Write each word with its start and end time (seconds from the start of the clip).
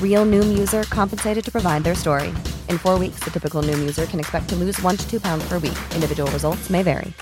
Real 0.00 0.26
Noom 0.26 0.58
user 0.58 0.82
compensated 0.82 1.42
to 1.42 1.50
provide 1.50 1.84
their 1.84 1.94
story. 1.94 2.28
In 2.68 2.76
four 2.76 2.98
weeks, 2.98 3.20
the 3.20 3.30
typical 3.30 3.62
Noom 3.62 3.78
user 3.78 4.04
can 4.04 4.20
expect 4.20 4.50
to 4.50 4.56
lose 4.56 4.78
one 4.82 4.98
to 4.98 5.10
two 5.10 5.20
pounds 5.20 5.48
per 5.48 5.54
week. 5.54 5.78
Individual 5.94 6.30
results 6.32 6.68
may 6.68 6.82
vary. 6.82 7.14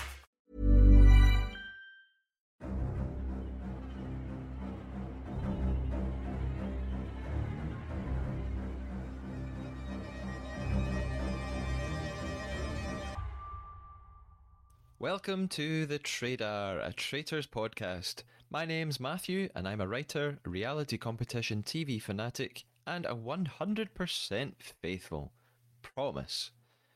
Welcome 14.99 15.47
to 15.49 15.85
The 15.85 15.97
Traidar, 15.97 16.85
a 16.85 16.91
Traitors 16.91 17.47
podcast. 17.47 18.23
My 18.51 18.65
name's 18.65 18.99
Matthew, 18.99 19.47
and 19.55 19.67
I'm 19.67 19.79
a 19.79 19.87
writer, 19.87 20.39
reality 20.43 20.97
competition 20.97 21.63
TV 21.63 22.01
fanatic, 22.01 22.63
and 22.89 23.05
a 23.05 23.13
100% 23.13 24.53
faithful. 24.81 25.31
Promise. 25.83 26.49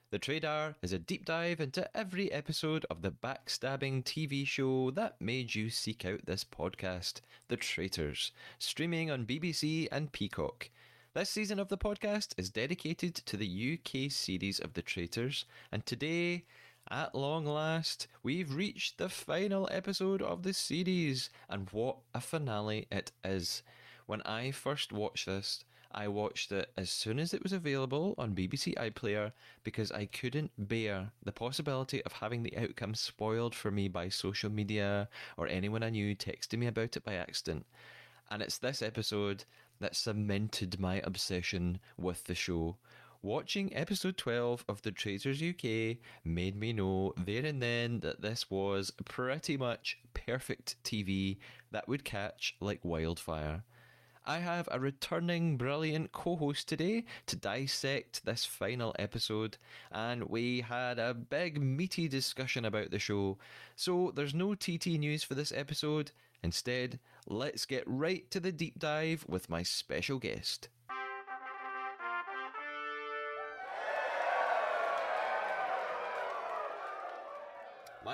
The 0.09 0.17
Traidar 0.17 0.73
is 0.81 0.91
a 0.91 0.97
deep 0.97 1.23
dive 1.23 1.59
into 1.59 1.87
every 1.95 2.31
episode 2.31 2.83
of 2.89 3.03
the 3.03 3.11
backstabbing 3.11 4.03
TV 4.03 4.45
show 4.45 4.89
that 4.89 5.21
made 5.21 5.53
you 5.53 5.69
seek 5.69 6.03
out 6.03 6.25
this 6.25 6.43
podcast, 6.43 7.21
The 7.47 7.57
Traitors, 7.57 8.31
streaming 8.57 9.11
on 9.11 9.27
BBC 9.27 9.87
and 9.91 10.11
Peacock. 10.11 10.71
This 11.13 11.29
season 11.29 11.59
of 11.59 11.69
the 11.69 11.77
podcast 11.77 12.33
is 12.37 12.49
dedicated 12.49 13.13
to 13.13 13.37
the 13.37 13.77
UK 13.77 14.11
series 14.11 14.59
of 14.59 14.73
The 14.73 14.81
Traitors, 14.81 15.45
and 15.71 15.85
today 15.85 16.45
at 16.89 17.13
long 17.13 17.45
last, 17.45 18.07
we've 18.23 18.55
reached 18.55 18.97
the 18.97 19.09
final 19.09 19.69
episode 19.71 20.23
of 20.23 20.41
the 20.41 20.53
series, 20.53 21.29
and 21.47 21.69
what 21.69 21.97
a 22.15 22.19
finale 22.19 22.87
it 22.91 23.11
is. 23.23 23.61
When 24.07 24.23
I 24.23 24.49
first 24.49 24.91
watched 24.91 25.27
this, 25.27 25.63
I 25.95 26.07
watched 26.07 26.51
it 26.51 26.71
as 26.75 26.89
soon 26.89 27.19
as 27.19 27.33
it 27.33 27.43
was 27.43 27.53
available 27.53 28.15
on 28.17 28.35
BBC 28.35 28.73
iPlayer 28.75 29.31
because 29.63 29.91
I 29.91 30.05
couldn't 30.07 30.51
bear 30.57 31.11
the 31.23 31.31
possibility 31.31 32.03
of 32.03 32.13
having 32.13 32.41
the 32.41 32.57
outcome 32.57 32.95
spoiled 32.95 33.53
for 33.53 33.69
me 33.69 33.87
by 33.87 34.09
social 34.09 34.49
media 34.49 35.07
or 35.37 35.47
anyone 35.47 35.83
I 35.83 35.91
knew 35.91 36.15
texting 36.15 36.59
me 36.59 36.67
about 36.67 36.97
it 36.97 37.03
by 37.03 37.13
accident. 37.13 37.65
And 38.31 38.41
it's 38.41 38.57
this 38.57 38.81
episode 38.81 39.45
that 39.79 39.95
cemented 39.95 40.79
my 40.79 40.99
obsession 41.03 41.79
with 41.97 42.23
the 42.23 42.35
show. 42.35 42.77
Watching 43.21 43.73
episode 43.75 44.17
12 44.17 44.65
of 44.67 44.81
The 44.81 44.91
Traitors 44.91 45.41
UK 45.41 45.97
made 46.25 46.55
me 46.55 46.73
know 46.73 47.13
there 47.15 47.45
and 47.45 47.61
then 47.61 47.99
that 47.99 48.21
this 48.21 48.49
was 48.49 48.91
pretty 49.05 49.57
much 49.57 49.97
perfect 50.13 50.75
TV 50.83 51.37
that 51.71 51.87
would 51.87 52.03
catch 52.03 52.55
like 52.59 52.83
wildfire. 52.83 53.63
I 54.25 54.39
have 54.39 54.69
a 54.71 54.79
returning 54.79 55.57
brilliant 55.57 56.13
co 56.13 56.37
host 56.37 56.69
today 56.69 57.03
to 57.25 57.35
dissect 57.35 58.23
this 58.23 58.45
final 58.45 58.95
episode, 58.97 59.57
and 59.91 60.23
we 60.23 60.61
had 60.61 60.97
a 60.97 61.13
big 61.13 61.61
meaty 61.61 62.07
discussion 62.07 62.63
about 62.63 62.91
the 62.91 62.99
show. 62.99 63.37
So 63.75 64.13
there's 64.15 64.33
no 64.33 64.55
TT 64.55 64.97
news 64.97 65.23
for 65.23 65.35
this 65.35 65.51
episode. 65.51 66.11
Instead, 66.41 66.99
let's 67.27 67.65
get 67.65 67.83
right 67.85 68.29
to 68.31 68.39
the 68.39 68.53
deep 68.53 68.79
dive 68.79 69.25
with 69.27 69.49
my 69.49 69.61
special 69.61 70.19
guest. 70.19 70.69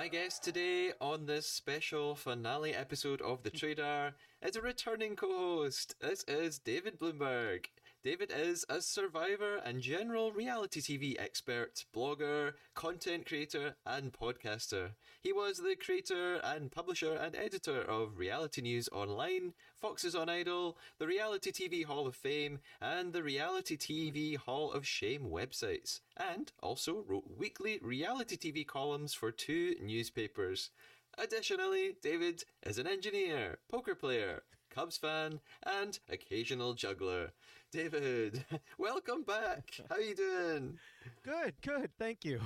My 0.00 0.08
guest 0.08 0.42
today 0.42 0.92
on 0.98 1.26
this 1.26 1.46
special 1.46 2.14
finale 2.14 2.74
episode 2.74 3.20
of 3.20 3.42
The 3.42 3.50
Traidar 3.58 4.14
is 4.40 4.56
a 4.56 4.62
returning 4.62 5.14
co 5.14 5.28
host. 5.28 5.94
This 6.00 6.24
is 6.26 6.58
David 6.58 6.98
Bloomberg. 6.98 7.66
David 8.02 8.32
is 8.34 8.64
a 8.70 8.80
survivor 8.80 9.56
and 9.56 9.82
general 9.82 10.32
reality 10.32 10.80
TV 10.80 11.20
expert, 11.20 11.84
blogger, 11.94 12.54
content 12.74 13.26
creator, 13.26 13.74
and 13.84 14.10
podcaster. 14.10 14.92
He 15.20 15.34
was 15.34 15.58
the 15.58 15.76
creator 15.76 16.36
and 16.36 16.72
publisher 16.72 17.12
and 17.12 17.36
editor 17.36 17.82
of 17.82 18.16
Reality 18.16 18.62
News 18.62 18.88
Online, 18.90 19.52
Foxes 19.78 20.14
on 20.14 20.30
Idol, 20.30 20.78
the 20.98 21.06
Reality 21.06 21.52
TV 21.52 21.84
Hall 21.84 22.06
of 22.06 22.16
Fame, 22.16 22.60
and 22.80 23.12
the 23.12 23.22
Reality 23.22 23.76
TV 23.76 24.38
Hall 24.38 24.72
of 24.72 24.86
Shame 24.86 25.26
websites, 25.30 26.00
and 26.16 26.52
also 26.62 27.04
wrote 27.06 27.36
weekly 27.36 27.80
reality 27.82 28.38
TV 28.38 28.66
columns 28.66 29.12
for 29.12 29.30
two 29.30 29.74
newspapers. 29.78 30.70
Additionally, 31.18 31.96
David 32.02 32.44
is 32.62 32.78
an 32.78 32.86
engineer, 32.86 33.58
poker 33.70 33.94
player, 33.94 34.42
Cubs 34.70 34.96
fan, 34.96 35.40
and 35.64 35.98
occasional 36.08 36.74
juggler. 36.74 37.32
David, 37.72 38.44
welcome 38.78 39.22
back. 39.22 39.70
How 39.88 39.96
are 39.96 40.00
you 40.00 40.14
doing? 40.14 40.78
Good, 41.24 41.54
good. 41.62 41.90
Thank 41.98 42.24
you. 42.24 42.40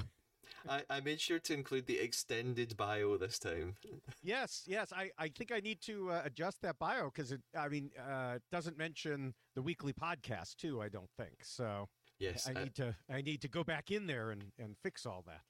I, 0.69 0.83
I 0.91 1.01
made 1.01 1.21
sure 1.21 1.39
to 1.39 1.55
include 1.55 1.87
the 1.87 1.99
extended 1.99 2.77
bio 2.77 3.17
this 3.17 3.39
time. 3.39 3.75
Yes, 4.23 4.63
yes. 4.67 4.91
I, 4.91 5.11
I 5.19 5.29
think 5.29 5.53
I 5.53 5.61
need 5.61 5.83
to 5.83 6.11
uh, 6.11 6.23
adjust 6.25 6.63
that 6.63 6.79
bio 6.79 7.11
because 7.15 7.31
it, 7.31 7.43
I 7.55 7.69
mean, 7.69 7.91
uh, 7.99 8.39
doesn't 8.51 8.79
mention 8.79 9.35
the 9.55 9.61
weekly 9.61 9.93
podcast 9.93 10.57
too. 10.57 10.81
I 10.81 10.89
don't 10.89 11.11
think 11.19 11.35
so. 11.43 11.89
Yes, 12.19 12.49
I 12.49 12.59
I- 12.59 12.65
need 12.65 12.75
to 12.77 12.95
I 13.13 13.21
need 13.21 13.43
to 13.43 13.49
go 13.49 13.65
back 13.65 13.91
in 13.91 14.07
there 14.07 14.31
and, 14.31 14.45
and 14.59 14.77
fix 14.83 15.05
all 15.05 15.23
that. 15.27 15.43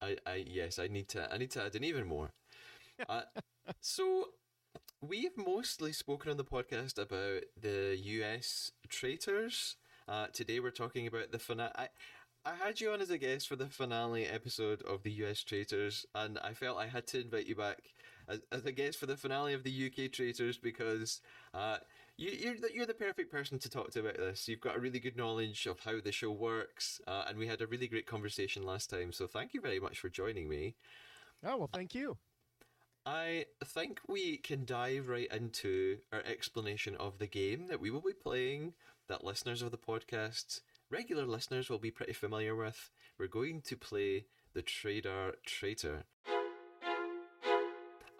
I, 0.00 0.16
I 0.30 0.44
yes, 0.46 0.78
I 0.78 0.86
need 0.86 1.08
to 1.08 1.32
I 1.32 1.38
need 1.38 1.50
to 1.52 1.64
add 1.64 1.74
in 1.74 1.82
even 1.82 2.06
more. 2.06 2.30
uh, 3.08 3.22
so 3.80 4.26
we've 5.02 5.36
mostly 5.36 5.92
spoken 5.92 6.30
on 6.30 6.36
the 6.36 6.44
podcast 6.44 6.96
about 6.96 7.42
the 7.60 7.98
US 7.98 8.70
traitors. 8.88 9.76
Uh, 10.08 10.26
today 10.32 10.60
we're 10.60 10.70
talking 10.70 11.06
about 11.06 11.32
the 11.32 11.38
finale. 11.38 11.72
I, 11.74 11.88
I 12.44 12.54
had 12.54 12.80
you 12.80 12.92
on 12.92 13.00
as 13.00 13.10
a 13.10 13.18
guest 13.18 13.48
for 13.48 13.56
the 13.56 13.66
finale 13.66 14.26
episode 14.26 14.82
of 14.82 15.02
the 15.02 15.12
US 15.24 15.42
Traitors, 15.42 16.06
and 16.14 16.38
I 16.38 16.54
felt 16.54 16.78
I 16.78 16.86
had 16.86 17.06
to 17.08 17.20
invite 17.20 17.46
you 17.46 17.54
back 17.54 17.78
as, 18.28 18.40
as 18.50 18.64
a 18.64 18.72
guest 18.72 18.98
for 18.98 19.06
the 19.06 19.16
finale 19.16 19.54
of 19.54 19.62
the 19.62 19.70
UK 19.70 20.10
Traitors 20.10 20.58
because 20.58 21.20
uh, 21.54 21.78
you, 22.16 22.30
you're 22.30 22.56
the, 22.56 22.70
you're 22.74 22.86
the 22.86 22.94
perfect 22.94 23.30
person 23.30 23.58
to 23.60 23.70
talk 23.70 23.90
to 23.92 24.00
about 24.00 24.16
this. 24.16 24.48
You've 24.48 24.60
got 24.60 24.76
a 24.76 24.80
really 24.80 25.00
good 25.00 25.16
knowledge 25.16 25.66
of 25.66 25.80
how 25.80 26.00
the 26.00 26.12
show 26.12 26.32
works, 26.32 27.00
uh, 27.06 27.24
and 27.28 27.38
we 27.38 27.46
had 27.46 27.60
a 27.60 27.66
really 27.66 27.88
great 27.88 28.06
conversation 28.06 28.64
last 28.64 28.90
time. 28.90 29.12
So 29.12 29.26
thank 29.26 29.54
you 29.54 29.60
very 29.60 29.78
much 29.80 29.98
for 29.98 30.08
joining 30.08 30.48
me. 30.48 30.74
Oh 31.44 31.58
well, 31.58 31.70
thank 31.72 31.94
you. 31.94 32.18
I 33.04 33.46
think 33.64 34.00
we 34.06 34.36
can 34.36 34.64
dive 34.64 35.08
right 35.08 35.26
into 35.32 35.98
our 36.12 36.20
explanation 36.20 36.94
of 36.94 37.18
the 37.18 37.26
game 37.26 37.66
that 37.66 37.80
we 37.80 37.90
will 37.90 38.00
be 38.00 38.12
playing, 38.12 38.74
that 39.08 39.24
listeners 39.24 39.60
of 39.60 39.72
the 39.72 39.76
podcast, 39.76 40.60
regular 40.88 41.26
listeners, 41.26 41.68
will 41.68 41.80
be 41.80 41.90
pretty 41.90 42.12
familiar 42.12 42.54
with. 42.54 42.90
We're 43.18 43.26
going 43.26 43.62
to 43.62 43.76
play 43.76 44.26
the 44.54 44.62
Traidar 44.62 45.32
Traitor. 45.44 46.04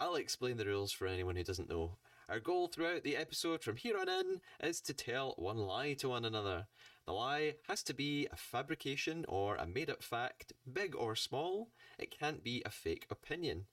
I'll 0.00 0.16
explain 0.16 0.56
the 0.56 0.66
rules 0.66 0.90
for 0.90 1.06
anyone 1.06 1.36
who 1.36 1.44
doesn't 1.44 1.70
know. 1.70 1.98
Our 2.28 2.40
goal 2.40 2.66
throughout 2.66 3.04
the 3.04 3.16
episode 3.16 3.62
from 3.62 3.76
here 3.76 3.96
on 3.96 4.08
in 4.08 4.40
is 4.60 4.80
to 4.82 4.94
tell 4.94 5.34
one 5.36 5.58
lie 5.58 5.92
to 5.94 6.08
one 6.08 6.24
another. 6.24 6.66
The 7.06 7.12
lie 7.12 7.54
has 7.68 7.84
to 7.84 7.94
be 7.94 8.26
a 8.32 8.36
fabrication 8.36 9.24
or 9.28 9.54
a 9.54 9.66
made 9.66 9.90
up 9.90 10.02
fact, 10.02 10.52
big 10.72 10.96
or 10.96 11.14
small. 11.14 11.68
It 12.00 12.10
can't 12.10 12.42
be 12.42 12.62
a 12.66 12.70
fake 12.70 13.06
opinion. 13.10 13.66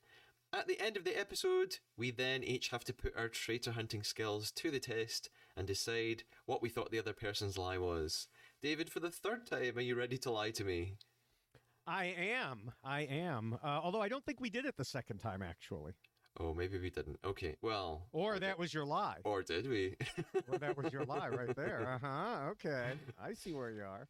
At 0.52 0.68
the 0.68 0.80
end 0.80 0.98
of 0.98 1.04
the 1.04 1.18
episode, 1.18 1.78
we 1.96 2.10
then 2.10 2.44
each 2.44 2.70
have 2.70 2.84
to 2.86 2.94
put 2.94 3.16
our 3.16 3.28
traitor 3.28 3.72
hunting 3.72 4.02
skills 4.02 4.52
to 4.54 4.72
the 4.72 4.80
test 4.80 5.30
and 5.56 5.68
decide 5.68 6.24
what 6.46 6.62
we 6.62 6.70
thought 6.70 6.90
the 6.90 6.98
other 7.00 7.14
person's 7.14 7.58
lie 7.58 7.78
was. 7.78 8.28
David, 8.62 8.90
for 8.90 9.00
the 9.00 9.12
third 9.12 9.46
time, 9.46 9.78
are 9.78 9.82
you 9.82 9.96
ready 9.96 10.18
to 10.18 10.32
lie 10.32 10.50
to 10.52 10.64
me? 10.64 10.96
I 11.86 12.16
am. 12.18 12.72
I 12.84 13.02
am. 13.02 13.60
Uh, 13.64 13.80
although 13.84 14.02
I 14.02 14.10
don't 14.10 14.26
think 14.26 14.40
we 14.40 14.50
did 14.50 14.66
it 14.66 14.76
the 14.76 14.86
second 14.86 15.20
time, 15.20 15.44
actually. 15.44 15.94
Oh, 16.40 16.54
maybe 16.54 16.80
we 16.80 16.90
didn't. 16.90 17.20
Okay, 17.24 17.56
well. 17.62 18.08
Or 18.12 18.40
that 18.40 18.58
was 18.58 18.74
your 18.74 18.86
lie. 18.86 19.18
Or 19.26 19.44
did 19.44 19.70
we? 19.70 19.96
or 20.52 20.58
that 20.58 20.78
was 20.78 20.92
your 20.92 21.06
lie 21.06 21.30
right 21.30 21.56
there. 21.56 22.00
Uh 22.04 22.08
huh. 22.08 22.50
Okay. 22.52 22.94
I 23.22 23.34
see 23.34 23.54
where 23.54 23.70
you 23.70 23.84
are. 23.84 24.08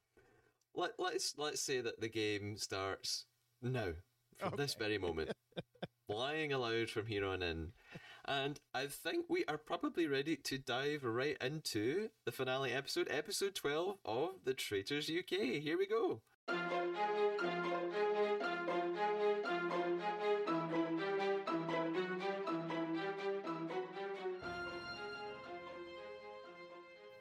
Let, 0.75 0.91
let's 0.99 1.35
let's 1.37 1.61
say 1.61 1.81
that 1.81 1.99
the 1.99 2.09
game 2.09 2.55
starts 2.57 3.25
now, 3.61 3.89
from 4.37 4.55
this 4.55 4.73
very 4.75 4.97
moment. 4.97 5.31
Lying 6.09 6.51
aloud 6.51 6.89
from 6.89 7.05
here 7.05 7.23
on 7.23 7.43
in. 7.43 7.73
And 8.25 8.59
I 8.73 8.87
think 8.87 9.27
we 9.29 9.45
are 9.47 9.59
probably 9.59 10.07
ready 10.07 10.35
to 10.35 10.57
dive 10.57 11.03
right 11.03 11.37
into 11.39 12.09
the 12.25 12.31
finale 12.31 12.71
episode, 12.71 13.07
episode 13.11 13.53
12 13.53 13.97
of 14.05 14.29
The 14.43 14.55
Traitors 14.55 15.07
UK. 15.07 15.61
Here 15.61 15.77
we 15.77 15.85
go. 15.85 16.21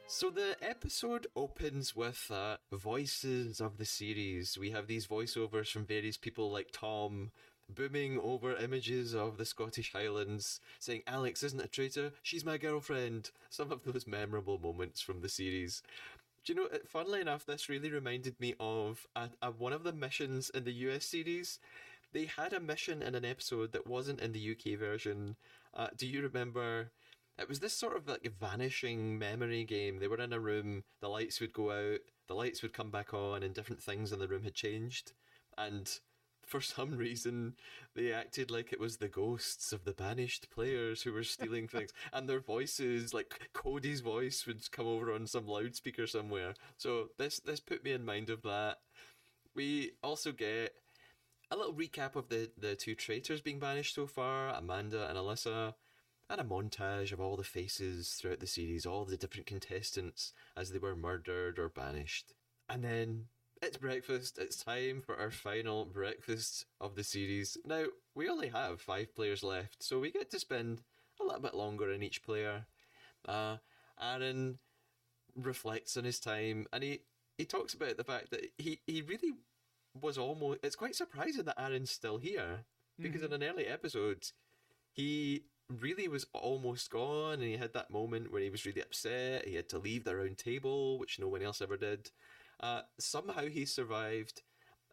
So 0.06 0.30
the 0.30 0.56
episode 0.62 1.26
opens 1.36 1.94
with 1.94 2.30
uh, 2.30 2.56
voices 2.72 3.60
of 3.60 3.76
the 3.76 3.84
series. 3.84 4.56
We 4.58 4.70
have 4.70 4.86
these 4.86 5.06
voiceovers 5.06 5.70
from 5.70 5.84
various 5.84 6.16
people 6.16 6.50
like 6.50 6.70
Tom 6.72 7.30
booming 7.74 8.18
over 8.20 8.56
images 8.56 9.14
of 9.14 9.36
the 9.36 9.44
Scottish 9.44 9.92
Highlands, 9.92 10.60
saying, 10.78 11.02
Alex 11.06 11.42
isn't 11.42 11.64
a 11.64 11.68
traitor, 11.68 12.12
she's 12.22 12.44
my 12.44 12.58
girlfriend. 12.58 13.30
Some 13.50 13.72
of 13.72 13.82
those 13.84 14.06
memorable 14.06 14.58
moments 14.58 15.00
from 15.00 15.20
the 15.20 15.28
series. 15.28 15.82
Do 16.44 16.52
you 16.52 16.60
know, 16.60 16.68
uh, 16.72 16.78
funnily 16.86 17.20
enough, 17.20 17.44
this 17.44 17.68
really 17.68 17.90
reminded 17.90 18.38
me 18.40 18.54
of 18.58 19.06
a, 19.14 19.28
a, 19.42 19.50
one 19.50 19.72
of 19.72 19.84
the 19.84 19.92
missions 19.92 20.50
in 20.50 20.64
the 20.64 20.72
US 20.72 21.04
series. 21.04 21.58
They 22.12 22.24
had 22.24 22.52
a 22.52 22.60
mission 22.60 23.02
in 23.02 23.14
an 23.14 23.24
episode 23.24 23.72
that 23.72 23.86
wasn't 23.86 24.20
in 24.20 24.32
the 24.32 24.52
UK 24.52 24.78
version. 24.78 25.36
Uh, 25.74 25.88
do 25.96 26.06
you 26.06 26.22
remember? 26.22 26.90
It 27.38 27.48
was 27.48 27.60
this 27.60 27.74
sort 27.74 27.96
of 27.96 28.08
like 28.08 28.32
vanishing 28.40 29.18
memory 29.18 29.64
game. 29.64 29.98
They 29.98 30.08
were 30.08 30.20
in 30.20 30.32
a 30.32 30.40
room, 30.40 30.84
the 31.00 31.08
lights 31.08 31.40
would 31.40 31.52
go 31.52 31.70
out, 31.70 32.00
the 32.26 32.34
lights 32.34 32.62
would 32.62 32.72
come 32.72 32.90
back 32.90 33.14
on, 33.14 33.42
and 33.42 33.54
different 33.54 33.82
things 33.82 34.10
in 34.10 34.18
the 34.18 34.26
room 34.26 34.42
had 34.42 34.54
changed. 34.54 35.12
And 35.56 35.88
for 36.48 36.60
some 36.60 36.96
reason, 36.96 37.54
they 37.94 38.12
acted 38.12 38.50
like 38.50 38.72
it 38.72 38.80
was 38.80 38.96
the 38.96 39.08
ghosts 39.08 39.72
of 39.72 39.84
the 39.84 39.92
banished 39.92 40.50
players 40.50 41.02
who 41.02 41.12
were 41.12 41.24
stealing 41.24 41.68
things, 41.68 41.92
and 42.12 42.28
their 42.28 42.40
voices, 42.40 43.12
like 43.12 43.50
Cody's 43.52 44.00
voice, 44.00 44.46
would 44.46 44.70
come 44.70 44.86
over 44.86 45.12
on 45.12 45.26
some 45.26 45.46
loudspeaker 45.46 46.06
somewhere. 46.06 46.54
So 46.76 47.08
this 47.18 47.40
this 47.40 47.60
put 47.60 47.84
me 47.84 47.92
in 47.92 48.04
mind 48.04 48.30
of 48.30 48.42
that. 48.42 48.78
We 49.54 49.92
also 50.02 50.32
get 50.32 50.74
a 51.50 51.56
little 51.56 51.74
recap 51.74 52.16
of 52.16 52.28
the 52.28 52.50
the 52.58 52.74
two 52.74 52.94
traitors 52.94 53.40
being 53.40 53.58
banished 53.58 53.94
so 53.94 54.06
far, 54.06 54.48
Amanda 54.50 55.08
and 55.08 55.18
Alyssa, 55.18 55.74
and 56.30 56.40
a 56.40 56.44
montage 56.44 57.12
of 57.12 57.20
all 57.20 57.36
the 57.36 57.44
faces 57.44 58.10
throughout 58.10 58.40
the 58.40 58.46
series, 58.46 58.86
all 58.86 59.04
the 59.04 59.16
different 59.16 59.46
contestants 59.46 60.32
as 60.56 60.70
they 60.70 60.78
were 60.78 60.96
murdered 60.96 61.58
or 61.58 61.68
banished. 61.68 62.34
And 62.68 62.84
then 62.84 63.26
it's 63.62 63.76
breakfast. 63.76 64.38
It's 64.38 64.62
time 64.62 65.02
for 65.04 65.18
our 65.18 65.30
final 65.30 65.84
breakfast 65.84 66.66
of 66.80 66.94
the 66.94 67.04
series. 67.04 67.56
Now, 67.64 67.86
we 68.14 68.28
only 68.28 68.48
have 68.48 68.80
five 68.80 69.14
players 69.14 69.42
left, 69.42 69.82
so 69.82 69.98
we 69.98 70.10
get 70.10 70.30
to 70.30 70.38
spend 70.38 70.82
a 71.20 71.24
little 71.24 71.40
bit 71.40 71.54
longer 71.54 71.90
in 71.92 72.02
each 72.02 72.22
player. 72.22 72.66
Uh, 73.26 73.56
Aaron 74.00 74.58
reflects 75.34 75.96
on 75.96 76.04
his 76.04 76.20
time 76.20 76.66
and 76.72 76.82
he, 76.82 77.00
he 77.36 77.44
talks 77.44 77.74
about 77.74 77.96
the 77.96 78.04
fact 78.04 78.30
that 78.30 78.46
he, 78.58 78.80
he 78.86 79.02
really 79.02 79.32
was 80.00 80.18
almost. 80.18 80.60
It's 80.62 80.76
quite 80.76 80.94
surprising 80.94 81.44
that 81.44 81.60
Aaron's 81.60 81.90
still 81.90 82.18
here 82.18 82.64
because 83.00 83.22
in 83.22 83.32
an 83.32 83.42
early 83.42 83.66
episode, 83.66 84.30
he 84.92 85.44
really 85.68 86.08
was 86.08 86.26
almost 86.32 86.90
gone 86.90 87.34
and 87.34 87.42
he 87.42 87.56
had 87.56 87.74
that 87.74 87.90
moment 87.90 88.32
where 88.32 88.42
he 88.42 88.50
was 88.50 88.64
really 88.64 88.82
upset. 88.82 89.46
He 89.46 89.54
had 89.54 89.68
to 89.70 89.78
leave 89.78 90.04
the 90.04 90.16
round 90.16 90.38
table, 90.38 90.98
which 90.98 91.18
no 91.18 91.28
one 91.28 91.42
else 91.42 91.60
ever 91.60 91.76
did. 91.76 92.10
Uh, 92.60 92.82
somehow 92.98 93.46
he 93.46 93.64
survived, 93.64 94.42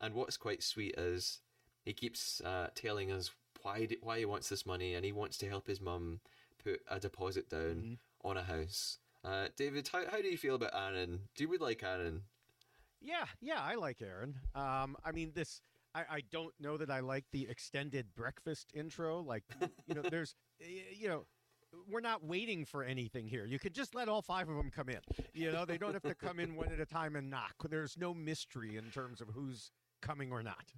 and 0.01 0.13
what's 0.13 0.37
quite 0.37 0.63
sweet 0.63 0.95
is 0.97 1.39
he 1.83 1.93
keeps 1.93 2.41
uh, 2.41 2.67
telling 2.75 3.11
us 3.11 3.31
why 3.61 3.87
why 4.01 4.19
he 4.19 4.25
wants 4.25 4.49
this 4.49 4.65
money, 4.65 4.93
and 4.93 5.05
he 5.05 5.11
wants 5.11 5.37
to 5.37 5.49
help 5.49 5.67
his 5.67 5.81
mum 5.81 6.19
put 6.63 6.81
a 6.89 6.99
deposit 6.99 7.49
down 7.49 7.97
on 8.23 8.37
a 8.37 8.43
house. 8.43 8.99
Uh, 9.23 9.47
David, 9.57 9.89
how 9.91 10.03
how 10.09 10.21
do 10.21 10.27
you 10.27 10.37
feel 10.37 10.55
about 10.55 10.75
Aaron? 10.75 11.21
Do 11.35 11.43
you 11.43 11.57
like 11.57 11.83
Aaron? 11.83 12.21
Yeah, 13.01 13.25
yeah, 13.41 13.61
I 13.61 13.75
like 13.75 14.01
Aaron. 14.01 14.35
Um, 14.55 14.97
I 15.03 15.11
mean, 15.11 15.31
this. 15.35 15.61
I, 15.93 16.03
I 16.09 16.21
don't 16.29 16.53
know 16.59 16.75
that 16.75 16.89
I 16.89 16.99
like 16.99 17.23
the 17.31 17.47
extended 17.49 18.07
breakfast 18.15 18.67
intro. 18.73 19.21
Like, 19.21 19.43
you 19.87 19.95
know, 19.95 20.01
there's, 20.01 20.35
you 20.59 21.07
know, 21.07 21.25
we're 21.89 22.01
not 22.01 22.23
waiting 22.23 22.65
for 22.65 22.83
anything 22.83 23.27
here. 23.27 23.45
You 23.45 23.59
could 23.59 23.73
just 23.73 23.95
let 23.95 24.09
all 24.09 24.21
five 24.21 24.49
of 24.49 24.55
them 24.57 24.71
come 24.75 24.89
in. 24.89 24.99
You 25.33 25.51
know, 25.51 25.65
they 25.65 25.77
don't 25.77 25.93
have 25.93 26.03
to 26.03 26.15
come 26.15 26.39
in 26.39 26.55
one 26.55 26.71
at 26.71 26.79
a 26.79 26.85
time 26.85 27.15
and 27.15 27.29
knock. 27.29 27.53
There's 27.69 27.97
no 27.97 28.13
mystery 28.13 28.77
in 28.77 28.85
terms 28.91 29.21
of 29.21 29.29
who's 29.29 29.71
coming 30.01 30.31
or 30.31 30.41
not. 30.43 30.73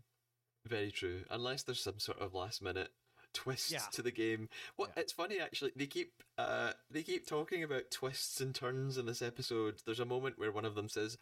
Very 0.65 0.91
true. 0.91 1.21
Unless 1.29 1.63
there's 1.63 1.79
some 1.81 1.99
sort 1.99 2.19
of 2.19 2.33
last 2.33 2.61
minute 2.61 2.89
twist 3.33 3.71
Yeah. 3.71 3.79
to 3.91 4.01
the 4.01 4.11
game. 4.11 4.49
What 4.75 4.91
Yeah. 4.95 5.01
it's 5.01 5.13
funny 5.13 5.39
actually. 5.39 5.71
They 5.75 5.85
keep 5.87 6.23
uh 6.37 6.73
they 6.89 7.03
keep 7.03 7.27
talking 7.27 7.63
about 7.63 7.91
twists 7.91 8.41
and 8.41 8.53
turns 8.55 8.97
in 8.97 9.05
this 9.05 9.21
episode. 9.21 9.81
There's 9.85 9.99
a 9.99 10.05
moment 10.05 10.37
where 10.39 10.51
one 10.51 10.65
of 10.65 10.75
them 10.75 10.89
says, 10.89 11.17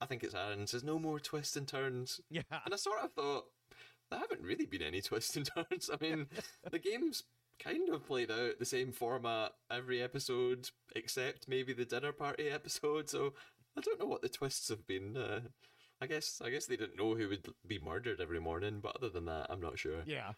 "I 0.00 0.06
think 0.06 0.24
it's 0.24 0.34
Aaron," 0.34 0.66
says, 0.66 0.82
"No 0.84 0.98
more 0.98 1.20
twists 1.20 1.56
and 1.56 1.68
turns." 1.68 2.20
Yeah. 2.30 2.42
And 2.64 2.74
I 2.74 2.76
sort 2.76 3.00
of 3.00 3.12
thought 3.12 3.46
there 4.10 4.18
haven't 4.18 4.42
really 4.42 4.66
been 4.66 4.82
any 4.82 5.00
twists 5.00 5.36
and 5.36 5.46
turns. 5.54 5.88
I 5.90 5.96
mean, 6.00 6.28
the 6.70 6.78
game's 6.78 7.22
kind 7.62 7.88
of 7.90 8.06
played 8.06 8.30
out 8.30 8.58
the 8.58 8.64
same 8.64 8.92
format 8.92 9.52
every 9.70 10.02
episode, 10.02 10.70
except 10.96 11.48
maybe 11.48 11.72
the 11.72 11.84
dinner 11.84 12.12
party 12.12 12.48
episode. 12.50 13.08
So 13.08 13.34
I 13.76 13.80
don't 13.80 14.00
know 14.00 14.06
what 14.06 14.22
the 14.22 14.28
twists 14.28 14.68
have 14.68 14.86
been. 14.86 15.16
Uh, 15.16 15.40
I 16.00 16.06
guess 16.06 16.40
I 16.44 16.50
guess 16.50 16.66
they 16.66 16.76
didn't 16.76 16.98
know 16.98 17.14
who 17.14 17.28
would 17.28 17.46
be 17.66 17.78
murdered 17.78 18.20
every 18.20 18.40
morning, 18.40 18.80
but 18.82 18.96
other 18.96 19.10
than 19.10 19.26
that, 19.26 19.46
I'm 19.50 19.60
not 19.60 19.78
sure. 19.78 20.02
Yeah. 20.06 20.32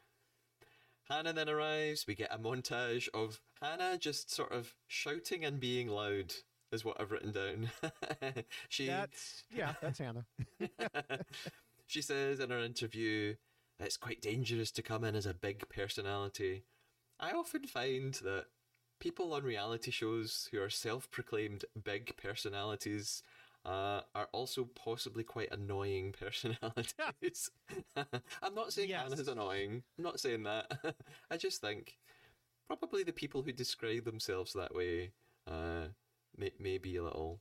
Hannah 1.08 1.32
then 1.32 1.48
arrives. 1.48 2.06
We 2.06 2.14
get 2.14 2.32
a 2.32 2.38
montage 2.38 3.08
of 3.12 3.40
Hannah 3.60 3.98
just 3.98 4.30
sort 4.30 4.52
of 4.52 4.74
shouting 4.86 5.44
and 5.44 5.60
being 5.60 5.88
loud, 5.88 6.32
is 6.70 6.84
what 6.84 7.00
I've 7.00 7.10
written 7.10 7.32
down. 7.32 7.70
she 8.68 8.86
That's, 8.86 9.44
yeah, 9.54 9.74
that's 9.80 9.98
Hannah. 9.98 10.26
she 11.86 12.02
says 12.02 12.40
in 12.40 12.50
her 12.50 12.60
interview 12.60 13.34
it's 13.78 13.96
quite 13.96 14.22
dangerous 14.22 14.70
to 14.72 14.82
come 14.82 15.04
in 15.04 15.14
as 15.14 15.26
a 15.26 15.34
big 15.34 15.68
personality. 15.68 16.64
I 17.22 17.30
often 17.32 17.66
find 17.66 18.12
that 18.24 18.46
people 19.00 19.32
on 19.32 19.44
reality 19.44 19.90
shows 19.92 20.48
who 20.50 20.60
are 20.60 20.68
self 20.70 21.10
proclaimed 21.10 21.64
big 21.84 22.16
personalities 22.16 23.22
uh, 23.64 24.00
are 24.14 24.28
also 24.32 24.64
possibly 24.64 25.22
quite 25.22 25.52
annoying 25.52 26.12
personalities. 26.20 27.48
I'm 27.96 28.54
not 28.54 28.72
saying 28.72 28.88
Yes. 28.90 29.04
Hannah's 29.04 29.28
annoying. 29.28 29.84
I'm 29.96 30.04
not 30.04 30.18
saying 30.20 30.42
that. 30.42 30.96
I 31.30 31.36
just 31.36 31.60
think 31.60 31.96
probably 32.66 33.04
the 33.04 33.12
people 33.12 33.42
who 33.42 33.52
describe 33.52 34.04
themselves 34.04 34.52
that 34.54 34.74
way 34.74 35.12
uh, 35.46 35.86
may, 36.36 36.50
may 36.58 36.78
be 36.78 36.96
a 36.96 37.04
little 37.04 37.40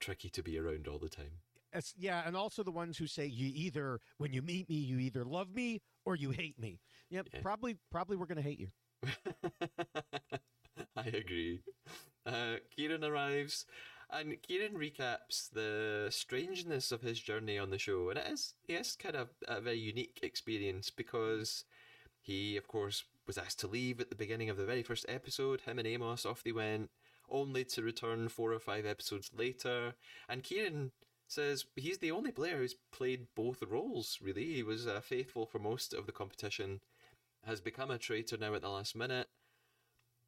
tricky 0.00 0.28
to 0.30 0.42
be 0.42 0.58
around 0.58 0.88
all 0.88 0.98
the 0.98 1.08
time. 1.08 1.40
It's, 1.72 1.94
yeah, 1.96 2.22
and 2.26 2.36
also 2.36 2.64
the 2.64 2.72
ones 2.72 2.98
who 2.98 3.06
say 3.06 3.26
you 3.26 3.52
either 3.54 4.00
when 4.18 4.32
you 4.32 4.42
meet 4.42 4.68
me 4.68 4.74
you 4.74 4.98
either 4.98 5.24
love 5.24 5.54
me 5.54 5.80
or 6.04 6.16
you 6.16 6.30
hate 6.30 6.58
me. 6.58 6.80
Yep, 7.10 7.28
Yeah. 7.32 7.40
probably 7.42 7.76
probably 7.92 8.16
we're 8.16 8.26
gonna 8.26 8.42
hate 8.42 8.58
you. 8.58 8.68
I 10.96 11.06
agree. 11.06 11.60
Uh, 12.26 12.56
Kieran 12.76 13.04
arrives, 13.04 13.66
and 14.10 14.40
Kieran 14.42 14.74
recaps 14.74 15.50
the 15.50 16.08
strangeness 16.10 16.92
of 16.92 17.02
his 17.02 17.20
journey 17.20 17.58
on 17.58 17.70
the 17.70 17.78
show, 17.78 18.10
and 18.10 18.18
it 18.18 18.26
is 18.32 18.54
he 18.66 18.74
is 18.74 18.96
kind 18.96 19.16
of 19.16 19.30
a 19.48 19.60
very 19.60 19.78
unique 19.78 20.20
experience 20.22 20.90
because 20.90 21.64
he, 22.20 22.56
of 22.56 22.68
course, 22.68 23.04
was 23.26 23.38
asked 23.38 23.60
to 23.60 23.68
leave 23.68 24.00
at 24.00 24.10
the 24.10 24.16
beginning 24.16 24.50
of 24.50 24.56
the 24.56 24.66
very 24.66 24.82
first 24.82 25.06
episode. 25.08 25.62
Him 25.62 25.78
and 25.78 25.88
Amos 25.88 26.26
off 26.26 26.42
they 26.42 26.52
went, 26.52 26.90
only 27.30 27.64
to 27.66 27.82
return 27.82 28.28
four 28.28 28.52
or 28.52 28.60
five 28.60 28.86
episodes 28.86 29.30
later. 29.36 29.94
And 30.28 30.42
Kieran 30.42 30.92
says 31.28 31.64
he's 31.76 31.98
the 31.98 32.12
only 32.12 32.32
player 32.32 32.58
who's 32.58 32.76
played 32.92 33.28
both 33.36 33.62
roles. 33.62 34.18
Really, 34.22 34.54
he 34.54 34.62
was 34.62 34.86
uh, 34.86 35.00
faithful 35.00 35.46
for 35.46 35.58
most 35.58 35.94
of 35.94 36.06
the 36.06 36.12
competition. 36.12 36.80
Has 37.44 37.60
become 37.60 37.90
a 37.90 37.98
traitor 37.98 38.36
now 38.36 38.54
at 38.54 38.62
the 38.62 38.68
last 38.68 38.96
minute. 38.96 39.28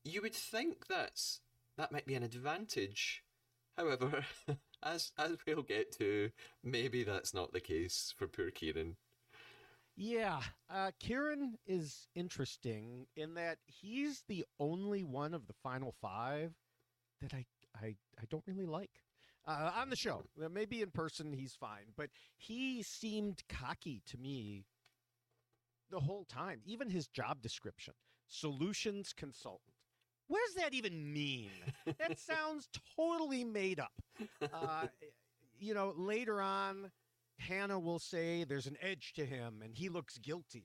You 0.05 0.23
would 0.23 0.35
think 0.35 0.87
that's 0.89 1.41
that 1.77 1.93
might 1.93 2.07
be 2.07 2.15
an 2.15 2.23
advantage. 2.23 3.23
However, 3.77 4.25
as 4.83 5.13
as 5.19 5.37
we'll 5.47 5.63
get 5.63 5.93
to, 5.99 6.31
maybe 6.63 7.05
that's 7.05 7.35
not 7.35 7.53
the 7.53 7.61
case 7.61 8.15
for 8.17 8.27
poor 8.27 8.51
Kieran. 8.51 8.97
Yeah, 9.95 10.41
uh, 10.71 10.91
Kieran 10.99 11.59
is 11.67 12.09
interesting 12.15 13.07
in 13.15 13.35
that 13.35 13.59
he's 13.67 14.23
the 14.27 14.47
only 14.59 15.05
one 15.05 15.35
of 15.35 15.47
the 15.47 15.53
final 15.63 15.95
five 16.01 16.55
that 17.21 17.35
I 17.35 17.45
I, 17.75 17.97
I 18.19 18.25
don't 18.29 18.45
really 18.47 18.67
like. 18.67 18.91
Uh, 19.45 19.73
on 19.75 19.91
the 19.91 19.97
show, 19.97 20.23
maybe 20.53 20.83
in 20.83 20.91
person 20.91 21.33
he's 21.33 21.55
fine, 21.55 21.87
but 21.97 22.11
he 22.37 22.81
seemed 22.83 23.43
cocky 23.49 24.01
to 24.07 24.17
me 24.17 24.65
the 25.93 26.01
whole 26.01 26.25
time. 26.25 26.61
Even 26.65 26.91
his 26.91 27.07
job 27.07 27.41
description, 27.41 27.95
solutions 28.27 29.13
consultant. 29.13 29.75
What 30.27 30.41
does 30.47 30.55
that 30.57 30.75
even 30.75 31.13
mean? 31.13 31.51
that 31.99 32.19
sounds 32.19 32.69
totally 32.97 33.45
made 33.45 33.79
up. 33.79 33.93
Uh, 34.53 34.87
you 35.59 35.75
know, 35.75 35.95
later 35.97 36.41
on, 36.41 36.91
Hannah 37.39 37.79
will 37.79 37.99
say 37.99 38.45
there's 38.45 38.67
an 38.67 38.77
edge 38.81 39.13
to 39.15 39.25
him 39.25 39.61
and 39.63 39.77
he 39.77 39.89
looks 39.89 40.19
guilty. 40.19 40.65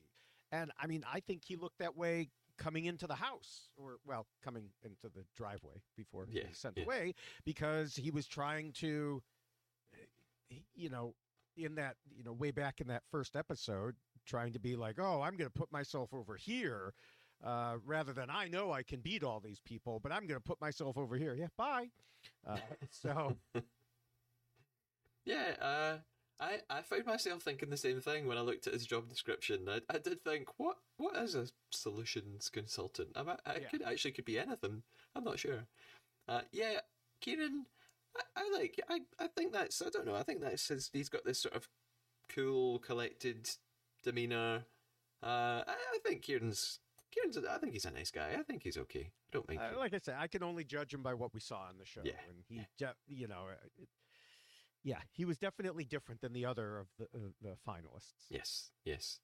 And 0.50 0.72
I 0.80 0.86
mean, 0.86 1.04
I 1.12 1.20
think 1.20 1.42
he 1.44 1.56
looked 1.56 1.78
that 1.78 1.96
way 1.96 2.30
coming 2.56 2.86
into 2.86 3.06
the 3.06 3.14
house 3.14 3.68
or 3.76 3.98
well 4.04 4.26
coming 4.42 4.70
into 4.82 5.08
the 5.14 5.24
driveway 5.36 5.80
before 5.96 6.26
he 6.26 6.40
was 6.40 6.58
sent 6.58 6.76
yeah. 6.76 6.84
away 6.84 7.14
because 7.44 7.94
he 7.94 8.10
was 8.10 8.26
trying 8.26 8.72
to 8.72 9.22
you 10.74 10.90
know 10.90 11.14
in 11.56 11.76
that 11.76 11.94
you 12.16 12.24
know 12.24 12.32
way 12.32 12.50
back 12.50 12.80
in 12.80 12.88
that 12.88 13.02
first 13.10 13.36
episode 13.36 13.94
trying 14.28 14.52
to 14.52 14.60
be 14.60 14.76
like 14.76 14.98
oh 15.00 15.22
i'm 15.22 15.36
going 15.36 15.50
to 15.50 15.58
put 15.58 15.72
myself 15.72 16.14
over 16.14 16.36
here 16.36 16.94
uh, 17.44 17.76
rather 17.84 18.12
than 18.12 18.30
i 18.30 18.48
know 18.48 18.72
i 18.72 18.82
can 18.82 19.00
beat 19.00 19.24
all 19.24 19.40
these 19.40 19.60
people 19.60 20.00
but 20.00 20.12
i'm 20.12 20.26
going 20.26 20.40
to 20.40 20.44
put 20.48 20.60
myself 20.60 20.98
over 20.98 21.16
here 21.16 21.34
yeah 21.34 21.48
bye 21.58 21.88
uh, 22.46 22.58
so 22.90 23.38
Yeah, 25.26 25.56
uh, 25.60 25.98
I 26.40 26.62
I 26.70 26.82
found 26.82 27.06
myself 27.06 27.42
thinking 27.42 27.70
the 27.70 27.76
same 27.76 28.00
thing 28.00 28.26
when 28.26 28.38
I 28.38 28.42
looked 28.42 28.66
at 28.66 28.74
his 28.74 28.86
job 28.86 29.08
description. 29.08 29.68
I, 29.68 29.82
I 29.90 29.98
did 29.98 30.24
think, 30.24 30.48
what 30.58 30.78
what 30.96 31.16
is 31.16 31.34
a 31.34 31.48
solutions 31.72 32.50
consultant? 32.50 33.10
I, 33.16 33.36
I 33.46 33.60
Yeah. 33.60 33.68
could 33.70 33.82
actually 33.82 34.12
could 34.12 34.24
be 34.24 34.38
anything. 34.38 34.84
I'm 35.14 35.24
not 35.24 35.38
sure. 35.38 35.68
Uh, 36.28 36.42
yeah, 36.52 36.80
Kieran, 37.20 37.66
I, 38.16 38.22
I 38.36 38.50
like. 38.50 38.80
I 38.88 39.00
I 39.20 39.28
think 39.28 39.52
that's. 39.52 39.82
I 39.82 39.90
don't 39.90 40.06
know. 40.06 40.16
I 40.16 40.24
think 40.24 40.40
that's 40.40 40.68
his. 40.68 40.90
He's 40.92 41.10
got 41.10 41.24
this 41.24 41.40
sort 41.42 41.54
of 41.56 41.68
cool, 42.28 42.78
collected 42.80 43.50
demeanor. 44.02 44.64
Uh, 45.22 45.62
I, 45.66 45.74
I 45.94 45.98
think 46.04 46.22
Kieran's. 46.22 46.80
Kieran's. 47.10 47.36
a- 47.36 47.50
I 47.52 47.58
think 47.58 47.72
he's 47.72 47.84
a 47.86 47.90
nice 47.90 48.10
guy. 48.10 48.36
I 48.38 48.42
think 48.42 48.62
he's 48.62 48.76
okay. 48.78 49.10
I 49.10 49.28
don't 49.32 49.46
think. 49.46 49.60
Uh, 49.60 49.78
like 49.78 49.94
I 49.94 49.98
said, 49.98 50.16
I 50.18 50.26
can 50.26 50.42
only 50.42 50.64
judge 50.64 50.92
him 50.94 51.02
by 51.02 51.14
what 51.14 51.34
we 51.34 51.40
saw 51.40 51.60
on 51.68 51.78
the 51.78 51.84
show. 51.84 52.02
Yeah, 52.04 52.12
and 52.28 52.38
he, 52.48 52.66
de- 52.78 52.94
you 53.08 53.26
know, 53.28 53.46
uh, 53.50 53.66
it, 53.78 53.88
yeah, 54.84 54.98
he 55.12 55.24
was 55.24 55.38
definitely 55.38 55.84
different 55.84 56.20
than 56.20 56.32
the 56.32 56.44
other 56.44 56.78
of 56.78 56.86
the 56.98 57.04
uh, 57.14 57.28
the 57.42 57.56
finalists. 57.66 58.26
Yes, 58.30 58.70
yes. 58.84 59.18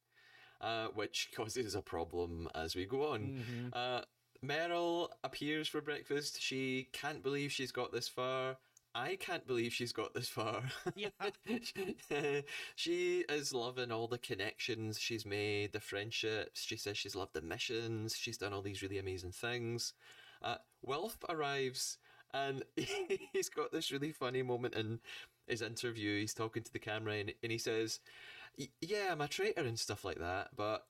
Uh, 0.61 0.89
which 0.95 1.31
causes 1.37 1.75
a 1.75 1.83
problem 1.83 2.49
as 2.55 2.75
we 2.75 2.87
go 2.87 3.09
on. 3.13 3.45
Mhm. 3.45 3.71
Uh, 3.73 4.03
Meryl 4.45 5.09
appears 5.23 5.69
for 5.69 5.81
breakfast. 5.81 6.41
She 6.41 6.89
can't 6.93 7.23
believe 7.23 7.51
she's 7.53 7.73
got 7.73 7.93
this 7.93 8.09
far. 8.09 8.57
I 8.95 9.17
can't 9.17 9.47
believe 9.47 9.73
she's 9.73 9.93
got 9.93 10.15
this 10.15 10.29
far. 10.29 10.63
Yeah. 10.95 11.09
she 12.77 13.25
is 13.29 13.53
loving 13.53 13.91
all 13.91 14.07
the 14.07 14.19
connections 14.19 15.01
she's 15.01 15.27
made, 15.27 15.73
the 15.73 15.81
friendships. 15.81 16.63
She 16.63 16.77
says 16.77 16.97
she's 16.97 17.17
loved 17.17 17.35
the 17.35 17.43
missions. 17.43 18.17
She's 18.17 18.39
done 18.39 18.53
all 18.53 18.63
these 18.63 18.83
really 18.83 18.99
amazing 18.99 19.33
things. 19.33 19.95
Uh, 20.43 20.57
Wilf 20.83 21.17
arrives 21.29 21.99
and 22.33 22.63
he's 23.33 23.49
got 23.49 23.73
this 23.73 23.91
really 23.91 24.13
funny 24.13 24.43
moment 24.43 24.75
in 24.75 25.01
his 25.49 25.63
interview. 25.63 26.21
He's 26.21 26.35
talking 26.35 26.63
to 26.63 26.73
the 26.73 26.79
camera 26.79 27.15
and, 27.15 27.33
and 27.43 27.51
he 27.51 27.59
says, 27.59 28.01
"Y- 28.44 28.44
Yeah, 28.81 29.09
I'm 29.11 29.21
a 29.21 29.29
traitor 29.29 29.63
and 29.63 29.79
stuff 29.79 30.05
like 30.05 30.19
that, 30.19 30.51
but. 30.57 30.85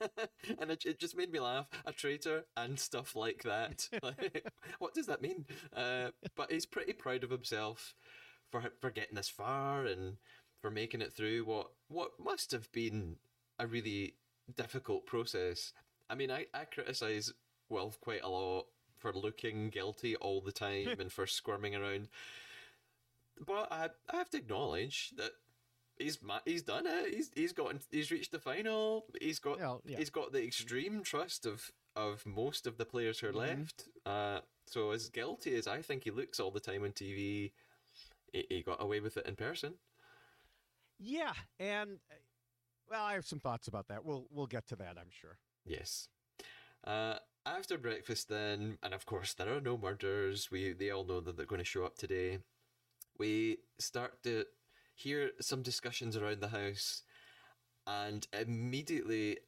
and 0.60 0.70
it, 0.70 0.84
it 0.84 0.98
just 1.00 1.16
made 1.16 1.32
me 1.32 1.40
laugh. 1.40 1.66
A 1.84 1.92
traitor 1.92 2.44
and 2.56 2.78
stuff 2.78 3.16
like 3.16 3.42
that. 3.44 3.88
Like, 4.02 4.46
what 4.78 4.94
does 4.94 5.06
that 5.06 5.22
mean? 5.22 5.46
Uh, 5.74 6.10
but 6.36 6.50
he's 6.50 6.66
pretty 6.66 6.92
proud 6.92 7.24
of 7.24 7.30
himself 7.30 7.94
for, 8.50 8.62
for 8.80 8.90
getting 8.90 9.14
this 9.14 9.28
far 9.28 9.84
and 9.86 10.16
for 10.60 10.70
making 10.70 11.02
it 11.02 11.12
through 11.12 11.44
what, 11.44 11.68
what 11.88 12.12
must 12.22 12.50
have 12.52 12.70
been 12.72 13.16
a 13.58 13.66
really 13.66 14.14
difficult 14.56 15.06
process. 15.06 15.72
I 16.10 16.14
mean, 16.14 16.30
I, 16.30 16.46
I 16.52 16.64
criticise 16.64 17.32
Wilf 17.68 18.00
quite 18.00 18.22
a 18.22 18.28
lot 18.28 18.66
for 18.98 19.12
looking 19.12 19.70
guilty 19.70 20.14
all 20.16 20.40
the 20.40 20.52
time 20.52 20.88
and 20.98 21.10
for 21.10 21.26
squirming 21.26 21.74
around. 21.74 22.08
But 23.44 23.72
I, 23.72 23.88
I 24.12 24.16
have 24.16 24.30
to 24.30 24.38
acknowledge 24.38 25.12
that 25.16 25.32
he's 25.98 26.18
he's 26.44 26.62
done 26.62 26.86
it. 26.86 27.14
He's 27.14 27.30
he's 27.34 27.52
got 27.52 27.74
he's 27.90 28.10
reached 28.10 28.32
the 28.32 28.38
final. 28.38 29.06
He's 29.20 29.38
got 29.38 29.58
Well, 29.58 29.82
yeah. 29.84 29.98
he's 29.98 30.10
got 30.10 30.32
the 30.32 30.42
extreme 30.44 31.02
trust 31.02 31.46
of 31.46 31.70
of 31.94 32.24
most 32.26 32.66
of 32.66 32.78
the 32.78 32.86
players 32.86 33.18
who 33.20 33.28
are 33.28 33.32
Mhm. 33.32 33.36
left. 33.36 33.88
Uh, 34.06 34.40
so 34.66 34.90
as 34.92 35.08
guilty 35.10 35.54
as 35.56 35.66
I 35.66 35.82
think 35.82 36.04
he 36.04 36.10
looks 36.10 36.40
all 36.40 36.50
the 36.50 36.60
time 36.60 36.84
on 36.84 36.92
TV, 36.92 37.52
he, 38.32 38.46
he 38.48 38.62
got 38.62 38.80
away 38.82 39.00
with 39.00 39.16
it 39.16 39.26
in 39.26 39.36
person. 39.36 39.74
Yeah, 40.98 41.34
and 41.58 41.98
well, 42.88 43.04
I 43.04 43.14
have 43.14 43.26
some 43.26 43.40
thoughts 43.40 43.68
about 43.68 43.88
that. 43.88 44.04
We'll 44.04 44.26
we'll 44.30 44.46
get 44.46 44.66
to 44.68 44.76
that, 44.76 44.96
I'm 44.98 45.10
sure. 45.10 45.38
Yes. 45.64 46.08
Uh, 46.84 47.18
after 47.44 47.76
breakfast, 47.78 48.28
then, 48.28 48.78
and 48.82 48.94
of 48.94 49.04
course 49.06 49.34
there 49.34 49.52
are 49.54 49.60
no 49.60 49.76
murders. 49.76 50.50
We 50.50 50.72
they 50.72 50.90
all 50.90 51.04
know 51.04 51.20
that 51.20 51.36
they're 51.36 51.46
going 51.46 51.58
to 51.60 51.64
show 51.64 51.84
up 51.84 51.96
today. 51.98 52.38
We 53.18 53.58
start 53.78 54.22
to 54.24 54.46
hear 54.94 55.30
some 55.40 55.62
discussions 55.62 56.16
around 56.16 56.40
the 56.40 56.48
house, 56.48 57.02
and 57.86 58.26
immediately 58.32 59.38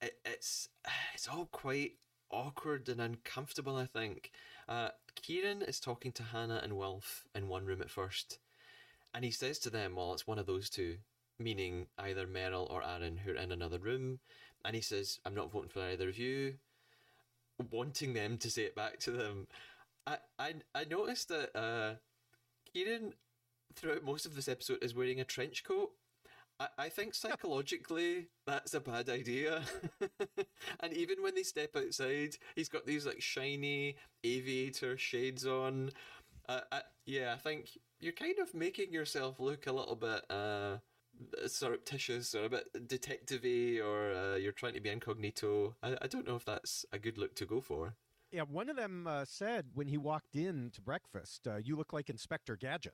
it, 0.00 0.18
it's 0.24 0.68
it's 1.14 1.28
all 1.28 1.46
quite 1.46 1.92
awkward 2.30 2.88
and 2.88 3.00
uncomfortable. 3.00 3.76
I 3.76 3.86
think. 3.86 4.30
Uh, 4.68 4.90
Kieran 5.14 5.62
is 5.62 5.80
talking 5.80 6.12
to 6.12 6.22
Hannah 6.22 6.60
and 6.62 6.76
Wilf 6.76 7.24
in 7.34 7.48
one 7.48 7.64
room 7.64 7.80
at 7.80 7.90
first, 7.90 8.38
and 9.14 9.24
he 9.24 9.30
says 9.30 9.58
to 9.60 9.70
them, 9.70 9.96
"Well, 9.96 10.12
it's 10.12 10.26
one 10.26 10.38
of 10.38 10.46
those 10.46 10.70
two, 10.70 10.98
meaning 11.38 11.86
either 11.98 12.26
Meryl 12.26 12.70
or 12.70 12.84
Aaron, 12.84 13.18
who 13.18 13.32
are 13.32 13.36
in 13.36 13.52
another 13.52 13.78
room." 13.78 14.20
And 14.64 14.74
he 14.74 14.82
says, 14.82 15.20
"I'm 15.24 15.34
not 15.34 15.50
voting 15.50 15.70
for 15.70 15.82
either 15.82 16.08
of 16.08 16.18
you," 16.18 16.58
wanting 17.70 18.12
them 18.12 18.38
to 18.38 18.50
say 18.50 18.62
it 18.62 18.74
back 18.74 18.98
to 19.00 19.10
them. 19.10 19.46
I 20.06 20.18
I, 20.38 20.54
I 20.74 20.84
noticed 20.84 21.28
that 21.28 21.56
uh, 21.58 21.94
Kieran, 22.72 23.14
throughout 23.78 24.04
most 24.04 24.26
of 24.26 24.34
this 24.34 24.48
episode, 24.48 24.82
is 24.82 24.94
wearing 24.94 25.20
a 25.20 25.24
trench 25.24 25.64
coat. 25.64 25.90
I, 26.60 26.68
I 26.78 26.88
think 26.88 27.14
psychologically 27.14 28.28
that's 28.46 28.74
a 28.74 28.80
bad 28.80 29.08
idea. 29.08 29.62
and 30.80 30.92
even 30.92 31.22
when 31.22 31.34
they 31.34 31.42
step 31.42 31.76
outside, 31.76 32.36
he's 32.54 32.68
got 32.68 32.86
these 32.86 33.06
like 33.06 33.20
shiny 33.20 33.96
aviator 34.24 34.96
shades 34.96 35.46
on. 35.46 35.90
Uh, 36.48 36.60
I, 36.72 36.80
yeah, 37.06 37.34
I 37.34 37.38
think 37.38 37.70
you're 38.00 38.12
kind 38.12 38.38
of 38.38 38.54
making 38.54 38.92
yourself 38.92 39.40
look 39.40 39.66
a 39.66 39.72
little 39.72 39.96
bit 39.96 40.24
uh, 40.30 40.78
surreptitious 41.46 42.34
or 42.34 42.44
a 42.44 42.48
bit 42.48 42.88
detective-y 42.88 43.80
or 43.84 44.12
uh, 44.12 44.36
you're 44.36 44.52
trying 44.52 44.74
to 44.74 44.80
be 44.80 44.90
incognito. 44.90 45.74
I, 45.82 45.96
I 46.02 46.06
don't 46.06 46.26
know 46.26 46.36
if 46.36 46.44
that's 46.44 46.84
a 46.92 46.98
good 46.98 47.18
look 47.18 47.34
to 47.36 47.46
go 47.46 47.60
for. 47.60 47.94
Yeah, 48.30 48.42
one 48.42 48.68
of 48.68 48.76
them 48.76 49.06
uh, 49.06 49.24
said 49.24 49.68
when 49.74 49.88
he 49.88 49.96
walked 49.96 50.36
in 50.36 50.70
to 50.74 50.82
breakfast, 50.82 51.48
uh, 51.48 51.56
"You 51.56 51.76
look 51.76 51.94
like 51.94 52.10
Inspector 52.10 52.54
Gadget." 52.56 52.92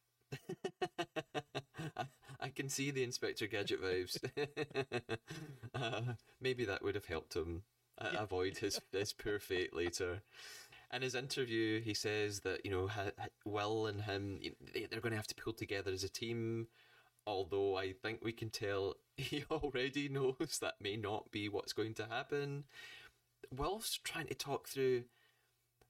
I, 1.97 2.05
I 2.41 2.49
can 2.49 2.69
see 2.69 2.91
the 2.91 3.03
Inspector 3.03 3.47
Gadget 3.47 3.83
vibes. 3.83 4.19
uh, 5.75 6.01
maybe 6.41 6.65
that 6.65 6.83
would 6.83 6.95
have 6.95 7.07
helped 7.07 7.35
him 7.35 7.63
uh, 7.99 8.11
avoid 8.19 8.59
his, 8.59 8.81
his 8.93 9.13
poor 9.13 9.39
fate 9.39 9.75
later. 9.75 10.23
In 10.93 11.03
his 11.03 11.15
interview, 11.15 11.81
he 11.81 11.95
says 11.95 12.41
that 12.41 12.65
you 12.65 12.71
know 12.71 12.87
ha- 12.87 13.11
Will 13.45 13.87
and 13.87 14.03
him 14.03 14.41
they- 14.73 14.87
they're 14.91 15.01
going 15.01 15.11
to 15.13 15.17
have 15.17 15.27
to 15.29 15.35
pull 15.35 15.53
together 15.53 15.93
as 15.93 16.05
a 16.05 16.09
team. 16.09 16.69
Although 17.27 17.77
I 17.77 17.93
think 17.93 18.21
we 18.23 18.33
can 18.33 18.51
tell 18.51 18.97
he 19.17 19.45
already 19.51 20.09
knows 20.09 20.59
that 20.61 20.75
may 20.81 20.97
not 20.97 21.31
be 21.31 21.49
what's 21.49 21.73
going 21.73 21.95
to 21.95 22.07
happen. 22.07 22.65
Wilf's 23.57 23.99
trying 24.05 24.27
to 24.29 24.35
talk 24.35 24.69
through 24.69 25.05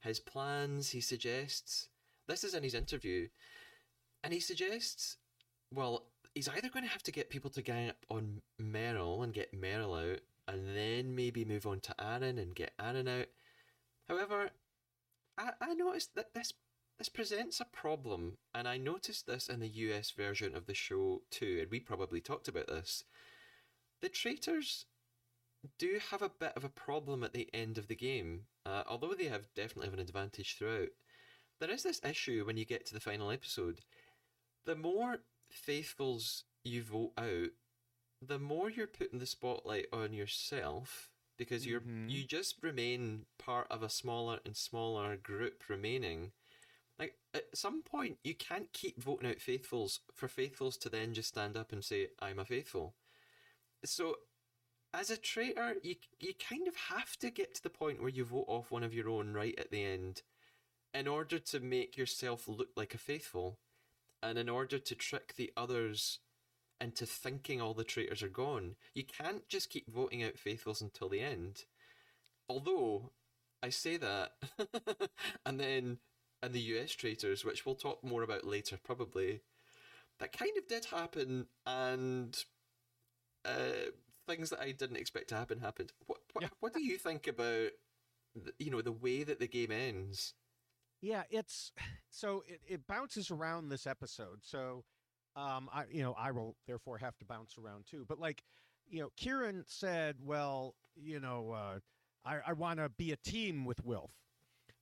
his 0.01 0.19
plans. 0.19 0.91
He 0.91 1.01
suggests 1.01 1.89
this 2.27 2.43
is 2.43 2.53
in 2.53 2.63
his 2.63 2.73
interview, 2.75 3.27
and 4.25 4.33
he 4.33 4.41
suggests 4.41 5.17
well, 5.71 6.07
he's 6.33 6.49
either 6.49 6.69
going 6.69 6.85
to 6.85 6.91
have 6.91 7.03
to 7.03 7.11
get 7.11 7.29
people 7.29 7.49
to 7.51 7.61
gang 7.61 7.89
up 7.89 8.05
on 8.09 8.41
Meryl 8.61 9.23
and 9.23 9.33
get 9.33 9.59
Meryl 9.59 10.13
out, 10.13 10.19
and 10.47 10.75
then 10.75 11.15
maybe 11.15 11.43
move 11.45 11.65
on 11.65 11.79
to 11.81 11.95
Aaron 11.99 12.37
and 12.37 12.55
get 12.55 12.73
Aaron 12.79 13.07
out. 13.07 13.27
However, 14.07 14.49
I, 15.37 15.51
I 15.61 15.73
noticed 15.73 16.15
that 16.15 16.33
this 16.33 16.53
this 16.97 17.09
presents 17.09 17.59
a 17.59 17.65
problem, 17.65 18.37
and 18.53 18.67
I 18.67 18.77
noticed 18.77 19.27
this 19.27 19.49
in 19.49 19.59
the 19.59 19.67
US 19.67 20.11
version 20.11 20.55
of 20.55 20.65
the 20.65 20.73
show 20.73 21.23
too, 21.29 21.59
and 21.61 21.69
we 21.69 21.79
probably 21.79 22.21
talked 22.21 22.47
about 22.47 22.67
this. 22.67 23.03
The 24.01 24.09
traitors 24.09 24.85
do 25.77 25.99
have 26.11 26.21
a 26.21 26.29
bit 26.29 26.53
of 26.55 26.63
a 26.63 26.69
problem 26.69 27.23
at 27.23 27.33
the 27.33 27.49
end 27.53 27.77
of 27.77 27.87
the 27.87 27.95
game. 27.95 28.43
Uh, 28.65 28.83
although 28.87 29.13
they 29.13 29.25
have 29.25 29.53
definitely 29.55 29.87
have 29.87 29.93
an 29.93 29.99
advantage 29.99 30.57
throughout, 30.57 30.89
there 31.59 31.71
is 31.71 31.83
this 31.83 32.01
issue 32.03 32.45
when 32.45 32.57
you 32.57 32.65
get 32.65 32.85
to 32.85 32.93
the 32.93 32.99
final 32.99 33.31
episode. 33.31 33.81
The 34.65 34.75
more 34.75 35.19
faithfuls 35.51 36.43
you 36.63 36.83
vote 36.83 37.13
out, 37.17 37.51
the 38.21 38.39
more 38.39 38.69
you're 38.69 38.87
putting 38.87 39.19
the 39.19 39.25
spotlight 39.25 39.87
on 39.93 40.13
yourself 40.13 41.11
because 41.37 41.65
you're 41.67 41.81
Mhm. 41.81 42.09
you 42.09 42.23
just 42.25 42.61
remain 42.63 43.25
part 43.37 43.67
of 43.71 43.83
a 43.83 43.89
smaller 43.89 44.39
and 44.45 44.57
smaller 44.57 45.17
group 45.17 45.69
remaining. 45.69 46.33
Like 46.99 47.19
at 47.33 47.55
some 47.57 47.83
point, 47.83 48.19
you 48.23 48.35
can't 48.35 48.73
keep 48.73 49.01
voting 49.01 49.29
out 49.29 49.41
faithfuls 49.41 50.01
for 50.13 50.27
faithfuls 50.29 50.77
to 50.79 50.89
then 50.89 51.13
just 51.13 51.29
stand 51.29 51.57
up 51.57 51.71
and 51.73 51.83
say, 51.85 52.11
"I'm 52.19 52.39
a 52.39 52.45
faithful." 52.45 52.95
So, 53.85 54.17
as 54.93 55.09
a 55.11 55.17
traitor, 55.17 55.77
you 55.83 55.97
you 56.19 56.33
kind 56.35 56.67
of 56.67 56.75
have 56.75 57.17
to 57.19 57.29
get 57.31 57.55
to 57.55 57.63
the 57.63 57.69
point 57.69 58.01
where 58.01 58.09
you 58.09 58.25
vote 58.25 58.45
off 58.47 58.71
one 58.71 58.83
of 58.83 58.93
your 58.93 59.09
own 59.09 59.33
right 59.33 59.57
at 59.59 59.71
the 59.71 59.83
end, 59.83 60.23
in 60.93 61.07
order 61.07 61.39
to 61.39 61.59
make 61.59 61.97
yourself 61.97 62.47
look 62.47 62.71
like 62.77 62.93
a 62.95 62.97
faithful, 62.99 63.59
and 64.25 64.37
in 64.39 64.49
order 64.49 64.79
to 64.79 64.95
trick 64.95 65.35
the 65.35 65.51
others 65.55 66.19
into 66.81 67.05
thinking 67.05 67.61
all 67.61 67.73
the 67.73 67.83
traitors 67.83 68.23
are 68.23 68.27
gone. 68.29 68.75
You 68.93 69.03
can't 69.05 69.47
just 69.47 69.69
keep 69.69 69.87
voting 69.93 70.23
out 70.23 70.37
faithfuls 70.39 70.81
until 70.81 71.09
the 71.09 71.21
end. 71.21 71.65
Although 72.49 73.11
I 73.63 73.69
say 73.69 73.97
that, 73.97 74.33
and 75.45 75.59
then 75.59 75.99
and 76.41 76.53
the 76.53 76.59
US 76.61 76.91
traitors, 76.91 77.45
which 77.45 77.65
we'll 77.65 77.75
talk 77.75 78.03
more 78.03 78.23
about 78.23 78.45
later, 78.45 78.77
probably, 78.83 79.41
that 80.19 80.37
kind 80.37 80.51
of 80.57 80.67
did 80.67 80.85
happen, 80.85 81.47
and 81.65 82.43
uh, 83.45 83.91
things 84.27 84.49
that 84.49 84.59
I 84.59 84.71
didn't 84.71 84.97
expect 84.97 85.29
to 85.29 85.35
happen 85.35 85.59
happened. 85.59 85.93
What 86.07 86.19
what, 86.33 86.43
Yeah. 86.43 86.49
what 86.59 86.73
do 86.73 86.81
you 86.83 86.97
think 86.97 87.27
about 87.27 87.71
you 88.59 88.71
know 88.71 88.81
the 88.81 88.91
way 88.91 89.23
that 89.23 89.39
the 89.39 89.47
game 89.47 89.71
ends? 89.71 90.33
Yeah, 91.01 91.23
it's 91.29 91.71
so 92.09 92.43
it, 92.47 92.61
it 92.67 92.87
bounces 92.87 93.31
around 93.31 93.69
this 93.69 93.87
episode. 93.87 94.39
So 94.41 94.83
um 95.35 95.69
I 95.73 95.85
you 95.91 96.03
know, 96.03 96.13
I 96.17 96.31
will 96.31 96.55
therefore 96.67 96.97
have 96.97 97.17
to 97.19 97.25
bounce 97.25 97.57
around 97.57 97.85
too. 97.89 98.05
But 98.07 98.19
like, 98.19 98.43
you 98.87 99.01
know, 99.01 99.09
Kieran 99.17 99.63
said, 99.67 100.17
well, 100.21 100.75
you 100.95 101.19
know, 101.19 101.51
uh 101.51 101.79
I, 102.25 102.39
I 102.47 102.53
wanna 102.53 102.89
be 102.89 103.11
a 103.11 103.17
team 103.17 103.65
with 103.65 103.83
Wilf. 103.85 104.11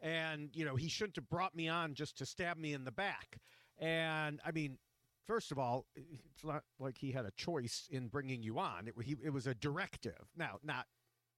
And, 0.02 0.50
you 0.54 0.66
know, 0.66 0.76
he 0.76 0.90
shouldn't 0.90 1.16
have 1.16 1.30
brought 1.30 1.56
me 1.56 1.70
on 1.70 1.94
just 1.94 2.18
to 2.18 2.26
stab 2.26 2.58
me 2.58 2.74
in 2.74 2.84
the 2.84 2.92
back. 2.92 3.40
And 3.78 4.42
I 4.46 4.52
mean, 4.52 4.78
first 5.26 5.52
of 5.52 5.58
all, 5.58 5.86
it's 5.96 6.44
not 6.44 6.64
like 6.80 6.98
he 6.98 7.12
had 7.12 7.26
a 7.26 7.32
choice 7.32 7.88
in 7.90 8.10
bringing 8.10 8.44
you 8.44 8.60
on. 8.60 8.90
It, 8.90 8.96
he, 9.04 9.16
it 9.24 9.30
was 9.32 9.48
a 9.48 9.56
directive. 9.56 10.28
Now, 10.36 10.60
not 10.62 10.88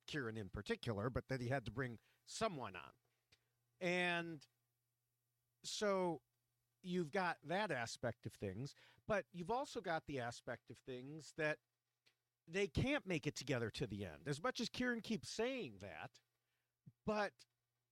Kieran 0.08 0.36
in 0.38 0.50
particular, 0.50 1.10
but 1.12 1.27
that 1.29 1.41
he 1.41 1.50
had 1.50 1.65
to 1.65 1.72
bring 1.72 2.00
someone 2.25 2.74
on. 2.75 2.91
And 3.88 4.39
so 5.68 6.22
you've 6.84 7.12
got 7.12 7.38
that 7.48 7.72
aspect 7.72 8.26
of 8.26 8.34
things, 8.34 8.76
but 9.08 9.26
you've 9.34 9.52
also 9.52 9.82
got 9.82 10.04
the 10.08 10.20
aspect 10.20 10.70
of 10.70 10.78
things 10.86 11.34
that 11.38 11.58
they 12.48 12.68
can't 12.68 13.08
make 13.08 13.26
it 13.26 13.36
together 13.36 13.70
to 13.72 13.88
the 13.88 14.04
end. 14.06 14.28
As 14.28 14.42
much 14.42 14.60
as 14.60 14.70
Kieran 14.70 15.02
keeps 15.02 15.30
saying 15.30 15.74
that, 15.82 16.12
but 17.06 17.32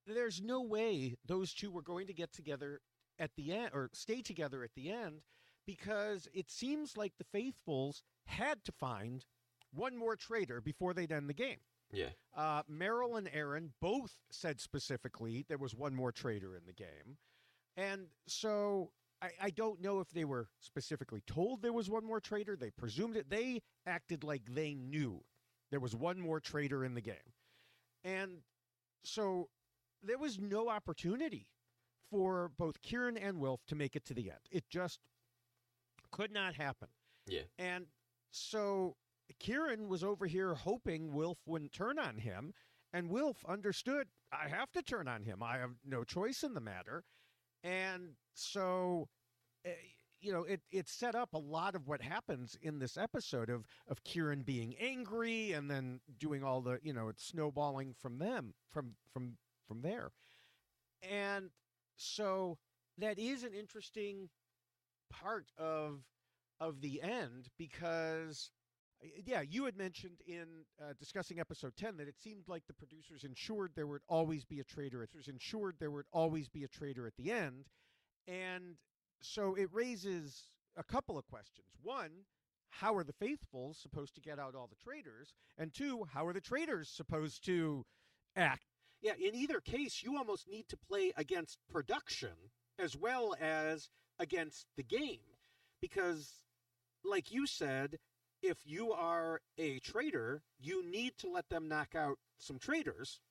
there's 0.05 0.41
no 0.41 0.61
way 0.61 1.15
those 1.25 1.53
two 1.53 1.71
were 1.71 1.81
going 1.81 2.07
to 2.07 2.13
get 2.13 2.31
together 2.33 2.81
at 3.19 3.31
the 3.35 3.53
end 3.53 3.71
or 3.73 3.89
stay 3.93 4.21
together 4.21 4.63
at 4.63 4.71
the 4.75 4.91
end 4.91 5.21
because 5.65 6.27
it 6.33 6.51
seems 6.51 6.97
like 6.97 7.13
the 7.17 7.23
faithfuls 7.23 8.03
had 8.25 8.63
to 8.65 8.71
find 8.71 9.25
one 9.73 9.97
more 9.97 10.15
traitor 10.15 10.61
before 10.61 10.93
they'd 10.93 11.11
end 11.11 11.29
the 11.29 11.33
game. 11.33 11.57
Yeah, 11.91 12.09
Uh, 12.35 12.63
Meryl 12.63 13.17
and 13.19 13.29
Aaron 13.31 13.71
both 13.79 14.17
said 14.31 14.59
specifically 14.59 15.45
there 15.47 15.59
was 15.59 15.75
one 15.75 15.93
more 15.95 16.11
traitor 16.11 16.55
in 16.55 16.63
the 16.65 16.73
game. 16.73 17.17
And 17.77 18.07
so 18.27 18.91
I, 19.21 19.29
I 19.41 19.49
don't 19.49 19.81
know 19.81 19.99
if 19.99 20.09
they 20.11 20.25
were 20.25 20.47
specifically 20.59 21.21
told 21.25 21.61
there 21.61 21.73
was 21.73 21.89
one 21.89 22.05
more 22.05 22.19
traitor. 22.19 22.55
They 22.55 22.71
presumed 22.71 23.15
it. 23.15 23.29
They 23.29 23.61
acted 23.85 24.23
like 24.23 24.43
they 24.53 24.73
knew 24.73 25.23
there 25.71 25.79
was 25.79 25.95
one 25.95 26.19
more 26.19 26.39
traitor 26.39 26.83
in 26.85 26.93
the 26.93 27.01
game. 27.01 27.15
And 28.03 28.41
so 29.03 29.49
there 30.03 30.17
was 30.17 30.39
no 30.39 30.69
opportunity 30.69 31.47
for 32.11 32.51
both 32.57 32.81
Kieran 32.81 33.17
and 33.17 33.39
Wilf 33.39 33.61
to 33.67 33.75
make 33.75 33.95
it 33.95 34.05
to 34.05 34.13
the 34.13 34.29
end. 34.29 34.39
It 34.51 34.65
just 34.69 34.99
could 36.11 36.31
not 36.31 36.53
happen. 36.55 36.89
yeah, 37.25 37.41
And 37.57 37.85
so 38.29 38.95
Kieran 39.39 39.87
was 39.87 40.03
over 40.03 40.27
here 40.27 40.53
hoping 40.53 41.13
Wilf 41.13 41.39
wouldn't 41.45 41.71
turn 41.71 41.97
on 41.97 42.17
him, 42.17 42.53
and 42.91 43.09
Wilf 43.09 43.43
understood 43.47 44.07
I 44.31 44.47
have 44.47 44.71
to 44.73 44.81
turn 44.81 45.07
on 45.07 45.23
him. 45.23 45.41
I 45.41 45.57
have 45.57 45.71
no 45.85 46.03
choice 46.03 46.43
in 46.43 46.53
the 46.53 46.61
matter. 46.61 47.03
And 47.63 48.09
so, 48.33 49.07
eh, 49.65 49.71
you 50.19 50.31
know, 50.31 50.43
it, 50.43 50.61
it 50.71 50.87
set 50.87 51.15
up 51.15 51.33
a 51.33 51.37
lot 51.37 51.75
of 51.75 51.87
what 51.87 52.01
happens 52.01 52.57
in 52.61 52.79
this 52.79 52.97
episode 52.97 53.49
of, 53.49 53.65
of 53.89 54.03
Kieran 54.03 54.43
being 54.43 54.75
angry 54.79 55.51
and 55.51 55.69
then 55.69 55.99
doing 56.17 56.43
all 56.43 56.61
the, 56.61 56.79
you 56.81 56.93
know, 56.93 57.09
it's 57.09 57.25
snowballing 57.25 57.93
from 57.99 58.19
them, 58.19 58.53
from, 58.71 58.95
from, 59.11 59.37
from 59.67 59.81
there. 59.81 60.11
And 61.01 61.49
so 61.97 62.57
that 62.97 63.19
is 63.19 63.43
an 63.43 63.53
interesting 63.53 64.29
part 65.09 65.51
of 65.57 65.99
of 66.59 66.81
the 66.81 67.01
end 67.01 67.49
because 67.57 68.51
yeah 69.25 69.41
you 69.41 69.65
had 69.65 69.77
mentioned 69.77 70.17
in 70.27 70.45
uh, 70.81 70.93
discussing 70.99 71.39
episode 71.39 71.75
10 71.77 71.97
that 71.97 72.07
it 72.07 72.17
seemed 72.17 72.43
like 72.47 72.63
the 72.67 72.73
producers 72.73 73.23
ensured 73.23 73.71
there 73.75 73.87
would 73.87 74.01
always 74.07 74.45
be 74.45 74.59
a 74.59 74.63
traitor. 74.63 75.03
It 75.03 75.09
was 75.15 75.27
ensured 75.27 75.75
there 75.79 75.91
would 75.91 76.05
always 76.11 76.49
be 76.49 76.63
a 76.63 76.67
traitor 76.67 77.07
at 77.07 77.15
the 77.17 77.31
end. 77.31 77.67
And 78.27 78.75
so 79.21 79.55
it 79.55 79.69
raises 79.71 80.47
a 80.77 80.83
couple 80.83 81.17
of 81.17 81.27
questions. 81.27 81.67
One 81.81 82.11
how 82.69 82.95
are 82.95 83.03
the 83.03 83.13
faithfuls 83.13 83.77
supposed 83.77 84.15
to 84.15 84.21
get 84.21 84.39
out 84.39 84.55
all 84.55 84.67
the 84.67 84.83
traitors? 84.83 85.33
And 85.57 85.73
two 85.73 86.05
how 86.11 86.25
are 86.25 86.33
the 86.33 86.41
traitors 86.41 86.89
supposed 86.89 87.45
to 87.45 87.85
act? 88.35 88.65
Yeah 89.01 89.13
in 89.19 89.35
either 89.35 89.59
case 89.59 90.01
you 90.03 90.17
almost 90.17 90.47
need 90.47 90.67
to 90.69 90.77
play 90.77 91.11
against 91.17 91.59
production 91.71 92.51
as 92.79 92.95
well 92.97 93.35
as 93.39 93.89
against 94.19 94.67
the 94.77 94.83
game. 94.83 95.19
Because 95.81 96.43
like 97.03 97.31
you 97.31 97.45
said 97.45 97.97
if 98.43 98.57
you 98.65 98.91
are 98.91 99.41
a 99.57 99.79
traitor, 99.79 100.41
you 100.59 100.85
need 100.89 101.17
to 101.19 101.29
let 101.29 101.49
them 101.49 101.67
knock 101.67 101.95
out 101.95 102.17
some 102.37 102.59
traitors. 102.59 103.21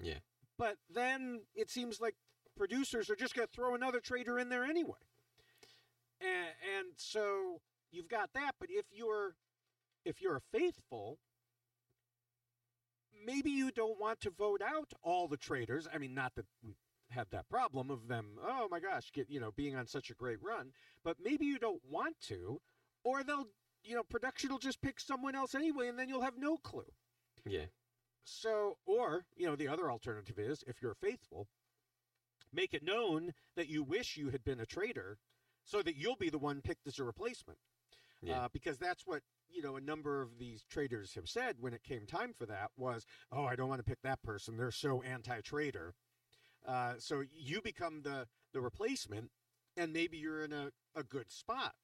yeah. 0.00 0.18
but 0.58 0.76
then 0.92 1.42
it 1.54 1.70
seems 1.70 2.00
like 2.00 2.14
producers 2.56 3.10
are 3.10 3.16
just 3.16 3.34
going 3.34 3.46
to 3.46 3.52
throw 3.54 3.74
another 3.74 4.00
traitor 4.00 4.38
in 4.38 4.48
there 4.48 4.64
anyway 4.64 4.98
and, 6.20 6.48
and 6.78 6.86
so 6.96 7.60
you've 7.90 8.08
got 8.08 8.30
that 8.32 8.52
but 8.60 8.68
if 8.70 8.86
you're 8.92 9.34
if 10.04 10.22
you're 10.22 10.36
a 10.36 10.40
faithful 10.56 11.18
maybe 13.26 13.50
you 13.50 13.70
don't 13.70 13.98
want 14.00 14.20
to 14.20 14.30
vote 14.30 14.62
out 14.62 14.92
all 15.02 15.26
the 15.28 15.36
traitors. 15.36 15.88
i 15.92 15.98
mean 15.98 16.14
not 16.14 16.32
that 16.36 16.46
we 16.62 16.74
had 17.10 17.26
that 17.30 17.48
problem 17.48 17.90
of 17.90 18.08
them 18.08 18.38
oh 18.46 18.66
my 18.70 18.80
gosh 18.80 19.10
get 19.12 19.28
you 19.28 19.40
know 19.40 19.50
being 19.56 19.76
on 19.76 19.86
such 19.86 20.10
a 20.10 20.14
great 20.14 20.38
run 20.42 20.70
but 21.02 21.16
maybe 21.22 21.44
you 21.44 21.58
don't 21.58 21.82
want 21.90 22.14
to 22.20 22.60
or 23.04 23.22
they'll 23.22 23.48
you 23.84 23.94
know 23.94 24.02
production 24.02 24.50
will 24.50 24.58
just 24.58 24.80
pick 24.80 24.98
someone 25.00 25.34
else 25.34 25.54
anyway 25.54 25.88
and 25.88 25.98
then 25.98 26.08
you'll 26.08 26.22
have 26.22 26.38
no 26.38 26.56
clue 26.56 26.92
Yeah. 27.46 27.66
so, 28.24 28.78
or, 28.86 29.26
you 29.36 29.46
know, 29.46 29.54
the 29.56 29.68
other 29.68 29.90
alternative 29.90 30.38
is 30.38 30.64
if 30.66 30.80
you're 30.80 30.94
faithful, 30.94 31.46
make 32.52 32.72
it 32.72 32.82
known 32.82 33.32
that 33.56 33.68
you 33.68 33.82
wish 33.82 34.16
you 34.16 34.30
had 34.30 34.42
been 34.44 34.60
a 34.60 34.66
traitor 34.66 35.18
so 35.64 35.82
that 35.82 35.96
you'll 35.96 36.16
be 36.16 36.30
the 36.30 36.38
one 36.38 36.60
picked 36.62 36.86
as 36.86 36.98
a 36.98 37.04
replacement. 37.04 37.58
Yeah. 38.22 38.44
Uh, 38.44 38.48
because 38.52 38.78
that's 38.78 39.06
what, 39.06 39.20
you 39.50 39.62
know, 39.62 39.76
a 39.76 39.80
number 39.80 40.22
of 40.22 40.38
these 40.38 40.64
traitors 40.64 41.14
have 41.14 41.28
said 41.28 41.56
when 41.60 41.74
it 41.74 41.82
came 41.82 42.06
time 42.06 42.32
for 42.32 42.46
that 42.46 42.70
was, 42.76 43.04
oh, 43.30 43.44
I 43.44 43.56
don't 43.56 43.68
want 43.68 43.80
to 43.80 43.90
pick 43.90 44.00
that 44.02 44.22
person. 44.22 44.56
They're 44.56 44.70
so 44.70 45.02
anti 45.02 45.40
traitor. 45.42 45.92
Uh, 46.66 46.94
so 46.98 47.22
you 47.30 47.60
become 47.60 48.00
the, 48.02 48.26
the 48.54 48.60
replacement 48.62 49.30
and 49.76 49.92
maybe 49.92 50.16
you're 50.16 50.42
in 50.44 50.52
a, 50.52 50.70
a 50.94 51.02
good 51.02 51.30
spot. 51.30 51.74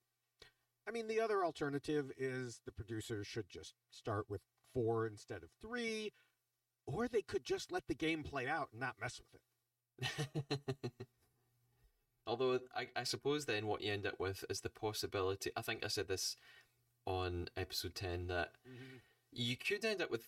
I 0.91 0.93
mean, 0.93 1.07
the 1.07 1.21
other 1.21 1.45
alternative 1.45 2.11
is 2.19 2.63
the 2.67 2.73
producers 2.73 3.25
should 3.25 3.49
just 3.49 3.75
start 3.91 4.27
with 4.29 4.41
four 4.75 5.07
instead 5.07 5.45
of 5.45 5.51
three, 5.63 6.13
or 6.85 7.07
they 7.07 7.23
could 7.23 7.45
just 7.45 7.71
let 7.71 7.87
the 7.87 7.95
game 7.95 8.25
play 8.25 8.49
out 8.49 8.71
and 8.73 8.81
not 8.81 8.97
mess 9.01 9.21
with 9.21 10.09
it. 10.19 10.91
Although 12.27 12.59
I, 12.75 12.89
I 12.97 13.05
suppose 13.05 13.45
then 13.45 13.69
what 13.69 13.83
you 13.83 13.93
end 13.93 14.05
up 14.05 14.19
with 14.19 14.45
is 14.51 14.63
the 14.63 14.69
possibility. 14.69 15.53
I 15.57 15.63
think 15.63 15.85
I 15.85 15.89
said 15.89 16.09
this 16.09 16.35
on 17.07 17.47
episode 17.57 17.95
ten 17.95 18.27
that 18.27 18.51
mm-hmm. 18.69 18.97
you 19.31 19.57
could 19.57 19.85
end 19.85 20.03
up 20.03 20.11
with, 20.11 20.27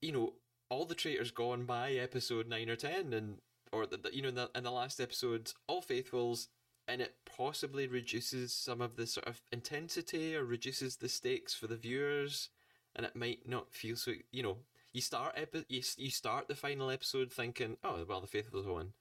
you 0.00 0.12
know, 0.12 0.34
all 0.68 0.84
the 0.84 0.94
traitors 0.94 1.32
gone 1.32 1.64
by 1.64 1.90
episode 1.94 2.46
nine 2.46 2.70
or 2.70 2.76
ten, 2.76 3.12
and 3.12 3.38
or 3.72 3.84
the, 3.84 3.96
the- 3.96 4.14
you 4.14 4.22
know 4.22 4.28
in 4.28 4.36
the 4.36 4.50
in 4.54 4.62
the 4.62 4.70
last 4.70 5.00
episode, 5.00 5.52
all 5.66 5.82
faithfuls, 5.82 6.48
and 6.88 7.00
it 7.00 7.14
possibly 7.24 7.86
reduces 7.86 8.52
some 8.52 8.80
of 8.80 8.96
the 8.96 9.06
sort 9.06 9.26
of 9.26 9.42
intensity 9.52 10.34
or 10.36 10.44
reduces 10.44 10.96
the 10.96 11.08
stakes 11.08 11.54
for 11.54 11.66
the 11.66 11.76
viewers. 11.76 12.48
and 12.96 13.06
it 13.06 13.14
might 13.14 13.48
not 13.48 13.72
feel 13.72 13.94
so. 13.96 14.12
You 14.32 14.42
know, 14.42 14.56
you 14.92 15.00
start 15.00 15.34
epi- 15.36 15.64
you, 15.68 15.82
you 15.96 16.10
start 16.10 16.48
the 16.48 16.56
final 16.56 16.90
episode 16.90 17.32
thinking, 17.32 17.76
oh 17.84 18.04
well, 18.08 18.20
the 18.20 18.26
faithfuls 18.26 18.66
won. 18.66 18.92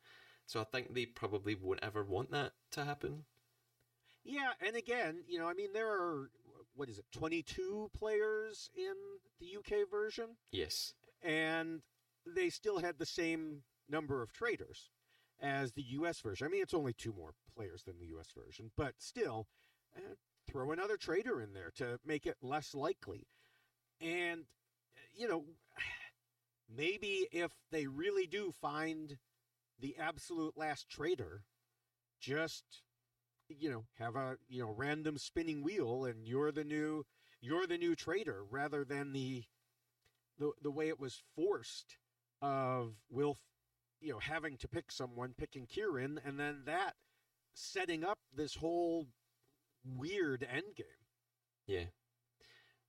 So 0.45 0.61
I 0.61 0.63
think 0.63 0.93
they 0.93 1.05
probably 1.05 1.55
won't 1.55 1.83
ever 1.83 2.03
want 2.03 2.31
that 2.31 2.53
to 2.71 2.85
happen. 2.85 3.25
Yeah, 4.23 4.51
and 4.65 4.75
again, 4.75 5.23
you 5.27 5.39
know, 5.39 5.47
I 5.47 5.53
mean, 5.53 5.73
there 5.73 5.89
are 5.89 6.29
what 6.75 6.89
is 6.89 6.99
it, 6.99 7.05
twenty-two 7.11 7.89
players 7.97 8.69
in 8.75 8.93
the 9.39 9.57
UK 9.57 9.89
version, 9.89 10.37
Yes. 10.51 10.93
and 11.23 11.81
they 12.27 12.49
still 12.49 12.77
had 12.79 12.99
the 12.99 13.05
same 13.05 13.63
number 13.89 14.21
of 14.21 14.31
traitors 14.31 14.89
as 15.41 15.73
the 15.73 15.83
US 15.89 16.19
version. 16.19 16.45
I 16.45 16.49
mean, 16.49 16.61
it's 16.61 16.73
only 16.73 16.93
two 16.93 17.13
more 17.13 17.33
players 17.55 17.83
than 17.83 17.99
the 17.99 18.17
US 18.17 18.27
version, 18.35 18.71
but 18.75 18.95
still, 18.97 19.47
uh, 19.95 20.15
throw 20.47 20.71
another 20.71 20.97
traitor 20.97 21.41
in 21.41 21.53
there 21.53 21.71
to 21.75 21.99
make 22.05 22.25
it 22.25 22.37
less 22.41 22.73
likely. 22.73 23.27
And 24.01 24.41
uh, 24.41 25.07
you 25.15 25.27
know, 25.27 25.45
maybe 26.75 27.27
if 27.31 27.51
they 27.71 27.87
really 27.87 28.27
do 28.27 28.51
find 28.51 29.17
the 29.79 29.95
absolute 29.99 30.57
last 30.57 30.89
traitor, 30.89 31.43
just 32.19 32.63
you 33.47 33.69
know, 33.69 33.85
have 33.97 34.15
a 34.15 34.37
you 34.47 34.61
know 34.61 34.73
random 34.75 35.17
spinning 35.17 35.63
wheel, 35.63 36.05
and 36.05 36.27
you're 36.27 36.51
the 36.51 36.63
new 36.63 37.05
you're 37.41 37.67
the 37.67 37.77
new 37.77 37.95
traitor 37.95 38.43
rather 38.49 38.83
than 38.83 39.13
the 39.13 39.43
the 40.37 40.51
the 40.61 40.71
way 40.71 40.87
it 40.87 40.99
was 40.99 41.21
forced 41.35 41.97
of 42.41 42.93
Wilf, 43.09 43.39
you 44.01 44.11
know, 44.11 44.19
having 44.19 44.57
to 44.57 44.67
pick 44.67 44.91
someone, 44.91 45.33
picking 45.37 45.65
Kieran, 45.65 46.19
and 46.25 46.39
then 46.39 46.61
that 46.65 46.93
setting 47.53 48.03
up 48.03 48.19
this 48.35 48.55
whole 48.55 49.07
weird 49.83 50.47
end 50.49 50.75
game. 50.75 50.85
Yeah. 51.67 51.85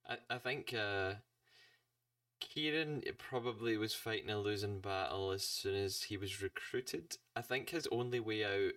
I, 0.07 0.17
I 0.29 0.37
think 0.37 0.73
uh, 0.73 1.15
Kieran 2.39 3.03
probably 3.17 3.77
was 3.77 3.93
fighting 3.93 4.29
a 4.29 4.39
losing 4.39 4.79
battle 4.79 5.31
as 5.31 5.43
soon 5.43 5.75
as 5.75 6.03
he 6.03 6.17
was 6.17 6.41
recruited. 6.41 7.17
I 7.35 7.41
think 7.41 7.69
his 7.69 7.87
only 7.91 8.19
way 8.19 8.43
out, 8.43 8.73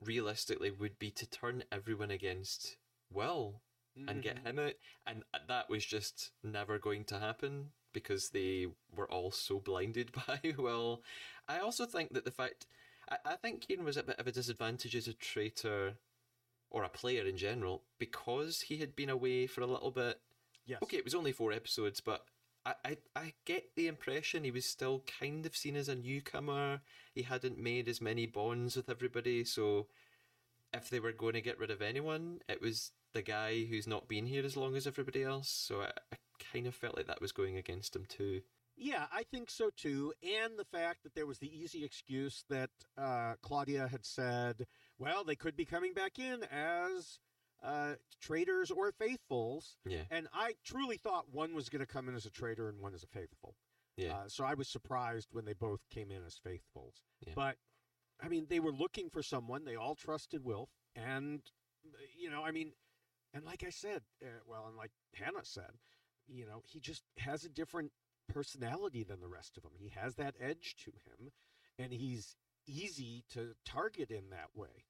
realistically, 0.00 0.70
would 0.70 0.98
be 0.98 1.10
to 1.12 1.28
turn 1.28 1.64
everyone 1.72 2.10
against 2.10 2.76
Will 3.12 3.62
and 4.08 4.22
get 4.22 4.38
him 4.46 4.58
out. 4.58 4.74
And 5.06 5.24
that 5.48 5.68
was 5.68 5.84
just 5.84 6.30
never 6.42 6.78
going 6.78 7.04
to 7.06 7.18
happen 7.18 7.70
because 7.92 8.30
they 8.30 8.66
were 8.94 9.10
all 9.10 9.30
so 9.30 9.58
blinded 9.58 10.10
by 10.26 10.40
Will. 10.56 11.02
I 11.48 11.58
also 11.58 11.86
think 11.86 12.12
that 12.14 12.24
the 12.24 12.30
fact. 12.30 12.66
I, 13.10 13.16
I 13.24 13.36
think 13.36 13.62
Kieran 13.62 13.84
was 13.84 13.96
a 13.96 14.02
bit 14.02 14.18
of 14.18 14.26
a 14.26 14.32
disadvantage 14.32 14.94
as 14.94 15.08
a 15.08 15.14
traitor 15.14 15.94
or 16.70 16.84
a 16.84 16.88
player 16.88 17.24
in 17.26 17.36
general 17.36 17.82
because 17.98 18.62
he 18.62 18.76
had 18.76 18.94
been 18.94 19.10
away 19.10 19.46
for 19.46 19.60
a 19.60 19.66
little 19.66 19.90
bit. 19.90 20.20
Yes. 20.66 20.80
Okay, 20.82 20.98
it 20.98 21.04
was 21.04 21.14
only 21.14 21.32
four 21.32 21.52
episodes, 21.52 22.00
but 22.00 22.24
I, 22.64 22.74
I, 22.84 22.96
I 23.16 23.32
get 23.44 23.74
the 23.74 23.88
impression 23.88 24.44
he 24.44 24.50
was 24.50 24.66
still 24.66 25.02
kind 25.20 25.44
of 25.46 25.56
seen 25.56 25.76
as 25.76 25.88
a 25.88 25.94
newcomer. 25.94 26.80
He 27.14 27.22
hadn't 27.22 27.58
made 27.58 27.88
as 27.88 28.00
many 28.00 28.26
bonds 28.26 28.76
with 28.76 28.88
everybody, 28.88 29.44
so 29.44 29.86
if 30.72 30.90
they 30.90 31.00
were 31.00 31.12
going 31.12 31.34
to 31.34 31.40
get 31.40 31.58
rid 31.58 31.70
of 31.70 31.82
anyone, 31.82 32.40
it 32.48 32.60
was 32.60 32.92
the 33.12 33.22
guy 33.22 33.64
who's 33.64 33.86
not 33.86 34.08
been 34.08 34.26
here 34.26 34.44
as 34.44 34.56
long 34.56 34.76
as 34.76 34.86
everybody 34.86 35.24
else. 35.24 35.48
So 35.48 35.80
I, 35.80 35.90
I 36.12 36.16
kind 36.52 36.66
of 36.66 36.74
felt 36.74 36.96
like 36.96 37.06
that 37.06 37.20
was 37.20 37.32
going 37.32 37.56
against 37.56 37.94
him 37.94 38.04
too. 38.08 38.42
Yeah, 38.76 39.06
I 39.12 39.24
think 39.24 39.50
so 39.50 39.70
too. 39.76 40.14
And 40.22 40.58
the 40.58 40.64
fact 40.64 41.02
that 41.02 41.14
there 41.14 41.26
was 41.26 41.38
the 41.38 41.54
easy 41.54 41.84
excuse 41.84 42.44
that 42.48 42.70
uh, 42.96 43.34
Claudia 43.42 43.88
had 43.88 44.06
said, 44.06 44.66
well, 44.98 45.22
they 45.22 45.34
could 45.34 45.56
be 45.56 45.66
coming 45.66 45.92
back 45.92 46.18
in 46.18 46.44
as 46.44 47.18
uh, 47.62 47.94
traitors 48.22 48.70
or 48.70 48.90
faithfuls. 48.92 49.76
Yeah. 49.84 50.02
And 50.10 50.28
I 50.32 50.54
truly 50.64 50.96
thought 50.96 51.26
one 51.30 51.54
was 51.54 51.68
going 51.68 51.80
to 51.80 51.86
come 51.86 52.08
in 52.08 52.14
as 52.14 52.24
a 52.24 52.30
traitor 52.30 52.68
and 52.68 52.80
one 52.80 52.94
as 52.94 53.02
a 53.02 53.06
faithful. 53.06 53.54
Yeah. 53.96 54.14
Uh, 54.14 54.28
so 54.28 54.44
I 54.44 54.54
was 54.54 54.68
surprised 54.68 55.28
when 55.32 55.44
they 55.44 55.52
both 55.52 55.80
came 55.90 56.10
in 56.10 56.24
as 56.26 56.40
faithfuls. 56.42 57.02
Yeah. 57.26 57.34
But, 57.36 57.56
I 58.22 58.28
mean, 58.28 58.46
they 58.48 58.60
were 58.60 58.72
looking 58.72 59.10
for 59.10 59.22
someone. 59.22 59.64
They 59.66 59.76
all 59.76 59.94
trusted 59.94 60.42
Wilf. 60.42 60.70
And, 60.96 61.42
you 62.18 62.30
know, 62.30 62.42
I 62.42 62.50
mean, 62.50 62.72
and 63.34 63.44
like 63.44 63.62
I 63.66 63.70
said, 63.70 64.00
uh, 64.22 64.40
well, 64.46 64.64
and 64.68 64.76
like 64.76 64.92
Hannah 65.14 65.44
said, 65.44 65.72
you 66.32 66.46
know, 66.46 66.62
he 66.66 66.80
just 66.80 67.02
has 67.18 67.44
a 67.44 67.48
different 67.48 67.90
personality 68.28 69.04
than 69.04 69.20
the 69.20 69.28
rest 69.28 69.56
of 69.56 69.62
them. 69.62 69.72
He 69.76 69.90
has 69.90 70.14
that 70.16 70.34
edge 70.40 70.76
to 70.84 70.90
him, 70.90 71.32
and 71.78 71.92
he's 71.92 72.36
easy 72.66 73.24
to 73.30 73.54
target 73.64 74.10
in 74.10 74.30
that 74.30 74.50
way. 74.54 74.86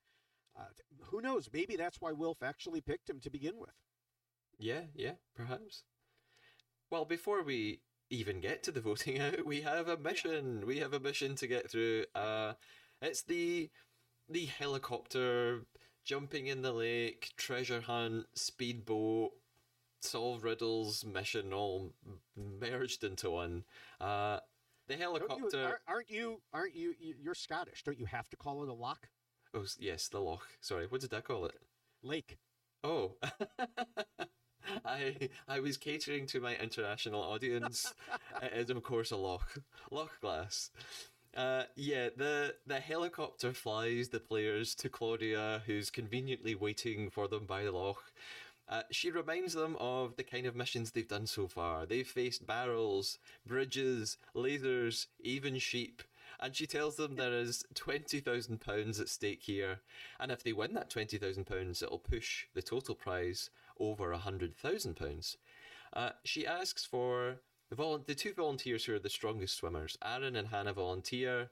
Uh, 0.59 0.65
who 1.05 1.21
knows? 1.21 1.49
Maybe 1.53 1.77
that's 1.77 2.01
why 2.01 2.13
Wilf 2.13 2.43
actually 2.43 2.81
picked 2.81 3.09
him 3.09 3.21
to 3.21 3.31
begin 3.31 3.59
with. 3.59 3.71
Yeah, 4.59 4.83
yeah, 4.95 5.13
perhaps. 5.35 5.85
Well, 6.91 7.05
before 7.05 7.43
we 7.43 7.81
even 8.11 8.41
get 8.41 8.63
to 8.65 8.73
the 8.73 8.81
voting 8.81 9.19
out, 9.21 9.47
we 9.47 9.63
have 9.63 9.89
a 9.89 9.97
mission. 9.97 10.67
We 10.67 10.79
have 10.79 10.93
a 10.93 11.01
mission 11.01 11.35
to 11.37 11.47
get 11.47 11.71
through. 11.71 12.05
Uh, 12.15 12.55
it's 13.01 13.23
the 13.23 13.71
the 14.29 14.47
helicopter 14.47 15.63
jumping 16.05 16.47
in 16.47 16.63
the 16.63 16.73
lake, 16.73 17.33
treasure 17.37 17.81
hunt, 17.81 18.27
speedboat, 18.35 19.31
solve 20.01 20.45
riddles 20.45 21.05
mission 21.05 21.53
all 21.53 21.93
merged 22.37 23.05
into 23.05 23.31
one. 23.31 23.65
Uh, 24.01 24.41
the 24.89 24.97
Don't 24.97 25.01
you, 25.01 25.05
helicopter. 25.21 25.81
aren't- 25.87 26.11
you? 26.11 26.41
Aren't 26.53 26.75
you? 26.75 26.95
you- 26.99 27.15
You're 27.21 27.35
Scottish. 27.35 27.83
Don't 27.85 27.99
you 27.99 28.07
have 28.07 28.29
to 28.31 28.37
call 28.37 28.63
it 28.63 28.69
a 28.69 28.73
lock? 28.75 29.09
Oh 29.55 29.65
yes, 29.79 30.09
the 30.09 30.21
loch. 30.21 30.47
Sorry, 30.61 30.87
what 30.87 31.01
did 31.01 31.13
I 31.15 31.21
call 31.21 31.45
it? 31.47 31.55
Lake. 32.03 32.39
Oh, 32.83 33.17
I 34.85 35.29
I 35.49 35.61
was 35.61 35.77
catering 35.77 36.27
to 36.27 36.41
my 36.41 36.57
international 36.57 37.23
audience. 37.23 37.93
it 38.43 38.53
is 38.55 38.71
of 38.71 38.83
course 38.83 39.11
a 39.11 39.17
loch, 39.17 39.59
loch 39.91 40.21
glass. 40.21 40.71
Uh, 41.37 41.65
yeah, 41.77 42.09
the 42.17 42.55
the 42.67 42.81
helicopter 42.81 43.53
flies 43.53 44.09
the 44.09 44.21
players 44.21 44.75
to 44.77 44.89
Claudia, 44.89 45.63
who's 45.67 45.91
conveniently 45.91 46.55
waiting 46.55 47.11
for 47.11 47.29
them 47.29 47.45
by 47.47 47.65
the 47.65 47.73
loch. 47.73 48.13
Uh, 48.71 48.83
she 48.93 49.11
reminds 49.11 49.55
them 49.55 49.77
of 49.81 50.15
the 50.15 50.23
kind 50.23 50.47
of 50.47 50.55
missions 50.55 50.93
they've 50.93 51.09
done 51.09 51.27
so 51.27 51.49
far. 51.49 51.85
They've 51.85 52.07
faced 52.07 52.47
barrels, 52.47 53.19
bridges, 53.45 54.17
lasers, 54.35 55.09
even 55.19 55.59
sheep. 55.59 56.03
And 56.39 56.55
she 56.55 56.67
tells 56.67 56.97
them 56.97 57.17
there 57.17 57.35
is 57.35 57.65
£20,000 57.75 59.01
at 59.01 59.09
stake 59.09 59.43
here. 59.43 59.81
And 60.21 60.31
if 60.31 60.45
they 60.45 60.53
win 60.53 60.73
that 60.75 60.89
£20,000, 60.89 61.83
it'll 61.83 61.99
push 61.99 62.47
the 62.55 62.63
total 62.63 62.95
prize 62.95 63.51
over 63.79 64.15
£100,000. 64.15 65.37
Uh, 65.93 66.11
she 66.25 66.47
asks 66.47 66.85
for 66.85 67.41
the, 67.71 67.75
vol- 67.75 68.05
the 68.07 68.15
two 68.15 68.33
volunteers 68.33 68.85
who 68.85 68.95
are 68.95 69.01
the 69.01 69.11
strongest 69.11 69.57
swimmers. 69.57 69.99
Aaron 70.05 70.37
and 70.37 70.49
Hannah 70.49 70.73
volunteer 70.73 71.51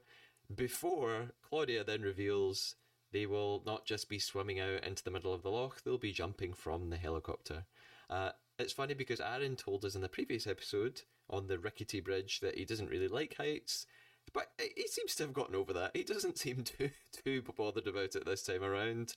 before 0.55 1.31
Claudia 1.47 1.83
then 1.83 2.01
reveals 2.01 2.75
they 3.11 3.25
will 3.25 3.63
not 3.65 3.85
just 3.85 4.09
be 4.09 4.19
swimming 4.19 4.59
out 4.59 4.83
into 4.83 5.03
the 5.03 5.11
middle 5.11 5.33
of 5.33 5.41
the 5.41 5.49
loch, 5.49 5.81
they'll 5.83 5.97
be 5.97 6.11
jumping 6.11 6.53
from 6.53 6.89
the 6.89 6.97
helicopter. 6.97 7.65
Uh, 8.09 8.31
it's 8.57 8.73
funny 8.73 8.93
because 8.93 9.21
Aaron 9.21 9.55
told 9.55 9.85
us 9.85 9.95
in 9.95 10.01
the 10.01 10.09
previous 10.09 10.45
episode 10.45 11.01
on 11.29 11.47
the 11.47 11.57
rickety 11.57 12.01
bridge 12.01 12.39
that 12.41 12.57
he 12.57 12.65
doesn't 12.65 12.89
really 12.89 13.07
like 13.07 13.35
heights, 13.37 13.85
but 14.33 14.47
he 14.75 14.87
seems 14.87 15.15
to 15.15 15.23
have 15.23 15.33
gotten 15.33 15.55
over 15.55 15.73
that. 15.73 15.91
He 15.95 16.03
doesn't 16.03 16.37
seem 16.39 16.63
too 16.63 16.91
too 17.23 17.41
bothered 17.57 17.87
about 17.87 18.15
it 18.15 18.25
this 18.25 18.43
time 18.43 18.63
around. 18.63 19.15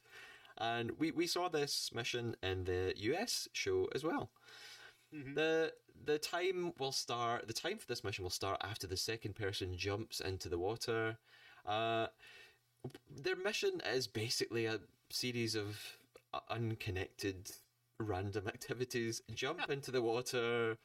And 0.59 0.93
we, 0.99 1.11
we 1.11 1.27
saw 1.27 1.49
this 1.49 1.91
mission 1.95 2.37
in 2.43 2.65
the 2.65 2.93
US 2.97 3.49
show 3.53 3.89
as 3.95 4.05
well. 4.05 4.31
The 5.13 5.73
the 6.05 6.19
time 6.19 6.73
will 6.79 6.93
start. 6.93 7.47
The 7.47 7.53
time 7.53 7.79
for 7.79 7.87
this 7.87 8.05
mission 8.05 8.23
will 8.23 8.31
start 8.31 8.61
after 8.63 8.87
the 8.87 8.97
second 8.97 9.35
person 9.35 9.77
jumps 9.77 10.21
into 10.21 10.49
the 10.49 10.59
water. 10.59 11.19
Uh, 11.67 12.07
their 13.11 13.37
mission 13.37 13.81
is 13.93 14.07
basically 14.07 14.67
a 14.67 14.81
series 15.11 15.55
of 15.55 15.81
uh, 16.35 16.41
unconnected 16.51 17.51
random 17.99 18.49
activities. 18.49 19.23
Jump 19.35 19.71
into 19.71 19.91
the 19.91 20.03
water, 20.03 20.79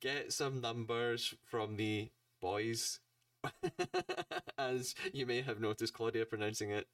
get 0.00 0.32
some 0.32 0.60
numbers 0.60 1.34
from 1.46 1.76
the 1.76 2.10
boys, 2.40 3.00
as 4.58 4.94
you 5.12 5.26
may 5.26 5.40
have 5.40 5.60
noticed 5.60 5.94
Claudia 5.94 6.26
pronouncing 6.26 6.70
it 6.70 6.86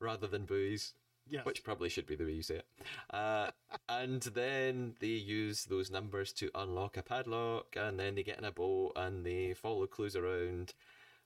rather 0.00 0.26
than 0.26 0.44
buoys. 0.44 0.94
Yes. 1.28 1.46
Which 1.46 1.62
probably 1.62 1.88
should 1.88 2.06
be 2.06 2.16
the 2.16 2.24
way 2.24 2.32
you 2.32 2.42
say 2.42 2.56
it. 2.56 2.66
Uh, 3.10 3.52
and 3.88 4.22
then 4.22 4.94
they 4.98 5.06
use 5.06 5.64
those 5.64 5.88
numbers 5.88 6.32
to 6.34 6.50
unlock 6.52 6.96
a 6.96 7.02
padlock, 7.02 7.76
and 7.76 7.98
then 7.98 8.16
they 8.16 8.24
get 8.24 8.38
in 8.38 8.44
a 8.44 8.50
boat 8.50 8.92
and 8.96 9.24
they 9.24 9.54
follow 9.54 9.86
clues 9.86 10.16
around 10.16 10.74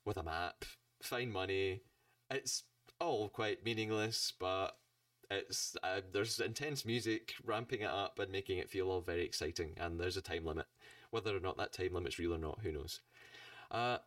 with 0.04 0.18
a 0.18 0.22
map, 0.22 0.66
find 1.02 1.32
money. 1.32 1.80
It's 2.30 2.64
all 3.00 3.28
quite 3.28 3.64
meaningless, 3.64 4.32
but 4.38 4.76
it's 5.30 5.76
uh, 5.82 6.00
there's 6.12 6.38
intense 6.40 6.84
music 6.84 7.34
ramping 7.44 7.80
it 7.80 7.90
up 7.90 8.18
and 8.18 8.30
making 8.30 8.58
it 8.58 8.70
feel 8.70 8.90
all 8.90 9.00
very 9.00 9.24
exciting. 9.24 9.74
And 9.78 9.98
there's 10.00 10.16
a 10.16 10.22
time 10.22 10.44
limit. 10.44 10.66
Whether 11.10 11.36
or 11.36 11.40
not 11.40 11.56
that 11.58 11.72
time 11.72 11.92
limit's 11.94 12.18
real 12.18 12.34
or 12.34 12.38
not, 12.38 12.58
who 12.62 12.72
knows? 12.72 13.00
Uh, 13.70 13.98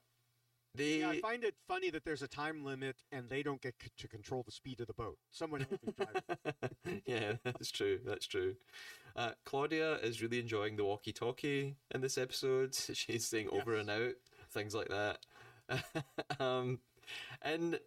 They 0.76 1.00
Yeah, 1.00 1.10
I 1.10 1.20
find 1.22 1.44
it 1.44 1.56
funny 1.68 1.90
that 1.90 2.04
there's 2.06 2.22
a 2.22 2.28
time 2.28 2.64
limit 2.64 2.98
and 3.12 3.30
they 3.30 3.42
don't 3.42 3.62
get 3.62 3.76
c- 3.82 3.90
to 3.98 4.08
control 4.08 4.44
the 4.44 4.52
speed 4.52 4.80
of 4.82 4.88
the 4.88 4.94
boat. 4.94 5.18
Someone 5.32 5.62
else 5.62 5.80
is 5.86 5.94
driving. 5.96 7.02
yeah, 7.06 7.34
that's 7.44 7.72
true. 7.72 8.00
That's 8.06 8.26
true. 8.28 8.56
Uh, 9.16 9.32
Claudia 9.46 9.96
is 9.98 10.22
really 10.22 10.40
enjoying 10.40 10.76
the 10.76 10.86
walkie-talkie 10.86 11.76
in 11.94 12.02
this 12.02 12.18
episode. 12.18 12.76
She's 12.94 13.26
saying 13.26 13.50
over 13.52 13.74
Yes. 13.76 13.82
and 13.82 13.90
out, 13.90 14.14
things 14.52 14.76
like 14.76 14.90
that. 14.90 15.26
um, 16.40 16.80
and 17.42 17.80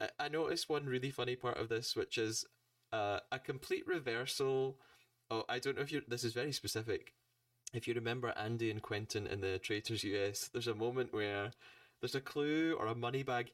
I- 0.00 0.28
noticed 0.28 0.68
one 0.68 0.86
really 0.86 1.10
funny 1.10 1.36
part 1.36 1.58
of 1.58 1.68
this, 1.68 1.94
which 1.96 2.18
is 2.18 2.44
uh, 2.92 3.20
a 3.30 3.38
complete 3.38 3.86
reversal. 3.86 4.78
Oh, 5.30 5.44
I 5.48 5.58
don't 5.58 5.76
know 5.76 5.82
if 5.82 5.92
you. 5.92 6.02
This 6.06 6.24
is 6.24 6.32
very 6.32 6.52
specific. 6.52 7.14
If 7.72 7.88
you 7.88 7.94
remember 7.94 8.32
Andie 8.36 8.70
and 8.70 8.82
Quentin 8.82 9.26
in 9.26 9.40
the 9.40 9.58
Traitors 9.58 10.04
US, 10.04 10.48
there's 10.48 10.68
a 10.68 10.74
moment 10.74 11.12
where 11.12 11.50
there's 12.00 12.14
a 12.14 12.20
clue 12.20 12.76
or 12.78 12.86
a 12.86 12.94
money 12.94 13.22
bag 13.22 13.52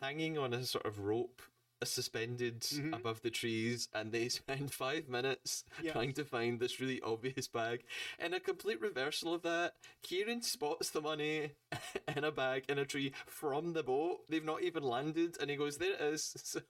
hanging 0.00 0.38
on 0.38 0.52
a 0.52 0.64
sort 0.64 0.86
of 0.86 1.00
rope 1.00 1.42
suspended 1.86 2.60
Mhm. 2.62 2.94
above 2.94 3.22
the 3.22 3.30
trees, 3.30 3.88
and 3.92 4.12
they 4.12 4.28
spend 4.68 4.72
five 4.72 5.08
minutes 5.08 5.64
trying 5.92 6.12
to 6.14 6.24
find 6.24 6.60
this 6.60 6.80
really 6.80 7.00
obvious 7.00 7.48
bag. 7.48 7.84
In 8.18 8.34
a 8.34 8.40
complete 8.40 8.80
reversal 8.80 9.34
of 9.34 9.42
that, 9.42 9.74
Kieran 10.02 10.42
spots 10.42 10.90
the 10.90 11.00
money 11.00 11.52
in 12.16 12.24
a 12.24 12.32
bag 12.32 12.64
in 12.68 12.78
a 12.78 12.84
tree 12.84 13.12
from 13.26 13.72
the 13.72 13.82
boat. 13.82 14.20
They've 14.28 14.44
not 14.44 14.62
even 14.62 14.82
landed, 14.82 15.36
and 15.40 15.50
he 15.50 15.56
goes, 15.56 15.78
"There 15.78 15.94
it 15.94 16.00
is." 16.00 16.34
So. 16.44 16.60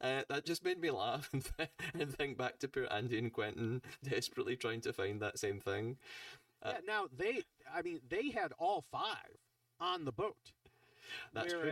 Uh, 0.00 0.22
that 0.30 0.46
just 0.46 0.64
made 0.64 0.80
me 0.80 0.90
laugh 0.90 1.28
and, 1.34 1.44
th- 1.56 1.68
and 1.92 2.10
think 2.16 2.38
back 2.38 2.58
to 2.60 2.66
poor 2.68 2.86
Andie 2.90 3.18
and 3.18 3.30
Quentin 3.30 3.82
desperately 4.02 4.56
trying 4.56 4.80
to 4.82 4.92
find 4.92 5.20
that 5.20 5.38
same 5.38 5.60
thing. 5.60 5.98
Uh, 6.62 6.72
yeah, 6.76 6.80
now 6.86 7.08
they, 7.14 7.42
I 7.74 7.82
mean, 7.82 8.00
they 8.08 8.30
had 8.30 8.52
all 8.58 8.86
five 8.90 9.36
on 9.78 10.06
the 10.06 10.12
boat. 10.12 10.52
That's 11.34 11.52
true. 11.52 11.70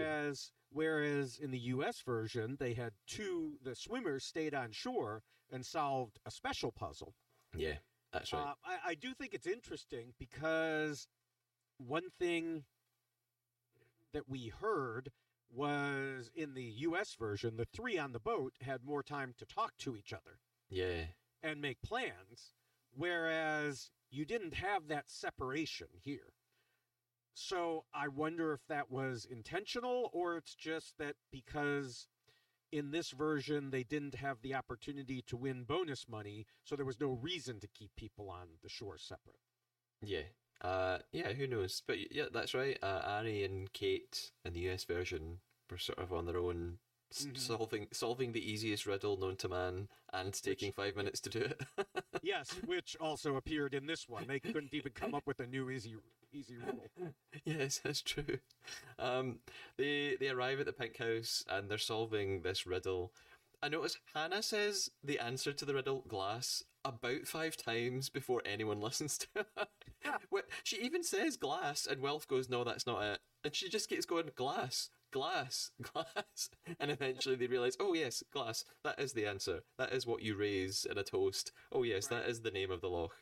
Whereas, 0.75 1.39
in 1.41 1.51
the 1.51 1.59
U.S. 1.59 2.03
version, 2.05 2.57
they 2.59 2.75
had 2.75 2.93
two. 3.07 3.55
The 3.63 3.75
swimmers 3.75 4.25
stayed 4.25 4.55
on 4.55 4.73
shore 4.73 5.23
and 5.51 5.65
solved 5.65 6.19
a 6.27 6.31
special 6.31 6.73
puzzle. 6.73 7.15
Yeah, 7.57 7.77
that's 8.13 8.33
right. 8.33 8.43
Uh, 8.43 8.55
I, 8.67 8.91
I 8.91 8.95
do 8.95 9.15
think 9.15 9.33
it's 9.33 9.47
interesting 9.47 10.13
because 10.19 11.07
one 11.79 12.11
thing 12.19 12.65
that 14.13 14.29
we 14.29 14.53
heard 14.61 15.11
was 15.53 16.31
in 16.35 16.55
the 16.55 16.63
U.S. 16.63 17.15
version, 17.19 17.57
the 17.57 17.67
three 17.73 17.97
on 17.97 18.13
the 18.13 18.21
boat 18.21 18.55
had 18.61 18.85
more 18.85 19.03
time 19.03 19.35
to 19.39 19.47
talk 19.47 19.73
to 19.79 19.97
each 19.97 20.13
other 20.13 20.39
yeah, 20.69 21.05
and 21.43 21.61
make 21.61 21.81
plans, 21.83 22.55
whereas 22.97 23.91
you 24.11 24.25
didn't 24.25 24.55
have 24.55 24.89
that 24.89 25.05
separation 25.09 25.89
here. 26.01 26.33
So 27.35 27.85
I 27.93 28.09
wonder 28.09 28.53
if 28.53 28.61
that 28.69 28.91
was 28.91 29.27
intentional 29.29 30.11
or 30.13 30.37
it's 30.37 30.55
just 30.55 30.97
that 30.99 31.17
because 31.33 32.07
in 32.73 32.91
this 32.91 33.11
version 33.11 33.71
they 33.71 33.83
didn't 33.85 34.15
have 34.17 34.39
the 34.43 34.55
opportunity 34.55 35.23
to 35.27 35.37
win 35.37 35.65
bonus 35.65 36.09
money, 36.09 36.47
so 36.65 36.77
there 36.77 36.87
was 36.87 37.01
no 37.01 37.13
reason 37.13 37.61
to 37.61 37.69
keep 37.69 37.91
people 37.97 38.31
on 38.31 38.47
the 38.63 38.69
shore 38.69 38.99
separate. 38.99 39.39
yeah. 40.03 40.23
Uh, 40.61 40.99
yeah, 41.13 41.33
who 41.33 41.47
knows? 41.47 41.83
But 41.87 42.15
yeah, 42.15 42.27
that's 42.33 42.55
right. 42.55 42.79
Uh, 42.83 43.03
Arie 43.05 43.45
and 43.45 43.71
Kate 43.73 44.31
in 44.45 44.55
the 44.55 44.71
US 44.71 44.85
version 44.85 45.41
were 45.71 45.77
sort 45.77 45.99
of 45.99 46.13
on 46.13 46.25
their 46.27 46.39
own, 46.39 46.79
Mhm. 47.23 47.39
solving 47.39 47.89
solving 47.93 48.33
the 48.33 48.51
easiest 48.53 48.87
riddle 48.87 49.17
known 49.17 49.37
to 49.37 49.49
man, 49.49 49.89
and 50.13 50.33
taking 50.35 50.73
five 50.73 50.97
minutes 50.97 51.21
to 51.21 51.31
do 51.31 51.41
it. 51.41 51.61
yes, 52.23 52.51
which 52.67 52.97
also 53.01 53.37
appeared 53.37 53.75
in 53.75 53.87
this 53.87 54.09
one. 54.09 54.27
They 54.27 54.41
couldn't 54.41 54.75
even 54.75 54.93
come 54.93 55.15
up 55.15 55.27
with 55.27 55.41
a 55.41 55.47
new 55.47 55.71
easy 55.71 55.95
easy 56.33 56.57
riddle. 56.57 57.15
yes, 57.45 57.79
that's 57.85 58.03
true. 58.03 58.39
Um, 58.99 59.39
they 59.77 60.17
they 60.19 60.29
arrive 60.29 60.61
at 60.61 60.67
the 60.67 60.73
pink 60.73 60.97
house 60.99 61.45
and 61.49 61.69
they're 61.69 61.79
solving 61.79 62.43
this 62.43 62.67
riddle. 62.67 63.13
I 63.63 63.69
notice 63.69 63.97
Hannah 64.15 64.43
says 64.43 64.91
the 65.03 65.19
answer 65.21 65.53
to 65.53 65.65
the 65.65 65.75
riddle 65.75 66.05
glass 66.07 66.63
about 66.85 67.27
five 67.27 67.57
times 67.57 68.11
before 68.11 68.43
anyone 68.45 68.81
listens 68.83 69.17
to 69.19 69.27
her. 69.57 69.67
Wh- 70.33 70.49
she 70.63 70.77
even 70.83 71.03
says 71.03 71.37
glass, 71.37 71.87
and 71.87 72.03
Wilf 72.03 72.29
goes, 72.29 72.49
"No, 72.51 72.63
that's 72.65 72.87
not 72.87 73.03
it." 73.03 73.21
And 73.43 73.55
she 73.55 73.69
just 73.71 73.89
keeps 73.89 74.05
going, 74.05 74.31
"Glass, 74.35 74.91
glass, 75.15 75.71
glass," 75.81 76.51
and 76.81 76.91
eventually 76.91 77.37
they 77.37 77.47
realize, 77.47 77.77
"Oh 77.79 77.95
yes, 77.95 78.23
glass. 78.33 78.65
That 78.83 78.99
is 78.99 79.13
the 79.13 79.27
answer. 79.27 79.63
That 79.79 79.93
is 79.93 80.07
what 80.07 80.23
you 80.23 80.37
raise 80.37 80.85
in 80.85 80.99
a 80.99 81.05
toast. 81.05 81.53
Oh 81.73 81.85
yes, 81.85 82.09
that 82.09 82.29
is 82.29 82.41
the 82.41 82.51
name 82.51 82.71
of 82.73 82.81
the 82.81 82.91
loch." 82.91 83.15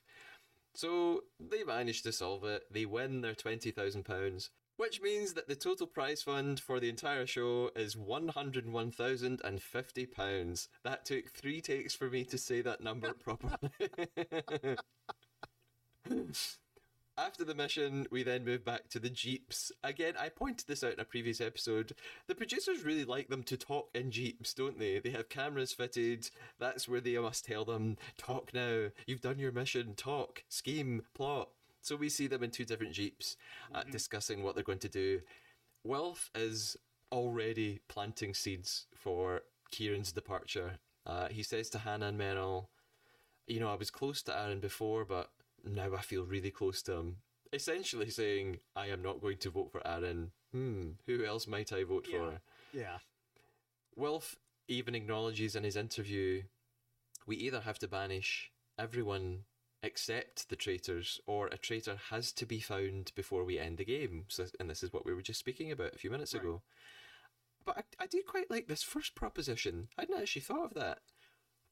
So 0.74 1.24
they 1.38 1.64
manage 1.64 2.02
to 2.02 2.12
solve 2.12 2.44
it. 2.44 2.64
They 2.70 2.87
win 2.87 3.20
their 3.20 3.35
twenty 3.35 3.70
thousand 3.70 4.05
pounds, 4.05 4.48
which 4.78 5.02
means 5.02 5.35
that 5.35 5.48
the 5.48 5.55
total 5.55 5.87
prize 5.87 6.22
fund 6.22 6.59
for 6.59 6.81
the 6.81 6.88
entire 6.88 7.26
show 7.26 7.70
is 7.76 7.94
one 7.96 8.28
hundred 8.28 8.66
one 8.66 8.90
thousand 8.90 9.42
and 9.44 9.62
fifty 9.62 10.07
pounds. 10.07 10.70
That 10.85 11.05
took 11.05 11.31
three 11.31 11.61
takes 11.61 11.94
for 11.94 12.09
me 12.09 12.24
to 12.24 12.38
say 12.38 12.62
that 12.62 12.81
number 12.81 13.12
properly. 13.22 13.70
After 17.24 17.44
the 17.44 17.54
mission, 17.54 18.08
we 18.11 18.24
then 18.24 18.44
move 18.44 18.64
back 18.64 18.88
to 18.88 18.98
the 18.98 19.08
Jeeps. 19.08 19.70
Again, 19.85 20.14
I 20.18 20.28
pointed 20.28 20.66
this 20.66 20.82
out 20.82 20.94
in 20.94 20.98
a 20.98 21.04
previous 21.04 21.40
episode. 21.40 21.92
The 22.26 22.35
producers 22.35 22.82
really 22.82 23.04
like 23.04 23.28
them 23.28 23.44
to 23.44 23.56
talk 23.56 23.90
in 23.94 24.11
Jeeps, 24.11 24.52
don't 24.52 24.76
they? 24.76 24.98
They 24.98 25.11
have 25.11 25.28
cameras 25.28 25.72
fitted. 25.72 26.28
That's 26.58 26.88
where 26.88 27.00
they 27.00 27.16
must 27.16 27.44
tell 27.44 27.64
them, 27.64 27.96
talk 28.18 28.52
now. 28.52 28.88
You've 29.06 29.20
done 29.20 29.38
your 29.38 29.52
mission. 29.52 29.94
Talk. 29.94 30.42
Scheme. 30.48 31.02
Plot. 31.14 31.50
So 31.80 31.94
we 31.94 32.08
see 32.08 32.26
them 32.26 32.42
in 32.42 32.50
two 32.50 32.64
different 32.64 32.92
Jeeps 32.92 33.37
uh, 33.72 33.85
discussing 33.85 34.42
what 34.42 34.56
they're 34.56 34.64
going 34.64 34.78
to 34.80 34.88
do. 34.88 35.20
Wilf 35.85 36.28
is 36.35 36.76
already 37.12 37.82
planting 37.87 38.35
seeds 38.35 38.87
for 38.96 39.42
Kieran's 39.70 40.11
departure. 40.11 40.72
Uh, 41.06 41.28
he 41.28 41.44
says 41.44 41.70
to 41.70 41.78
Hannah 41.78 42.08
and 42.08 42.18
Meryl, 42.20 42.66
you 43.46 43.61
know, 43.61 43.68
I 43.68 43.76
was 43.76 43.92
close 43.92 44.22
to 44.22 44.37
Aaron 44.37 44.58
before, 44.58 45.04
but 45.04 45.30
now 45.64 45.94
I 45.94 46.01
feel 46.03 46.25
really 46.25 46.51
close 46.51 46.83
to 46.83 46.92
him. 46.94 47.16
Essentially 47.53 48.11
saying, 48.11 48.59
I 48.75 48.87
am 48.87 49.03
not 49.03 49.20
going 49.20 49.38
to 49.38 49.51
vote 49.51 49.70
for 49.72 49.87
Aaron. 49.87 50.31
Hmm, 50.53 50.92
who 51.07 51.25
else 51.25 51.46
might 51.46 51.72
I 51.72 51.85
vote 51.85 52.07
Yeah. 52.11 52.18
for? 52.18 52.40
Yeah. 52.72 52.98
Wilf 53.96 54.37
even 54.68 54.94
acknowledges 54.94 55.55
in 55.57 55.64
his 55.64 55.77
interview 55.77 56.42
we 57.27 57.37
either 57.37 57.61
have 57.61 57.79
to 57.79 57.87
banish 57.88 58.51
everyone 58.79 59.44
except 59.85 60.48
the 60.48 60.57
traitors, 60.57 61.20
or 61.27 61.46
a 61.48 61.57
traitor 61.57 61.96
has 62.11 62.33
to 62.33 62.46
be 62.46 62.59
found 62.61 63.12
before 63.14 63.44
we 63.44 63.59
end 63.59 63.79
the 63.79 63.85
game. 63.85 64.25
So, 64.29 64.46
and 64.61 64.68
this 64.70 64.83
is 64.83 64.92
what 64.92 65.05
we 65.05 65.12
were 65.14 65.22
just 65.22 65.40
speaking 65.40 65.70
about 65.72 65.94
a 65.94 65.98
few 65.98 66.11
minutes 66.11 66.35
Right. 66.35 66.40
ago. 66.42 66.62
But 67.64 67.79
I, 67.79 68.05
I 68.05 68.07
did 68.07 68.27
quite 68.27 68.51
like 68.51 68.66
this 68.68 68.83
first 68.83 69.14
proposition. 69.14 69.88
I 69.98 70.03
hadn't 70.03 70.20
actually 70.20 70.42
thought 70.42 70.64
of 70.66 70.75
that. 70.75 70.98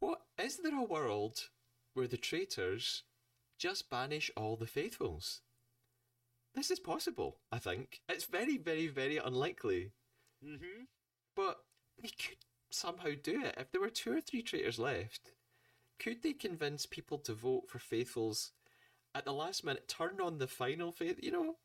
What 0.01 0.21
is 0.39 0.59
there 0.59 0.77
a 0.79 0.83
world 0.85 1.49
where 1.95 2.07
the 2.09 2.17
traitors 2.17 3.03
just 3.61 3.91
banish 3.91 4.31
all 4.37 4.57
the 4.57 4.67
faithfuls? 4.67 5.43
This 6.55 6.71
is 6.71 6.81
possible, 6.81 7.37
I 7.53 7.59
think. 7.59 8.01
It's 8.09 8.25
very, 8.25 8.57
very, 8.57 8.89
very 8.89 9.19
unlikely. 9.19 9.93
Mm-hmm. 10.45 10.85
But 11.37 11.59
they 12.03 12.09
could 12.09 12.39
somehow 12.71 13.11
do 13.23 13.45
it. 13.45 13.55
If 13.57 13.71
there 13.71 13.81
were 13.81 13.91
two 13.91 14.17
or 14.17 14.21
three 14.21 14.43
traitors 14.43 14.79
left, 14.79 15.33
could 16.01 16.23
they 16.23 16.33
convince 16.33 16.87
people 16.87 17.19
to 17.19 17.35
vote 17.35 17.65
for 17.69 17.79
faithfuls 17.79 18.53
at 19.15 19.25
the 19.25 19.33
last 19.33 19.65
minute? 19.65 19.87
Turn 19.87 20.21
on 20.21 20.39
the 20.39 20.49
final 20.49 20.91
faith. 20.91 21.21
You 21.23 21.31
know, 21.31 21.57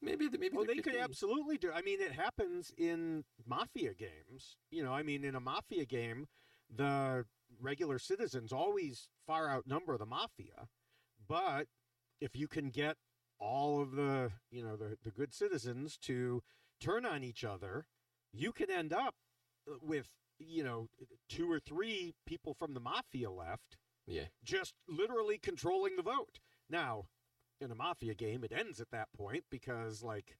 maybe 0.00 0.28
maybe. 0.30 0.56
Well, 0.56 0.64
they 0.64 0.76
could 0.76 0.94
be. 0.94 1.00
absolutely 1.00 1.58
do. 1.58 1.70
I 1.74 1.82
mean, 1.82 2.00
it 2.00 2.12
happens 2.12 2.72
in 2.78 3.24
mafia 3.46 3.92
games. 3.92 4.56
You 4.70 4.84
know, 4.84 4.92
I 4.92 5.02
mean, 5.02 5.24
in 5.24 5.34
a 5.34 5.40
mafia 5.40 5.84
game, 5.84 6.28
the 6.74 7.26
regular 7.60 7.98
citizens 7.98 8.52
always 8.52 9.08
far 9.26 9.50
outnumber 9.50 9.98
the 9.98 10.06
mafia. 10.06 10.68
But 11.26 11.66
if 12.20 12.36
you 12.36 12.48
can 12.48 12.70
get 12.70 12.96
all 13.38 13.80
of 13.80 13.92
the, 13.92 14.30
you 14.50 14.62
know, 14.62 14.76
the, 14.76 14.96
the 15.02 15.10
good 15.10 15.32
citizens 15.34 15.96
to 15.98 16.42
turn 16.80 17.04
on 17.04 17.22
each 17.22 17.44
other, 17.44 17.86
you 18.32 18.52
can 18.52 18.70
end 18.70 18.92
up 18.92 19.14
uh, 19.68 19.74
with, 19.82 20.08
you 20.38 20.64
know, 20.64 20.88
two 21.28 21.50
or 21.50 21.60
three 21.60 22.14
people 22.26 22.54
from 22.54 22.74
the 22.74 22.80
mafia 22.80 23.30
left 23.30 23.76
Yeah, 24.06 24.24
just 24.42 24.74
literally 24.88 25.38
controlling 25.38 25.96
the 25.96 26.02
vote. 26.02 26.40
Now, 26.68 27.06
in 27.60 27.70
a 27.70 27.74
mafia 27.74 28.14
game, 28.14 28.44
it 28.44 28.52
ends 28.52 28.80
at 28.80 28.90
that 28.90 29.08
point 29.16 29.44
because, 29.50 30.02
like, 30.02 30.36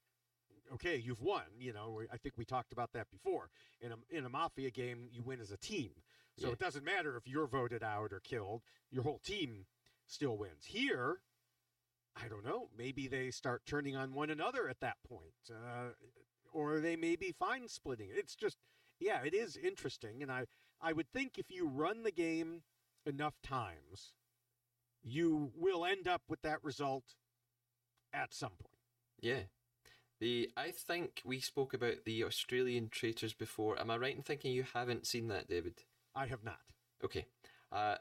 okay, 0.73 0.97
you've 0.97 1.21
won. 1.21 1.43
You 1.59 1.73
know, 1.73 2.01
I 2.11 2.17
think 2.17 2.37
we 2.37 2.45
talked 2.45 2.73
about 2.73 2.91
that 2.93 3.07
before. 3.09 3.49
In 3.81 3.91
a 3.91 3.95
in 4.09 4.25
a 4.25 4.29
mafia 4.29 4.71
game, 4.71 5.07
you 5.11 5.21
win 5.23 5.39
as 5.39 5.51
a 5.51 5.57
team, 5.57 5.91
so 6.37 6.47
Yeah. 6.47 6.53
it 6.53 6.59
doesn't 6.59 6.83
matter 6.83 7.15
if 7.15 7.27
you're 7.27 7.47
voted 7.47 7.83
out 7.83 8.11
or 8.11 8.19
killed. 8.19 8.63
Your 8.91 9.03
whole 9.03 9.19
team 9.19 9.65
still 10.07 10.37
wins. 10.37 10.65
Here, 10.65 11.21
I 12.15 12.27
don't 12.27 12.45
know. 12.45 12.69
Maybe 12.77 13.07
they 13.07 13.31
start 13.31 13.65
turning 13.65 13.95
on 13.95 14.13
one 14.13 14.29
another 14.29 14.69
at 14.69 14.79
that 14.81 14.97
point, 15.07 15.33
uh, 15.51 15.91
or 16.53 16.79
they 16.79 16.95
may 16.95 17.15
be 17.15 17.31
fine 17.31 17.67
splitting. 17.67 18.09
It's 18.11 18.35
just, 18.35 18.57
yeah, 18.99 19.23
it 19.23 19.33
is 19.33 19.57
interesting, 19.57 20.21
and 20.21 20.31
I 20.31 20.45
I 20.81 20.93
would 20.93 21.09
think 21.11 21.37
if 21.37 21.49
you 21.49 21.67
run 21.67 22.03
the 22.03 22.11
game 22.11 22.63
enough 23.05 23.35
times, 23.41 24.13
you 25.03 25.51
will 25.55 25.85
end 25.85 26.07
up 26.07 26.23
with 26.29 26.41
that 26.41 26.63
result 26.63 27.15
at 28.13 28.33
some 28.33 28.51
point. 28.51 28.81
yeah. 29.21 29.43
The 30.21 30.49
I 30.55 30.71
think 30.71 31.21
we 31.25 31.39
spoke 31.41 31.73
about 31.73 32.05
the 32.05 32.23
Australian 32.23 32.87
traitors 32.89 33.33
before. 33.33 33.77
Am 33.79 33.91
I 33.91 33.97
right 33.97 34.15
in 34.15 34.21
thinking 34.21 34.53
you 34.53 34.63
haven't 34.73 35.05
seen 35.05 35.27
that, 35.27 35.49
David? 35.49 35.83
I 36.15 36.27
have 36.27 36.43
not. 36.43 36.59
Okay. 37.03 37.25
Uh, 37.71 37.97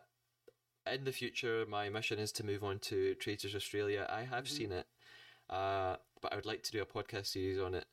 in 0.87 1.05
the 1.05 1.13
future, 1.13 1.65
my 1.67 1.89
mission 1.89 2.19
is 2.19 2.33
to 2.33 2.45
move 2.45 2.63
on 2.63 2.79
to 2.81 3.15
Traitors 3.15 3.55
Australia. 3.55 4.07
I 4.11 4.23
have 4.23 4.45
Mhm. 4.45 4.49
seen 4.49 4.73
it, 4.73 4.87
uh, 5.49 5.97
but 6.21 6.33
I 6.33 6.37
would 6.37 6.47
like 6.47 6.63
to 6.65 6.73
do 6.73 6.83
a 6.83 6.87
podcast 6.87 7.27
series 7.27 7.59
on 7.59 7.75
it. 7.75 7.87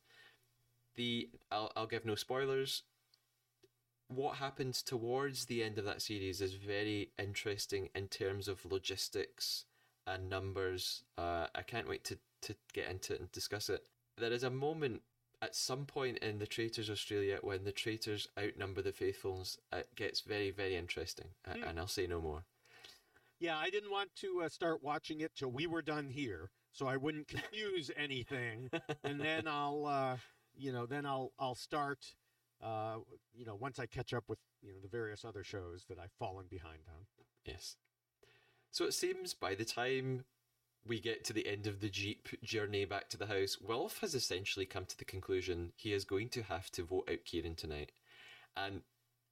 The 0.96 1.30
I'll 1.52 1.72
I'll 1.76 1.88
give 1.88 2.06
no 2.06 2.16
spoilers. 2.16 2.84
What 4.08 4.38
happens 4.38 4.84
towards 4.84 5.46
the 5.46 5.64
end 5.64 5.78
of 5.78 5.86
that 5.86 6.02
series 6.02 6.42
is 6.42 6.56
very 6.56 7.14
interesting 7.18 7.90
in 7.96 8.10
terms 8.10 8.50
of 8.50 8.66
logistics 8.66 9.66
and 10.06 10.30
numbers. 10.30 11.04
Uh, 11.18 11.48
I 11.56 11.62
can't 11.62 11.88
wait 11.88 12.04
to, 12.06 12.20
to 12.42 12.56
get 12.74 12.90
into 12.90 13.14
it 13.14 13.22
and 13.22 13.32
discuss 13.32 13.70
it. 13.70 13.88
There 14.18 14.34
is 14.34 14.44
a 14.44 14.50
moment 14.50 15.04
at 15.42 15.56
some 15.56 15.86
point 15.86 16.18
in 16.18 16.40
the 16.40 16.46
Traitors 16.48 16.90
Australia 16.90 17.40
when 17.42 17.64
the 17.64 17.72
traitors 17.72 18.28
outnumber 18.38 18.82
the 18.82 18.92
faithfuls. 18.92 19.58
It 19.72 19.96
gets 19.96 20.20
very, 20.20 20.52
very 20.52 20.76
interesting, 20.76 21.30
Hmm. 21.46 21.64
and 21.64 21.80
I'll 21.80 21.88
say 21.88 22.06
no 22.06 22.20
more. 22.20 22.44
Yeah, 23.42 23.58
I 23.58 23.72
didn't 23.72 23.90
want 23.90 24.16
to 24.18 24.44
uh, 24.44 24.50
start 24.50 24.84
watching 24.84 25.22
it 25.22 25.32
till 25.36 25.52
we 25.52 25.66
were 25.66 25.82
done 25.82 26.12
here, 26.12 26.52
so 26.72 26.86
I 26.86 26.96
wouldn't 26.96 27.28
confuse 27.28 27.90
anything, 27.98 28.70
and 29.04 29.20
then 29.20 29.48
I'll, 29.48 29.88
uh, 29.88 30.18
you 30.56 30.72
know, 30.72 30.86
then 30.86 31.08
I'll 31.08 31.32
I'll 31.40 31.56
start, 31.56 32.06
uh, 32.64 32.98
you 33.34 33.46
know, 33.46 33.56
once 33.56 33.80
I 33.80 33.88
catch 33.88 34.14
up 34.14 34.26
with 34.28 34.38
you 34.62 34.74
know 34.74 34.80
the 34.80 34.88
various 34.88 35.26
other 35.26 35.44
shows 35.44 35.86
that 35.90 35.98
I've 35.98 36.12
fallen 36.20 36.46
behind 36.52 36.84
on. 36.88 37.06
Yes. 37.44 37.78
So 38.70 38.86
it 38.86 38.94
seems 38.94 39.34
by 39.34 39.56
the 39.56 39.66
time 39.66 40.24
we 40.86 41.00
get 41.00 41.24
to 41.26 41.34
the 41.34 41.48
end 41.48 41.66
of 41.66 41.80
the 41.80 41.90
Jeep 41.90 42.30
journey 42.44 42.86
back 42.86 43.10
to 43.10 43.18
the 43.18 43.26
house, 43.26 43.58
Wilf 43.60 44.02
has 44.02 44.14
essentially 44.14 44.68
come 44.68 44.86
to 44.86 44.98
the 44.98 45.04
conclusion 45.04 45.74
he 45.76 45.94
is 45.94 46.06
going 46.06 46.30
to 46.30 46.44
have 46.44 46.70
to 46.74 46.84
vote 46.84 47.10
out 47.12 47.26
Kieran 47.26 47.56
tonight. 47.56 47.92
And 48.56 48.82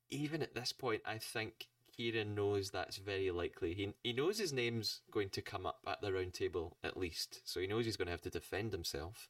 even 0.10 0.42
at 0.42 0.56
this 0.56 0.74
point, 0.74 1.04
I 1.06 1.20
think 1.20 1.68
Kieran 2.00 2.34
knows 2.34 2.70
that's 2.70 2.96
very 2.96 3.30
likely. 3.30 3.74
He, 3.74 3.94
he 4.04 4.14
knows 4.14 4.38
his 4.38 4.54
name's 4.54 5.02
going 5.12 5.28
to 5.32 5.42
come 5.42 5.66
up 5.66 5.80
at 5.86 6.00
the 6.00 6.14
round 6.14 6.34
table, 6.34 6.78
at 6.82 6.96
least. 6.96 7.42
So 7.44 7.60
he 7.60 7.68
knows 7.68 7.84
he's 7.84 7.98
going 7.98 8.06
to 8.06 8.12
have 8.14 8.22
to 8.22 8.30
defend 8.30 8.72
himself. 8.72 9.28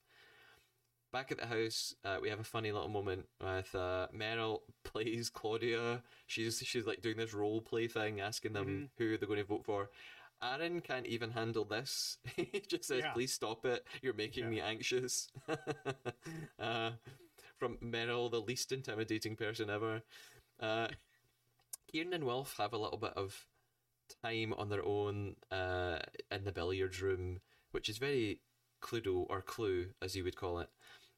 Back 1.12 1.32
at 1.32 1.40
the 1.40 1.48
house, 1.48 1.96
uh, 2.06 2.18
we 2.22 2.30
have 2.30 2.40
a 2.40 2.44
funny 2.44 2.72
little 2.72 2.88
moment 2.88 3.26
with 3.42 3.74
uh, 3.74 4.06
Meryl 4.16 4.60
plays 4.84 5.32
Claudia. 5.32 6.04
She's 6.28 6.60
she's 6.64 6.86
like 6.86 7.02
doing 7.02 7.18
this 7.18 7.34
role 7.34 7.60
play 7.60 7.88
thing, 7.88 8.22
asking 8.22 8.54
them 8.54 8.68
Mhm. 8.68 8.90
who 9.00 9.18
they're 9.18 9.28
going 9.28 9.40
to 9.40 9.46
vote 9.46 9.66
for. 9.66 9.90
Aaron 10.44 10.80
can't 10.82 11.08
even 11.08 11.32
handle 11.32 11.66
this. 11.66 12.20
he 12.36 12.62
just 12.68 12.84
says, 12.86 13.02
Yeah. 13.04 13.14
"Please 13.14 13.34
stop 13.34 13.66
it. 13.66 13.84
You're 14.04 14.14
making 14.14 14.44
Yeah. 14.44 14.50
me 14.52 14.62
anxious." 14.62 15.30
uh, 16.60 16.92
from 17.58 17.78
Meryl, 17.78 18.30
the 18.30 18.40
least 18.40 18.72
intimidating 18.72 19.36
person 19.36 19.72
ever. 19.72 20.04
Uh, 20.60 20.90
Kieran 21.92 22.14
and 22.14 22.24
Wilf 22.24 22.56
have 22.58 22.74
a 22.74 22.78
little 22.78 22.98
bit 22.98 23.14
of 23.16 23.48
time 24.24 24.54
on 24.54 24.70
their 24.70 24.86
own 24.86 25.36
uh, 25.52 26.00
in 26.32 26.44
the 26.44 26.52
billiards 26.52 27.02
room, 27.02 27.40
which 27.72 27.90
is 27.90 27.98
very 27.98 28.42
Cluedo 28.82 29.26
or 29.30 29.42
Clue, 29.42 29.88
as 30.02 30.16
you 30.16 30.24
would 30.24 30.36
call 30.36 30.60
it. 30.60 30.70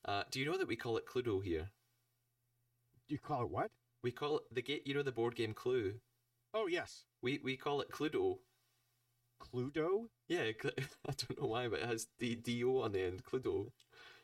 Uh, 0.06 0.24
do 0.32 0.40
you 0.40 0.46
know 0.46 0.58
that 0.58 0.68
we 0.68 0.76
call 0.76 0.98
it 0.98 1.06
Cluedo 1.06 1.44
here? 1.44 1.70
Do 3.08 3.14
you 3.16 3.20
call 3.20 3.44
it 3.44 3.50
what? 3.50 3.72
We 4.04 4.12
call 4.12 4.38
it 4.38 4.44
the 4.56 4.62
game. 4.62 4.80
You 4.86 4.94
know 4.94 5.04
the 5.04 5.12
board 5.12 5.36
game 5.36 5.54
Clue. 5.54 5.96
Oh 6.54 6.68
yes, 6.68 7.04
We 7.22 7.40
we 7.44 7.58
call 7.58 7.82
it 7.82 7.92
Cluedo. 7.92 8.40
Cluedo. 9.40 10.08
Yeah, 10.28 10.52
I 10.66 11.14
don't 11.18 11.42
know 11.42 11.48
why, 11.48 11.68
but 11.68 11.80
it 11.80 11.86
has 11.86 12.08
D 12.20 12.36
D 12.36 12.64
O 12.64 12.78
on 12.82 12.94
the 12.94 13.02
end. 13.02 13.24
Cluedo. 13.24 13.72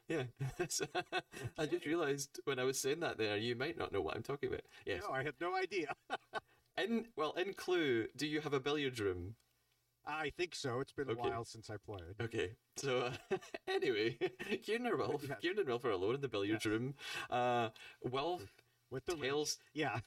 Yeah, 0.07 0.23
I 1.57 1.65
just 1.65 1.85
realised 1.85 2.39
when 2.45 2.59
I 2.59 2.63
was 2.63 2.79
saying 2.79 3.01
that 3.01 3.17
there, 3.17 3.35
you 3.37 3.55
might 3.55 3.77
not 3.77 3.91
know 3.91 4.01
what 4.01 4.15
I'm 4.15 4.23
talking 4.23 4.49
about. 4.49 4.61
Yes. 4.85 5.01
No, 5.07 5.13
I 5.13 5.23
had 5.23 5.33
no 5.41 5.55
idea. 5.55 5.93
In 6.77 7.05
well, 7.15 7.33
in 7.33 7.53
Clue, 7.55 8.05
do 8.15 8.27
you 8.27 8.39
have 8.41 8.53
a 8.53 8.59
billiard 8.59 8.99
room? 8.99 9.33
I 10.05 10.31
think 10.37 10.53
so. 10.53 10.79
It's 10.79 10.91
been 10.91 11.09
a 11.09 11.15
while 11.15 11.43
since 11.43 11.71
I 11.71 11.77
played. 11.77 12.15
Okay, 12.21 12.51
so 12.75 13.11
uh, 13.31 13.37
anyway, 13.67 14.15
Kieran 14.63 14.85
and 14.85 14.97
Wilf, 14.97 15.23
Yes. 15.27 15.39
Kieran 15.41 15.57
and 15.57 15.67
Wilf 15.67 15.83
are 15.85 15.89
alone 15.91 16.13
in 16.15 16.21
the 16.21 16.27
billiard 16.27 16.61
Yes. 16.63 16.65
room. 16.67 16.93
Uh, 17.31 17.69
Wilf 18.03 18.43
With 18.91 19.05
the 19.07 19.15
tells 19.15 19.57
Yeah. 19.73 19.99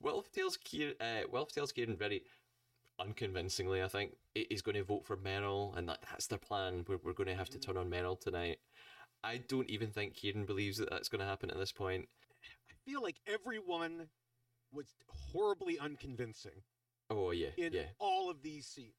Wilf 0.00 0.32
tells 0.32 0.56
Kieran, 0.56 0.96
uh, 1.00 1.22
Wilf 1.30 1.52
tells 1.52 1.70
Kieran 1.70 1.96
very 1.96 2.24
unconvincingly, 2.98 3.82
I 3.82 3.88
think, 3.88 4.16
he's 4.34 4.62
going 4.62 4.74
to 4.76 4.84
vote 4.84 5.06
for 5.06 5.16
Meryl, 5.16 5.76
and 5.76 5.88
that, 5.88 6.00
that's 6.10 6.26
their 6.26 6.38
plan. 6.38 6.84
We're, 6.88 6.98
we're 7.02 7.12
going 7.14 7.28
to 7.28 7.34
have 7.34 7.50
to 7.50 7.58
turn 7.58 7.76
on 7.76 7.88
Meryl 7.90 8.18
tonight. 8.20 8.58
I 9.24 9.38
don't 9.48 9.70
even 9.70 9.90
think 9.90 10.14
Kieran 10.14 10.44
believes 10.44 10.78
that 10.78 10.90
that's 10.90 11.08
going 11.08 11.20
to 11.20 11.26
happen 11.26 11.50
at 11.50 11.58
this 11.58 11.72
point. 11.72 12.08
I 12.70 12.90
feel 12.90 13.02
like 13.02 13.16
everyone 13.26 14.08
was 14.72 14.94
horribly 15.06 15.78
unconvincing. 15.78 16.62
Oh 17.10 17.30
yeah, 17.30 17.48
in 17.56 17.72
yeah, 17.72 17.82
all 17.98 18.30
of 18.30 18.42
these 18.42 18.66
scenes. 18.66 18.92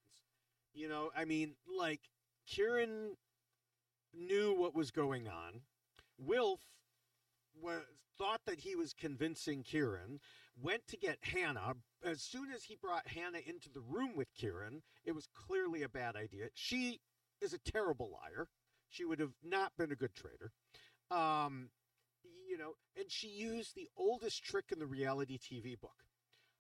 You 0.73 0.87
know, 0.87 1.11
I 1.15 1.25
mean, 1.25 1.55
like 1.77 2.01
Kieran 2.47 3.15
knew 4.13 4.53
what 4.55 4.75
was 4.75 4.91
going 4.91 5.27
on. 5.27 5.61
Wilf 6.17 6.61
was 7.61 7.81
thought 8.17 8.41
that 8.45 8.59
he 8.59 8.75
was 8.75 8.93
convincing 8.93 9.63
Kieran. 9.63 10.19
Went 10.61 10.87
to 10.87 10.97
get 10.97 11.17
Hannah. 11.21 11.73
As 12.05 12.21
soon 12.21 12.51
as 12.51 12.63
he 12.63 12.75
brought 12.75 13.07
Hannah 13.07 13.39
into 13.45 13.69
the 13.69 13.81
room 13.81 14.11
with 14.15 14.33
Kieran, 14.35 14.83
it 15.03 15.13
was 15.13 15.27
clearly 15.33 15.81
a 15.81 15.89
bad 15.89 16.15
idea. 16.15 16.47
She 16.53 16.99
is 17.41 17.53
a 17.53 17.71
terrible 17.71 18.11
liar. 18.11 18.47
She 18.93 19.05
would 19.05 19.19
have 19.19 19.33
not 19.43 19.71
been 19.77 19.91
a 19.91 19.95
good 19.95 20.15
traitor. 20.15 20.51
Um, 21.11 21.69
you 22.49 22.57
know, 22.57 22.73
and 22.97 23.11
she 23.11 23.27
used 23.27 23.75
the 23.75 23.89
oldest 23.97 24.43
trick 24.43 24.65
in 24.71 24.79
the 24.79 24.85
reality 24.85 25.37
TV 25.37 25.79
book 25.79 26.03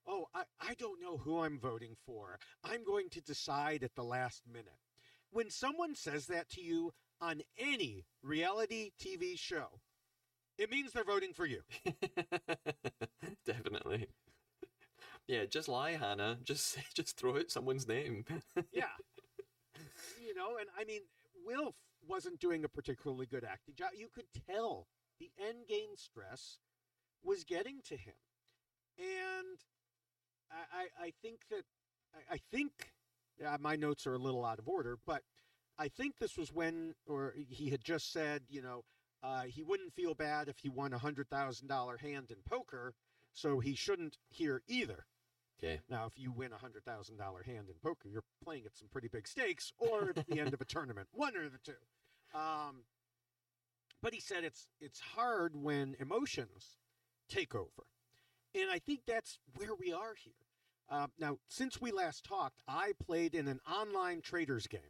oh, 0.07 0.27
I, 0.33 0.43
I 0.59 0.73
don't 0.75 1.01
know 1.01 1.17
who 1.17 1.39
I'm 1.39 1.59
voting 1.59 1.95
for. 2.05 2.39
I'm 2.63 2.83
going 2.83 3.09
to 3.11 3.21
decide 3.21 3.83
at 3.83 3.95
the 3.95 4.03
last 4.03 4.43
minute. 4.51 4.79
When 5.31 5.49
someone 5.49 5.95
says 5.95 6.27
that 6.27 6.49
to 6.51 6.61
you 6.61 6.91
on 7.21 7.41
any 7.57 8.05
reality 8.21 8.91
TV 9.01 9.37
show, 9.37 9.79
it 10.57 10.69
means 10.69 10.91
they're 10.91 11.03
voting 11.03 11.33
for 11.33 11.45
you. 11.45 11.61
definitely. 13.45 14.07
Yeah, 15.27 15.45
just 15.45 15.67
lie, 15.69 15.91
Hannah. 15.91 16.37
Just 16.43 16.77
just 16.95 17.17
throw 17.17 17.37
out 17.37 17.49
someone's 17.49 17.87
name. 17.87 18.25
Yeah. 18.71 18.85
you 20.21 20.35
know, 20.35 20.57
and 20.59 20.67
I 20.77 20.83
mean, 20.83 21.01
Wilf 21.45 21.75
wasn't 22.07 22.39
doing 22.39 22.63
a 22.63 22.69
particularly 22.69 23.25
good 23.25 23.43
acting 23.43 23.75
job. 23.75 23.89
You 23.95 24.07
could 24.13 24.27
tell 24.49 24.87
the 25.19 25.31
end 25.39 25.67
game 25.67 25.95
stress 25.95 26.59
was 27.23 27.43
getting 27.43 27.81
to 27.85 27.95
him. 27.95 28.15
And 28.97 29.57
I, 30.51 30.81
I, 31.01 31.05
I 31.05 31.13
think 31.21 31.39
that, 31.49 31.63
I, 32.13 32.35
I 32.35 32.37
think, 32.51 32.71
yeah, 33.39 33.57
my 33.59 33.75
notes 33.75 34.05
are 34.05 34.13
a 34.13 34.19
little 34.19 34.45
out 34.45 34.59
of 34.59 34.67
order, 34.67 34.97
but 35.05 35.23
I 35.79 35.87
think 35.87 36.17
this 36.17 36.37
was 36.37 36.53
when, 36.53 36.93
or 37.07 37.33
he 37.49 37.69
had 37.69 37.83
just 37.83 38.11
said, 38.11 38.43
you 38.49 38.61
know, 38.61 38.83
uh, 39.23 39.43
he 39.43 39.63
wouldn't 39.63 39.93
feel 39.93 40.13
bad 40.13 40.49
if 40.49 40.59
he 40.59 40.69
won 40.69 40.93
a 40.93 40.99
$100,000 40.99 41.99
hand 41.99 42.29
in 42.29 42.37
poker, 42.45 42.93
so 43.31 43.59
he 43.59 43.73
shouldn't 43.73 44.17
here 44.29 44.61
either. 44.67 45.05
Okay. 45.63 45.79
Now, 45.89 46.05
if 46.05 46.13
you 46.17 46.31
win 46.31 46.51
a 46.51 46.57
hundred 46.57 46.83
thousand 46.83 47.17
dollar 47.17 47.43
hand 47.43 47.67
in 47.69 47.75
poker, 47.81 48.09
you're 48.09 48.23
playing 48.43 48.63
at 48.65 48.75
some 48.75 48.89
pretty 48.91 49.07
big 49.07 49.27
stakes, 49.27 49.71
or 49.77 50.09
at 50.15 50.27
the 50.27 50.39
end 50.39 50.53
of 50.53 50.61
a 50.61 50.65
tournament, 50.65 51.07
one 51.13 51.35
or 51.37 51.47
the 51.47 51.59
two. 51.63 51.71
Um, 52.37 52.83
but 54.01 54.13
he 54.13 54.19
said 54.19 54.43
it's 54.43 54.67
it's 54.81 54.99
hard 54.99 55.55
when 55.55 55.95
emotions 55.99 56.79
take 57.29 57.55
over, 57.55 57.87
and 58.53 58.69
I 58.69 58.79
think 58.79 59.01
that's 59.07 59.39
where 59.55 59.75
we 59.75 59.93
are 59.93 60.15
here. 60.15 60.33
Uh, 60.89 61.07
now, 61.17 61.37
since 61.47 61.79
we 61.79 61.91
last 61.91 62.25
talked, 62.25 62.61
I 62.67 62.91
played 63.03 63.33
in 63.33 63.47
an 63.47 63.61
online 63.71 64.21
traitors 64.21 64.67
game 64.67 64.81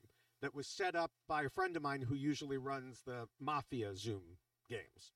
that 0.41 0.55
was 0.55 0.65
set 0.65 0.95
up 0.95 1.11
by 1.27 1.43
a 1.43 1.49
friend 1.49 1.75
of 1.77 1.83
mine 1.83 2.01
who 2.01 2.15
usually 2.15 2.57
runs 2.57 3.01
the 3.05 3.27
Mafia 3.39 3.95
Zoom 3.95 4.37
games 4.67 5.13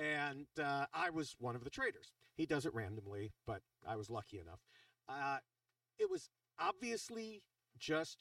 and 0.00 0.46
uh, 0.62 0.86
I 0.94 1.10
was 1.10 1.36
one 1.38 1.54
of 1.54 1.64
the 1.64 1.70
traitors. 1.70 2.12
He 2.36 2.46
does 2.46 2.64
it 2.64 2.74
randomly, 2.74 3.32
but 3.46 3.60
I 3.86 3.96
was 3.96 4.10
lucky 4.10 4.38
enough. 4.38 4.60
Uh, 5.10 5.38
it 5.98 6.10
was 6.10 6.30
obviously 6.58 7.42
just, 7.78 8.18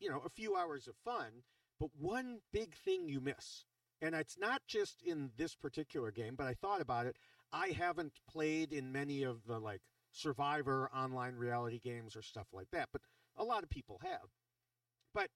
you 0.00 0.08
know, 0.08 0.22
a 0.24 0.30
few 0.30 0.56
hours 0.56 0.88
of 0.88 0.96
fun, 1.04 1.42
but 1.78 1.90
one 1.98 2.38
big 2.52 2.74
thing 2.74 3.08
you 3.08 3.20
miss. 3.20 3.66
And 4.00 4.14
it's 4.14 4.38
not 4.38 4.62
just 4.66 5.02
in 5.02 5.30
this 5.36 5.54
particular 5.54 6.10
game, 6.10 6.34
but 6.36 6.46
I 6.46 6.54
thought 6.54 6.80
about 6.80 7.06
it. 7.06 7.16
I 7.52 7.68
haven't 7.68 8.20
played 8.28 8.72
in 8.72 8.92
many 8.92 9.22
of 9.22 9.44
the 9.46 9.58
like 9.58 9.80
survivor 10.12 10.90
online 10.94 11.36
reality 11.36 11.78
games 11.78 12.16
or 12.16 12.22
stuff 12.22 12.46
like 12.52 12.70
that, 12.72 12.88
but 12.92 13.02
a 13.36 13.44
lot 13.44 13.62
of 13.62 13.70
people 13.70 14.00
have. 14.02 14.30
But 15.12 15.28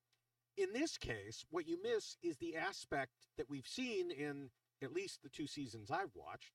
in 0.56 0.72
this 0.72 0.98
case, 0.98 1.44
what 1.50 1.68
you 1.68 1.78
miss 1.82 2.16
is 2.22 2.36
the 2.36 2.56
aspect 2.56 3.12
that 3.36 3.48
we've 3.48 3.66
seen 3.66 4.10
in 4.10 4.50
at 4.82 4.92
least 4.92 5.22
the 5.22 5.28
two 5.28 5.46
seasons 5.46 5.90
I've 5.90 6.14
watched, 6.14 6.52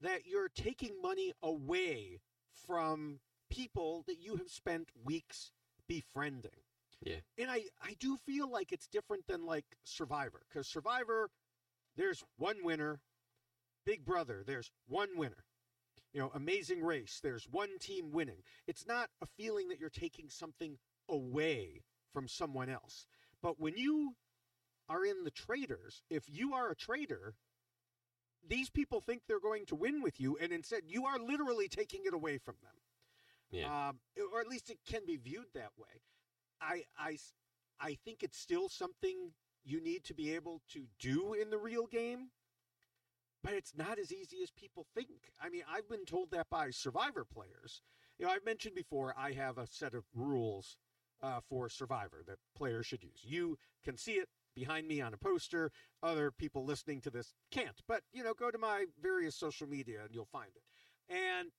that 0.00 0.26
you're 0.26 0.50
taking 0.54 1.00
money 1.02 1.32
away 1.42 2.20
from 2.66 3.20
people 3.50 4.04
that 4.06 4.20
you 4.20 4.36
have 4.36 4.48
spent 4.48 4.88
weeks 5.04 5.52
befriending. 5.88 6.50
Yeah. 7.02 7.16
And 7.38 7.50
I, 7.50 7.64
I 7.82 7.94
do 8.00 8.16
feel 8.16 8.50
like 8.50 8.72
it's 8.72 8.86
different 8.86 9.26
than 9.26 9.44
like 9.44 9.64
Survivor, 9.84 10.42
because 10.48 10.66
Survivor, 10.66 11.30
there's 11.96 12.24
one 12.38 12.56
winner. 12.62 13.00
Big 13.84 14.04
Brother, 14.04 14.42
there's 14.44 14.70
one 14.88 15.10
winner. 15.16 15.44
You 16.12 16.20
know, 16.20 16.30
Amazing 16.34 16.82
Race, 16.82 17.20
there's 17.22 17.46
one 17.50 17.78
team 17.78 18.10
winning. 18.10 18.42
It's 18.66 18.86
not 18.86 19.10
a 19.22 19.26
feeling 19.36 19.68
that 19.68 19.78
you're 19.78 19.90
taking 19.90 20.28
something 20.28 20.78
away 21.08 21.82
from 22.12 22.26
someone 22.26 22.68
else. 22.70 23.06
But 23.42 23.60
when 23.60 23.76
you 23.76 24.14
are 24.88 25.04
in 25.04 25.24
the 25.24 25.30
traitors, 25.30 26.02
if 26.10 26.24
you 26.26 26.54
are 26.54 26.70
a 26.70 26.74
traitor, 26.74 27.34
these 28.48 28.70
people 28.70 29.00
think 29.00 29.22
they're 29.26 29.40
going 29.40 29.66
to 29.66 29.74
win 29.74 30.02
with 30.02 30.20
you, 30.20 30.38
and 30.40 30.52
instead 30.52 30.82
you 30.86 31.04
are 31.04 31.18
literally 31.18 31.68
taking 31.68 32.02
it 32.06 32.14
away 32.14 32.38
from 32.38 32.54
them. 32.62 32.72
Yeah. 33.50 33.88
Um, 33.88 33.98
or 34.32 34.40
at 34.40 34.48
least 34.48 34.70
it 34.70 34.78
can 34.86 35.02
be 35.06 35.16
viewed 35.16 35.46
that 35.54 35.70
way. 35.78 36.02
I, 36.60 36.82
I, 36.98 37.18
I 37.80 37.96
think 38.04 38.22
it's 38.22 38.38
still 38.38 38.68
something 38.68 39.32
you 39.64 39.80
need 39.82 40.04
to 40.04 40.14
be 40.14 40.34
able 40.34 40.62
to 40.72 40.86
do 40.98 41.34
in 41.34 41.50
the 41.50 41.58
real 41.58 41.86
game, 41.86 42.30
but 43.42 43.52
it's 43.52 43.74
not 43.76 43.98
as 43.98 44.12
easy 44.12 44.38
as 44.42 44.50
people 44.50 44.86
think. 44.94 45.32
I 45.40 45.48
mean, 45.48 45.62
I've 45.70 45.88
been 45.88 46.04
told 46.04 46.30
that 46.30 46.48
by 46.50 46.70
Survivor 46.70 47.24
players. 47.24 47.82
You 48.18 48.26
know, 48.26 48.32
I've 48.32 48.44
mentioned 48.44 48.74
before 48.74 49.14
I 49.18 49.32
have 49.32 49.58
a 49.58 49.66
set 49.66 49.94
of 49.94 50.04
rules 50.14 50.78
uh, 51.22 51.40
for 51.48 51.68
Survivor 51.68 52.22
that 52.26 52.38
players 52.56 52.86
should 52.86 53.02
use. 53.02 53.22
You 53.22 53.58
can 53.84 53.96
see 53.96 54.12
it 54.12 54.28
behind 54.54 54.88
me 54.88 55.00
on 55.00 55.14
a 55.14 55.18
poster. 55.18 55.70
Other 56.02 56.30
people 56.30 56.64
listening 56.64 57.00
to 57.02 57.10
this 57.10 57.34
can't, 57.50 57.82
but 57.86 58.02
you 58.12 58.24
know, 58.24 58.34
go 58.34 58.50
to 58.50 58.58
my 58.58 58.86
various 59.00 59.36
social 59.36 59.66
media 59.66 60.00
and 60.04 60.14
you'll 60.14 60.28
find 60.32 60.50
it. 60.54 60.62
And 61.12 61.50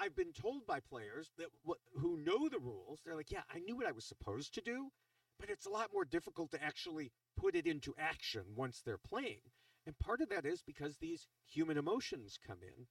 I've 0.00 0.16
been 0.16 0.32
told 0.32 0.66
by 0.66 0.80
players 0.80 1.30
that 1.36 1.48
who 1.94 2.16
know 2.16 2.48
the 2.48 2.58
rules, 2.58 3.00
they're 3.04 3.14
like, 3.14 3.30
"Yeah, 3.30 3.42
I 3.50 3.58
knew 3.58 3.76
what 3.76 3.86
I 3.86 3.92
was 3.92 4.06
supposed 4.06 4.54
to 4.54 4.62
do, 4.62 4.90
but 5.38 5.50
it's 5.50 5.66
a 5.66 5.70
lot 5.70 5.92
more 5.92 6.06
difficult 6.06 6.50
to 6.52 6.62
actually 6.62 7.12
put 7.36 7.54
it 7.54 7.66
into 7.66 7.94
action 7.98 8.54
once 8.56 8.80
they're 8.80 8.98
playing." 8.98 9.42
And 9.84 9.98
part 9.98 10.22
of 10.22 10.30
that 10.30 10.46
is 10.46 10.62
because 10.62 10.96
these 10.96 11.28
human 11.46 11.76
emotions 11.76 12.38
come 12.46 12.58
in, 12.62 12.86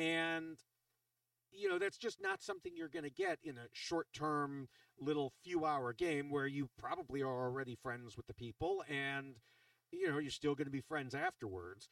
and 0.00 0.58
you 1.50 1.68
know 1.68 1.78
that's 1.78 1.98
just 1.98 2.20
not 2.20 2.42
something 2.42 2.76
you're 2.76 2.88
going 2.88 3.04
to 3.04 3.10
get 3.10 3.38
in 3.42 3.58
a 3.58 3.68
short-term 3.72 4.68
little 5.00 5.32
few-hour 5.42 5.92
game 5.94 6.30
where 6.30 6.46
you 6.46 6.68
probably 6.78 7.22
are 7.22 7.44
already 7.44 7.74
friends 7.74 8.16
with 8.16 8.26
the 8.26 8.34
people, 8.34 8.84
and 8.88 9.40
you 9.90 10.08
know 10.08 10.18
you're 10.18 10.30
still 10.30 10.54
going 10.54 10.66
to 10.66 10.70
be 10.70 10.80
friends 10.80 11.14
afterwards. 11.14 11.90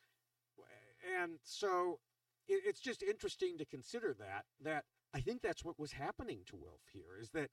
And 1.21 1.39
so 1.43 2.01
it, 2.49 2.63
it's 2.67 2.81
just 2.81 3.03
interesting 3.03 3.59
to 3.59 3.65
consider 3.65 4.15
that 4.19 4.45
that 4.63 4.85
I 5.13 5.21
think 5.21 5.43
that's 5.43 5.65
what 5.65 5.79
was 5.79 5.93
happening 5.93 6.41
to 6.47 6.57
Wilf 6.57 6.83
here 6.93 7.19
is 7.21 7.31
that 7.31 7.51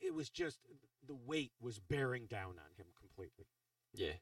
it 0.00 0.14
was 0.14 0.28
just 0.30 0.58
the 1.06 1.14
weight 1.14 1.52
was 1.60 1.78
bearing 1.78 2.26
down 2.26 2.50
on 2.58 2.74
him 2.76 2.86
completely. 2.98 3.46
Yeah. 3.94 4.14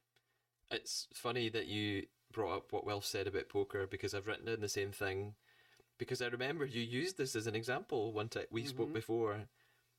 It's 0.70 1.06
funny 1.14 1.48
that 1.50 1.66
you 1.66 2.06
brought 2.32 2.56
up 2.56 2.72
what 2.72 2.84
Wilf 2.84 3.04
said 3.04 3.26
about 3.26 3.48
poker 3.48 3.86
because 3.86 4.14
I've 4.14 4.26
written 4.26 4.46
down 4.46 4.60
the 4.60 4.68
same 4.68 4.92
thing. 4.92 5.34
Because 5.98 6.20
I 6.20 6.26
remember 6.26 6.66
you 6.66 6.82
used 6.82 7.16
this 7.16 7.34
as 7.36 7.46
an 7.46 7.54
example 7.54 8.12
one 8.12 8.28
time. 8.28 8.46
We 8.50 8.66
spoke 8.66 8.90
Mhm. 8.90 8.94
before, 8.94 9.48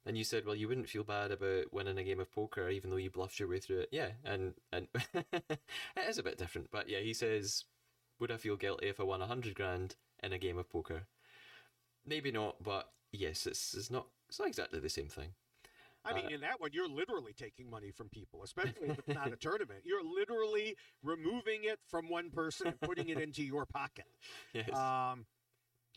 and 0.05 0.15
you 0.15 0.23
said, 0.23 0.45
"Well, 0.45 0.55
you 0.55 0.67
wouldn't 0.67 0.89
feel 0.89 1.03
bad 1.03 1.31
about 1.31 1.73
winning 1.73 1.97
a 1.97 2.03
game 2.03 2.19
of 2.19 2.31
poker, 2.31 2.69
even 2.69 2.91
though 2.91 2.97
you 2.97 3.09
bluffed 3.09 3.39
your 3.39 3.49
way 3.49 3.59
through 3.59 3.79
it." 3.79 3.89
Yeah, 3.91 4.11
and 4.23 4.53
and 4.71 4.87
it 5.13 5.59
is 5.97 6.19
a 6.19 6.23
bit 6.23 6.37
different, 6.37 6.69
but 6.69 6.87
yeah, 6.87 6.99
he 6.99 7.15
says, 7.15 7.65
"Would 8.19 8.31
I 8.31 8.37
feel 8.37 8.55
guilty 8.55 8.87
if 8.87 8.99
I 8.99 9.03
won 9.03 9.21
a 9.21 9.27
hundred 9.27 9.55
grand 9.55 9.95
in 10.21 10.33
a 10.33 10.37
game 10.39 10.57
of 10.57 10.69
poker?" 10.69 11.07
Maybe 12.05 12.31
not, 12.31 12.63
but 12.63 12.93
yes, 13.11 13.45
it's 13.45 13.73
it's 13.73 13.89
not 13.91 14.07
it's 14.29 14.39
not 14.39 14.47
exactly 14.47 14.79
the 14.79 14.89
same 14.89 15.09
thing. 15.09 15.35
I 16.05 16.13
mean, 16.13 16.25
Uh, 16.27 16.29
in 16.29 16.41
that 16.41 16.61
one, 16.61 16.69
you're 16.71 16.87
literally 16.87 17.33
taking 17.33 17.69
money 17.69 17.91
from 17.91 18.07
people, 18.09 18.43
especially 18.43 18.87
if 18.89 18.99
it's 18.99 19.07
not 19.09 19.33
a 19.33 19.35
tournament. 19.47 19.81
You're 19.83 20.03
literally 20.03 20.77
removing 21.03 21.65
it 21.65 21.79
from 21.85 22.07
one 22.07 22.29
person 22.31 22.67
and 22.67 22.79
putting 22.79 23.09
it 23.09 23.19
into 23.19 23.43
your 23.43 23.65
pocket. 23.65 24.05
Yes. 24.53 24.73
Um, 24.73 25.25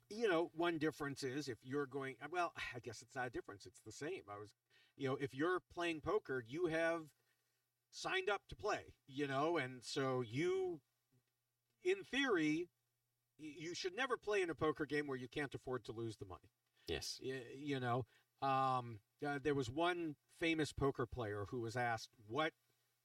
you 0.08 0.28
know, 0.28 0.50
one 0.54 0.78
difference 0.78 1.22
is 1.22 1.48
if 1.48 1.58
you're 1.62 1.86
going, 1.86 2.16
well, 2.32 2.52
I 2.74 2.80
guess 2.80 3.02
it's 3.02 3.14
not 3.14 3.28
a 3.28 3.30
difference. 3.30 3.66
It's 3.66 3.80
the 3.80 3.92
same. 3.92 4.22
I 4.28 4.38
was, 4.40 4.50
you 4.96 5.06
know, 5.08 5.16
if 5.20 5.32
you're 5.32 5.60
playing 5.72 6.00
poker, 6.00 6.42
you 6.44 6.66
have 6.66 7.02
signed 7.92 8.28
up 8.28 8.42
to 8.48 8.56
play, 8.56 8.94
you 9.06 9.28
know, 9.28 9.56
and 9.56 9.84
so 9.84 10.22
you, 10.22 10.80
in 11.84 12.02
theory, 12.04 12.68
you 13.38 13.74
should 13.74 13.96
never 13.96 14.16
play 14.16 14.42
in 14.42 14.50
a 14.50 14.54
poker 14.54 14.84
game 14.86 15.06
where 15.06 15.16
you 15.16 15.28
can't 15.28 15.54
afford 15.54 15.84
to 15.84 15.92
lose 15.92 16.16
the 16.16 16.26
money. 16.26 16.50
yes. 16.86 17.20
Y- 17.22 17.42
You 17.56 17.80
know, 17.80 18.06
um, 18.42 19.00
uh, 19.26 19.38
there 19.42 19.54
was 19.54 19.70
one 19.70 20.16
famous 20.38 20.72
poker 20.72 21.06
player 21.06 21.46
who 21.50 21.60
was 21.60 21.76
asked, 21.76 22.10
What 22.26 22.52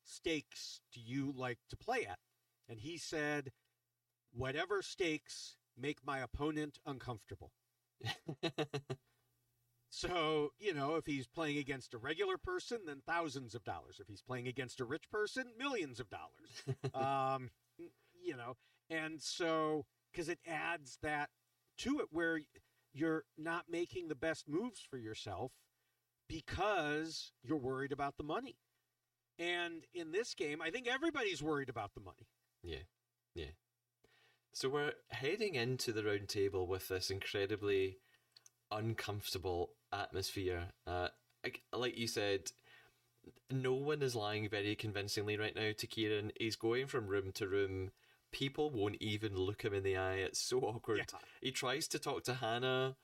stakes 0.04 0.82
do 0.94 1.00
you 1.02 1.32
like 1.36 1.60
to 1.70 1.78
play 1.78 2.06
at? 2.06 2.20
And 2.68 2.80
he 2.80 2.98
said, 2.98 3.52
Whatever 4.34 4.82
stakes 4.82 5.58
make 5.78 6.06
my 6.06 6.20
opponent 6.20 6.80
uncomfortable. 6.86 7.52
So, 9.90 10.52
you 10.60 10.74
know, 10.74 10.96
if 10.96 11.06
he's 11.06 11.26
playing 11.28 11.58
against 11.58 11.94
a 11.94 11.98
regular 11.98 12.38
person, 12.38 12.80
then 12.86 13.02
thousands 13.08 13.56
of 13.56 13.64
dollars. 13.64 13.98
If 14.02 14.08
he's 14.08 14.22
playing 14.22 14.48
against 14.48 14.82
a 14.82 14.86
rich 14.86 15.10
person, 15.10 15.46
millions 15.58 16.02
of 16.02 16.10
dollars. 16.10 16.64
um, 16.94 17.50
you 18.26 18.36
know, 18.36 18.56
and 18.90 19.22
so, 19.22 19.86
because 20.12 20.30
it 20.30 20.40
adds 20.48 20.98
that 21.02 21.30
to 21.80 22.00
it 22.00 22.08
where 22.12 22.40
you're 22.94 23.24
not 23.38 23.66
making 23.70 24.08
the 24.08 24.16
best 24.16 24.48
moves 24.48 24.80
for 24.90 24.98
yourself 24.98 25.52
because 26.28 27.32
you're 27.44 27.58
worried 27.58 27.92
about 27.92 28.18
the 28.18 28.24
money. 28.24 28.56
And 29.38 29.84
in 29.94 30.12
this 30.12 30.34
game, 30.34 30.62
I 30.62 30.70
think 30.70 30.88
everybody's 30.88 31.44
worried 31.44 31.70
about 31.70 31.94
the 31.94 32.02
money. 32.02 32.28
Yeah, 32.64 32.84
yeah. 33.34 33.52
So 34.54 34.70
we're 34.70 34.94
heading 35.10 35.56
into 35.56 35.92
the 35.92 36.04
round 36.04 36.30
table 36.30 36.66
with 36.68 36.88
this 36.88 37.10
incredibly 37.10 37.98
uncomfortable 38.72 39.72
atmosphere. 39.92 40.70
Uh, 40.88 41.10
like- 41.74 41.98
you 41.98 42.08
said, 42.08 42.52
no 43.52 43.74
one 43.74 44.02
is 44.02 44.16
lying 44.16 44.48
very 44.48 44.76
convincingly 44.76 45.38
right 45.38 45.56
now 45.56 45.72
to 45.78 45.88
Kieran. 45.88 46.32
He's 46.40 46.56
going 46.56 46.88
from 46.88 47.08
room 47.08 47.32
to 47.34 47.48
room. 47.48 47.92
People 48.36 48.70
won't 48.70 48.98
even 49.00 49.34
look 49.38 49.62
him 49.62 49.74
in 49.74 49.84
the 49.84 49.96
eye. 49.96 50.16
It's 50.16 50.42
so 50.42 50.60
awkward. 50.60 50.98
Yeah. 50.98 51.20
He 51.42 51.52
tries 51.52 51.88
to 51.88 52.00
talk 52.00 52.26
to 52.26 52.34
Hannah 52.34 52.98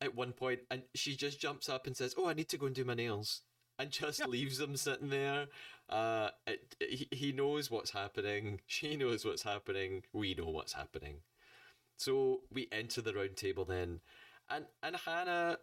at 0.00 0.14
one 0.14 0.32
point, 0.32 0.60
and 0.70 0.82
she 0.94 1.16
just 1.16 1.40
jumps 1.40 1.68
up 1.68 1.88
and 1.88 1.96
says, 1.96 2.14
"Oh, 2.16 2.28
I 2.28 2.34
need 2.34 2.48
to 2.50 2.56
go 2.56 2.66
and 2.66 2.74
do 2.74 2.84
my 2.84 2.94
nails." 2.94 3.40
And 3.80 3.90
just 3.90 4.24
leaves 4.28 4.58
them 4.58 4.76
sitting 4.76 5.08
there. 5.08 5.46
Uh, 5.88 6.28
it, 6.46 6.76
he, 6.78 7.08
he 7.10 7.32
knows 7.32 7.68
what's 7.68 7.90
happening. 7.90 8.60
She 8.68 8.94
knows 8.94 9.24
what's 9.24 9.42
happening. 9.42 10.04
We 10.12 10.34
know 10.34 10.50
what's 10.50 10.74
happening. 10.74 11.16
So 11.96 12.42
we 12.52 12.68
enter 12.70 13.00
the 13.00 13.12
round 13.12 13.36
table 13.36 13.64
then, 13.64 14.00
and 14.48 14.66
and 14.84 14.94
Hannah, 15.04 15.58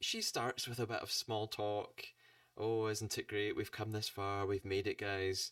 she 0.00 0.22
starts 0.22 0.68
with 0.68 0.78
a 0.78 0.86
bit 0.86 1.02
of 1.02 1.10
small 1.10 1.48
talk. 1.48 2.04
Oh, 2.56 2.86
isn't 2.86 3.18
it 3.18 3.26
great? 3.26 3.56
We've 3.56 3.72
come 3.72 3.90
this 3.90 4.08
far. 4.08 4.46
We've 4.46 4.64
made 4.64 4.86
it, 4.86 4.98
guys. 4.98 5.50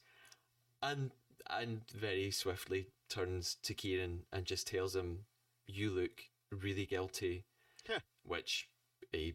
And 0.80 1.10
and 1.58 1.82
very 1.94 2.30
swiftly 2.30 2.86
turns 3.08 3.56
to 3.62 3.74
Kieran 3.74 4.24
and 4.32 4.44
just 4.44 4.66
tells 4.66 4.94
him, 4.94 5.26
"You 5.66 5.90
look 5.90 6.22
really 6.50 6.86
guilty," 6.86 7.44
Huh. 7.86 8.00
which 8.24 8.68
he 9.12 9.34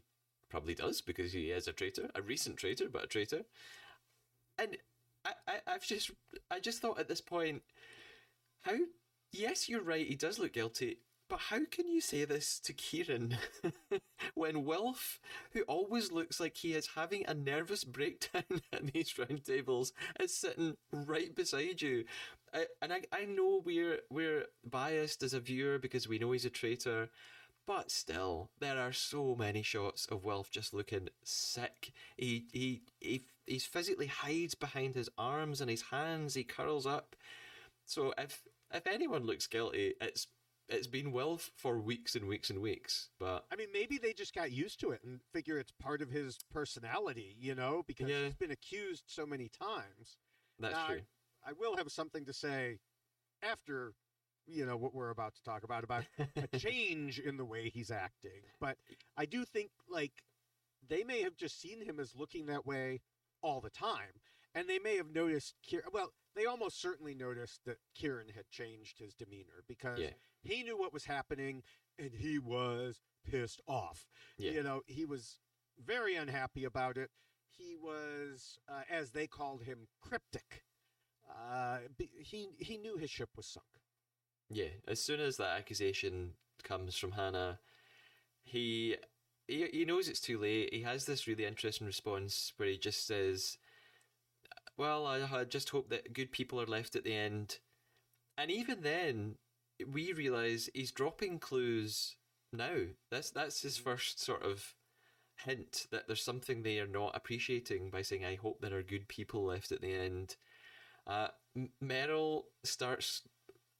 probably 0.50 0.76
does 0.76 1.02
because 1.02 1.34
he 1.34 1.52
is 1.52 1.68
a 1.68 1.74
traitor, 1.74 2.10
a 2.16 2.22
recent 2.22 2.58
traitor, 2.58 2.90
but 2.90 3.04
a 3.04 3.08
traitor. 3.08 3.46
And 4.58 4.78
I, 5.26 5.34
I 5.48 5.54
I've 5.68 5.86
just 5.86 6.12
I 6.50 6.60
just 6.60 6.80
thought 6.82 7.00
at 7.00 7.08
this 7.08 7.22
point, 7.22 7.64
how 8.62 8.78
yes, 9.32 9.68
you're 9.68 9.82
right, 9.82 10.08
he 10.08 10.16
does 10.16 10.40
look 10.40 10.54
guilty. 10.54 11.00
But 11.28 11.40
how 11.50 11.66
can 11.66 11.88
you 11.88 12.02
say 12.02 12.24
this 12.26 12.60
to 12.60 12.74
Kieran 12.74 13.38
when 14.36 14.64
Wilf, 14.64 15.20
who 15.52 15.62
always 15.64 16.12
looks 16.12 16.40
like 16.40 16.56
he 16.56 16.74
is 16.74 16.90
having 16.96 17.26
a 17.26 17.34
nervous 17.34 17.84
breakdown 17.84 18.44
at 18.74 18.94
these 18.94 19.18
round 19.18 19.44
tables, 19.44 19.92
is 20.20 20.36
sitting 20.38 20.78
right 20.92 21.34
beside 21.34 21.82
you? 21.82 22.06
I, 22.54 22.68
and 22.82 22.94
I, 22.94 23.02
I 23.12 23.26
know 23.26 23.62
we're 23.66 24.02
we're 24.10 24.46
biased 24.64 25.24
as 25.24 25.34
a 25.34 25.40
viewer 25.40 25.80
because 25.80 26.08
we 26.08 26.20
know 26.20 26.32
he's 26.32 26.46
a 26.46 26.50
traitor, 26.52 27.10
but 27.66 27.90
still, 27.90 28.52
there 28.60 28.80
are 28.80 28.94
so 28.94 29.36
many 29.36 29.64
shots 29.64 30.06
of 30.08 30.24
Wilf 30.24 30.52
just 30.52 30.74
looking 30.74 31.10
sick. 31.24 31.92
He 32.18 32.46
he 32.54 32.82
he 33.02 33.26
he's 33.48 33.66
physically 33.66 34.08
hides 34.08 34.54
behind 34.56 34.94
his 34.96 35.10
arms 35.18 35.60
and 35.62 35.70
his 35.72 35.84
hands. 35.84 36.36
He 36.36 36.44
curls 36.44 36.86
up. 36.86 37.16
So 37.86 38.14
if 38.18 38.44
if 38.74 38.88
anyone 38.88 39.26
looks 39.26 39.48
guilty, 39.48 39.94
it's 40.02 40.28
it's 40.70 40.88
been 40.88 41.12
Wilf 41.12 41.52
for 41.56 41.80
weeks 41.80 42.16
and 42.16 42.28
weeks 42.28 42.50
and 42.50 42.60
weeks. 42.62 43.10
But 43.20 43.46
I 43.52 43.56
mean, 43.56 43.68
maybe 43.74 43.98
they 43.98 44.14
just 44.14 44.34
got 44.34 44.52
used 44.52 44.80
to 44.82 44.92
it 44.92 45.02
and 45.04 45.20
figure 45.34 45.58
it's 45.60 45.72
part 45.72 46.02
of 46.02 46.10
his 46.10 46.40
personality, 46.52 47.36
you 47.40 47.56
know, 47.56 47.84
because 47.88 48.10
Yeah. 48.10 48.26
he's 48.26 48.36
been 48.36 48.52
accused 48.52 49.04
so 49.08 49.26
many 49.26 49.50
times. 49.50 50.18
that's 50.60 50.74
Now, 50.76 50.88
true. 50.88 51.02
I 51.46 51.54
will 51.54 51.78
have 51.78 51.92
something 51.92 52.26
to 52.26 52.34
say 52.34 52.80
after, 53.44 53.94
you 54.48 54.66
know, 54.66 54.78
what 54.78 54.94
we're 54.96 55.12
about 55.12 55.36
to 55.36 55.44
talk 55.44 55.64
about 55.64 55.84
about 55.84 56.06
a 56.36 56.48
change 56.58 57.20
in 57.20 57.38
the 57.38 57.46
way 57.46 57.70
he's 57.70 57.92
acting. 57.92 58.42
But 58.60 58.78
I 59.18 59.26
do 59.26 59.46
think 59.46 59.70
like 59.90 60.24
they 60.88 61.04
may 61.04 61.22
have 61.22 61.36
just 61.36 61.60
seen 61.62 61.82
him 61.82 62.00
as 62.00 62.16
looking 62.16 62.48
that 62.48 62.66
way 62.66 63.02
all 63.42 63.62
the 63.62 63.70
time, 63.70 64.22
and 64.56 64.68
they 64.68 64.80
may 64.80 64.96
have 64.98 65.14
noticed. 65.14 65.54
Kieran, 65.62 65.90
well, 65.94 66.12
they 66.36 66.46
almost 66.46 66.82
certainly 66.82 67.14
noticed 67.14 67.64
that 67.66 67.78
Kieran 67.94 68.30
had 68.30 68.50
changed 68.50 68.98
his 68.98 69.14
demeanor 69.14 69.64
because 69.68 70.00
Yeah. 70.00 70.14
he 70.42 70.64
knew 70.64 70.78
what 70.78 70.92
was 70.94 71.06
happening, 71.06 71.64
and 72.00 72.14
he 72.14 72.40
was 72.40 73.02
pissed 73.24 73.62
off. 73.68 74.08
Yeah. 74.38 74.52
You 74.52 74.64
know, 74.64 74.82
he 74.88 75.06
was 75.06 75.40
very 75.78 76.16
unhappy 76.16 76.64
about 76.64 76.98
it. 76.98 77.12
He 77.48 77.76
was, 77.76 78.60
uh, 78.68 78.84
as 78.90 79.12
they 79.12 79.28
called 79.28 79.64
him, 79.64 79.88
cryptic. 80.02 80.66
Uh, 81.30 81.80
he 82.20 82.50
he 82.60 82.78
knew 82.78 82.98
his 82.98 83.10
ship 83.10 83.30
was 83.36 83.46
sunk. 83.48 83.66
Yeah, 84.50 84.70
as 84.88 85.02
soon 85.02 85.20
as 85.20 85.38
that 85.38 85.58
accusation 85.58 86.36
comes 86.64 86.98
from 86.98 87.14
Hannah, 87.14 87.60
he, 88.44 88.96
he 89.48 89.68
he 89.68 89.86
knows 89.86 90.08
it's 90.08 90.20
too 90.20 90.38
late. 90.38 90.74
He 90.74 90.82
has 90.82 91.06
this 91.06 91.28
really 91.28 91.46
interesting 91.46 91.88
response 91.88 92.54
where 92.58 92.70
he 92.70 92.78
just 92.78 93.08
says, 93.08 93.58
"Well, 94.78 95.06
I, 95.06 95.22
I 95.32 95.44
just 95.46 95.70
hope 95.70 95.90
that 95.90 96.14
good 96.14 96.32
people 96.32 96.62
are 96.62 96.66
left 96.66 96.96
at 96.96 97.04
the 97.04 97.16
end." 97.16 97.60
And 98.38 98.52
even 98.52 98.82
then, 98.82 99.36
we 99.92 100.14
realize 100.14 100.70
he's 100.74 100.92
dropping 100.92 101.40
clues 101.40 102.16
now. 102.52 102.78
That's 103.12 103.32
that's 103.32 103.62
his 103.62 103.78
first 103.78 104.22
sort 104.22 104.44
of 104.44 104.76
hint 105.44 105.88
that 105.92 106.08
there's 106.08 106.24
something 106.24 106.64
they 106.64 106.80
are 106.80 106.88
not 106.88 107.16
appreciating 107.16 107.90
by 107.90 108.02
saying, 108.02 108.26
"I 108.26 108.36
hope 108.36 108.62
there 108.62 108.78
are 108.78 108.84
good 108.84 109.08
people 109.08 109.46
left 109.46 109.72
at 109.72 109.82
the 109.82 109.94
end." 109.94 110.36
Uh, 111.08 111.28
Meryl 111.84 112.44
starts 112.64 113.22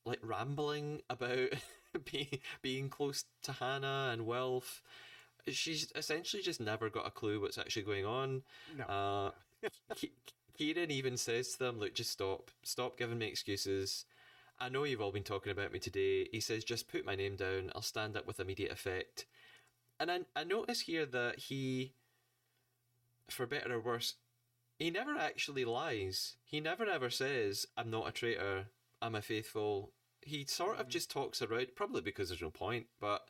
like 0.06 0.20
rambling 0.22 1.02
about 1.10 1.50
being 2.12 2.40
being 2.62 2.90
close 2.90 3.26
to 3.44 3.52
Hannah 3.54 4.10
and 4.14 4.26
Wilf. 4.26 4.82
She's 5.48 5.92
essentially 5.96 6.42
just 6.42 6.60
never 6.60 6.90
got 6.90 7.08
a 7.08 7.12
clue 7.12 7.40
what's 7.40 7.58
actually 7.58 7.84
going 7.84 8.06
on. 8.06 8.44
No. 8.78 8.86
Uh, 8.86 9.32
Kieran 10.58 10.92
even 10.92 11.18
says 11.18 11.54
to 11.54 11.60
them, 11.60 11.80
"Look, 11.80 11.94
just 11.94 12.12
stop, 12.12 12.52
stop 12.64 12.98
giving 12.98 13.18
me 13.18 13.28
excuses. 13.28 14.06
I 14.60 14.70
know 14.70 14.84
you've 14.86 15.02
all 15.02 15.12
been 15.12 15.24
talking 15.24 15.52
about 15.52 15.72
me 15.72 15.80
today." 15.80 16.28
He 16.32 16.40
says, 16.40 16.64
"Just 16.64 16.88
put 16.88 17.06
my 17.06 17.16
name 17.16 17.36
down. 17.36 17.72
I'll 17.76 17.82
stand 17.82 18.16
up 18.16 18.28
with 18.28 18.40
immediate 18.40 18.72
effect." 18.72 19.26
And 20.00 20.12
I, 20.12 20.20
I 20.36 20.44
notice 20.44 20.82
here 20.82 21.06
that 21.06 21.40
he, 21.40 21.94
for 23.30 23.46
better 23.46 23.76
or 23.76 23.80
worse, 23.80 24.16
he 24.78 24.90
never 24.90 25.18
actually 25.18 25.66
lies. 25.66 26.36
He 26.44 26.60
never 26.60 26.86
ever 26.86 27.10
says, 27.10 27.66
I'm 27.78 27.90
not 27.90 28.08
a 28.08 28.12
traitor, 28.12 28.66
I'm 29.02 29.16
a 29.16 29.22
faithful. 29.22 29.92
He 30.22 30.46
sort 30.46 30.80
of 30.80 30.88
mm. 30.88 30.90
just 30.90 31.10
talks 31.12 31.42
around, 31.42 31.68
probably 31.76 32.02
because 32.02 32.30
there's 32.30 32.42
no 32.42 32.50
point, 32.50 32.88
but 33.00 33.30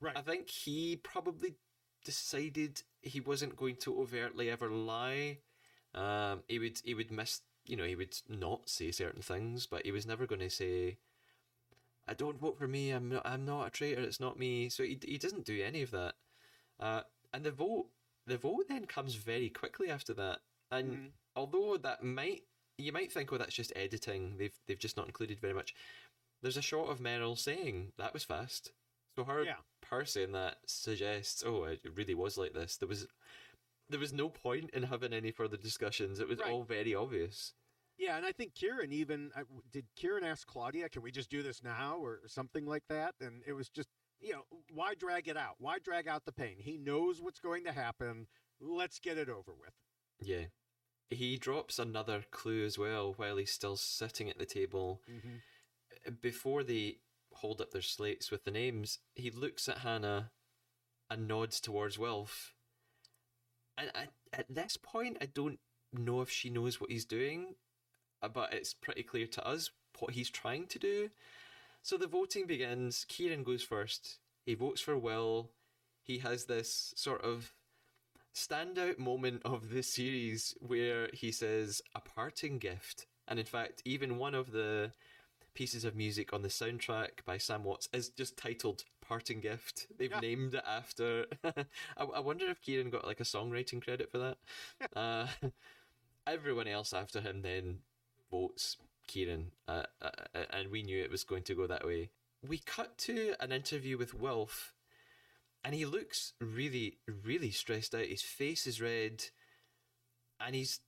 right. 0.00 0.16
I 0.16 0.20
think 0.20 0.50
he 0.50 0.96
probably 0.96 1.54
decided 2.04 2.82
he 3.00 3.20
wasn't 3.20 3.56
going 3.56 3.76
to 3.76 4.00
overtly 4.00 4.50
ever 4.50 4.68
lie. 4.68 5.38
Um, 5.94 6.42
he 6.48 6.58
would 6.58 6.80
he 6.84 6.94
would 6.94 7.10
miss 7.10 7.40
you 7.66 7.76
know 7.76 7.84
he 7.84 7.96
would 7.96 8.16
not 8.28 8.68
say 8.68 8.90
certain 8.90 9.22
things, 9.22 9.66
but 9.66 9.84
he 9.84 9.92
was 9.92 10.06
never 10.06 10.26
going 10.26 10.40
to 10.40 10.50
say, 10.50 10.98
"I 12.08 12.14
don't 12.14 12.38
vote 12.40 12.58
for 12.58 12.66
me. 12.68 12.90
I'm 12.90 13.08
not, 13.08 13.26
I'm 13.26 13.44
not 13.44 13.66
a 13.66 13.70
traitor. 13.70 14.00
It's 14.02 14.20
not 14.20 14.38
me." 14.38 14.68
So 14.68 14.82
he 14.82 14.98
he 15.02 15.18
doesn't 15.18 15.44
do 15.46 15.62
any 15.62 15.82
of 15.82 15.90
that. 15.92 16.14
Uh, 16.80 17.02
and 17.32 17.44
the 17.44 17.52
vote 17.52 17.86
the 18.26 18.38
vote 18.38 18.66
then 18.68 18.86
comes 18.86 19.14
very 19.14 19.48
quickly 19.50 19.90
after 19.90 20.14
that. 20.14 20.40
And 20.70 20.96
Mhm. 20.96 21.12
although 21.36 21.76
that 21.76 22.02
might 22.02 22.42
you 22.78 22.92
might 22.92 23.12
think, 23.12 23.32
oh, 23.32 23.38
that's 23.38 23.54
just 23.54 23.72
editing. 23.76 24.36
They've 24.38 24.58
they've 24.66 24.78
just 24.78 24.96
not 24.96 25.06
included 25.06 25.40
very 25.40 25.54
much. 25.54 25.74
There's 26.40 26.56
a 26.56 26.62
shot 26.62 26.88
of 26.88 26.98
Meryl 26.98 27.38
saying 27.38 27.92
that 27.98 28.14
was 28.14 28.24
fast. 28.24 28.72
So 29.16 29.24
her 29.24 29.44
Yeah. 29.44 29.56
her 29.86 30.04
saying 30.04 30.32
that 30.32 30.58
suggests, 30.66 31.44
oh, 31.44 31.64
it 31.64 31.80
really 31.94 32.14
was 32.14 32.38
like 32.38 32.54
this. 32.54 32.76
There 32.78 32.88
was 32.88 33.06
there 33.88 34.00
was 34.00 34.12
no 34.12 34.28
point 34.28 34.70
in 34.70 34.84
having 34.84 35.12
any 35.12 35.30
further 35.30 35.56
discussions. 35.56 36.18
It 36.20 36.28
was 36.28 36.38
Right. 36.38 36.50
all 36.50 36.64
very 36.64 36.94
obvious. 36.94 37.54
Yeah, 37.98 38.16
and 38.16 38.24
I 38.26 38.32
think 38.32 38.54
Kieran 38.54 38.92
even 38.92 39.30
I- 39.36 39.44
did. 39.70 39.86
Kieran 39.96 40.24
ask 40.24 40.46
Claudia, 40.46 40.88
"Can 40.88 41.02
we 41.02 41.12
just 41.12 41.30
do 41.30 41.42
this 41.42 41.62
now?" 41.62 41.98
or 41.98 42.26
something 42.26 42.64
like 42.66 42.86
that, 42.88 43.14
and 43.20 43.42
it 43.46 43.52
was 43.52 43.68
just 43.68 43.88
you 44.18 44.32
know 44.32 44.46
why 44.70 44.94
drag 44.94 45.26
it 45.28 45.36
out? 45.36 45.56
Why 45.58 45.78
drag 45.80 46.06
out 46.08 46.24
the 46.24 46.32
pain? 46.32 46.58
He 46.58 46.78
knows 46.78 47.20
what's 47.20 47.40
going 47.40 47.64
to 47.64 47.72
happen. 47.72 48.28
Let's 48.60 48.98
get 49.00 49.18
it 49.18 49.28
over 49.28 49.52
with. 49.54 49.74
Yeah. 50.20 50.46
He 51.10 51.36
drops 51.36 51.78
another 51.78 52.22
clue 52.30 52.64
as 52.64 52.78
well 52.78 53.12
while 53.14 53.36
he's 53.36 53.52
still 53.52 53.76
sitting 53.76 54.30
at 54.30 54.38
the 54.38 54.46
table. 54.46 55.02
Mm-hmm. 55.08 56.14
Before 56.20 56.62
they 56.62 57.00
hold 57.32 57.60
up 57.60 57.72
their 57.72 57.82
slates 57.82 58.30
with 58.30 58.44
the 58.44 58.50
names, 58.50 59.00
he 59.14 59.30
looks 59.30 59.68
at 59.68 59.78
Hannah 59.78 60.32
and 61.10 61.26
nods 61.28 61.60
towards 61.60 61.98
Wilf. 61.98 62.54
And 63.78 63.90
I, 63.94 64.08
at 64.32 64.46
this 64.48 64.76
point, 64.76 65.18
I 65.20 65.26
don't 65.26 65.58
know 65.92 66.20
if 66.20 66.30
she 66.30 66.50
knows 66.50 66.80
what 66.80 66.90
he's 66.90 67.04
doing, 67.04 67.54
uh, 68.22 68.28
but 68.28 68.52
it's 68.52 68.74
pretty 68.74 69.02
clear 69.02 69.26
to 69.26 69.46
us 69.46 69.70
what 69.98 70.14
he's 70.14 70.30
trying 70.30 70.66
to 70.68 70.78
do. 70.78 71.10
So 71.82 71.96
the 71.96 72.06
voting 72.06 72.46
begins. 72.46 73.04
Kieran 73.08 73.42
goes 73.42 73.62
first. 73.62 74.18
He 74.44 74.54
votes 74.54 74.80
for 74.80 74.96
Wilf. 74.96 75.46
He 76.02 76.18
has 76.18 76.44
this 76.44 76.92
sort 76.96 77.22
of 77.22 77.52
standout 78.34 78.98
moment 78.98 79.42
of 79.44 79.70
this 79.70 79.88
series 79.88 80.54
where 80.60 81.10
he 81.12 81.30
says 81.30 81.82
a 81.94 82.00
parting 82.00 82.58
gift. 82.58 83.06
And 83.28 83.38
in 83.38 83.46
fact, 83.46 83.82
even 83.84 84.18
one 84.18 84.34
of 84.34 84.52
the 84.52 84.92
pieces 85.54 85.84
of 85.84 85.94
music 85.94 86.32
on 86.32 86.42
the 86.42 86.48
soundtrack 86.48 87.24
by 87.24 87.38
Sam 87.38 87.64
Watts 87.64 87.88
is 87.92 88.08
just 88.08 88.36
titled 88.36 88.84
Parting 89.12 89.40
Gift. 89.40 89.88
They've 89.98 90.10
Yeah. 90.10 90.20
named 90.20 90.54
it 90.54 90.64
after. 90.66 91.26
I, 91.44 92.02
I 92.02 92.20
wonder 92.20 92.46
if 92.46 92.62
Kieran 92.62 92.88
got 92.88 93.06
like 93.06 93.20
a 93.20 93.24
songwriting 93.24 93.82
credit 93.82 94.10
for 94.10 94.16
that. 94.16 94.38
uh, 94.96 95.26
everyone 96.26 96.66
else 96.66 96.94
after 96.94 97.20
him 97.20 97.42
then 97.42 97.80
votes 98.30 98.78
Kieran, 99.06 99.52
uh, 99.68 99.82
uh, 100.00 100.10
uh, 100.34 100.44
and 100.48 100.70
we 100.70 100.82
knew 100.82 101.02
it 101.02 101.10
was 101.10 101.24
going 101.24 101.42
to 101.42 101.54
go 101.54 101.66
that 101.66 101.84
way. 101.84 102.08
We 102.48 102.56
cut 102.56 102.96
to 102.98 103.34
an 103.38 103.52
interview 103.52 103.98
with 103.98 104.14
Wilf, 104.14 104.72
and 105.62 105.74
he 105.74 105.84
looks 105.84 106.32
really, 106.40 106.96
really 107.06 107.50
stressed 107.50 107.94
out. 107.94 108.06
His 108.06 108.22
face 108.22 108.66
is 108.66 108.80
red, 108.80 109.24
and 110.40 110.54
he's 110.54 110.80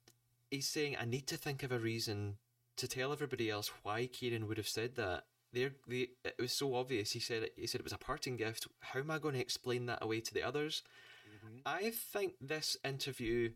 he's 0.51 0.67
saying, 0.67 0.97
"I 0.99 1.05
need 1.05 1.27
to 1.27 1.37
think 1.37 1.63
of 1.63 1.73
a 1.73 1.79
reason 1.79 2.39
to 2.79 2.89
tell 2.89 3.13
everybody 3.13 3.51
else 3.51 3.71
why 3.83 4.07
Kieran 4.07 4.49
would 4.49 4.57
have 4.57 4.69
said 4.69 4.95
that." 4.97 5.25
They're, 5.55 5.73
they, 5.89 6.09
it 6.25 6.35
was 6.39 6.53
so 6.53 6.75
obvious. 6.75 7.13
He 7.13 7.21
said 7.21 7.45
it, 7.45 7.53
he 7.57 7.67
said 7.67 7.81
it 7.81 7.85
was 7.85 7.93
a 7.93 7.99
parting 7.99 8.37
gift. 8.37 8.67
How 8.81 9.01
am 9.01 9.11
I 9.11 9.19
going 9.19 9.35
to 9.35 9.41
explain 9.41 9.87
that 9.87 10.03
away 10.03 10.21
to 10.21 10.35
the 10.35 10.43
others? 10.43 10.83
Mm-hmm. 11.29 11.59
I 11.65 11.91
think 11.91 12.35
this 12.41 12.77
interview 12.85 13.51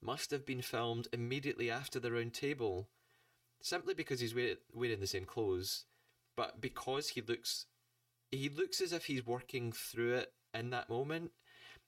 must 0.00 0.30
have 0.30 0.46
been 0.46 0.62
filmed 0.62 1.08
immediately 1.12 1.70
after 1.70 2.00
the 2.00 2.10
round 2.10 2.34
table, 2.34 2.88
simply 3.60 3.94
because 3.94 4.20
he's 4.20 4.34
wear, 4.34 4.54
wearing 4.72 5.00
the 5.00 5.06
same 5.06 5.24
clothes, 5.24 5.84
but 6.36 6.60
because 6.60 7.10
he 7.10 7.20
looks, 7.20 7.66
he 8.30 8.48
looks 8.48 8.80
as 8.80 8.92
if 8.92 9.04
he's 9.06 9.26
working 9.26 9.72
through 9.72 10.14
it 10.14 10.32
in 10.54 10.70
that 10.70 10.88
moment. 10.88 11.30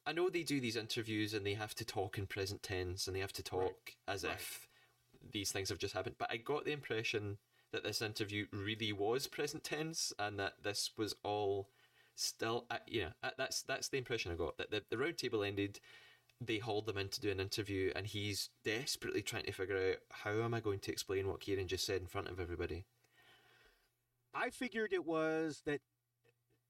I 0.06 0.12
know 0.12 0.28
they 0.28 0.42
do 0.42 0.60
these 0.60 0.76
interviews 0.76 1.32
and 1.32 1.46
they 1.46 1.54
have 1.54 1.74
to 1.76 1.84
talk 1.84 2.18
in 2.18 2.26
present 2.26 2.62
tense 2.62 3.06
and 3.06 3.16
they 3.16 3.20
have 3.20 3.32
to 3.32 3.42
talk 3.42 3.94
as 4.06 4.22
Right. 4.24 4.34
if 4.34 4.68
these 5.32 5.50
things 5.50 5.70
have 5.70 5.78
just 5.78 5.94
happened. 5.94 6.16
But 6.18 6.30
I 6.30 6.36
got 6.36 6.66
the 6.66 6.72
impression 6.72 7.38
that 7.74 7.82
this 7.82 8.00
interview 8.00 8.46
really 8.52 8.92
was 8.92 9.26
present 9.26 9.64
tense 9.64 10.12
and 10.18 10.38
that 10.38 10.54
this 10.62 10.90
was 10.96 11.14
all 11.24 11.68
still, 12.14 12.66
uh, 12.70 12.78
you 12.86 13.02
know, 13.02 13.08
uh, 13.24 13.30
that's 13.36 13.62
that's 13.62 13.88
the 13.88 13.98
impression 13.98 14.30
I 14.30 14.36
got. 14.36 14.56
That 14.58 14.70
the, 14.70 14.82
the 14.88 14.96
round 14.96 15.18
table 15.18 15.42
ended, 15.42 15.80
they 16.40 16.58
hauled 16.58 16.86
them 16.86 16.98
in 16.98 17.08
to 17.08 17.20
do 17.20 17.30
an 17.32 17.40
interview, 17.40 17.92
and 17.96 18.06
he's 18.06 18.50
desperately 18.64 19.22
trying 19.22 19.44
to 19.44 19.52
figure 19.52 19.76
out 19.76 19.96
how 20.10 20.42
am 20.42 20.54
I 20.54 20.60
going 20.60 20.78
to 20.80 20.92
explain 20.92 21.26
what 21.26 21.40
Kieran 21.40 21.66
just 21.66 21.84
said 21.84 22.00
in 22.00 22.06
front 22.06 22.28
of 22.28 22.38
everybody. 22.38 22.84
I 24.32 24.50
figured 24.50 24.92
it 24.92 25.04
was 25.04 25.62
that 25.66 25.80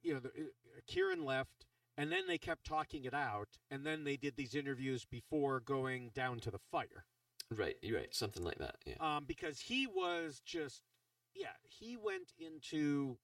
you 0.03 0.15
know 0.15 0.21
the, 0.21 0.29
uh, 0.29 0.81
Kieran 0.87 1.25
left, 1.25 1.67
and 1.99 2.11
then 2.11 2.27
they 2.27 2.39
kept 2.39 2.65
talking 2.65 3.05
it 3.05 3.15
out, 3.15 3.49
and 3.71 3.85
then 3.85 4.05
they 4.05 4.17
did 4.17 4.37
these 4.37 4.55
interviews 4.55 5.05
before 5.05 5.61
going 5.61 6.13
down 6.15 6.41
to 6.41 6.51
the 6.51 6.61
fire. 6.73 7.05
Right, 7.51 7.77
you're 7.83 7.99
right, 7.99 8.15
something 8.15 8.43
like 8.43 8.59
that. 8.59 8.77
Yeah, 8.87 8.95
um, 9.01 9.25
because 9.27 9.61
he 9.61 9.87
was 9.87 10.41
just, 10.45 10.83
yeah, 11.35 11.49
he 11.63 11.97
went 11.97 12.33
into 12.39 13.19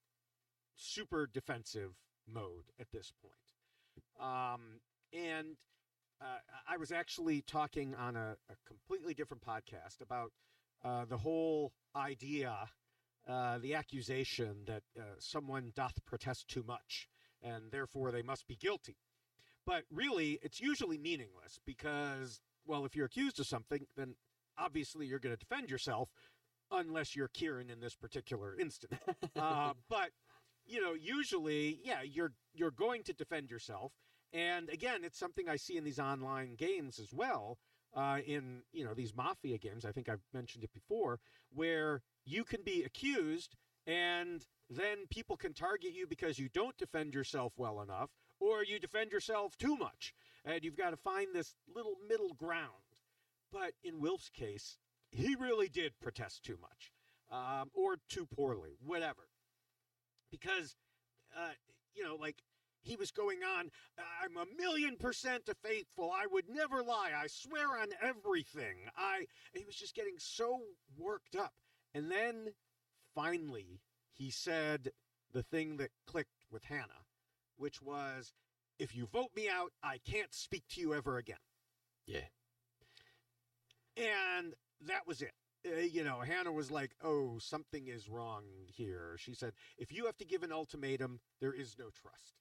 super 0.74 1.28
defensive 1.32 1.92
mode 2.26 2.64
at 2.78 2.90
this 2.92 3.12
point. 3.22 3.34
Um, 4.20 4.80
and 5.12 5.56
uh, 6.20 6.38
I 6.68 6.76
was 6.76 6.92
actually 6.92 7.42
talking 7.42 7.94
on 7.94 8.16
a, 8.16 8.36
a 8.48 8.54
completely 8.66 9.14
different 9.14 9.42
podcast 9.42 10.00
about 10.02 10.32
uh, 10.84 11.04
the 11.06 11.18
whole 11.18 11.72
idea, 11.96 12.54
uh, 13.28 13.58
the 13.58 13.74
accusation 13.74 14.64
that 14.66 14.82
uh, 14.98 15.02
someone 15.18 15.72
doth 15.74 16.04
protest 16.04 16.48
too 16.48 16.64
much 16.66 17.08
and 17.42 17.70
therefore 17.70 18.12
they 18.12 18.22
must 18.22 18.46
be 18.46 18.56
guilty. 18.56 18.96
But 19.66 19.84
really, 19.90 20.38
it's 20.42 20.60
usually 20.60 20.98
meaningless 20.98 21.58
because, 21.64 22.40
well, 22.66 22.84
if 22.84 22.96
you're 22.96 23.06
accused 23.06 23.40
of 23.40 23.46
something, 23.46 23.86
then 23.96 24.14
obviously 24.58 25.06
you're 25.06 25.18
going 25.18 25.36
to 25.36 25.38
defend 25.38 25.70
yourself, 25.70 26.08
unless 26.70 27.16
you're 27.16 27.28
Kieran 27.28 27.70
in 27.70 27.80
this 27.80 27.94
particular 27.94 28.56
instance. 28.58 29.00
uh, 29.36 29.72
but 29.88 30.10
you 30.66 30.80
know, 30.80 30.94
usually, 30.94 31.80
yeah, 31.82 32.02
you're 32.02 32.32
you're 32.54 32.70
going 32.70 33.02
to 33.04 33.12
defend 33.12 33.50
yourself, 33.50 33.92
And 34.32 34.68
again, 34.68 35.04
it's 35.04 35.18
something 35.18 35.48
I 35.48 35.56
see 35.56 35.76
in 35.76 35.84
these 35.84 35.98
online 35.98 36.54
games 36.54 36.98
as 36.98 37.12
well. 37.12 37.58
Uh, 37.92 38.20
in 38.24 38.62
you 38.72 38.84
know 38.84 38.94
these 38.94 39.16
mafia 39.16 39.58
games, 39.58 39.84
I 39.84 39.90
think 39.90 40.08
I've 40.08 40.22
mentioned 40.32 40.62
it 40.62 40.72
before, 40.72 41.18
where 41.52 42.02
you 42.24 42.44
can 42.44 42.62
be 42.62 42.84
accused 42.84 43.56
and 43.86 44.46
then 44.68 45.06
people 45.10 45.36
can 45.36 45.52
target 45.52 45.92
you 45.92 46.06
because 46.06 46.38
you 46.38 46.48
don't 46.48 46.76
defend 46.78 47.14
yourself 47.14 47.52
well 47.56 47.80
enough 47.80 48.10
or 48.38 48.62
you 48.64 48.78
defend 48.78 49.10
yourself 49.10 49.56
too 49.58 49.76
much. 49.76 50.14
And 50.44 50.62
you've 50.62 50.76
got 50.76 50.90
to 50.90 50.96
find 50.96 51.28
this 51.34 51.56
little 51.74 51.96
middle 52.08 52.34
ground. 52.34 52.70
But 53.52 53.72
in 53.82 54.00
Wilf's 54.00 54.28
case, 54.30 54.78
he 55.10 55.34
really 55.34 55.68
did 55.68 55.98
protest 56.00 56.44
too 56.44 56.58
much 56.60 56.92
um, 57.30 57.70
or 57.74 57.96
too 58.08 58.26
poorly, 58.26 58.76
whatever. 58.84 59.28
Because, 60.30 60.76
uh, 61.36 61.52
you 61.94 62.04
know, 62.04 62.16
like 62.16 62.36
he 62.82 62.96
was 62.96 63.10
going 63.10 63.40
on, 63.58 63.70
I'm 64.22 64.36
a 64.36 64.46
million 64.56 64.96
percent 64.96 65.48
a 65.48 65.54
faithful. 65.54 66.12
I 66.12 66.26
would 66.30 66.48
never 66.48 66.82
lie. 66.82 67.10
I 67.16 67.26
swear 67.26 67.78
on 67.80 67.88
everything. 68.00 68.76
I, 68.96 69.26
he 69.52 69.64
was 69.64 69.74
just 69.74 69.94
getting 69.94 70.16
so 70.18 70.60
worked 70.96 71.36
up. 71.36 71.52
And 71.94 72.10
then 72.10 72.54
finally, 73.14 73.80
he 74.12 74.30
said 74.30 74.92
the 75.32 75.42
thing 75.42 75.76
that 75.78 75.90
clicked 76.06 76.46
with 76.50 76.64
Hannah, 76.64 77.04
which 77.56 77.82
was, 77.82 78.32
if 78.78 78.96
you 78.96 79.06
vote 79.06 79.30
me 79.36 79.48
out, 79.48 79.72
I 79.82 79.98
can't 79.98 80.32
speak 80.32 80.64
to 80.70 80.80
you 80.80 80.94
ever 80.94 81.18
again. 81.18 81.36
Yeah. 82.06 82.20
And 83.96 84.54
that 84.86 85.06
was 85.06 85.22
it. 85.22 85.32
Uh, 85.66 85.80
you 85.80 86.04
know, 86.04 86.20
Hannah 86.20 86.52
was 86.52 86.70
like, 86.70 86.92
oh, 87.02 87.38
something 87.38 87.88
is 87.88 88.08
wrong 88.08 88.44
here. 88.66 89.16
She 89.18 89.34
said, 89.34 89.52
if 89.76 89.92
you 89.92 90.06
have 90.06 90.16
to 90.18 90.24
give 90.24 90.42
an 90.42 90.52
ultimatum, 90.52 91.20
there 91.40 91.52
is 91.52 91.76
no 91.78 91.90
trust. 91.90 92.34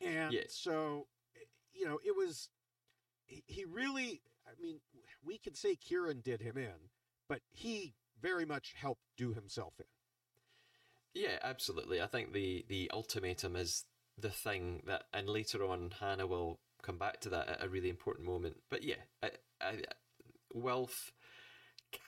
And 0.00 0.32
Yeah. 0.34 0.44
so, 0.48 1.06
eh, 1.36 1.44
you 1.72 1.84
know, 1.86 2.00
it 2.04 2.16
was, 2.16 2.50
he- 3.26 3.44
he 3.46 3.64
really, 3.64 4.22
I 4.46 4.60
mean, 4.60 4.80
we 5.22 5.38
could 5.38 5.56
say 5.56 5.76
Kieran 5.76 6.20
did 6.20 6.40
him 6.40 6.56
in, 6.56 6.90
but 7.28 7.42
he 7.50 7.94
very 8.20 8.44
much 8.44 8.72
helped 8.72 9.04
do 9.16 9.32
himself 9.34 9.74
in. 9.78 9.86
Yeah, 11.14 11.38
absolutely. 11.42 12.00
I 12.00 12.06
think 12.06 12.32
the 12.32 12.64
the 12.68 12.90
ultimatum 12.92 13.56
is 13.56 13.84
the 14.16 14.30
thing 14.30 14.82
that, 14.86 15.04
and 15.12 15.28
later 15.28 15.64
on, 15.64 15.92
Hannah 15.98 16.26
will 16.26 16.60
come 16.82 16.98
back 16.98 17.20
to 17.20 17.28
that 17.30 17.48
at 17.48 17.64
a 17.64 17.68
really 17.68 17.88
important 17.88 18.26
moment. 18.26 18.56
But 18.70 18.82
yeah, 18.82 18.96
I, 19.22 19.30
I, 19.60 19.82
Wilf 20.52 21.12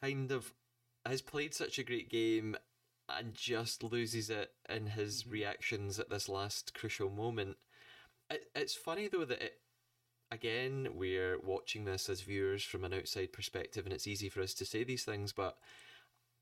kind 0.00 0.30
of 0.30 0.52
has 1.06 1.22
played 1.22 1.54
such 1.54 1.78
a 1.78 1.84
great 1.84 2.10
game 2.10 2.56
and 3.08 3.34
just 3.34 3.82
loses 3.82 4.30
it 4.30 4.52
in 4.68 4.86
his 4.86 5.22
mm-hmm. 5.22 5.32
reactions 5.32 5.98
at 5.98 6.10
this 6.10 6.28
last 6.28 6.74
crucial 6.74 7.10
moment. 7.10 7.56
It, 8.30 8.44
it's 8.54 8.74
funny 8.74 9.08
though 9.08 9.24
that 9.24 9.42
it, 9.42 9.54
again 10.30 10.88
we're 10.94 11.38
watching 11.40 11.84
this 11.84 12.08
as 12.08 12.20
viewers 12.20 12.62
from 12.62 12.84
an 12.84 12.94
outside 12.94 13.32
perspective, 13.32 13.84
and 13.84 13.92
it's 13.92 14.06
easy 14.06 14.28
for 14.28 14.42
us 14.42 14.54
to 14.54 14.64
say 14.64 14.84
these 14.84 15.04
things, 15.04 15.32
but 15.32 15.56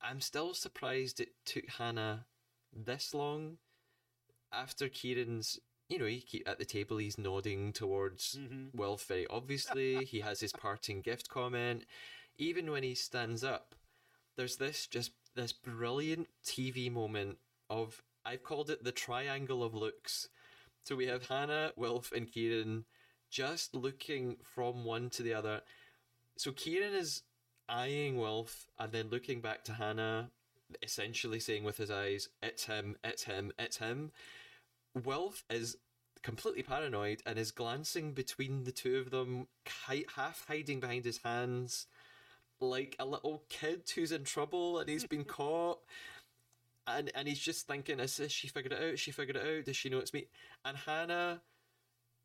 I'm 0.00 0.20
still 0.20 0.54
surprised 0.54 1.20
it 1.20 1.30
took 1.44 1.68
Hannah 1.78 2.26
this 2.72 3.14
long 3.14 3.58
after 4.52 4.88
Kieran's. 4.88 5.58
You 5.88 5.98
know, 5.98 6.04
he 6.04 6.20
keep 6.20 6.46
at 6.46 6.58
the 6.58 6.64
table. 6.64 6.98
He's 6.98 7.16
nodding 7.18 7.72
towards 7.72 8.34
Mhm. 8.36 8.74
Wilf 8.74 9.04
very 9.06 9.26
obviously. 9.28 10.04
he 10.04 10.20
has 10.20 10.40
his 10.40 10.52
parting 10.52 11.00
gift 11.00 11.28
comment. 11.28 11.86
Even 12.36 12.70
when 12.70 12.82
he 12.82 12.94
stands 12.94 13.42
up, 13.42 13.74
there's 14.36 14.56
this 14.56 14.86
just 14.86 15.12
this 15.34 15.52
brilliant 15.52 16.28
TV 16.42 16.90
moment 16.90 17.38
of 17.70 18.02
I've 18.24 18.42
called 18.42 18.68
it 18.68 18.84
the 18.84 18.92
triangle 18.92 19.62
of 19.62 19.74
looks. 19.74 20.28
So 20.84 20.94
we 20.96 21.06
have 21.06 21.28
Hannah, 21.28 21.72
Wilf, 21.76 22.12
and 22.12 22.30
Kieran 22.30 22.84
just 23.30 23.74
looking 23.74 24.36
from 24.42 24.84
one 24.84 25.08
to 25.10 25.22
the 25.22 25.32
other. 25.34 25.62
So 26.36 26.52
Kieran 26.52 26.94
is 26.94 27.22
eyeing 27.68 28.16
Wilf 28.18 28.68
and 28.78 28.92
then 28.92 29.08
looking 29.08 29.40
back 29.40 29.64
to 29.64 29.74
Hannah, 29.74 30.30
essentially 30.82 31.40
saying 31.40 31.64
with 31.64 31.78
his 31.78 31.90
eyes, 31.90 32.28
"It's 32.42 32.64
him, 32.64 32.98
it's 33.02 33.24
him, 33.24 33.52
it's 33.58 33.78
him." 33.78 34.12
Wilf 35.04 35.44
is 35.50 35.76
completely 36.22 36.62
paranoid 36.62 37.22
and 37.26 37.38
is 37.38 37.50
glancing 37.50 38.12
between 38.12 38.64
the 38.64 38.72
two 38.72 38.98
of 38.98 39.10
them, 39.10 39.48
half 40.14 40.44
hiding 40.46 40.80
behind 40.80 41.04
his 41.04 41.18
hands, 41.18 41.86
like 42.60 42.96
a 42.98 43.04
little 43.04 43.44
kid 43.48 43.82
who's 43.94 44.12
in 44.12 44.24
trouble 44.24 44.78
and 44.78 44.88
he's 44.88 45.06
been 45.06 45.24
caught. 45.38 45.78
And 46.86 47.10
and 47.14 47.28
he's 47.28 47.38
just 47.38 47.66
thinking, 47.66 48.00
is 48.00 48.16
this, 48.16 48.32
she 48.32 48.48
figured 48.48 48.72
it 48.72 48.82
out? 48.82 48.98
She 48.98 49.10
figured 49.10 49.36
it 49.36 49.46
out? 49.46 49.64
Does 49.66 49.76
she 49.76 49.90
know 49.90 49.98
it's 49.98 50.14
me? 50.14 50.26
And 50.64 50.76
Hannah 50.76 51.42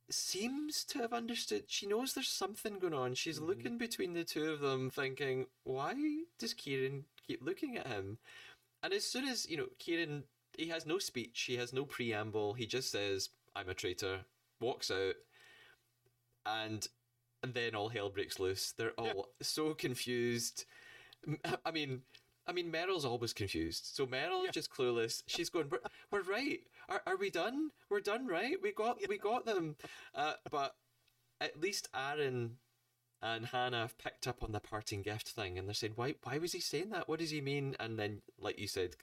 seems 0.09 0.84
to 0.86 0.99
have 0.99 1.13
understood. 1.13 1.63
She 1.67 1.86
knows 1.86 2.13
there's 2.13 2.30
something 2.30 2.80
going 2.80 2.93
on. 2.93 3.13
She's 3.13 3.38
mm-hmm. 3.38 3.47
looking 3.47 3.78
between 3.78 4.13
the 4.13 4.24
two 4.24 4.51
of 4.51 4.59
them, 4.59 4.89
thinking, 4.89 5.47
why 5.63 5.95
does 6.39 6.53
Kieran 6.53 7.05
keep 7.28 7.43
looking 7.43 7.78
at 7.78 7.88
him? 7.88 8.17
And 8.82 8.93
as 8.93 9.05
soon 9.05 9.28
as, 9.28 9.49
you 9.49 9.57
know, 9.57 9.67
Kieran, 9.80 10.24
he 10.58 10.68
has 10.68 10.86
no 10.86 10.99
speech, 10.99 11.43
he 11.47 11.56
has 11.58 11.74
no 11.74 11.86
preamble, 11.86 12.54
he 12.54 12.66
just 12.66 12.91
says, 12.91 13.30
I'm 13.56 13.70
a 13.70 13.74
traitor, 13.74 14.20
walks 14.60 14.91
out, 14.91 15.16
and, 16.45 16.88
and 17.41 17.54
then 17.54 17.76
all 17.76 17.89
hell 17.89 18.10
breaks 18.10 18.39
loose. 18.39 18.72
They're 18.72 18.91
all 18.91 19.30
so 19.41 19.74
confused. 19.74 20.66
I 21.66 21.72
mean, 21.72 22.01
I 22.45 22.51
mean, 22.51 22.72
Meryl's 22.72 23.06
always 23.06 23.34
confused. 23.34 23.89
So 23.93 24.06
Meryl's 24.06 24.51
just 24.51 24.72
clueless. 24.72 25.24
She's 25.28 25.49
going, 25.49 25.70
"We're, 25.70 25.80
we're 26.12 26.24
right. 26.24 26.60
Are, 26.89 27.01
are 27.08 27.18
we 27.18 27.30
done? 27.30 27.70
We're 27.89 28.01
done, 28.01 28.28
right? 28.28 28.58
We 28.62 28.74
got 28.74 28.97
we 29.08 29.18
got 29.18 29.45
them." 29.45 29.76
Uh, 30.14 30.34
but 30.51 30.76
at 31.39 31.62
least 31.62 31.88
Aaron 31.95 32.58
and 33.22 33.45
Hannah 33.45 33.82
have 33.82 33.97
picked 33.97 34.28
up 34.28 34.43
on 34.43 34.51
the 34.51 34.60
parting 34.60 35.01
gift 35.01 35.30
thing, 35.30 35.58
and 35.58 35.68
they're 35.68 35.74
saying, 35.74 35.93
"Why? 35.95 36.16
Why 36.24 36.38
was 36.38 36.51
he 36.51 36.60
saying 36.60 36.89
that? 36.89 37.08
What 37.08 37.20
does 37.20 37.32
he 37.32 37.39
mean?" 37.39 37.76
And 37.80 37.97
then, 37.97 38.22
like 38.38 38.60
you 38.60 38.68
said, 38.68 38.97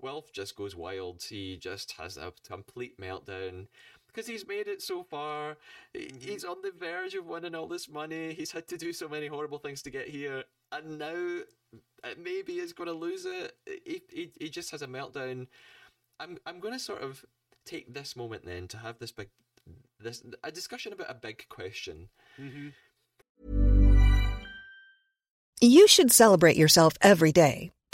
Wilf 0.00 0.32
just 0.32 0.56
goes 0.56 0.76
wild. 0.76 1.22
He 1.22 1.56
just 1.56 1.92
has 1.92 2.16
a 2.16 2.32
complete 2.46 2.98
meltdown 3.00 3.66
because 4.08 4.26
he's 4.26 4.46
made 4.46 4.66
it 4.66 4.80
so 4.80 5.02
far. 5.02 5.56
He's 5.92 6.44
on 6.44 6.56
the 6.62 6.72
verge 6.78 7.14
of 7.14 7.26
winning 7.26 7.54
all 7.54 7.66
this 7.66 7.88
money. 7.88 8.32
He's 8.32 8.50
had 8.50 8.66
to 8.68 8.76
do 8.76 8.92
so 8.92 9.08
many 9.08 9.26
horrible 9.26 9.58
things 9.58 9.82
to 9.82 9.90
get 9.90 10.08
here, 10.08 10.44
and 10.72 10.98
now 10.98 11.40
uh, 12.04 12.08
maybe 12.22 12.54
he's 12.54 12.72
going 12.72 12.88
to 12.88 12.94
lose 12.94 13.26
it. 13.26 13.52
He, 13.84 14.02
he, 14.12 14.30
he 14.38 14.48
just 14.48 14.70
has 14.70 14.82
a 14.82 14.86
meltdown. 14.86 15.46
I'm 16.18 16.38
I'm 16.46 16.60
going 16.60 16.74
to 16.74 16.80
sort 16.80 17.02
of 17.02 17.24
take 17.64 17.92
this 17.92 18.16
moment 18.16 18.44
then 18.44 18.68
to 18.68 18.78
have 18.78 18.98
this 18.98 19.12
big 19.12 19.28
this 20.00 20.22
a 20.44 20.50
discussion 20.50 20.92
about 20.92 21.10
a 21.10 21.14
big 21.14 21.46
question. 21.48 22.08
You 25.60 25.88
should 25.88 26.12
celebrate 26.12 26.56
yourself 26.56 26.94
every 27.00 27.32
day, 27.32 27.70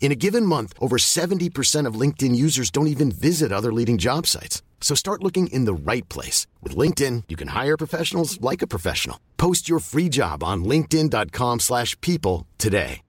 In 0.00 0.10
a 0.10 0.16
given 0.16 0.46
month, 0.46 0.72
over 0.80 0.96
70% 0.96 1.86
of 1.86 2.00
LinkedIn 2.00 2.34
users 2.34 2.70
don't 2.70 2.86
even 2.86 3.12
visit 3.12 3.52
other 3.52 3.72
leading 3.72 3.98
job 3.98 4.26
sites. 4.26 4.62
So 4.80 4.94
start 4.94 5.22
looking 5.22 5.48
in 5.48 5.66
the 5.66 5.74
right 5.74 6.08
place. 6.08 6.46
With 6.62 6.74
LinkedIn, 6.74 7.24
you 7.28 7.36
can 7.36 7.48
hire 7.48 7.76
professionals 7.76 8.40
like 8.40 8.62
a 8.62 8.66
professional. 8.66 9.20
Post 9.36 9.68
your 9.68 9.80
free 9.80 10.08
job 10.08 10.42
on 10.42 10.64
linkedin.com/people 10.64 11.58
slash 11.58 12.00
people 12.00 12.46
today. 12.56 13.02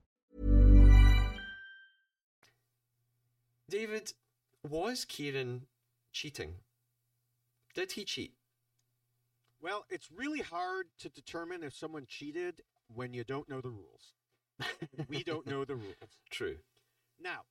David, 3.69 4.13
was 4.67 5.05
Kieran 5.05 5.67
cheating? 6.11 6.55
Did 7.75 7.91
he 7.91 8.03
cheat? 8.03 8.33
Well, 9.61 9.85
it's 9.89 10.09
really 10.11 10.39
hard 10.39 10.87
to 10.99 11.09
determine 11.09 11.63
if 11.63 11.75
someone 11.75 12.05
cheated 12.07 12.61
when 12.87 13.13
you 13.13 13.23
don't 13.23 13.47
know 13.47 13.61
the 13.61 13.69
rules. 13.69 14.13
we 15.07 15.23
don't 15.23 15.45
know 15.45 15.65
the 15.65 15.75
rules. 15.75 15.95
True. 16.31 16.57
Now, 17.21 17.41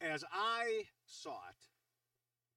as 0.00 0.24
I 0.32 0.84
saw 1.04 1.38
it, 1.50 1.68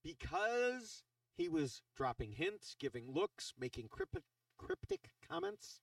because 0.04 1.04
he 1.36 1.50
was 1.50 1.82
dropping 1.96 2.34
hints, 2.34 2.76
giving 2.80 3.12
looks, 3.12 3.54
making 3.60 3.88
cryptic, 3.90 4.24
cryptic 4.58 5.10
comments. 5.28 5.82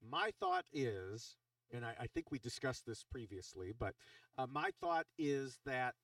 My 0.00 0.30
thought 0.38 0.64
is, 0.72 1.36
and 1.72 1.84
I, 1.84 1.94
I 2.00 2.06
think 2.06 2.30
we 2.30 2.38
discussed 2.38 2.86
this 2.86 3.04
previously, 3.04 3.72
but 3.76 3.94
uh, 4.36 4.46
my 4.46 4.70
thought 4.80 5.06
is 5.18 5.58
that 5.66 5.94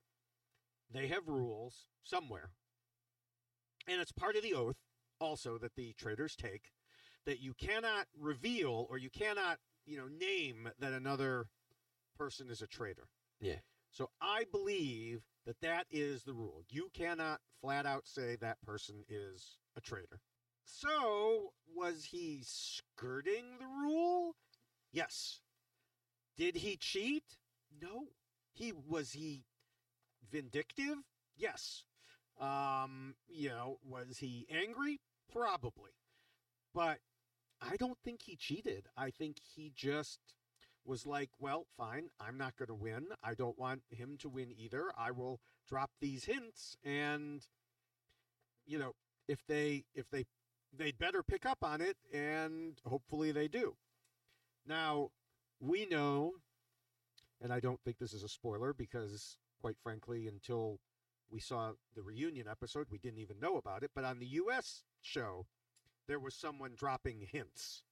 they 0.93 1.07
have 1.09 1.29
rules 1.29 1.87
somewhere, 2.03 2.51
and 3.87 4.01
it's 4.01 4.13
part 4.13 4.37
of 4.37 4.43
the 4.43 4.55
oath 4.55 4.77
also 5.21 5.57
that 5.59 5.77
the 5.77 5.95
traitors 5.95 6.37
take 6.37 6.73
that 7.25 7.41
you 7.41 7.55
cannot 7.55 8.07
reveal 8.19 8.87
or 8.91 8.99
you 8.99 9.09
cannot, 9.09 9.59
you 9.87 9.97
know, 9.97 10.09
name 10.09 10.69
that 10.79 10.93
another 10.93 11.47
person 12.15 12.49
is 12.51 12.63
a 12.63 12.67
traitor. 12.67 13.09
Yeah. 13.41 13.59
So 13.91 14.11
I 14.21 14.45
believe 14.51 15.23
that 15.47 15.61
that 15.61 15.87
is 15.91 16.25
the 16.25 16.33
rule. 16.33 16.65
You 16.69 16.89
cannot 16.93 17.41
flat 17.61 17.87
out 17.87 18.07
say 18.07 18.37
that 18.37 18.61
person 18.63 19.05
is 19.09 19.59
a 19.77 19.81
traitor. 19.81 20.21
So, 20.65 21.53
was 21.75 22.05
he 22.05 22.41
skirting 22.43 23.59
the 23.59 23.67
rule? 23.67 24.35
Yes. 24.93 25.41
Did 26.37 26.57
he 26.57 26.77
cheat? 26.77 27.25
No. 27.81 28.07
He 28.53 28.73
was 28.73 29.13
he 29.13 29.45
vindictive? 30.31 30.97
Yes. 31.37 31.85
Um, 32.41 33.15
you 33.29 33.51
know, 33.51 33.79
was 33.87 34.19
he 34.19 34.47
angry? 34.51 35.01
Probably. 35.31 35.93
But 36.73 36.99
I 37.61 37.77
don't 37.77 37.99
think 38.05 38.23
he 38.23 38.37
cheated. 38.37 38.87
I 38.97 39.11
think 39.11 39.39
he 39.55 39.73
just 39.75 40.19
was 40.85 41.07
like, 41.07 41.31
well, 41.39 41.67
fine, 41.77 42.09
I'm 42.21 42.37
not 42.37 42.57
going 42.57 42.69
to 42.69 42.75
win. 42.75 43.07
I 43.23 43.35
don't 43.35 43.59
want 43.59 43.83
him 43.91 44.17
to 44.21 44.29
win 44.29 44.53
either. 44.57 44.91
I 44.99 45.11
will 45.11 45.41
drop 45.69 45.91
these 46.01 46.25
hints 46.25 46.77
and 46.85 47.47
you 48.67 48.79
know, 48.79 48.93
if 49.29 49.41
they 49.47 49.85
if 49.95 50.11
they 50.11 50.25
they'd 50.77 50.99
better 50.99 51.23
pick 51.23 51.47
up 51.47 51.59
on 51.63 51.81
it 51.81 51.97
and 52.13 52.79
hopefully 52.87 53.33
they 53.33 53.49
do. 53.49 53.77
Now, 54.67 55.11
we 55.61 55.87
know 55.87 56.33
and 57.41 57.53
I 57.53 57.61
don't 57.61 57.81
think 57.85 57.99
this 57.99 58.13
is 58.13 58.23
a 58.23 58.29
spoiler 58.29 58.73
because 58.73 59.37
quite 59.61 59.77
frankly 59.83 60.29
until 60.29 60.79
we 61.31 61.41
saw 61.41 61.73
the 61.95 62.03
reunion 62.03 62.47
episode, 62.49 62.87
we 62.91 62.99
didn't 62.99 63.19
even 63.19 63.41
know 63.41 63.57
about 63.57 63.83
it, 63.83 63.91
but 63.95 64.05
on 64.05 64.19
the 64.19 64.27
US 64.27 64.83
show 65.01 65.47
there 66.07 66.19
was 66.19 66.35
someone 66.35 66.73
dropping 66.77 67.27
hints 67.31 67.85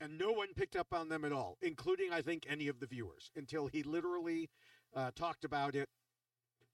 and 0.00 0.18
no 0.18 0.30
one 0.32 0.48
picked 0.54 0.76
up 0.76 0.88
on 0.92 1.08
them 1.08 1.24
at 1.24 1.32
all, 1.32 1.56
including 1.62 2.12
I 2.12 2.22
think 2.22 2.44
any 2.48 2.68
of 2.68 2.80
the 2.80 2.86
viewers, 2.86 3.30
until 3.36 3.66
he 3.66 3.82
literally 3.82 4.50
uh, 4.94 5.10
talked 5.14 5.44
about 5.44 5.74
it 5.74 5.88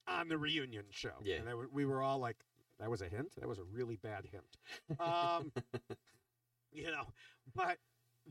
on 0.07 0.29
the 0.29 0.37
reunion 0.39 0.85
show. 0.91 1.15
Yeah. 1.23 1.37
and 1.37 1.47
w- 1.47 1.71
we 1.73 1.85
were 1.85 2.03
all 2.03 2.19
like, 2.19 2.37
"That 2.79 2.91
was 2.91 3.01
a 3.03 3.09
hint. 3.09 3.33
That 3.39 3.49
was 3.49 3.59
a 3.59 3.65
really 3.65 3.97
bad 3.97 4.27
hint." 4.31 5.01
Um, 5.01 5.53
you 6.73 6.91
know, 6.91 7.07
but 7.55 7.79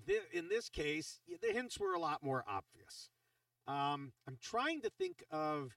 th- 0.05 0.27
in 0.31 0.49
this 0.49 0.69
case, 0.69 1.19
the 1.41 1.51
hints 1.51 1.79
were 1.79 1.93
a 1.93 1.99
lot 1.99 2.23
more 2.23 2.43
obvious. 2.47 3.09
Um, 3.67 4.11
I'm 4.27 4.37
trying 4.41 4.81
to 4.81 4.89
think 4.89 5.23
of 5.31 5.71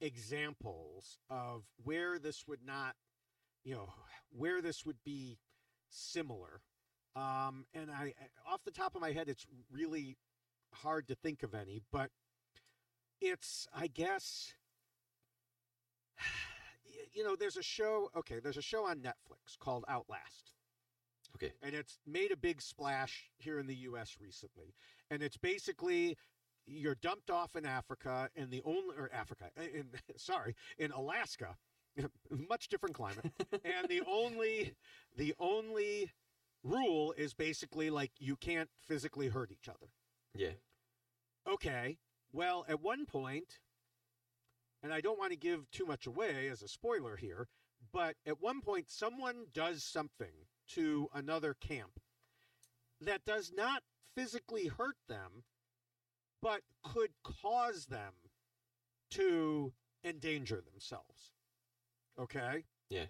examples 0.00 1.18
of 1.30 1.64
where 1.82 2.18
this 2.18 2.44
would 2.46 2.64
not, 2.64 2.94
you 3.64 3.74
know, 3.74 3.92
where 4.30 4.62
this 4.62 4.84
would 4.86 4.98
be 5.04 5.38
similar. 5.90 6.60
Um, 7.16 7.66
and 7.74 7.90
I, 7.90 8.14
off 8.46 8.64
the 8.64 8.70
top 8.70 8.94
of 8.94 9.00
my 9.00 9.12
head, 9.12 9.28
it's 9.28 9.46
really 9.70 10.16
hard 10.72 11.06
to 11.08 11.14
think 11.14 11.42
of 11.42 11.54
any, 11.54 11.80
but 11.92 12.10
it's, 13.20 13.66
I 13.74 13.86
guess, 13.86 14.52
you 17.12 17.22
know, 17.24 17.36
there's 17.36 17.56
a 17.56 17.62
show. 17.62 18.10
Okay, 18.16 18.40
there's 18.40 18.56
a 18.56 18.62
show 18.62 18.86
on 18.86 18.98
Netflix 18.98 19.58
called 19.58 19.84
Outlast 19.88 20.54
Okay. 21.36 21.52
and 21.62 21.74
it's 21.74 21.98
made 22.06 22.30
a 22.30 22.36
big 22.36 22.62
splash 22.62 23.30
here 23.36 23.58
in 23.58 23.66
the 23.66 23.74
U.S. 23.74 24.16
recently. 24.20 24.74
And 25.10 25.22
it's 25.22 25.36
basically 25.36 26.16
you're 26.66 26.94
dumped 26.94 27.30
off 27.30 27.56
in 27.56 27.66
Africa, 27.66 28.30
and 28.36 28.50
the 28.50 28.62
only 28.64 28.96
or 28.96 29.10
Africa, 29.12 29.50
in 29.56 29.86
sorry, 30.16 30.54
in 30.78 30.92
Alaska, 30.92 31.56
much 32.48 32.68
different 32.68 32.94
climate, 32.94 33.32
and 33.64 33.88
the 33.88 34.02
only 34.06 34.74
the 35.16 35.34
only 35.38 36.10
rule 36.64 37.14
is 37.16 37.34
basically 37.34 37.90
like 37.90 38.10
you 38.18 38.36
can't 38.36 38.70
physically 38.88 39.28
hurt 39.28 39.52
each 39.52 39.68
other. 39.68 39.92
Yeah. 40.34 40.54
Okay. 41.46 41.98
Well, 42.32 42.64
at 42.68 42.82
one 42.82 43.06
point, 43.06 43.60
and 44.82 44.92
I 44.92 45.00
don't 45.00 45.18
want 45.18 45.30
to 45.32 45.38
give 45.38 45.70
too 45.70 45.86
much 45.86 46.06
away 46.06 46.48
as 46.48 46.62
a 46.62 46.68
spoiler 46.68 47.16
here, 47.16 47.46
but 47.92 48.16
at 48.26 48.40
one 48.40 48.60
point, 48.60 48.90
someone 48.90 49.46
does 49.52 49.84
something 49.84 50.32
to 50.70 51.08
another 51.14 51.54
camp 51.54 52.00
that 53.00 53.24
does 53.24 53.52
not 53.54 53.82
physically 54.16 54.66
hurt 54.66 54.96
them, 55.08 55.44
but 56.40 56.62
could 56.82 57.10
cause 57.22 57.86
them 57.86 58.14
to 59.10 59.72
endanger 60.02 60.60
themselves. 60.60 61.32
Okay? 62.18 62.64
Yeah. 62.88 63.06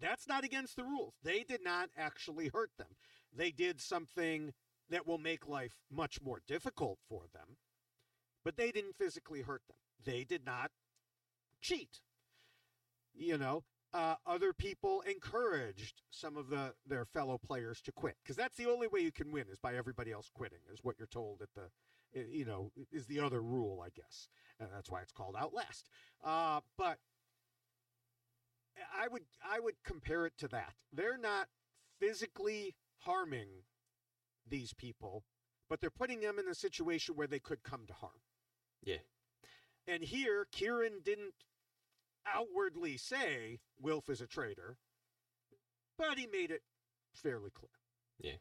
That's 0.00 0.28
not 0.28 0.44
against 0.44 0.76
the 0.76 0.84
rules. 0.84 1.14
They 1.22 1.42
did 1.42 1.64
not 1.64 1.88
actually 1.96 2.48
hurt 2.48 2.70
them. 2.78 2.96
They 3.34 3.50
did 3.50 3.80
something 3.80 4.52
that 4.90 5.06
will 5.06 5.18
make 5.18 5.48
life 5.48 5.76
much 5.90 6.20
more 6.22 6.40
difficult 6.46 6.98
for 7.08 7.24
them, 7.32 7.56
but 8.44 8.56
they 8.56 8.70
didn't 8.70 8.96
physically 8.96 9.42
hurt 9.42 9.62
them. 9.68 9.76
They 10.04 10.24
did 10.24 10.44
not 10.44 10.70
cheat. 11.60 12.00
You 13.14 13.38
know, 13.38 13.64
uh, 13.94 14.16
other 14.26 14.52
people 14.52 15.02
encouraged 15.02 16.02
some 16.10 16.36
of 16.36 16.48
the 16.48 16.74
their 16.86 17.04
fellow 17.04 17.38
players 17.38 17.80
to 17.82 17.92
quit 17.92 18.16
because 18.22 18.36
that's 18.36 18.56
the 18.56 18.70
only 18.70 18.86
way 18.88 19.00
you 19.00 19.12
can 19.12 19.32
win 19.32 19.46
is 19.50 19.58
by 19.58 19.74
everybody 19.74 20.12
else 20.12 20.30
quitting 20.34 20.58
is 20.72 20.80
what 20.82 20.96
you're 20.98 21.06
told 21.06 21.40
at 21.40 21.48
the 21.54 21.70
you 22.30 22.44
know 22.44 22.70
is 22.92 23.06
the 23.06 23.20
other 23.20 23.40
rule 23.40 23.82
i 23.84 23.88
guess 23.94 24.28
and 24.60 24.68
that's 24.74 24.90
why 24.90 25.00
it's 25.00 25.12
called 25.12 25.34
outlast 25.38 25.88
uh, 26.24 26.60
but 26.76 26.98
i 28.98 29.08
would 29.08 29.22
i 29.48 29.58
would 29.60 29.74
compare 29.84 30.26
it 30.26 30.32
to 30.38 30.48
that 30.48 30.74
they're 30.92 31.18
not 31.18 31.48
physically 32.00 32.74
harming 33.00 33.48
these 34.48 34.72
people 34.74 35.24
but 35.68 35.80
they're 35.80 35.90
putting 35.90 36.20
them 36.20 36.38
in 36.38 36.48
a 36.48 36.54
situation 36.54 37.14
where 37.16 37.26
they 37.26 37.38
could 37.38 37.62
come 37.62 37.86
to 37.86 37.92
harm 37.94 38.20
Yeah. 38.82 38.98
and 39.86 40.02
here 40.02 40.46
kieran 40.52 41.00
didn't 41.04 41.34
outwardly 42.26 42.96
say 42.96 43.58
wilf 43.80 44.08
is 44.08 44.20
a 44.20 44.26
traitor 44.26 44.76
but 45.98 46.18
he 46.18 46.26
made 46.26 46.50
it 46.50 46.62
fairly 47.12 47.50
clear 47.50 47.70
Yeah. 48.18 48.36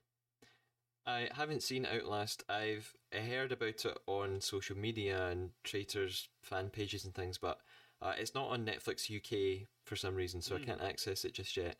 I 1.07 1.29
haven't 1.33 1.61
seen 1.61 1.85
Outlast. 1.85 2.43
I've 2.49 2.95
heard 3.13 3.51
about 3.51 3.85
it 3.85 3.97
on 4.07 4.41
social 4.41 4.75
media 4.75 5.27
and 5.27 5.51
traitors 5.63 6.29
fan 6.41 6.69
pages 6.71 7.05
and 7.05 7.13
things, 7.13 7.37
but 7.37 7.59
uh, 8.01 8.13
it's 8.17 8.35
not 8.35 8.49
on 8.49 8.65
Netflix 8.65 9.09
UK 9.09 9.67
for 9.83 9.95
some 9.95 10.15
reason, 10.15 10.41
so 10.41 10.55
I 10.55 10.59
can't 10.59 10.81
access 10.81 11.25
it 11.25 11.33
just 11.33 11.55
yet. 11.55 11.77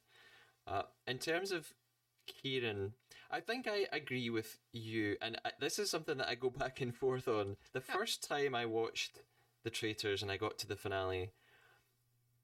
Uh, 0.68 0.84
in 1.08 1.18
terms 1.18 1.52
of 1.52 1.74
Kieran, 2.28 2.94
I 3.30 3.40
think 3.40 3.68
I 3.68 3.86
agree 3.92 4.30
with 4.30 4.58
you, 4.72 5.18
and 5.22 5.40
I, 5.46 5.52
this 5.60 5.78
is 5.80 5.90
something 5.90 6.18
that 6.18 6.30
I 6.30 6.36
go 6.36 6.50
back 6.58 6.82
and 6.82 6.96
forth 6.96 7.28
on. 7.28 7.58
The 7.74 7.82
first 7.82 8.28
time 8.28 8.56
I 8.56 8.66
watched 8.66 9.20
The 9.64 9.70
Traitors 9.70 10.22
and 10.22 10.32
I 10.32 10.38
got 10.38 10.58
to 10.60 10.68
the 10.68 10.76
finale, 10.76 11.32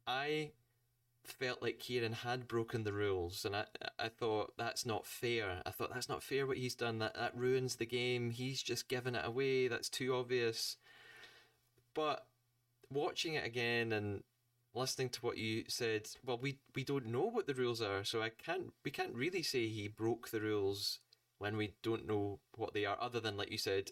I 0.06 0.52
felt 1.24 1.62
like 1.62 1.80
Kieran 1.80 2.14
had 2.14 2.48
broken 2.48 2.84
the 2.84 2.94
rules, 2.94 3.46
and 3.46 3.56
I 3.56 3.66
I 3.98 4.10
thought 4.10 4.54
that's 4.58 4.86
not 4.86 5.06
fair. 5.06 5.62
I 5.66 5.72
thought 5.72 5.94
that's 5.94 6.10
not 6.10 6.24
fair 6.24 6.46
what 6.46 6.58
he's 6.58 6.76
done. 6.76 7.00
That 7.00 7.16
that 7.16 7.38
ruins 7.38 7.76
the 7.76 7.86
game. 7.86 8.32
He's 8.32 8.62
just 8.62 8.90
given 8.90 9.16
it 9.16 9.26
away. 9.26 9.68
That's 9.68 9.90
too 9.90 10.16
obvious. 10.16 10.78
But 11.94 12.26
watching 12.92 13.36
it 13.36 13.46
again 13.46 13.92
and 13.92 14.24
listening 14.74 15.10
to 15.10 15.20
what 15.22 15.38
you 15.38 15.64
said, 15.68 16.08
well, 16.26 16.40
we 16.42 16.60
we 16.76 16.84
don't 16.84 17.08
know 17.08 17.30
what 17.30 17.48
the 17.48 17.54
rules 17.54 17.82
are, 17.82 18.04
so 18.04 18.22
I 18.22 18.30
can't 18.30 18.74
we 18.84 18.92
can't 18.92 19.14
really 19.14 19.44
say 19.44 19.68
he 19.68 19.88
broke 19.88 20.30
the 20.30 20.42
rules 20.42 21.00
when 21.40 21.58
we 21.58 21.74
don't 21.82 22.08
know 22.08 22.40
what 22.56 22.74
they 22.74 22.86
are. 22.86 22.98
Other 23.00 23.20
than 23.20 23.38
like 23.38 23.52
you 23.52 23.58
said, 23.58 23.92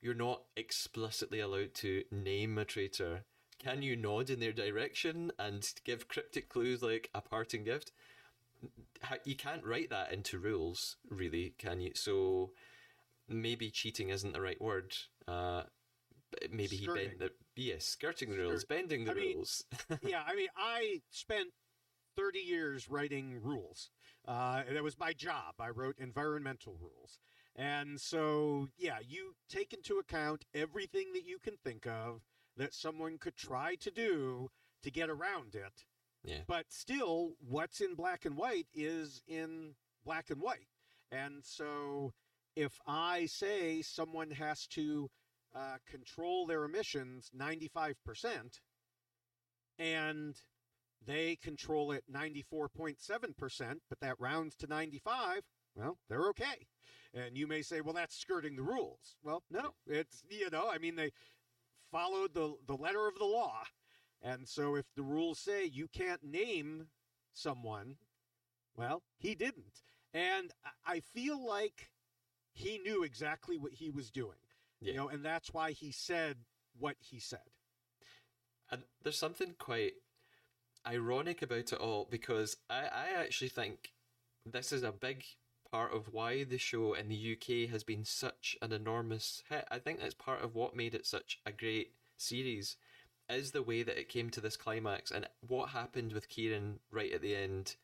you're 0.00 0.14
not 0.14 0.42
explicitly 0.56 1.40
allowed 1.40 1.74
to 1.74 2.04
name 2.10 2.58
a 2.58 2.64
traitor. 2.64 3.24
Can 3.58 3.82
you 3.82 3.94
nod 3.94 4.30
in 4.30 4.40
their 4.40 4.52
direction 4.52 5.32
and 5.38 5.70
give 5.84 6.08
cryptic 6.08 6.48
clues 6.48 6.82
like 6.82 7.10
a 7.14 7.20
parting 7.20 7.64
gift? 7.64 7.92
You 9.24 9.36
can't 9.36 9.64
write 9.64 9.90
that 9.90 10.12
into 10.12 10.38
rules, 10.38 10.96
really, 11.08 11.54
can 11.58 11.80
you? 11.80 11.92
So 11.94 12.52
maybe 13.28 13.70
cheating 13.70 14.08
isn't 14.08 14.32
the 14.32 14.40
right 14.40 14.60
word. 14.60 14.94
Uh, 15.28 15.64
maybe 16.50 16.76
he 16.76 16.86
bent 16.86 17.18
the 17.18 17.30
yes, 17.56 17.84
skirting 17.84 18.30
the 18.30 18.38
rules, 18.38 18.60
Skirt- 18.60 18.68
bending 18.68 19.04
the 19.04 19.12
I 19.12 19.14
mean, 19.14 19.36
rules. 19.36 19.64
yeah, 20.02 20.22
I 20.26 20.34
mean, 20.34 20.48
I 20.56 21.00
spent 21.10 21.48
30 22.16 22.38
years 22.40 22.88
writing 22.88 23.40
rules. 23.42 23.90
Uh, 24.26 24.62
it 24.68 24.82
was 24.82 24.98
my 24.98 25.12
job. 25.12 25.54
I 25.58 25.70
wrote 25.70 25.96
environmental 25.98 26.76
rules. 26.80 27.18
And 27.56 28.00
so, 28.00 28.68
yeah, 28.78 28.98
you 29.06 29.34
take 29.48 29.72
into 29.72 29.98
account 29.98 30.44
everything 30.54 31.12
that 31.14 31.24
you 31.26 31.38
can 31.38 31.56
think 31.56 31.86
of 31.86 32.22
that 32.56 32.74
someone 32.74 33.18
could 33.18 33.36
try 33.36 33.74
to 33.76 33.90
do 33.90 34.50
to 34.82 34.90
get 34.90 35.10
around 35.10 35.54
it. 35.54 35.84
Yeah. 36.24 36.42
But 36.46 36.66
still, 36.68 37.32
what's 37.40 37.80
in 37.80 37.94
black 37.94 38.24
and 38.24 38.36
white 38.36 38.66
is 38.74 39.22
in 39.26 39.74
black 40.04 40.30
and 40.30 40.40
white. 40.40 40.68
And 41.10 41.44
so 41.44 42.12
if 42.56 42.78
I 42.86 43.26
say 43.26 43.82
someone 43.82 44.30
has 44.30 44.66
to 44.68 45.10
uh, 45.54 45.76
control 45.90 46.46
their 46.46 46.64
emissions 46.64 47.30
95%, 47.36 47.94
and 49.78 50.36
they 51.06 51.36
control 51.36 51.92
it 51.92 52.04
94.7%, 52.12 53.74
but 53.88 54.00
that 54.00 54.20
rounds 54.20 54.56
to 54.56 54.66
95, 54.66 55.42
well, 55.74 55.98
they're 56.08 56.28
okay. 56.28 56.66
And 57.14 57.36
you 57.36 57.46
may 57.46 57.62
say, 57.62 57.80
well, 57.80 57.94
that's 57.94 58.16
skirting 58.16 58.56
the 58.56 58.62
rules. 58.62 59.16
Well, 59.22 59.42
no, 59.50 59.74
it's, 59.86 60.22
you 60.28 60.50
know, 60.50 60.68
I 60.70 60.78
mean, 60.78 60.96
they 60.96 61.10
followed 61.90 62.34
the, 62.34 62.54
the 62.66 62.76
letter 62.76 63.08
of 63.08 63.18
the 63.18 63.24
law. 63.24 63.62
And 64.22 64.46
so 64.46 64.74
if 64.76 64.86
the 64.94 65.02
rules 65.02 65.38
say 65.38 65.64
you 65.64 65.88
can't 65.88 66.22
name 66.22 66.88
someone, 67.32 67.96
well, 68.76 69.02
he 69.16 69.34
didn't. 69.34 69.82
And 70.12 70.50
I 70.64 70.70
I 70.86 71.00
feel 71.00 71.46
like 71.46 71.90
he 72.52 72.78
knew 72.78 73.04
exactly 73.04 73.56
what 73.56 73.74
he 73.74 73.90
was 73.90 74.10
doing. 74.10 74.38
Yeah. 74.80 74.92
You 74.92 74.98
know, 74.98 75.08
and 75.08 75.24
that's 75.24 75.52
why 75.52 75.72
he 75.72 75.92
said 75.92 76.36
what 76.78 76.96
he 76.98 77.20
said. 77.20 77.40
And 78.70 78.82
there's 79.02 79.18
something 79.18 79.54
quite 79.58 79.94
ironic 80.86 81.42
about 81.42 81.72
it 81.72 81.80
all 81.80 82.06
because 82.10 82.56
I, 82.68 82.84
I 82.84 83.06
actually 83.18 83.48
think 83.48 83.92
this 84.46 84.72
is 84.72 84.82
a 84.82 84.92
big 84.92 85.24
part 85.70 85.92
of 85.92 86.12
why 86.12 86.44
the 86.44 86.58
show 86.58 86.94
in 86.94 87.08
the 87.08 87.36
UK 87.36 87.70
has 87.70 87.84
been 87.84 88.04
such 88.04 88.56
an 88.62 88.72
enormous 88.72 89.42
hit. 89.48 89.66
I 89.70 89.78
think 89.78 90.00
that's 90.00 90.14
part 90.14 90.42
of 90.42 90.54
what 90.54 90.76
made 90.76 90.94
it 90.94 91.06
such 91.06 91.38
a 91.46 91.52
great 91.52 91.92
series 92.16 92.76
is 93.28 93.52
the 93.52 93.62
way 93.62 93.82
that 93.82 93.98
it 93.98 94.08
came 94.08 94.30
to 94.30 94.40
this 94.40 94.56
climax 94.56 95.10
and 95.10 95.28
what 95.46 95.70
happened 95.70 96.12
with 96.12 96.28
Kieran 96.28 96.80
right 96.90 97.12
at 97.12 97.22
the 97.22 97.36
end. 97.36 97.76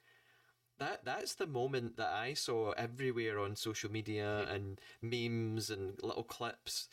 That 0.78 1.04
that's 1.04 1.34
the 1.34 1.46
moment 1.46 1.96
that 1.96 2.12
I 2.12 2.34
saw 2.34 2.72
everywhere 2.72 3.38
on 3.38 3.56
social 3.56 3.90
media 3.90 4.44
hmm. 4.46 4.54
and 4.54 4.80
memes 5.02 5.70
and 5.70 5.94
little 6.02 6.24
clips. 6.24 6.88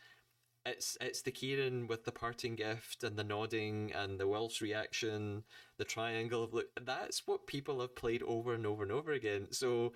It's 0.66 0.98
it's 1.02 1.22
the 1.22 1.32
Kieran 1.32 1.88
with 1.88 2.06
the 2.06 2.12
parting 2.14 2.56
gift 2.56 3.04
and 3.04 3.18
the 3.18 3.24
nodding 3.24 3.92
and 3.94 4.18
the 4.18 4.28
Welsh 4.28 4.62
reaction, 4.62 5.44
the 5.78 5.84
triangle 5.84 6.44
of 6.44 6.54
look. 6.54 6.68
That's 6.82 7.28
what 7.28 7.48
people 7.48 7.82
have 7.82 7.96
played 7.96 8.24
over 8.24 8.54
and 8.54 8.66
over 8.66 8.84
and 8.84 8.92
over 8.92 9.12
again. 9.12 9.48
So 9.52 9.92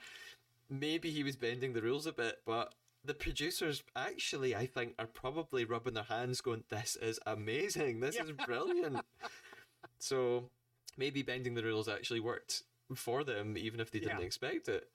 maybe 0.69 1.09
he 1.09 1.23
was 1.23 1.37
bending 1.37 1.71
the 1.71 1.81
rules 1.81 2.05
a 2.05 2.11
bit, 2.11 2.39
but 2.45 2.73
the 3.05 3.13
producers 3.13 3.81
actually, 3.95 4.53
I 4.53 4.65
think, 4.65 4.95
are 4.99 5.07
probably 5.07 5.63
rubbing 5.63 5.93
their 5.93 6.03
hands, 6.03 6.41
going, 6.41 6.65
"This 6.67 6.97
is 6.97 7.21
amazing. 7.25 8.01
This 8.01 8.17
is 8.17 8.31
brilliant." 8.33 8.99
so 9.99 10.49
maybe 10.97 11.21
bending 11.21 11.53
the 11.53 11.63
rules 11.63 11.87
actually 11.87 12.19
worked 12.19 12.63
for 12.95 13.23
them, 13.23 13.57
even 13.57 13.79
if 13.79 13.91
they 13.91 13.99
didn't 13.99 14.19
Yeah. 14.19 14.25
expect 14.25 14.67
it. 14.69 14.91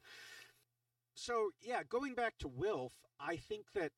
So, 1.14 1.52
yeah, 1.60 1.82
going 1.82 2.14
back 2.14 2.38
to 2.38 2.48
Wilf, 2.48 3.04
I 3.18 3.36
think 3.36 3.72
that 3.72 3.92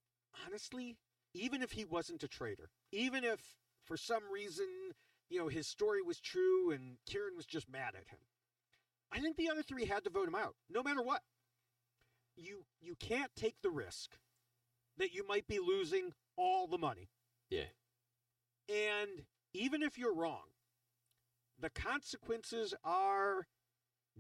honestly, 0.45 0.99
even 1.32 1.62
if 1.62 1.72
he 1.72 1.84
wasn't 1.84 2.22
a 2.24 2.28
traitor, 2.28 2.70
even 2.90 3.24
if 3.24 3.57
for 3.84 3.97
some 3.97 4.30
reason, 4.30 4.95
you 5.28 5.38
know, 5.38 5.49
his 5.49 5.68
story 5.68 6.03
was 6.03 6.20
true 6.20 6.70
and 6.70 6.99
Kieran 7.07 7.36
was 7.36 7.47
just 7.47 7.68
mad 7.68 7.95
at 7.95 8.09
him, 8.09 8.18
I 9.12 9.20
think 9.20 9.36
the 9.36 9.49
other 9.49 9.62
three 9.62 9.84
had 9.86 10.05
to 10.05 10.11
vote 10.11 10.26
him 10.28 10.34
out, 10.34 10.57
no 10.68 10.82
matter 10.82 11.03
what. 11.03 11.22
You 12.36 12.66
you 12.80 12.97
can't 12.97 13.34
take 13.36 13.61
the 13.62 13.70
risk 13.70 14.18
that 14.97 15.12
you 15.12 15.24
might 15.26 15.47
be 15.47 15.61
losing 15.61 16.14
all 16.36 16.66
the 16.66 16.78
money. 16.78 17.11
Yeah. 17.49 17.70
And 18.68 19.26
even 19.53 19.82
if 19.82 19.97
you're 19.97 20.14
wrong, 20.14 20.51
the 21.59 21.70
consequences 21.70 22.74
are 22.82 23.47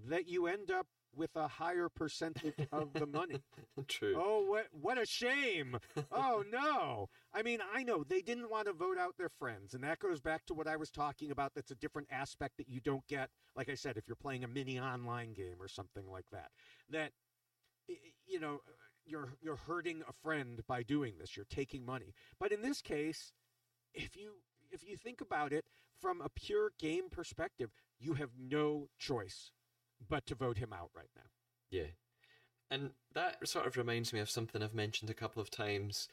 that 0.08 0.28
you 0.28 0.46
end 0.46 0.70
up 0.70 0.86
with 1.16 1.30
a 1.36 1.46
higher 1.46 1.88
percentage 1.88 2.54
of 2.72 2.92
the 2.92 3.06
money. 3.06 3.40
True. 3.88 4.14
Oh, 4.16 4.44
what 4.48 4.66
what 4.72 4.98
a 4.98 5.06
shame! 5.06 5.78
Oh 6.10 6.44
no! 6.52 7.08
I 7.32 7.42
mean, 7.42 7.60
I 7.72 7.82
know 7.82 8.04
they 8.04 8.20
didn't 8.20 8.50
want 8.50 8.66
to 8.66 8.72
vote 8.72 8.98
out 8.98 9.16
their 9.16 9.28
friends, 9.28 9.74
and 9.74 9.82
that 9.84 9.98
goes 9.98 10.20
back 10.20 10.46
to 10.46 10.54
what 10.54 10.66
I 10.66 10.76
was 10.76 10.90
talking 10.90 11.30
about. 11.30 11.52
That's 11.54 11.70
a 11.70 11.76
different 11.76 12.08
aspect 12.10 12.56
that 12.58 12.68
you 12.68 12.80
don't 12.80 13.06
get. 13.06 13.30
Like 13.56 13.68
I 13.68 13.74
said, 13.74 13.96
if 13.96 14.06
you're 14.08 14.16
playing 14.16 14.44
a 14.44 14.48
mini 14.48 14.78
online 14.78 15.32
game 15.32 15.56
or 15.60 15.68
something 15.68 16.10
like 16.10 16.26
that, 16.32 16.50
that 16.90 17.12
you 18.26 18.40
know 18.40 18.60
you're 19.04 19.34
you're 19.40 19.56
hurting 19.56 20.02
a 20.08 20.12
friend 20.12 20.60
by 20.66 20.82
doing 20.82 21.14
this. 21.18 21.36
You're 21.36 21.46
taking 21.48 21.84
money. 21.84 22.14
But 22.38 22.52
in 22.52 22.62
this 22.62 22.80
case, 22.80 23.32
if 23.92 24.16
you 24.16 24.32
if 24.70 24.86
you 24.86 24.96
think 24.96 25.20
about 25.20 25.52
it 25.52 25.64
from 26.00 26.20
a 26.20 26.28
pure 26.28 26.72
game 26.78 27.08
perspective, 27.10 27.70
you 27.98 28.14
have 28.14 28.30
no 28.38 28.88
choice 28.98 29.52
but 30.08 30.26
to 30.26 30.34
vote 30.34 30.58
him 30.58 30.72
out 30.72 30.90
right 30.94 31.10
now. 31.16 31.22
Yeah. 31.70 31.92
And 32.70 32.90
that 33.14 33.46
sort 33.46 33.66
of 33.66 33.76
reminds 33.76 34.12
me 34.12 34.20
of 34.20 34.30
something 34.30 34.62
I've 34.62 34.74
mentioned 34.74 35.10
a 35.10 35.14
couple 35.14 35.40
of 35.42 35.50
times. 35.50 36.08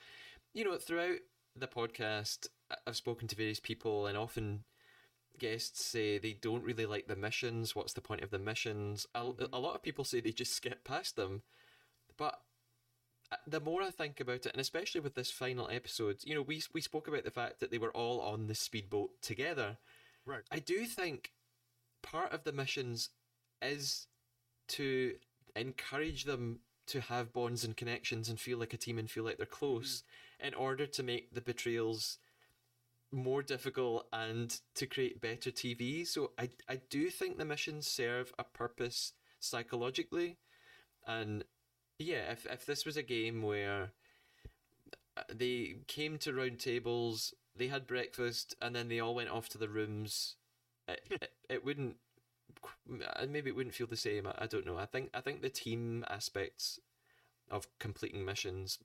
You 0.53 0.65
know, 0.65 0.77
throughout 0.77 1.19
the 1.55 1.67
podcast, 1.67 2.47
I've 2.85 2.95
spoken 2.95 3.27
to 3.27 3.35
various 3.35 3.59
people, 3.59 4.05
and 4.05 4.17
often 4.17 4.63
guests 5.39 5.83
say 5.83 6.17
they 6.17 6.33
don't 6.33 6.63
really 6.63 6.85
like 6.85 7.07
the 7.07 7.15
missions. 7.15 7.75
What's 7.75 7.93
the 7.93 8.01
point 8.01 8.21
of 8.21 8.29
the 8.29 8.39
missions? 8.39 9.07
A, 9.15 9.31
a 9.53 9.59
lot 9.59 9.75
of 9.75 9.83
people 9.83 10.03
say 10.03 10.19
they 10.19 10.31
just 10.31 10.53
skip 10.53 10.83
past 10.83 11.15
them. 11.15 11.41
But 12.17 12.41
uh, 13.31 13.37
the 13.47 13.59
more 13.59 13.81
I 13.81 13.89
think 13.89 14.19
about 14.19 14.45
it, 14.45 14.51
and 14.51 14.61
especially 14.61 15.01
with 15.01 15.15
this 15.15 15.31
final 15.31 15.69
episode, 15.71 16.17
you 16.23 16.35
know, 16.35 16.41
we 16.41 16.61
we 16.73 16.81
spoke 16.81 17.07
about 17.07 17.23
the 17.23 17.31
fact 17.31 17.59
that 17.59 17.71
they 17.71 17.77
were 17.77 17.91
all 17.91 18.21
on 18.21 18.47
the 18.47 18.55
speedboat 18.55 19.21
together. 19.21 19.77
Right. 20.25 20.43
I 20.51 20.59
do 20.59 20.85
think 20.85 21.31
part 22.03 22.33
of 22.33 22.43
the 22.43 22.51
missions 22.51 23.09
is 23.61 24.07
to 24.69 25.15
encourage 25.55 26.23
them 26.23 26.59
to 26.87 27.01
have 27.01 27.33
bonds 27.33 27.63
and 27.63 27.77
connections 27.77 28.29
and 28.29 28.39
feel 28.39 28.57
like 28.57 28.73
a 28.73 28.77
team 28.77 28.97
and 28.97 29.09
feel 29.09 29.23
like 29.23 29.37
they're 29.37 29.45
close 29.45 30.03
in 30.39 30.53
order 30.53 30.85
to 30.85 31.03
make 31.03 31.33
the 31.33 31.41
betrayals 31.41 32.17
more 33.11 33.41
difficult 33.41 34.07
and 34.13 34.59
to 34.75 34.85
create 34.85 35.21
better 35.21 35.51
TV. 35.51 36.07
So 36.07 36.31
I 36.37 36.49
I 36.67 36.81
do 36.89 37.09
think 37.09 37.37
the 37.37 37.45
missions 37.45 37.87
serve 37.87 38.33
a 38.39 38.43
purpose 38.43 39.13
psychologically. 39.39 40.37
And 41.05 41.43
yeah, 41.99 42.31
if 42.31 42.45
if 42.45 42.65
this 42.65 42.85
was 42.85 42.97
a 42.97 43.03
game 43.03 43.41
where 43.41 43.91
uh, 45.17 45.23
they 45.33 45.75
came 45.87 46.17
to 46.19 46.33
round 46.33 46.59
tables, 46.59 47.33
they 47.55 47.67
had 47.67 47.87
breakfast, 47.87 48.55
and 48.61 48.75
then 48.75 48.87
they 48.87 48.99
all 48.99 49.15
went 49.15 49.29
off 49.29 49.49
to 49.49 49.57
the 49.57 49.69
rooms. 49.69 50.35
It, 50.87 51.01
it, 51.09 51.31
it 51.49 51.65
wouldn't, 51.65 51.97
maybe 53.27 53.49
it 53.49 53.55
wouldn't 53.55 53.75
feel 53.75 53.87
the 53.87 53.95
same. 53.95 54.27
I, 54.27 54.33
I 54.39 54.47
don't 54.47 54.65
know. 54.65 54.77
I 54.77 54.85
think 54.85 55.09
I 55.13 55.21
think 55.21 55.41
the 55.41 55.49
team 55.49 56.05
aspects 56.09 56.79
of 57.49 57.67
completing 57.79 58.25
missions 58.25 58.79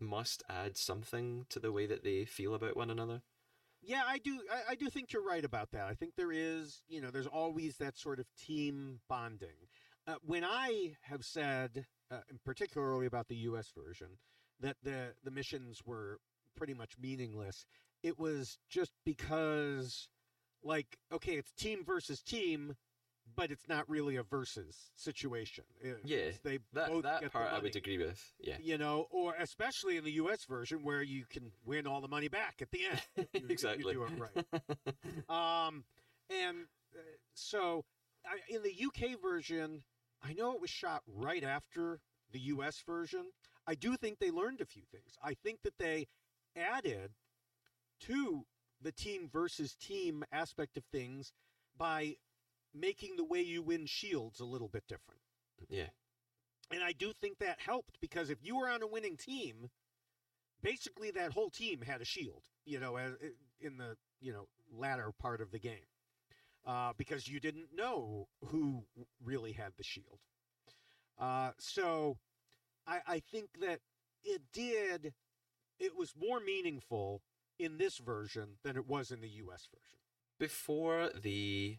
must 0.00 0.42
add 0.48 0.76
something 0.76 1.46
to 1.48 1.58
the 1.58 1.72
way 1.72 1.86
that 1.86 2.04
they 2.04 2.24
feel 2.24 2.54
about 2.54 2.76
one 2.76 2.90
another. 2.90 3.22
Yeah, 3.82 4.02
I 4.06 4.18
do. 4.18 4.40
I, 4.50 4.72
I 4.72 4.74
do 4.74 4.88
think 4.90 5.12
you're 5.12 5.24
right 5.24 5.44
about 5.44 5.70
that. 5.72 5.86
I 5.86 5.94
think 5.94 6.14
there 6.16 6.32
is, 6.32 6.82
you 6.88 7.00
know, 7.00 7.10
there's 7.10 7.26
always 7.26 7.76
that 7.76 7.96
sort 7.96 8.18
of 8.18 8.26
team 8.36 9.00
bonding. 9.08 9.68
Uh, 10.06 10.16
when 10.24 10.44
I 10.44 10.94
have 11.02 11.24
said, 11.24 11.86
uh, 12.10 12.20
particularly 12.44 13.06
about 13.06 13.28
the 13.28 13.36
U.S. 13.36 13.70
version, 13.76 14.18
that 14.60 14.76
the 14.82 15.14
the 15.24 15.30
missions 15.30 15.82
were 15.84 16.18
pretty 16.56 16.74
much 16.74 16.94
meaningless, 17.00 17.66
it 18.02 18.18
was 18.18 18.58
just 18.68 18.92
because, 19.04 20.08
like, 20.62 20.98
okay, 21.12 21.34
it's 21.34 21.52
team 21.52 21.84
versus 21.84 22.20
team, 22.20 22.74
but 23.36 23.50
it's 23.50 23.68
not 23.68 23.88
really 23.88 24.16
a 24.16 24.22
versus 24.22 24.90
situation. 24.94 25.64
It- 25.80 26.00
Yeah, 26.04 26.30
they 26.42 26.58
That 26.72 26.88
both 26.88 27.02
that 27.04 27.20
get 27.20 27.32
the 27.32 27.38
part 27.38 27.52
I 27.52 27.58
would 27.58 27.76
agree 27.76 27.98
with. 27.98 28.32
Yeah, 28.40 28.56
you 28.60 28.78
know, 28.78 29.06
or 29.10 29.34
especially 29.38 29.96
in 29.96 30.04
the 30.04 30.12
U.S. 30.12 30.44
version 30.44 30.82
where 30.82 31.02
you 31.02 31.24
can 31.28 31.52
win 31.64 31.86
all 31.86 32.00
the 32.00 32.08
money 32.08 32.28
back 32.28 32.56
at 32.60 32.70
the 32.70 32.80
end. 32.90 33.28
you- 33.32 33.46
exactly. 33.48 33.92
You 33.94 34.06
do 34.08 34.14
it 34.14 34.20
right. 35.28 35.28
um, 35.68 35.84
and 36.30 36.66
uh, 36.94 37.00
so 37.34 37.84
I, 38.26 38.38
in 38.54 38.62
the 38.62 38.74
UK 38.86 39.20
version, 39.20 39.82
I 40.22 40.32
know 40.32 40.52
it 40.52 40.60
was 40.60 40.70
shot 40.70 41.02
right 41.06 41.44
after 41.44 42.00
the 42.32 42.40
US 42.40 42.82
version. 42.86 43.26
I 43.66 43.74
do 43.74 43.96
think 43.96 44.18
they 44.18 44.30
learned 44.30 44.60
a 44.60 44.66
few 44.66 44.82
things. 44.90 45.16
I 45.22 45.34
think 45.34 45.62
that 45.62 45.78
they 45.78 46.06
added 46.56 47.12
to 48.00 48.44
the 48.80 48.92
team 48.92 49.28
versus 49.32 49.74
team 49.74 50.24
aspect 50.32 50.76
of 50.76 50.84
things 50.92 51.32
by 51.76 52.16
making 52.74 53.16
the 53.16 53.24
way 53.24 53.40
you 53.40 53.62
win 53.62 53.86
shields 53.86 54.40
a 54.40 54.44
little 54.44 54.68
bit 54.68 54.84
different. 54.88 55.20
yeah, 55.68 55.88
And 56.70 56.82
I 56.82 56.92
do 56.92 57.12
think 57.12 57.38
that 57.38 57.60
helped 57.60 58.00
because 58.00 58.30
if 58.30 58.38
you 58.42 58.56
were 58.56 58.68
on 58.68 58.82
a 58.82 58.86
winning 58.86 59.16
team, 59.16 59.70
basically 60.62 61.10
that 61.12 61.32
whole 61.32 61.50
team 61.50 61.80
had 61.82 62.00
a 62.00 62.04
shield, 62.04 62.44
you 62.64 62.78
know, 62.80 62.96
in 63.60 63.76
the, 63.78 63.96
you 64.20 64.32
know, 64.32 64.46
latter 64.72 65.12
part 65.18 65.40
of 65.40 65.50
the 65.50 65.58
game. 65.58 65.86
Uh, 66.66 66.92
because 66.98 67.26
you 67.28 67.40
didn't 67.40 67.68
know 67.74 68.28
who 68.46 68.84
really 69.24 69.52
had 69.52 69.72
the 69.76 69.82
shield. 69.84 70.18
Uh, 71.18 71.52
so 71.58 72.18
I, 72.86 73.00
I 73.06 73.20
think 73.20 73.50
that 73.60 73.80
it 74.22 74.42
did, 74.52 75.14
it 75.80 75.96
was 75.96 76.14
more 76.16 76.40
meaningful 76.40 77.22
in 77.58 77.78
this 77.78 77.98
version 77.98 78.58
than 78.64 78.76
it 78.76 78.86
was 78.86 79.10
in 79.10 79.20
the 79.20 79.28
US 79.28 79.66
version. 79.72 79.98
before 80.38 81.10
the 81.14 81.78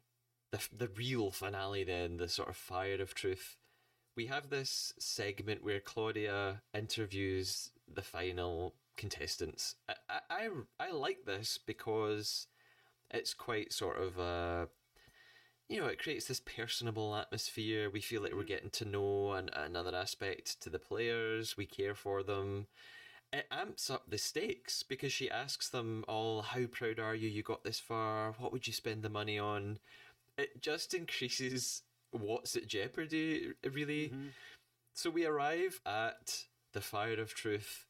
the 0.52 0.60
the 0.76 0.88
real 0.88 1.32
finale 1.32 1.84
then, 1.84 2.18
the 2.18 2.30
sort 2.30 2.50
of 2.50 2.58
fire 2.58 3.02
of 3.02 3.14
truth. 3.14 3.58
We 4.16 4.26
have 4.26 4.50
this 4.50 4.94
segment 5.00 5.64
where 5.64 5.80
Claudia 5.80 6.62
interviews 6.74 7.72
the 7.92 8.02
final 8.02 8.76
contestants. 8.98 9.76
I 9.88 10.20
I, 10.30 10.50
I, 10.80 10.92
like 10.92 11.26
this 11.26 11.58
because 11.58 12.48
it's 13.12 13.34
quite 13.34 13.72
sort 13.72 13.98
of 13.98 14.18
a 14.20 14.68
you 15.70 15.80
know, 15.80 15.88
it 15.88 16.02
creates 16.02 16.26
this 16.26 16.42
personable 16.42 17.16
atmosphere. 17.16 17.92
We 17.92 18.02
feel 18.02 18.24
like 18.24 18.34
we're 18.34 18.44
mm. 18.44 18.48
getting 18.48 18.72
to 18.72 18.86
know 18.86 19.34
an, 19.34 19.52
another 19.54 19.96
aspect 19.96 20.60
to 20.62 20.70
the 20.70 20.80
players. 20.80 21.56
We 21.56 21.68
care 21.68 21.94
for 21.94 22.24
them. 22.24 22.66
It 23.32 23.46
amps 23.52 23.92
up 23.92 24.10
the 24.10 24.18
stakes 24.18 24.82
because 24.82 25.14
she 25.14 25.30
asks 25.30 25.70
them 25.70 26.04
all, 26.08 26.42
How 26.42 26.66
proud 26.66 26.98
are 27.00 27.14
you 27.14 27.30
you 27.30 27.44
got 27.44 27.64
this 27.64 27.80
far? 27.80 28.34
What 28.40 28.52
would 28.52 28.66
you 28.66 28.74
spend 28.74 29.04
the 29.04 29.10
money 29.10 29.38
on? 29.38 29.78
It 30.40 30.62
just 30.62 30.94
increases 30.94 31.84
what's 32.12 32.56
at 32.56 32.68
jeopardy, 32.68 33.52
really. 33.64 34.10
Mm-hmm. 34.10 34.28
So 34.96 35.10
we 35.10 35.26
arrive 35.26 35.82
at 35.86 36.46
the 36.74 36.82
fire 36.82 37.20
of 37.20 37.34
truth. 37.34 37.86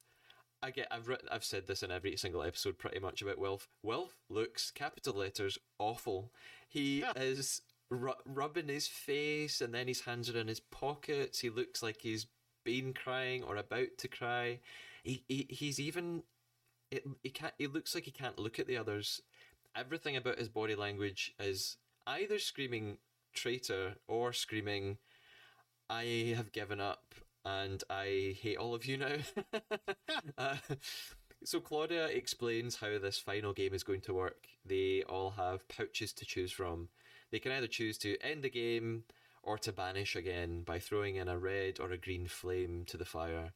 I 0.62 0.72
get. 0.72 0.88
I've 0.92 1.08
written. 1.08 1.30
I've 1.32 1.44
said 1.44 1.68
this 1.68 1.84
in 1.84 1.92
every 1.92 2.18
single 2.18 2.44
episode, 2.44 2.78
pretty 2.78 3.00
much 3.00 3.22
about 3.22 3.38
Wilf. 3.38 3.68
Wilf 3.84 4.16
looks 4.30 4.72
capital 4.72 5.14
letters 5.14 5.58
awful. 5.78 6.32
He 6.68 7.04
is 7.16 7.62
ru- 7.90 8.14
rubbing 8.26 8.68
his 8.68 8.88
face, 8.88 9.62
and 9.62 9.74
then 9.74 9.88
his 9.88 10.02
hands 10.02 10.30
are 10.30 10.38
in 10.38 10.48
his 10.48 10.60
pockets. 10.60 11.40
He 11.40 11.50
looks 11.50 11.82
like 11.82 12.02
he's 12.02 12.28
been 12.66 12.94
crying 12.94 13.44
or 13.44 13.56
about 13.56 13.98
to 14.00 14.08
cry. 14.08 14.60
He, 15.04 15.24
he 15.28 15.48
he's 15.50 15.80
even. 15.80 16.24
It, 16.92 17.06
he 17.24 17.30
can't. 17.30 17.54
He 17.58 17.68
looks 17.68 17.96
like 17.96 18.06
he 18.06 18.12
can't 18.12 18.40
look 18.40 18.60
at 18.60 18.68
the 18.68 18.78
others. 18.78 19.22
Everything 19.76 20.18
about 20.18 20.40
his 20.40 20.50
body 20.50 20.76
language 20.76 21.34
is 21.40 21.78
either 22.10 22.40
screaming 22.40 22.98
traitor 23.34 23.96
or 24.08 24.34
screaming, 24.34 24.98
"I 25.90 26.34
have 26.36 26.52
given 26.52 26.80
up." 26.80 27.16
and 27.46 27.84
I 27.90 28.36
hate 28.42 28.58
all 28.58 28.76
of 28.76 28.86
you 28.86 28.98
now. 28.98 29.16
uh, 30.38 30.58
so 31.44 31.60
Claudia 31.60 32.06
explains 32.06 32.76
how 32.76 33.00
this 33.00 33.18
final 33.18 33.54
game 33.54 33.74
is 33.74 33.84
going 33.84 34.02
to 34.02 34.14
work. 34.14 34.48
They 34.66 35.04
all 35.08 35.32
have 35.32 35.68
pouches 35.68 36.14
to 36.14 36.26
choose 36.26 36.52
from. 36.52 36.90
They 37.32 37.40
can 37.40 37.52
either 37.52 37.68
choose 37.68 37.98
to 38.00 38.18
end 38.22 38.44
the 38.44 38.50
game 38.50 39.04
or 39.42 39.58
to 39.60 39.72
banish 39.72 40.16
again 40.16 40.64
by 40.64 40.80
throwing 40.80 41.16
in 41.16 41.28
a 41.28 41.38
red 41.38 41.80
or 41.80 41.92
a 41.92 41.98
green 41.98 42.28
flame 42.28 42.84
to 42.88 42.98
the 42.98 43.06
fire. 43.06 43.54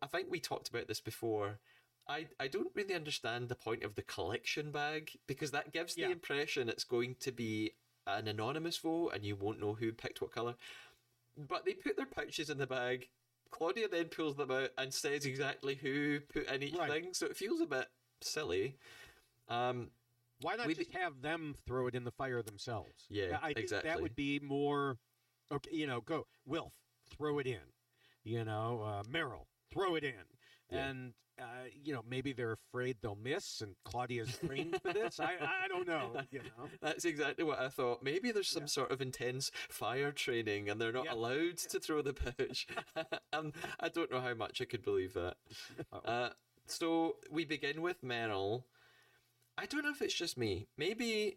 I 0.00 0.06
think 0.06 0.28
we 0.30 0.38
talked 0.38 0.68
about 0.68 0.86
this 0.86 1.00
before. 1.00 1.58
I, 2.08 2.26
I 2.40 2.48
don't 2.48 2.72
really 2.74 2.94
understand 2.94 3.48
the 3.48 3.54
point 3.54 3.84
of 3.84 3.94
the 3.94 4.02
collection 4.02 4.70
bag 4.70 5.12
because 5.26 5.52
that 5.52 5.72
gives 5.72 5.94
the 5.94 6.10
impression 6.10 6.68
it's 6.68 6.84
going 6.84 7.16
to 7.20 7.32
be 7.32 7.72
an 8.06 8.26
anonymous 8.26 8.78
vote 8.78 9.10
and 9.14 9.24
you 9.24 9.36
won't 9.36 9.60
know 9.60 9.74
who 9.74 9.92
picked 9.92 10.20
what 10.20 10.32
colour. 10.32 10.54
But 11.36 11.64
they 11.64 11.74
put 11.74 11.96
their 11.96 12.06
pouches 12.06 12.50
in 12.50 12.58
the 12.58 12.66
bag. 12.66 13.08
Claudia 13.50 13.88
then 13.88 14.06
pulls 14.06 14.36
them 14.36 14.50
out 14.50 14.70
and 14.78 14.92
says 14.92 15.24
exactly 15.26 15.74
who 15.74 16.20
put 16.20 16.48
in 16.48 16.62
each 16.62 16.74
Right. 16.74 16.90
thing, 16.90 17.14
so 17.14 17.26
it 17.26 17.36
feels 17.36 17.60
a 17.60 17.66
bit 17.66 17.86
silly. 18.20 18.76
Um, 19.48 19.90
Why 20.40 20.56
not 20.56 20.66
We 20.66 20.74
just 20.74 20.92
have 20.92 21.20
them 21.22 21.54
throw 21.66 21.86
it 21.86 21.94
in 21.94 22.04
the 22.04 22.10
fire 22.10 22.42
themselves? 22.42 23.06
Yeah, 23.08 23.38
I 23.42 23.52
think 23.52 23.68
that 23.68 24.00
would 24.00 24.16
be 24.16 24.40
more. 24.40 24.98
Okay, 25.52 25.70
you 25.76 25.86
know, 25.86 26.00
go 26.00 26.26
Wilf, 26.46 26.72
throw 27.16 27.38
it 27.38 27.46
in. 27.46 27.60
You 28.24 28.44
know, 28.44 28.82
uh, 28.82 29.02
Meryl, 29.04 29.46
throw 29.70 29.94
it 29.94 30.04
in. 30.04 30.24
Yeah. 30.72 30.88
And 30.88 31.12
uh, 31.40 31.44
you 31.82 31.92
know, 31.94 32.02
maybe 32.08 32.32
they're 32.32 32.52
afraid 32.72 32.98
they'll 33.00 33.16
miss, 33.16 33.62
and 33.62 33.74
Claudia's 33.84 34.38
trained 34.46 34.78
for 34.82 34.92
this. 34.92 35.18
I 35.18 35.32
I 35.40 35.66
don't 35.68 35.86
know. 35.88 36.12
You 36.30 36.40
know, 36.40 36.68
That's 36.82 37.04
exactly 37.04 37.42
what 37.44 37.58
I 37.58 37.68
thought. 37.68 38.02
Maybe 38.02 38.30
there's 38.32 38.48
some 38.48 38.64
Yeah. 38.64 38.66
sort 38.68 38.90
of 38.92 39.00
intense 39.00 39.50
fire 39.68 40.12
training 40.12 40.68
and 40.68 40.80
they're 40.80 40.92
not 40.92 41.06
Yeah. 41.06 41.14
allowed 41.14 41.56
to 41.58 41.80
throw 41.80 42.02
the 42.02 42.12
pouch. 42.12 42.66
um, 43.32 43.52
I 43.80 43.88
don't 43.88 44.10
know 44.10 44.20
how 44.20 44.34
much 44.34 44.60
I 44.60 44.66
could 44.66 44.82
believe 44.82 45.14
that. 45.14 45.36
Uh, 46.04 46.30
so 46.66 47.16
we 47.30 47.44
begin 47.44 47.80
with 47.82 48.02
Meryl. 48.02 48.64
I 49.58 49.66
don't 49.66 49.82
know 49.84 49.90
if 49.90 50.02
it's 50.02 50.14
just 50.14 50.36
me. 50.38 50.68
Maybe 50.78 51.36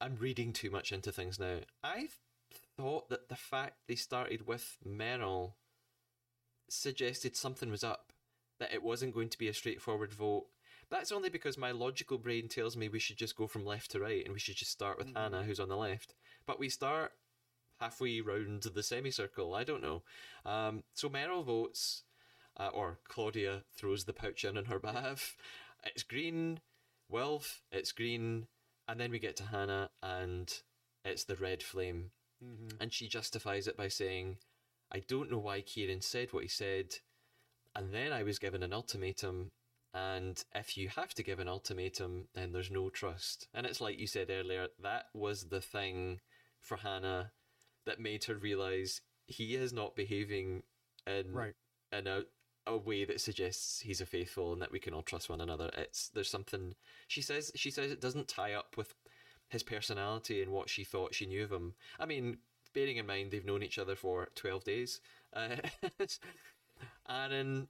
I'm 0.00 0.16
reading 0.16 0.52
too 0.52 0.70
much 0.70 0.92
into 0.92 1.10
things 1.10 1.38
now. 1.40 1.60
I 1.82 2.08
thought 2.76 3.08
that 3.08 3.28
the 3.30 3.36
fact 3.36 3.78
they 3.88 3.96
started 3.96 4.46
with 4.46 4.76
Meryl 4.86 5.54
suggested 6.68 7.36
something 7.36 7.70
was 7.70 7.82
up, 7.84 8.12
that 8.58 8.72
it 8.72 8.82
wasn't 8.82 9.14
going 9.14 9.28
to 9.28 9.38
be 9.38 9.48
a 9.48 9.54
straightforward 9.54 10.12
vote. 10.12 10.46
That's 10.90 11.12
only 11.12 11.28
because 11.28 11.58
my 11.58 11.70
logical 11.70 12.18
brain 12.18 12.48
tells 12.48 12.76
me 12.76 12.88
we 12.88 12.98
should 12.98 13.18
just 13.18 13.36
go 13.36 13.46
from 13.46 13.64
left 13.64 13.90
to 13.90 14.00
right 14.00 14.24
and 14.24 14.32
we 14.32 14.40
should 14.40 14.56
just 14.56 14.70
start 14.70 14.98
with 14.98 15.14
Hannah, 15.14 15.42
who's 15.42 15.60
on 15.60 15.68
the 15.68 15.76
left. 15.76 16.14
But 16.46 16.58
we 16.58 16.68
start 16.68 17.12
halfway 17.78 18.20
round 18.20 18.62
the 18.62 18.82
semicircle. 18.82 19.54
I 19.54 19.64
don't 19.64 19.82
know. 19.82 20.02
Um, 20.46 20.82
so 20.94 21.08
Meryl 21.08 21.44
votes, 21.44 22.04
uh, 22.58 22.70
or 22.72 22.98
Claudia 23.06 23.62
throws 23.76 24.04
the 24.04 24.12
pouch 24.12 24.44
in 24.44 24.56
on 24.56 24.64
her 24.66 24.78
behalf. 24.80 25.36
It's 25.84 26.02
green. 26.02 26.60
Wilf, 27.08 27.62
it's 27.70 27.92
green. 27.92 28.46
And 28.86 28.98
then 28.98 29.10
we 29.10 29.18
get 29.18 29.36
to 29.36 29.44
Hannah 29.44 29.90
and 30.02 30.52
it's 31.04 31.24
the 31.24 31.36
red 31.36 31.62
flame. 31.62 32.10
And 32.80 32.92
she 32.92 33.08
justifies 33.08 33.66
it 33.66 33.76
by 33.76 33.88
saying, 33.88 34.38
I 34.90 35.00
don't 35.00 35.30
know 35.30 35.38
why 35.38 35.60
Kieran 35.60 36.00
said 36.00 36.32
what 36.32 36.42
he 36.42 36.48
said. 36.48 36.94
And 37.78 37.94
then 37.94 38.12
I 38.12 38.24
was 38.24 38.40
given 38.40 38.64
an 38.64 38.72
ultimatum. 38.72 39.52
And 39.94 40.44
if 40.54 40.76
you 40.76 40.88
have 40.88 41.14
to 41.14 41.22
give 41.22 41.38
an 41.38 41.48
ultimatum, 41.48 42.26
then 42.34 42.52
there's 42.52 42.70
no 42.72 42.90
trust. 42.90 43.46
And 43.54 43.64
it's 43.64 43.80
like 43.80 43.98
you 43.98 44.06
said 44.08 44.30
earlier, 44.30 44.66
that 44.82 45.04
was 45.14 45.44
the 45.44 45.60
thing 45.60 46.18
for 46.60 46.76
Hannah 46.76 47.30
that 47.86 48.00
made 48.00 48.24
her 48.24 48.34
realize 48.34 49.00
he 49.26 49.54
is 49.54 49.72
not 49.72 49.94
behaving 49.96 50.64
in 51.06 51.32
Right. 51.32 51.54
in 51.92 52.06
a 52.06 52.22
a 52.66 52.76
way 52.76 53.06
that 53.06 53.20
suggests 53.20 53.80
he's 53.80 54.02
a 54.02 54.06
faithful 54.06 54.52
and 54.52 54.60
that 54.60 54.70
we 54.72 54.78
can 54.78 54.92
all 54.92 55.02
trust 55.02 55.30
one 55.30 55.40
another. 55.40 55.70
It's 55.74 56.10
there's 56.10 56.28
something 56.28 56.74
she 57.06 57.22
says 57.22 57.50
she 57.54 57.70
says 57.70 57.90
it 57.90 58.00
doesn't 58.00 58.28
tie 58.28 58.52
up 58.52 58.76
with 58.76 58.94
his 59.48 59.62
personality 59.62 60.42
and 60.42 60.52
what 60.52 60.68
she 60.68 60.84
thought 60.84 61.14
she 61.14 61.24
knew 61.26 61.44
of 61.44 61.52
him. 61.52 61.74
I 61.98 62.04
mean, 62.04 62.38
bearing 62.74 62.98
in 62.98 63.06
mind 63.06 63.30
they've 63.30 63.44
known 63.46 63.62
each 63.62 63.78
other 63.78 63.96
for 63.96 64.28
twelve 64.34 64.64
days. 64.64 65.00
Uh, 65.32 65.56
Aaron 67.08 67.68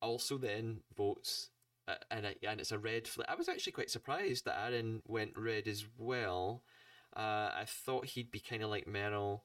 also 0.00 0.38
then 0.38 0.80
votes, 0.96 1.50
uh, 1.86 1.94
and 2.10 2.26
it, 2.26 2.38
and 2.46 2.60
it's 2.60 2.72
a 2.72 2.78
red 2.78 3.06
flag. 3.06 3.28
I 3.28 3.34
was 3.34 3.48
actually 3.48 3.72
quite 3.72 3.90
surprised 3.90 4.44
that 4.44 4.58
Aaron 4.60 5.02
went 5.06 5.32
red 5.36 5.66
as 5.66 5.84
well. 5.96 6.62
Uh, 7.16 7.50
I 7.54 7.64
thought 7.66 8.06
he'd 8.06 8.30
be 8.30 8.40
kind 8.40 8.62
of 8.62 8.70
like 8.70 8.86
Meryl, 8.86 9.40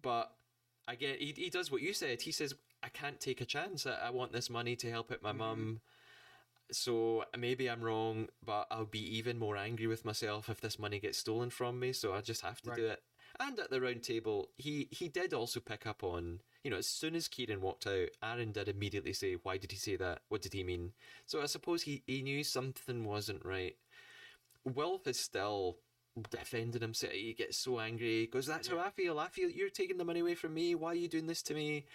but 0.00 0.32
again, 0.88 1.16
he 1.18 1.32
he 1.36 1.50
does 1.50 1.70
what 1.70 1.82
you 1.82 1.92
said. 1.92 2.22
He 2.22 2.32
says, 2.32 2.54
"I 2.82 2.88
can't 2.88 3.20
take 3.20 3.40
a 3.40 3.44
chance. 3.46 3.86
I, 3.86 4.06
I 4.06 4.10
want 4.10 4.32
this 4.32 4.50
money 4.50 4.76
to 4.76 4.90
help 4.90 5.10
out 5.12 5.22
my 5.22 5.32
mum." 5.32 5.80
So 6.70 7.24
maybe 7.36 7.68
I'm 7.68 7.82
wrong, 7.82 8.28
but 8.44 8.66
I'll 8.70 8.86
be 8.86 9.18
even 9.18 9.38
more 9.38 9.56
angry 9.58 9.86
with 9.86 10.06
myself 10.06 10.48
if 10.48 10.60
this 10.60 10.78
money 10.78 10.98
gets 10.98 11.18
stolen 11.18 11.50
from 11.50 11.78
me. 11.78 11.92
So 11.92 12.14
I 12.14 12.22
just 12.22 12.40
have 12.42 12.62
to 12.62 12.74
do 12.74 12.86
it. 12.86 13.02
And 13.38 13.58
at 13.58 13.70
the 13.70 13.80
round 13.80 14.02
table, 14.02 14.48
he 14.56 14.88
he 14.90 15.08
did 15.08 15.34
also 15.34 15.60
pick 15.60 15.86
up 15.86 16.02
on 16.02 16.40
you 16.64 16.70
know 16.70 16.78
as 16.78 16.86
soon 16.86 17.14
as 17.14 17.28
Kieran 17.28 17.60
walked 17.60 17.86
out, 17.86 18.08
Aaron 18.22 18.52
did 18.52 18.68
immediately 18.68 19.12
say, 19.12 19.34
"Why 19.34 19.56
did 19.58 19.72
he 19.72 19.78
say 19.78 19.96
that? 19.96 20.22
What 20.28 20.42
did 20.42 20.52
he 20.52 20.62
mean?" 20.62 20.92
So 21.26 21.42
I 21.42 21.46
suppose 21.46 21.82
he 21.82 22.02
he 22.06 22.22
knew 22.22 22.44
something 22.44 23.04
wasn't 23.04 23.44
right. 23.44 23.76
Wilf 24.64 25.06
is 25.06 25.18
still 25.18 25.78
defending 26.30 26.82
himself. 26.82 27.12
He 27.12 27.32
gets 27.34 27.56
so 27.56 27.80
angry. 27.80 28.26
Goes, 28.26 28.46
"That's 28.46 28.68
how 28.68 28.78
I 28.78 28.90
feel. 28.90 29.18
I 29.18 29.28
feel 29.28 29.50
you're 29.50 29.70
taking 29.70 29.96
the 29.98 30.04
money 30.04 30.20
away 30.20 30.34
from 30.34 30.54
me. 30.54 30.74
Why 30.74 30.90
are 30.92 30.94
you 30.94 31.08
doing 31.08 31.26
this 31.26 31.42
to 31.44 31.54
me?" 31.54 31.86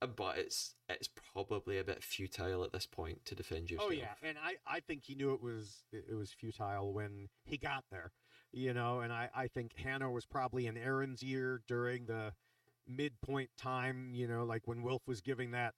Uh, 0.00 0.06
But 0.06 0.38
it's 0.38 0.74
it's 0.88 1.08
probably 1.08 1.78
a 1.78 1.84
bit 1.84 2.02
futile 2.02 2.64
at 2.64 2.72
this 2.72 2.86
point 2.86 3.24
to 3.26 3.34
defend 3.34 3.70
yourself. 3.70 3.90
Oh 3.90 3.92
yeah, 3.92 4.14
and 4.22 4.38
I, 4.38 4.56
I 4.66 4.80
think 4.80 5.04
he 5.04 5.14
knew 5.14 5.34
it 5.34 5.42
was 5.42 5.84
it 5.92 6.14
was 6.14 6.32
futile 6.32 6.92
when 6.92 7.28
he 7.44 7.58
got 7.58 7.84
there, 7.90 8.12
you 8.52 8.72
know. 8.72 9.00
And 9.00 9.12
I, 9.12 9.28
I 9.34 9.48
think 9.48 9.76
Hannah 9.76 10.10
was 10.10 10.24
probably 10.24 10.66
in 10.66 10.76
Aaron's 10.76 11.22
ear 11.22 11.62
during 11.66 12.06
the 12.06 12.32
midpoint 12.88 13.50
time, 13.58 14.10
you 14.14 14.26
know, 14.26 14.44
like 14.44 14.66
when 14.66 14.82
Wilf 14.82 15.02
was 15.06 15.20
giving 15.20 15.50
that 15.52 15.74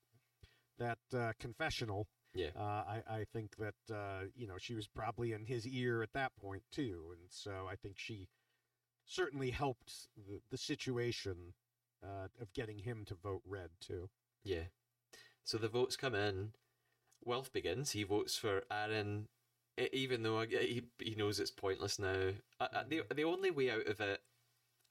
that 0.79 0.99
uh, 1.15 1.33
confessional. 1.39 2.07
Yeah. 2.35 2.51
Uh, 2.57 2.61
I 2.63 3.03
I 3.09 3.25
think 3.33 3.57
that 3.57 3.95
uh, 3.95 4.27
you 4.37 4.47
know 4.47 4.55
she 4.59 4.75
was 4.75 4.87
probably 4.87 5.33
in 5.33 5.45
his 5.45 5.67
ear 5.67 6.03
at 6.03 6.13
that 6.15 6.33
point 6.41 6.63
too, 6.73 7.13
and 7.13 7.29
so 7.29 7.67
I 7.71 7.77
think 7.77 7.99
she 7.99 8.29
certainly 9.05 9.51
helped 9.51 10.09
the, 10.17 10.41
the 10.51 10.57
situation 10.57 11.55
uh, 12.03 12.29
of 12.41 12.53
getting 12.53 12.79
him 12.79 13.05
to 13.07 13.15
vote 13.15 13.43
red 13.47 13.71
too. 13.81 14.09
Yeah. 14.45 14.65
So 15.45 15.59
the 15.59 15.69
votes 15.69 15.97
come 15.97 16.15
in. 16.15 16.53
Wilf 17.25 17.53
begins. 17.53 17.91
He 17.91 18.05
votes 18.05 18.37
for 18.37 18.63
Aaron, 18.71 19.29
even 19.93 20.23
though 20.23 20.41
he 20.43 20.83
he 20.99 21.15
knows 21.15 21.41
it's 21.41 21.51
pointless 21.51 21.99
now. 21.99 22.31
I, 22.61 22.69
I, 22.73 22.83
the 22.89 23.03
the 23.15 23.25
only 23.25 23.51
way 23.51 23.71
out 23.71 23.87
of 23.87 24.01
it, 24.01 24.21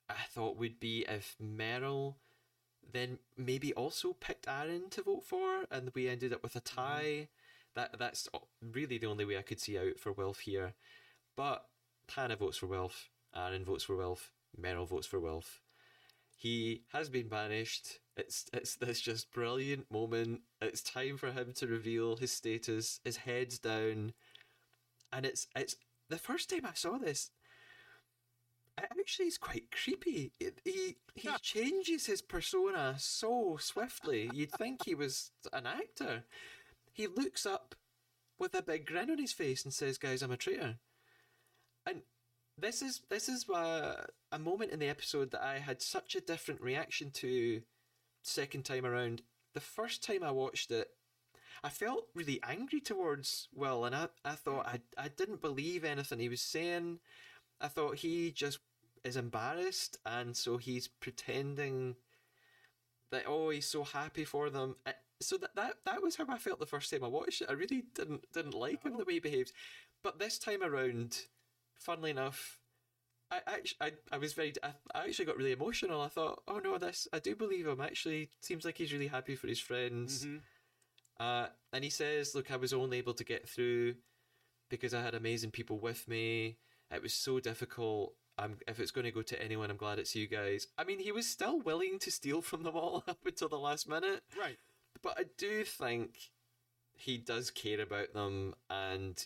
I 0.09 0.25
thought, 0.29 0.57
would 0.57 0.79
be 0.79 1.05
if 1.07 1.35
Meryl 1.41 2.15
then 2.91 3.19
maybe 3.37 3.73
also 3.73 4.13
picked 4.13 4.47
Aaron 4.47 4.89
to 4.91 5.03
vote 5.03 5.23
for, 5.23 5.65
and 5.71 5.91
we 5.93 6.07
ended 6.07 6.33
up 6.33 6.43
with 6.43 6.55
a 6.55 6.61
mm-hmm. 6.61 6.79
tie. 6.79 7.27
That 7.75 7.99
that's 7.99 8.27
really 8.61 8.97
the 8.97 9.07
only 9.07 9.25
way 9.25 9.37
I 9.37 9.43
could 9.43 9.59
see 9.59 9.77
out 9.77 9.99
for 9.99 10.11
Wilf 10.11 10.39
here. 10.39 10.73
But 11.35 11.65
Hannah 12.09 12.35
votes 12.35 12.57
for 12.57 12.67
Wilf. 12.67 13.09
Aaron 13.35 13.63
votes 13.63 13.83
for 13.83 13.95
Wilf. 13.95 14.33
Meryl 14.59 14.87
votes 14.87 15.07
for 15.07 15.19
Wilf. 15.19 15.61
He 16.35 16.83
has 16.93 17.09
been 17.09 17.27
banished. 17.27 17.99
It's 18.17 18.45
it's 18.53 18.75
this 18.75 19.01
just 19.01 19.31
brilliant 19.31 19.91
moment. 19.91 20.41
It's 20.61 20.81
time 20.81 21.17
for 21.17 21.31
him 21.31 21.53
to 21.53 21.67
reveal 21.67 22.15
his 22.15 22.31
status. 22.31 22.99
His 23.03 23.17
head's 23.17 23.59
down, 23.59 24.13
and 25.13 25.25
it's 25.25 25.47
it's 25.55 25.75
the 26.09 26.17
first 26.17 26.49
time 26.49 26.65
I 26.65 26.73
saw 26.73 26.97
this. 26.97 27.29
Actually 28.83 29.27
is 29.27 29.37
quite 29.37 29.71
creepy. 29.71 30.31
It, 30.39 30.61
he 30.63 30.97
he 31.15 31.29
changes 31.41 32.05
his 32.05 32.21
persona 32.21 32.95
so 32.97 33.57
swiftly. 33.59 34.29
You'd 34.33 34.51
think 34.51 34.85
he 34.85 34.95
was 34.95 35.31
an 35.51 35.65
actor. 35.65 36.23
He 36.93 37.07
looks 37.07 37.45
up 37.45 37.75
with 38.37 38.55
a 38.55 38.61
big 38.61 38.85
grin 38.85 39.09
on 39.09 39.17
his 39.17 39.33
face 39.33 39.63
and 39.63 39.73
says, 39.73 39.97
"Guys, 39.97 40.21
I'm 40.21 40.31
a 40.31 40.37
traitor." 40.37 40.77
And 41.85 42.03
this 42.57 42.81
is 42.81 43.01
this 43.09 43.27
is 43.29 43.47
a, 43.49 44.07
a 44.31 44.39
moment 44.39 44.71
in 44.71 44.79
the 44.79 44.89
episode 44.89 45.31
that 45.31 45.43
I 45.43 45.59
had 45.59 45.81
such 45.81 46.15
a 46.15 46.21
different 46.21 46.61
reaction 46.61 47.11
to 47.15 47.61
second 48.23 48.63
time 48.63 48.85
around. 48.85 49.23
The 49.53 49.59
first 49.59 50.03
time 50.03 50.23
I 50.23 50.31
watched 50.31 50.71
it, 50.71 50.89
I 51.63 51.69
felt 51.69 52.07
really 52.13 52.39
angry 52.43 52.79
towards 52.79 53.47
Wilf, 53.53 53.85
and 53.85 53.95
I, 53.95 54.07
I 54.23 54.35
thought 54.35 54.67
I, 54.67 54.81
I 54.97 55.07
didn't 55.09 55.41
believe 55.41 55.83
anything 55.83 56.19
he 56.19 56.29
was 56.29 56.41
saying. 56.41 56.99
I 57.59 57.67
thought 57.67 57.97
he 57.97 58.31
just 58.31 58.59
is 59.03 59.15
embarrassed, 59.15 59.97
and 60.05 60.35
so 60.35 60.57
he's 60.57 60.87
pretending 60.87 61.95
that 63.11 63.23
oh 63.27 63.49
he's 63.49 63.65
so 63.65 63.83
happy 63.83 64.25
for 64.25 64.49
them. 64.49 64.75
So 65.21 65.37
that, 65.37 65.55
that 65.55 65.73
that 65.85 66.01
was 66.01 66.15
how 66.15 66.25
I 66.29 66.37
felt 66.37 66.59
the 66.59 66.65
first 66.65 66.91
time 66.91 67.03
I 67.03 67.07
watched 67.07 67.41
it. 67.41 67.49
I 67.49 67.53
really 67.53 67.83
didn't 67.95 68.31
didn't 68.33 68.53
like 68.53 68.83
him 68.83 68.97
the 68.97 69.05
way 69.05 69.13
he 69.13 69.19
behaves, 69.19 69.53
but 70.03 70.19
this 70.19 70.37
time 70.37 70.63
around, 70.63 71.17
funnily 71.75 72.11
enough, 72.11 72.59
I 73.31 73.39
actually 73.47 73.77
I, 73.81 73.91
I 74.11 74.17
was 74.17 74.33
very 74.33 74.53
I, 74.63 74.69
I 74.93 75.05
actually 75.05 75.25
got 75.25 75.37
really 75.37 75.51
emotional. 75.51 76.01
I 76.01 76.07
thought, 76.07 76.41
oh 76.47 76.59
no, 76.59 76.77
this 76.77 77.07
I 77.11 77.19
do 77.19 77.35
believe 77.35 77.67
him. 77.67 77.81
Actually, 77.81 78.29
seems 78.41 78.65
like 78.65 78.77
he's 78.77 78.93
really 78.93 79.07
happy 79.07 79.35
for 79.35 79.47
his 79.47 79.59
friends. 79.59 80.25
Mm-hmm. 80.25 80.37
Uh, 81.19 81.47
and 81.73 81.83
he 81.83 81.89
says, 81.89 82.33
look, 82.33 82.49
I 82.49 82.55
was 82.55 82.71
only 82.71 82.97
able 82.97 83.13
to 83.13 83.25
get 83.25 83.47
through 83.47 83.95
because 84.69 84.93
I 84.93 85.01
had 85.01 85.15
amazing 85.15 85.51
people 85.51 85.77
with 85.77 86.07
me. 86.07 86.57
It 86.91 87.01
was 87.01 87.13
so 87.13 87.39
difficult. 87.39 88.13
I'm, 88.39 88.57
if 88.67 88.79
it's 88.79 88.91
going 88.91 89.05
to 89.05 89.11
go 89.11 89.21
to 89.21 89.41
anyone, 89.41 89.69
I'm 89.69 89.77
glad 89.77 89.99
it's 89.99 90.15
you 90.15 90.27
guys. 90.27 90.67
I 90.77 90.83
mean, 90.83 90.99
he 90.99 91.11
was 91.11 91.27
still 91.27 91.59
willing 91.59 91.99
to 91.99 92.11
steal 92.11 92.41
from 92.41 92.63
them 92.63 92.75
all 92.75 93.03
up 93.07 93.19
until 93.25 93.49
the 93.49 93.59
last 93.59 93.87
minute. 93.87 94.21
Right. 94.39 94.57
But 95.01 95.19
I 95.19 95.25
do 95.37 95.63
think 95.63 96.31
he 96.93 97.17
does 97.17 97.51
care 97.51 97.81
about 97.81 98.13
them, 98.13 98.55
and 98.69 99.25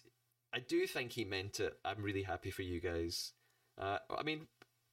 I 0.53 0.59
do 0.59 0.86
think 0.88 1.14
he 1.14 1.26
meant 1.26 1.59
it. 1.59 1.78
I'm 1.86 2.01
really 2.01 2.24
happy 2.24 2.51
for 2.51 2.61
you 2.64 2.80
guys. 2.80 3.34
Uh, 3.80 3.99
I 4.16 4.24
mean, 4.24 4.47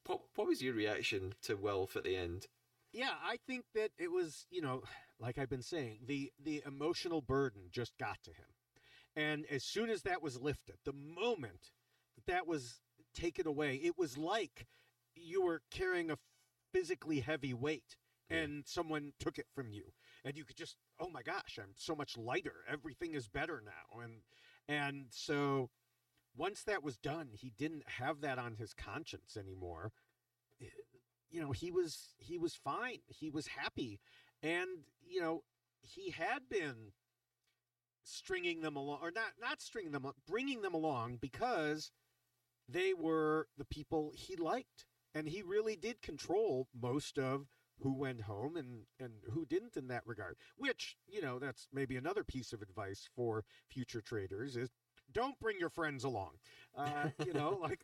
what 0.07 0.21
what 0.35 0.47
was 0.47 0.63
your 0.63 0.75
reaction 0.75 1.35
to 1.43 1.57
Wilf 1.57 1.97
at 1.97 2.05
the 2.05 2.17
end? 2.17 2.47
Yeah, 2.93 3.13
I 3.23 3.37
think 3.47 3.65
that 3.75 3.91
it 3.99 4.11
was, 4.11 4.47
you 4.51 4.63
know, 4.63 4.83
like 5.19 5.39
I've 5.39 5.51
been 5.51 5.63
saying, 5.63 6.01
the 6.07 6.33
the 6.43 6.63
emotional 6.67 7.21
burden 7.21 7.63
just 7.71 7.97
got 7.99 8.19
to 8.25 8.31
him. 8.31 8.47
And 9.17 9.45
as 9.51 9.65
soon 9.65 9.91
as 9.91 10.03
that 10.03 10.23
was 10.23 10.41
lifted, 10.41 10.77
the 10.85 10.93
moment 10.93 11.73
that 12.17 12.33
that 12.33 12.47
was 12.47 12.81
taken 13.15 13.47
away, 13.47 13.81
it 13.83 13.99
was 13.99 14.17
like 14.17 14.67
you 15.15 15.43
were 15.43 15.63
carrying 15.71 16.11
a 16.11 16.19
physically 16.73 17.21
heavy 17.21 17.55
weight 17.55 17.97
and 18.29 18.65
someone 18.67 19.13
took 19.19 19.39
it 19.39 19.47
from 19.55 19.73
you. 19.73 19.93
And 20.25 20.37
you 20.37 20.45
could 20.45 20.57
just 20.57 20.77
oh 21.01 21.09
my 21.09 21.23
gosh 21.23 21.59
i'm 21.61 21.73
so 21.77 21.95
much 21.95 22.17
lighter. 22.17 22.65
Everything 22.71 23.15
is 23.15 23.29
better 23.29 23.63
now. 23.65 24.01
And 24.03 24.23
and 24.69 25.07
so 25.11 25.71
once 26.37 26.63
that 26.63 26.85
was 26.85 26.97
done 26.97 27.31
he 27.33 27.53
didn't 27.57 27.89
have 27.99 28.21
that 28.21 28.39
on 28.39 28.55
his 28.55 28.73
conscience 28.75 29.37
anymore. 29.37 29.93
Eh, 30.61 30.67
you 31.31 31.41
know 31.41 31.53
he 31.53 31.71
was 31.71 32.15
he 32.19 32.39
was 32.39 32.55
fine. 32.55 32.99
He 33.09 33.31
was 33.31 33.49
happy. 33.49 34.01
And 34.43 34.69
you 35.07 35.21
know 35.21 35.43
he 35.81 36.11
had 36.11 36.49
been 36.49 36.93
stringing 38.03 38.63
them 38.63 38.77
along 38.77 38.99
or 39.03 39.11
not 39.11 39.33
not 39.41 39.61
stringing 39.61 39.93
them 39.93 40.07
up 40.07 40.17
bringing 40.27 40.63
them 40.63 40.75
along 40.75 41.19
because 41.21 41.91
they 42.71 42.95
were 42.95 43.47
the 43.59 43.65
people 43.65 44.13
he 44.15 44.37
liked 44.37 44.87
and 45.15 45.29
he 45.29 45.43
really 45.43 45.77
did 45.77 46.01
control 46.03 46.69
most 46.81 47.19
of 47.19 47.47
who 47.83 47.95
went 47.95 48.23
home 48.23 48.57
and 48.57 48.83
and 48.99 49.13
who 49.33 49.47
didn't 49.47 49.77
in 49.77 49.89
that 49.89 50.07
regard 50.07 50.37
which 50.57 50.97
you 51.09 51.21
know 51.21 51.39
that's 51.39 51.67
maybe 51.73 51.97
another 51.97 52.25
piece 52.25 52.53
of 52.53 52.63
advice 52.63 53.09
for 53.15 53.45
future 53.69 54.01
traitors 54.01 54.57
is 54.57 54.69
don't 55.13 55.39
bring 55.41 55.59
your 55.59 55.71
friends 55.71 56.05
along 56.05 56.33
uh, 56.77 57.09
you 57.27 57.33
know 57.33 57.59
like 57.61 57.81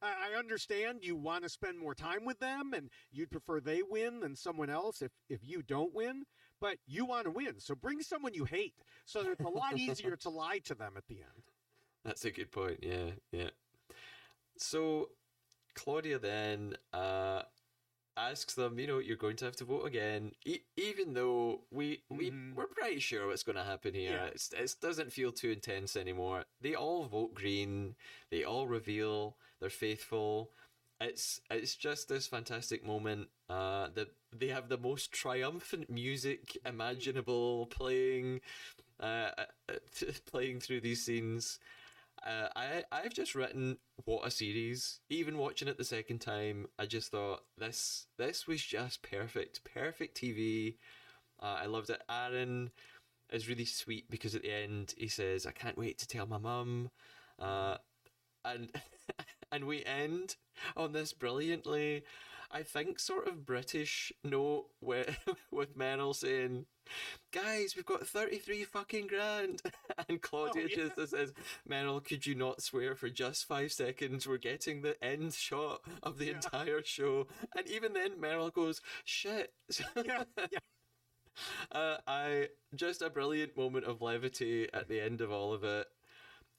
I 0.00 0.38
understand 0.38 1.00
you 1.02 1.16
want 1.16 1.42
to 1.42 1.48
spend 1.48 1.78
more 1.78 1.94
time 1.94 2.24
with 2.24 2.38
them 2.38 2.72
and 2.72 2.88
you'd 3.10 3.30
prefer 3.32 3.60
they 3.60 3.82
win 3.82 4.20
than 4.20 4.36
someone 4.36 4.70
else 4.70 5.02
if, 5.02 5.10
if 5.28 5.40
you 5.42 5.62
don't 5.62 5.92
win, 5.92 6.22
but 6.60 6.76
you 6.86 7.04
want 7.04 7.24
to 7.24 7.30
win. 7.30 7.58
So 7.58 7.74
bring 7.74 8.00
someone 8.00 8.32
you 8.32 8.44
hate 8.44 8.74
so 9.04 9.22
it's 9.22 9.44
a 9.44 9.48
lot 9.48 9.76
easier 9.76 10.14
to 10.16 10.28
lie 10.28 10.60
to 10.66 10.74
them 10.74 10.94
at 10.96 11.06
the 11.08 11.16
end. 11.16 11.42
That's 12.04 12.24
a 12.24 12.30
good 12.30 12.52
point. 12.52 12.78
Yeah, 12.82 13.10
yeah. 13.32 13.50
So 14.58 15.10
Claudia 15.74 16.18
then 16.18 16.76
uh, 16.92 17.42
asks 18.16 18.54
them, 18.54 18.78
you 18.78 18.86
know, 18.86 18.98
you're 18.98 19.16
going 19.16 19.36
to 19.36 19.44
have 19.44 19.56
to 19.56 19.64
vote 19.64 19.86
again, 19.86 20.32
e- 20.44 20.60
even 20.76 21.14
though 21.14 21.62
we 21.70 22.02
we 22.10 22.30
Mhm. 22.32 22.54
we're 22.54 22.66
pretty 22.66 23.00
sure 23.00 23.26
what's 23.28 23.44
going 23.44 23.56
to 23.56 23.64
happen 23.64 23.94
here. 23.94 24.12
Yeah. 24.12 24.26
It's, 24.26 24.52
it 24.52 24.74
doesn't 24.80 25.12
feel 25.12 25.32
too 25.32 25.50
intense 25.50 25.96
anymore. 25.96 26.44
They 26.60 26.74
all 26.74 27.04
vote 27.06 27.34
green. 27.34 27.94
They 28.30 28.44
all 28.44 28.66
reveal 28.66 29.36
they're 29.60 29.70
faithful. 29.70 30.52
It's 31.00 31.40
it's 31.50 31.76
just 31.76 32.08
this 32.08 32.26
fantastic 32.26 32.84
moment. 32.84 33.28
Uh, 33.48 33.88
that 33.94 34.08
they 34.36 34.48
have 34.48 34.68
the 34.68 34.78
most 34.78 35.12
triumphant 35.12 35.88
music 35.88 36.56
imaginable 36.66 37.66
playing, 37.66 38.40
uh, 39.00 39.30
uh, 39.68 39.74
playing 40.26 40.60
through 40.60 40.80
these 40.80 41.04
scenes. 41.04 41.58
Uh, 42.24 42.48
I 42.56 42.84
I've 42.90 43.14
just 43.14 43.34
written 43.34 43.78
what 44.04 44.26
a 44.26 44.30
series. 44.30 45.00
Even 45.10 45.38
watching 45.38 45.68
it 45.68 45.78
the 45.78 45.84
second 45.84 46.20
time, 46.20 46.66
I 46.78 46.86
just 46.86 47.10
thought 47.10 47.44
this 47.56 48.06
this 48.18 48.46
was 48.46 48.62
just 48.62 49.02
perfect, 49.02 49.62
perfect 49.64 50.20
TV. 50.20 50.76
Uh, 51.40 51.58
I 51.62 51.66
loved 51.66 51.90
it. 51.90 52.02
Aaron 52.10 52.70
is 53.30 53.48
really 53.48 53.64
sweet 53.64 54.10
because 54.10 54.34
at 54.34 54.42
the 54.42 54.52
end 54.52 54.94
he 54.96 55.08
says, 55.08 55.46
"I 55.46 55.52
can't 55.52 55.78
wait 55.78 55.98
to 55.98 56.08
tell 56.08 56.26
my 56.26 56.38
mum," 56.38 56.90
uh, 57.38 57.76
and 58.44 58.70
and 59.52 59.66
we 59.66 59.84
end 59.84 60.36
on 60.76 60.92
this 60.92 61.12
brilliantly, 61.12 62.04
I 62.50 62.62
think, 62.62 62.98
sort 62.98 63.28
of 63.28 63.46
British 63.46 64.12
note 64.24 64.66
with 64.80 65.16
with 65.52 65.78
Meryl 65.78 66.14
saying. 66.14 66.66
Guys, 67.32 67.74
we've 67.76 67.84
got 67.86 68.06
33 68.06 68.64
fucking 68.64 69.06
grand. 69.06 69.62
And 70.08 70.22
Claudia 70.22 70.64
Oh, 70.64 70.68
yeah. 70.68 70.88
just 70.96 71.10
says, 71.10 71.32
Meryl, 71.68 72.02
could 72.04 72.24
you 72.26 72.34
not 72.34 72.62
swear 72.62 72.94
for 72.94 73.08
just 73.10 73.46
five 73.46 73.72
seconds? 73.72 74.26
We're 74.28 74.38
getting 74.38 74.80
the 74.80 75.02
end 75.04 75.34
shot 75.34 75.80
of 76.02 76.18
the 76.18 76.26
Yeah. 76.26 76.34
entire 76.34 76.82
show. 76.84 77.26
And 77.56 77.66
even 77.68 77.92
then, 77.94 78.12
Meryl 78.20 78.52
goes, 78.52 78.80
shit. 79.04 79.52
Yeah, 79.96 80.24
yeah. 80.36 80.58
Uh, 81.70 81.98
I 82.06 82.48
just 82.74 83.00
a 83.00 83.10
brilliant 83.10 83.56
moment 83.56 83.84
of 83.84 84.02
levity 84.02 84.68
at 84.74 84.88
the 84.88 85.00
end 85.00 85.20
of 85.20 85.30
all 85.30 85.52
of 85.52 85.62
it. 85.62 85.86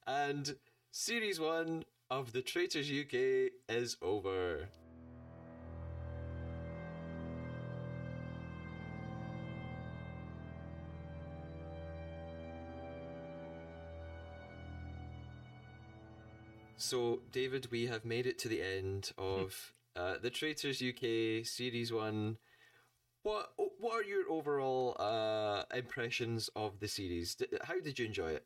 And 0.07 0.55
series 0.91 1.37
one 1.39 1.83
of 2.09 2.31
The 2.31 2.41
Traitors 2.41 2.89
UK 2.89 3.51
is 3.67 3.97
over. 4.01 4.69
So, 16.89 17.21
David, 17.31 17.67
we 17.69 17.85
have 17.85 18.03
made 18.03 18.25
it 18.25 18.39
to 18.39 18.47
the 18.47 18.63
end 18.63 19.11
of 19.15 19.73
uh, 19.95 20.15
The 20.23 20.31
Traitors 20.31 20.81
UK 20.81 21.45
Series 21.45 21.93
1. 21.93 22.35
What 23.21 23.51
what 23.77 23.93
are 23.93 24.03
your 24.03 24.27
overall 24.27 24.95
uh, 24.97 25.65
impressions 25.71 26.49
of 26.55 26.79
the 26.79 26.87
series? 26.87 27.35
D- 27.35 27.45
How 27.61 27.79
did 27.79 27.99
you 27.99 28.07
enjoy 28.07 28.31
it? 28.31 28.43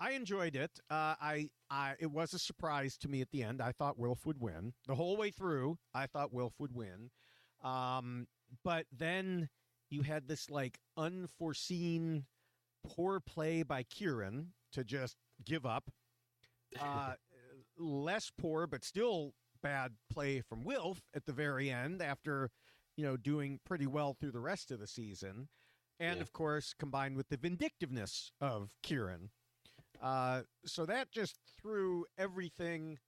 I 0.00 0.10
enjoyed 0.10 0.56
it. 0.56 0.72
Uh, 0.90 1.14
I, 1.20 1.50
I, 1.70 1.94
it 2.00 2.10
was 2.10 2.34
a 2.34 2.38
surprise 2.40 2.96
to 2.98 3.08
me 3.08 3.20
at 3.20 3.30
the 3.30 3.44
end. 3.44 3.62
I 3.62 3.70
thought 3.70 3.96
Wilf 3.96 4.26
would 4.26 4.40
win 4.40 4.72
the 4.88 4.96
whole 4.96 5.16
way 5.16 5.30
through. 5.30 5.78
I 5.94 6.06
thought 6.06 6.34
Wilf 6.34 6.54
would 6.58 6.74
win, 6.74 7.10
um, 7.62 8.26
but 8.64 8.86
then 8.90 9.48
you 9.88 10.02
had 10.02 10.26
this 10.26 10.50
like 10.50 10.80
unforeseen 10.96 12.24
poor 12.84 13.20
play 13.20 13.62
by 13.62 13.84
Kieran 13.84 14.48
to 14.72 14.82
just 14.82 15.16
give 15.44 15.64
up. 15.64 15.84
Uh, 16.80 17.14
less 17.78 18.30
poor, 18.30 18.66
but 18.66 18.84
still 18.84 19.34
bad 19.62 19.92
play 20.10 20.40
from 20.40 20.64
Wilf 20.64 21.02
at 21.14 21.24
the 21.24 21.32
very 21.32 21.70
end 21.70 22.02
after, 22.02 22.50
you 22.96 23.04
know, 23.04 23.16
doing 23.16 23.60
pretty 23.64 23.86
well 23.86 24.14
through 24.14 24.32
the 24.32 24.40
rest 24.40 24.70
of 24.70 24.78
the 24.78 24.86
season. 24.86 25.48
And 25.98 26.16
Yeah. 26.16 26.22
of 26.22 26.32
course, 26.32 26.74
combined 26.74 27.16
with 27.16 27.28
the 27.28 27.36
vindictiveness 27.36 28.32
of 28.40 28.74
Kieran. 28.82 29.30
Uh, 30.00 30.42
so 30.66 30.84
that 30.86 31.10
just 31.10 31.38
threw 31.56 32.04
everything 32.18 32.98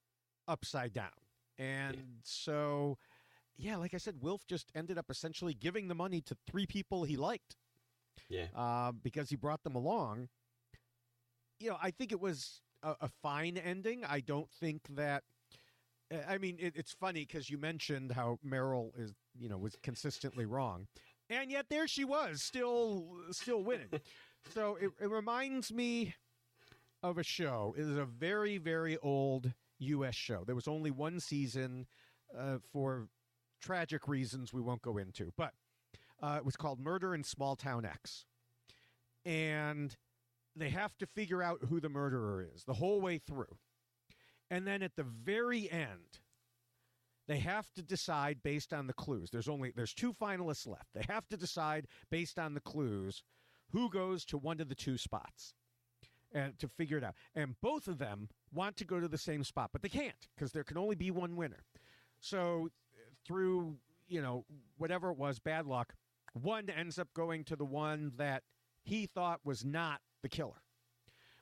upside 0.47 0.93
down. 0.93 1.11
And 1.57 2.21
so, 2.23 2.97
yeah, 3.57 3.75
like 3.77 3.93
I 3.93 3.97
said, 3.97 4.21
Wilf 4.21 4.45
just 4.47 4.71
ended 4.73 4.97
up 4.97 5.09
essentially 5.09 5.53
giving 5.53 5.87
the 5.89 5.95
money 5.95 6.21
to 6.21 6.35
three 6.47 6.65
people 6.65 7.03
he 7.03 7.17
liked 7.17 7.57
Yeah. 8.29 8.47
uh, 8.55 8.91
because 8.93 9.29
he 9.29 9.35
brought 9.35 9.63
them 9.63 9.75
along. 9.75 10.29
You 11.59 11.71
know, 11.71 11.77
I 11.81 11.91
think 11.91 12.11
it 12.11 12.19
was 12.19 12.61
a, 12.83 12.95
a 13.01 13.09
fine 13.21 13.57
ending. 13.57 14.03
I 14.05 14.19
don't 14.19 14.49
think 14.59 14.81
that. 14.95 15.23
I 16.27 16.37
mean, 16.37 16.55
it, 16.59 16.73
it's 16.77 16.93
funny 16.93 17.25
because 17.25 17.49
you 17.49 17.57
mentioned 17.57 18.13
how 18.13 18.39
Meryl 18.45 18.91
is, 18.97 19.11
you 19.37 19.49
know, 19.49 19.57
was 19.57 19.75
consistently 19.83 20.45
wrong, 20.45 20.87
and 21.29 21.51
yet 21.51 21.65
there 21.69 21.87
she 21.87 22.05
was, 22.05 22.41
still, 22.41 23.17
still 23.31 23.61
winning. 23.61 23.89
so 24.53 24.77
it, 24.79 24.91
it 25.01 25.09
reminds 25.09 25.73
me 25.73 26.15
of 27.03 27.17
a 27.17 27.23
show. 27.23 27.75
It 27.77 27.81
is 27.81 27.97
a 27.97 28.05
very, 28.05 28.57
very 28.57 28.97
old 28.99 29.51
U.S. 29.79 30.15
show. 30.15 30.43
There 30.45 30.55
was 30.55 30.67
only 30.67 30.91
one 30.91 31.19
season 31.19 31.87
uh, 32.37 32.57
for 32.71 33.07
tragic 33.61 34.07
reasons 34.07 34.53
we 34.53 34.61
won't 34.61 34.81
go 34.81 34.97
into, 34.97 35.31
but 35.37 35.53
uh, 36.21 36.35
it 36.37 36.45
was 36.45 36.55
called 36.55 36.79
Murder 36.79 37.13
in 37.13 37.23
Small 37.23 37.55
Town 37.55 37.85
X. 37.85 38.25
And 39.25 39.95
they 40.59 40.69
have 40.69 40.97
to 40.97 41.05
figure 41.05 41.43
out 41.43 41.59
who 41.69 41.79
the 41.79 41.89
murderer 41.89 42.45
is 42.53 42.63
the 42.63 42.73
whole 42.73 43.01
way 43.01 43.17
through. 43.17 43.57
And 44.49 44.65
then 44.65 44.81
at 44.81 44.95
the 44.95 45.03
very 45.03 45.69
end, 45.69 46.19
they 47.27 47.39
have 47.39 47.71
to 47.73 47.81
decide 47.81 48.41
based 48.41 48.73
on 48.73 48.87
the 48.87 48.93
clues. 48.93 49.29
There's 49.29 49.49
only 49.49 49.71
there's 49.75 49.93
two 49.93 50.13
finalists 50.13 50.67
left. 50.67 50.93
They 50.93 51.05
have 51.09 51.27
to 51.29 51.37
decide 51.37 51.87
based 52.09 52.39
on 52.39 52.53
the 52.53 52.61
clues 52.61 53.23
who 53.71 53.89
goes 53.89 54.23
to 54.25 54.37
one 54.37 54.61
of 54.61 54.69
the 54.69 54.75
two 54.75 54.97
spots 54.97 55.53
and 56.31 56.57
to 56.59 56.67
figure 56.67 56.97
it 56.97 57.03
out. 57.03 57.15
And 57.35 57.55
both 57.61 57.87
of 57.87 57.97
them 57.97 58.29
want 58.53 58.77
to 58.77 58.85
go 58.85 58.99
to 58.99 59.07
the 59.07 59.17
same 59.17 59.43
spot, 59.43 59.71
but 59.73 59.81
they 59.81 59.89
can't 59.89 60.27
because 60.35 60.51
there 60.51 60.63
can 60.63 60.77
only 60.77 60.95
be 60.95 61.11
one 61.11 61.35
winner. 61.35 61.65
So 62.19 62.69
through, 63.25 63.77
you 64.07 64.21
know, 64.21 64.45
whatever 64.77 65.11
it 65.11 65.17
was, 65.17 65.39
bad 65.39 65.65
luck, 65.65 65.93
one 66.33 66.69
ends 66.69 66.97
up 66.97 67.13
going 67.13 67.43
to 67.45 67.55
the 67.55 67.65
one 67.65 68.13
that 68.17 68.43
he 68.83 69.05
thought 69.05 69.41
was 69.43 69.65
not 69.65 70.01
the 70.21 70.29
killer. 70.29 70.61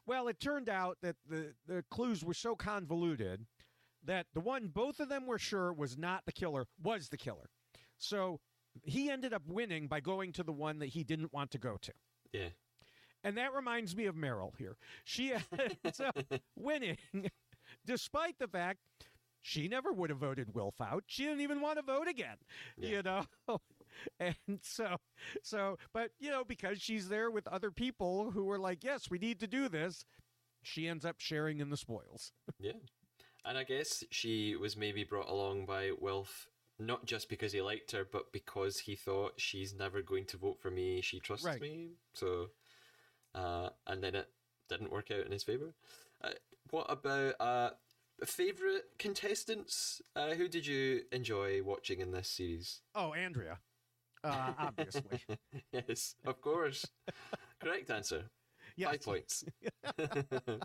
Well, 0.06 0.28
it 0.28 0.40
turned 0.40 0.70
out 0.70 0.98
that 1.02 1.16
the, 1.28 1.54
the 1.68 1.84
clues 1.90 2.24
were 2.24 2.34
so 2.34 2.56
convoluted 2.56 3.46
that 4.04 4.28
the 4.34 4.40
one 4.40 4.68
both 4.68 5.00
of 5.00 5.10
them 5.10 5.26
were 5.26 5.40
sure 5.40 5.74
was 5.74 5.98
not 5.98 6.26
the 6.26 6.32
killer 6.32 6.68
was 6.82 7.10
the 7.10 7.18
killer. 7.18 7.50
So 7.98 8.40
he 8.84 9.10
ended 9.10 9.34
up 9.34 9.42
winning 9.48 9.88
by 9.88 10.00
going 10.00 10.32
to 10.34 10.44
the 10.44 10.52
one 10.52 10.80
that 10.80 10.88
he 10.88 11.04
didn't 11.04 11.34
want 11.34 11.52
to 11.52 11.58
go 11.58 11.78
to. 11.82 11.94
Yeah. 12.32 12.50
And 13.24 13.38
that 13.38 13.54
reminds 13.54 13.96
me 13.96 14.06
of 14.06 14.16
Meryl 14.16 14.56
here. 14.58 14.78
She 15.04 15.34
ends 15.84 16.00
up 16.00 16.18
winning 16.56 16.98
despite 17.86 18.38
the 18.38 18.48
fact 18.48 18.80
she 19.42 19.68
never 19.68 19.92
would 19.92 20.10
have 20.12 20.20
voted 20.20 20.54
Wilf 20.54 20.80
out. 20.82 21.04
She 21.08 21.24
didn't 21.24 21.42
even 21.42 21.62
want 21.62 21.78
to 21.78 21.84
vote 21.84 22.08
again. 22.08 22.38
Yeah. 22.78 22.90
You 22.90 23.02
know? 23.04 23.26
And 24.20 24.36
so 24.62 24.98
so 25.44 25.78
but 25.94 26.12
you 26.20 26.30
know, 26.30 26.44
because 26.44 26.82
she's 26.82 27.10
there 27.10 27.32
with 27.32 27.48
other 27.48 27.72
people 27.72 28.32
who 28.32 28.50
are 28.50 28.60
like, 28.60 28.84
Yes, 28.84 29.10
we 29.10 29.18
need 29.18 29.40
to 29.40 29.48
do 29.48 29.70
this, 29.70 30.06
she 30.62 30.88
ends 30.88 31.06
up 31.06 31.16
sharing 31.20 31.60
in 31.60 31.70
the 31.70 31.78
spoils. 31.78 32.32
Yeah. 32.60 32.74
And 33.44 33.58
I 33.58 33.64
guess 33.64 34.04
she 34.10 34.56
was 34.56 34.76
maybe 34.76 35.04
brought 35.04 35.30
along 35.30 35.66
by 35.68 35.92
Wilf 36.00 36.48
not 36.80 37.06
just 37.06 37.30
because 37.30 37.54
he 37.54 37.62
liked 37.62 37.92
her, 37.92 38.06
but 38.10 38.32
because 38.32 38.80
he 38.80 38.96
thought 38.96 39.34
she's 39.38 39.74
never 39.74 40.02
going 40.02 40.26
to 40.26 40.38
vote 40.38 40.60
for 40.60 40.72
me. 40.72 41.02
She 41.02 41.20
trusts 41.20 41.46
Right. 41.46 41.62
me. 41.62 41.92
So, 42.14 42.50
uh, 43.34 43.70
and 43.88 44.04
then 44.04 44.16
it 44.16 44.30
didn't 44.68 44.92
work 44.92 45.12
out 45.12 45.26
in 45.26 45.32
his 45.32 45.44
favor. 45.44 45.74
Uh, 46.22 46.32
what 46.72 46.88
about 46.90 47.36
uh, 47.40 47.70
favorite 48.26 48.86
contestants? 48.98 50.02
Uh, 50.16 50.34
who 50.34 50.48
did 50.48 50.66
you 50.66 51.04
enjoy 51.12 51.62
watching 51.64 52.00
in 52.02 52.12
this 52.12 52.30
series? 52.30 52.82
Oh, 52.94 53.14
Andrea. 53.14 53.60
Uh, 54.26 54.54
obviously. 54.60 55.22
yes, 55.72 56.16
of 56.26 56.42
course. 56.42 56.86
Correct 57.62 57.90
answer. 57.90 58.26
Yes. 58.76 58.90
Five 58.90 59.02
points. 59.04 59.46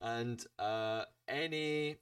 and 0.00 0.44
uh, 0.58 1.04
any, 1.28 1.96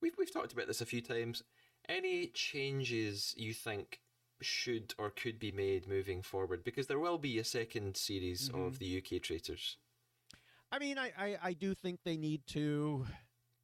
we've 0.00 0.14
we've 0.18 0.32
talked 0.32 0.52
about 0.52 0.66
this 0.66 0.80
a 0.80 0.86
few 0.86 1.00
times. 1.00 1.42
Any 1.88 2.26
changes 2.28 3.34
you 3.36 3.54
think 3.54 4.00
should 4.40 4.94
or 4.98 5.10
could 5.10 5.38
be 5.38 5.52
made 5.52 5.88
moving 5.88 6.22
forward? 6.22 6.64
Because 6.64 6.86
there 6.88 6.98
will 6.98 7.18
be 7.18 7.38
a 7.38 7.44
second 7.44 7.96
series 7.96 8.50
of 8.52 8.78
the 8.78 8.98
UK 8.98 9.22
Traitors. 9.22 9.76
I 10.70 10.78
mean, 10.78 10.98
I, 10.98 11.12
I, 11.18 11.36
I 11.42 11.52
do 11.52 11.74
think 11.74 12.00
they 12.04 12.16
need 12.16 12.42
to, 12.48 13.06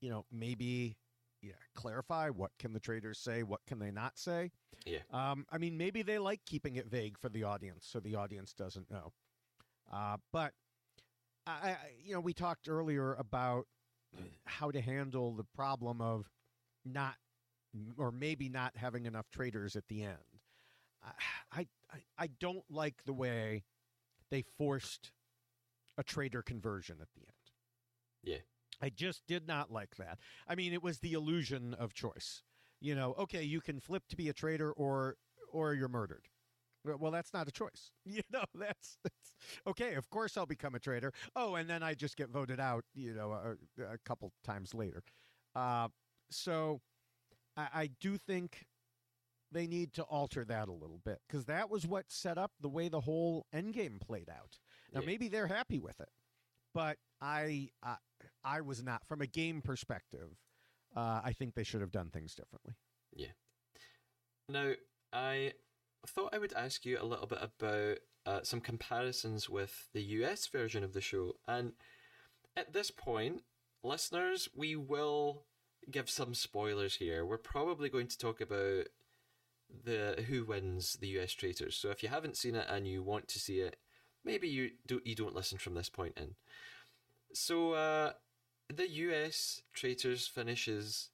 you 0.00 0.10
know, 0.10 0.26
maybe 0.30 0.96
yeah, 1.42 1.52
clarify 1.74 2.28
what 2.30 2.50
can 2.58 2.72
the 2.72 2.80
traitors 2.80 3.18
say, 3.18 3.42
what 3.42 3.60
can 3.66 3.78
they 3.78 3.90
not 3.90 4.18
say. 4.18 4.50
Yeah. 4.84 4.98
Um, 5.12 5.46
I 5.50 5.58
mean, 5.58 5.76
maybe 5.76 6.02
they 6.02 6.18
like 6.18 6.40
keeping 6.46 6.76
it 6.76 6.86
vague 6.86 7.18
for 7.18 7.28
the 7.28 7.44
audience, 7.44 7.86
so 7.90 8.00
the 8.00 8.14
audience 8.14 8.52
doesn't 8.52 8.90
know. 8.90 9.12
Uh, 9.92 10.16
but 10.32 10.52
I, 11.46 11.50
I, 11.50 11.76
you 12.04 12.14
know, 12.14 12.20
we 12.20 12.32
talked 12.32 12.68
earlier 12.68 13.14
about 13.14 13.66
how 14.44 14.70
to 14.70 14.80
handle 14.80 15.32
the 15.32 15.44
problem 15.44 16.00
of 16.00 16.30
not, 16.84 17.14
or 17.96 18.10
maybe 18.10 18.48
not 18.48 18.76
having 18.76 19.06
enough 19.06 19.30
traitors 19.30 19.76
at 19.76 19.88
the 19.88 20.02
end. 20.04 20.16
I, 21.52 21.66
I, 21.92 21.98
I 22.18 22.26
don't 22.40 22.64
like 22.70 23.04
the 23.04 23.12
way 23.12 23.64
they 24.30 24.42
forced 24.56 25.12
a 25.96 26.02
traitor 26.02 26.42
conversion 26.42 26.96
at 27.00 27.08
the 27.14 27.20
end. 27.20 27.28
Yeah. 28.22 28.38
I 28.80 28.90
just 28.90 29.26
did 29.26 29.46
not 29.46 29.72
like 29.72 29.96
that. 29.96 30.18
I 30.46 30.54
mean, 30.54 30.72
it 30.72 30.82
was 30.82 30.98
the 30.98 31.12
illusion 31.12 31.74
of 31.74 31.94
choice. 31.94 32.42
You 32.80 32.94
know, 32.94 33.14
okay, 33.18 33.42
you 33.42 33.60
can 33.60 33.80
flip 33.80 34.04
to 34.08 34.16
be 34.16 34.28
a 34.28 34.32
traitor 34.32 34.72
or 34.72 35.16
or 35.52 35.74
you're 35.74 35.88
murdered. 35.88 36.28
Well, 36.84 37.10
that's 37.10 37.34
not 37.34 37.48
a 37.48 37.50
choice. 37.50 37.90
You 38.06 38.22
know, 38.30 38.44
that's, 38.54 38.96
that's 39.02 39.34
okay. 39.66 39.94
Of 39.94 40.08
course, 40.10 40.36
I'll 40.36 40.46
become 40.46 40.74
a 40.74 40.78
traitor. 40.78 41.12
Oh, 41.36 41.56
and 41.56 41.68
then 41.68 41.82
I 41.82 41.94
just 41.94 42.16
get 42.16 42.30
voted 42.30 42.60
out. 42.60 42.84
You 42.94 43.14
know, 43.14 43.32
a, 43.32 43.82
a 43.82 43.98
couple 44.04 44.32
times 44.44 44.72
later. 44.74 45.02
Uh, 45.54 45.88
so, 46.30 46.80
I, 47.56 47.68
I 47.74 47.90
do 48.00 48.16
think 48.16 48.66
they 49.50 49.66
need 49.66 49.92
to 49.94 50.02
alter 50.04 50.44
that 50.44 50.68
a 50.68 50.72
little 50.72 51.00
bit 51.04 51.20
because 51.26 51.46
that 51.46 51.68
was 51.70 51.86
what 51.86 52.04
set 52.10 52.38
up 52.38 52.52
the 52.60 52.68
way 52.68 52.88
the 52.88 53.00
whole 53.00 53.46
endgame 53.54 54.00
played 54.00 54.28
out. 54.30 54.58
Now, 54.92 55.00
Yeah. 55.00 55.06
maybe 55.06 55.28
they're 55.28 55.46
happy 55.48 55.78
with 55.78 56.00
it, 56.00 56.10
but 56.74 56.98
I, 57.20 57.70
I, 57.82 57.96
I 58.44 58.60
was 58.60 58.82
not 58.82 59.06
from 59.06 59.20
a 59.22 59.26
game 59.26 59.62
perspective. 59.62 60.28
Uh, 60.98 61.20
I 61.22 61.32
think 61.32 61.54
they 61.54 61.62
should 61.62 61.80
have 61.80 61.92
done 61.92 62.10
things 62.10 62.34
differently. 62.34 62.74
Yeah. 63.14 63.28
Now, 64.48 64.72
I 65.12 65.52
thought 66.08 66.34
I 66.34 66.38
would 66.38 66.52
ask 66.54 66.84
you 66.84 66.98
a 67.00 67.06
little 67.06 67.28
bit 67.28 67.38
about 67.40 67.98
uh, 68.26 68.40
some 68.42 68.60
comparisons 68.60 69.48
with 69.48 69.88
the 69.94 70.02
US 70.02 70.48
version 70.48 70.82
of 70.82 70.94
the 70.94 71.00
show. 71.00 71.34
And 71.46 71.74
at 72.56 72.72
this 72.72 72.90
point, 72.90 73.42
listeners, 73.84 74.48
we 74.56 74.74
will 74.74 75.44
give 75.88 76.10
some 76.10 76.34
spoilers 76.34 76.96
here. 76.96 77.24
We're 77.24 77.38
probably 77.38 77.88
going 77.88 78.08
to 78.08 78.18
talk 78.18 78.40
about 78.40 78.86
the 79.84 80.24
who 80.28 80.44
wins 80.46 80.94
the 80.94 81.20
US 81.20 81.32
Traitors. 81.32 81.76
So 81.76 81.90
if 81.90 82.02
you 82.02 82.08
haven't 82.08 82.36
seen 82.36 82.56
it 82.56 82.66
and 82.68 82.88
you 82.88 83.04
want 83.04 83.28
to 83.28 83.38
see 83.38 83.60
it, 83.60 83.76
maybe 84.24 84.48
you 84.48 84.70
don't. 84.84 85.06
you 85.06 85.14
don't 85.14 85.36
listen 85.36 85.58
from 85.58 85.74
this 85.74 85.90
point 85.90 86.14
in. 86.16 86.34
So 87.34 87.74
uh, 87.74 88.12
the 88.74 88.88
US 88.88 89.62
Traitors 89.72 90.26
finishes 90.26 91.10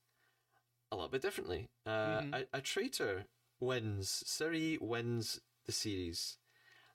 a 0.90 0.96
little 0.96 1.10
bit 1.10 1.22
differently. 1.22 1.68
Uh, 1.86 2.22
a, 2.32 2.44
a 2.54 2.60
traitor 2.60 3.24
wins. 3.60 4.22
Cirie 4.26 4.78
wins 4.80 5.40
the 5.66 5.72
series. 5.72 6.38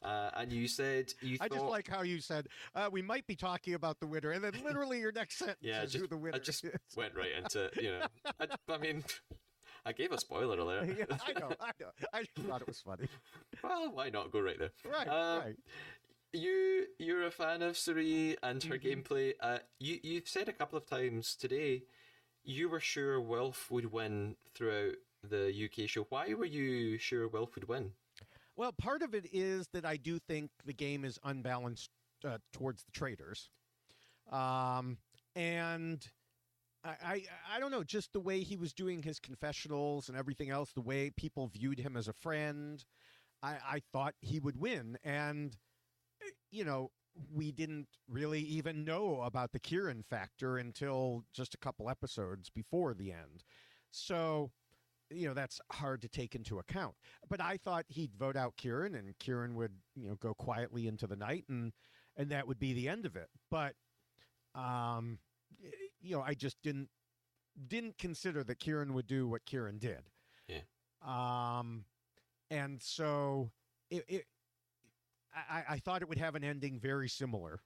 Uh, 0.02 0.30
and 0.38 0.53
you 0.53 0.65
said 0.68 1.14
you 1.22 1.38
I 1.41 1.49
thought 1.49 1.56
just 1.56 1.65
like 1.65 1.88
how 1.90 2.03
you 2.03 2.22
said 2.22 2.48
uh, 2.73 2.88
we 2.90 3.02
might 3.02 3.27
be 3.27 3.36
talking 3.36 3.73
about 3.73 3.99
the 3.99 4.07
winner, 4.07 4.31
and 4.31 4.41
then 4.41 4.53
literally 4.64 4.99
your 4.99 5.11
next 5.11 5.38
sentence 5.38 5.57
yeah, 5.60 5.84
is 5.84 5.91
just, 5.91 6.02
who 6.02 6.07
the 6.07 6.15
winner 6.15 6.38
I 6.38 6.40
just 6.40 6.64
is. 6.64 6.72
went 6.95 7.15
right 7.15 7.31
into 7.38 7.69
you 7.76 7.91
know. 7.91 8.06
I, 8.40 8.48
I 8.73 8.77
mean, 8.77 9.03
I 9.86 9.91
gave 9.91 10.14
a 10.14 10.18
spoiler 10.18 10.57
alert. 10.57 10.88
yeah, 10.98 11.18
I 11.27 11.38
know, 11.38 11.52
I 11.60 11.72
know. 11.81 11.88
I 12.14 12.23
thought 12.48 12.61
it 12.61 12.68
was 12.68 12.80
funny. 12.80 13.07
well, 13.61 13.91
why 13.91 14.10
not 14.10 14.31
go 14.31 14.40
right 14.40 14.57
there? 14.57 14.72
Right, 14.90 15.07
Uh, 15.07 15.41
right. 15.44 15.56
You 16.34 16.88
you're 16.99 17.23
a 17.26 17.31
fan 17.31 17.61
of 17.61 17.77
Cirie 17.77 18.38
and 18.43 18.64
her 18.64 18.77
Mm-hmm. 18.77 18.80
gameplay. 18.80 19.34
Uh, 19.39 19.60
you 19.80 19.99
you've 20.03 20.27
said 20.27 20.47
a 20.49 20.53
couple 20.53 20.77
of 20.77 20.85
times 20.88 21.35
today 21.35 21.84
you 22.43 22.69
were 22.69 22.80
sure 22.80 23.19
Wilf 23.22 23.69
would 23.72 23.91
win 23.91 24.35
throughout 24.53 24.95
the 25.23 25.51
UK 25.53 25.88
show. 25.88 26.03
Why 26.10 26.34
were 26.34 26.45
you 26.45 26.97
sure 26.97 27.27
Wilf 27.27 27.56
would 27.56 27.68
win? 27.68 27.93
Well, 28.56 28.72
part 28.73 29.01
of 29.01 29.14
it 29.14 29.26
is 29.34 29.68
that 29.73 29.85
I 29.85 29.97
do 29.97 30.19
think 30.19 30.51
the 30.65 30.73
game 30.73 31.06
is 31.06 31.19
unbalanced 31.23 31.89
uh, 32.26 32.38
towards 32.51 32.84
the 32.84 32.91
traitors, 32.91 33.49
um, 34.31 34.97
and 35.35 36.06
I, 36.84 36.89
I 37.03 37.23
I 37.56 37.60
don't 37.60 37.72
know, 37.72 37.84
just 37.84 38.14
the 38.14 38.19
way 38.19 38.41
he 38.41 38.57
was 38.57 38.73
doing 38.73 39.03
his 39.03 39.19
confessionals 39.19 40.10
and 40.10 40.18
everything 40.18 40.49
else, 40.49 40.72
the 40.73 40.81
way 40.81 41.10
people 41.11 41.47
viewed 41.47 41.80
him 41.80 41.97
as 41.97 42.07
a 42.07 42.14
friend, 42.14 42.84
I, 43.43 43.51
I 43.65 43.81
thought 43.93 44.15
he 44.22 44.39
would 44.39 44.57
win, 44.57 44.97
and 45.03 45.56
you 46.51 46.63
know. 46.65 46.91
We 47.34 47.51
didn't 47.51 47.88
really 48.07 48.39
even 48.41 48.85
know 48.85 49.23
about 49.23 49.51
the 49.51 49.59
Kieran 49.59 50.03
factor 50.03 50.57
until 50.57 51.26
just 51.34 51.53
a 51.53 51.57
couple 51.57 51.89
episodes 51.89 52.49
before 52.49 52.93
the 52.93 53.11
end. 53.11 53.43
So, 53.91 54.51
you 55.09 55.27
know, 55.27 55.34
that's 55.34 55.59
hard 55.71 56.01
to 56.03 56.07
take 56.07 56.35
into 56.35 56.59
account. 56.59 56.95
But 57.27 57.41
I 57.41 57.57
thought 57.57 57.85
he'd 57.89 58.15
vote 58.15 58.38
out 58.38 58.55
Kieran 58.57 58.95
and 58.95 59.17
Kieran 59.19 59.55
would, 59.55 59.73
you 59.95 60.07
know, 60.07 60.15
go 60.15 60.34
quietly 60.34 60.88
into 60.88 61.07
the 61.07 61.15
night 61.15 61.45
and 61.49 61.73
and 62.15 62.30
that 62.30 62.47
would 62.47 62.59
be 62.59 62.73
the 62.73 62.88
end 62.88 63.05
of 63.05 63.15
it. 63.15 63.30
But 63.49 63.76
um 64.55 65.19
you 65.99 66.15
know, 66.15 66.21
I 66.21 66.35
just 66.35 66.61
didn't 66.61 66.89
didn't 67.67 67.97
consider 67.97 68.43
that 68.43 68.59
Kieran 68.59 68.93
would 68.93 69.07
do 69.07 69.27
what 69.27 69.45
Kieran 69.45 69.80
did. 69.80 70.09
Yeah. 70.47 70.61
Um 71.01 71.85
and 72.49 72.81
so 72.81 73.51
it, 73.89 74.05
it 74.07 74.26
I, 75.34 75.64
I 75.69 75.77
thought 75.80 76.01
it 76.01 76.10
would 76.10 76.18
have 76.18 76.35
an 76.35 76.43
ending 76.43 76.80
very 76.80 77.10
similar. 77.10 77.61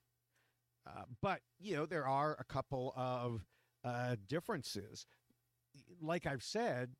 Uh, 0.85 1.03
but, 1.21 1.39
you 1.59 1.75
know, 1.75 1.85
there 1.85 2.07
are 2.07 2.35
a 2.39 2.43
couple 2.43 2.93
of 2.95 3.45
uh, 3.83 4.15
differences. 4.27 5.05
Like 6.01 6.25
I've 6.25 6.43
said, 6.43 6.91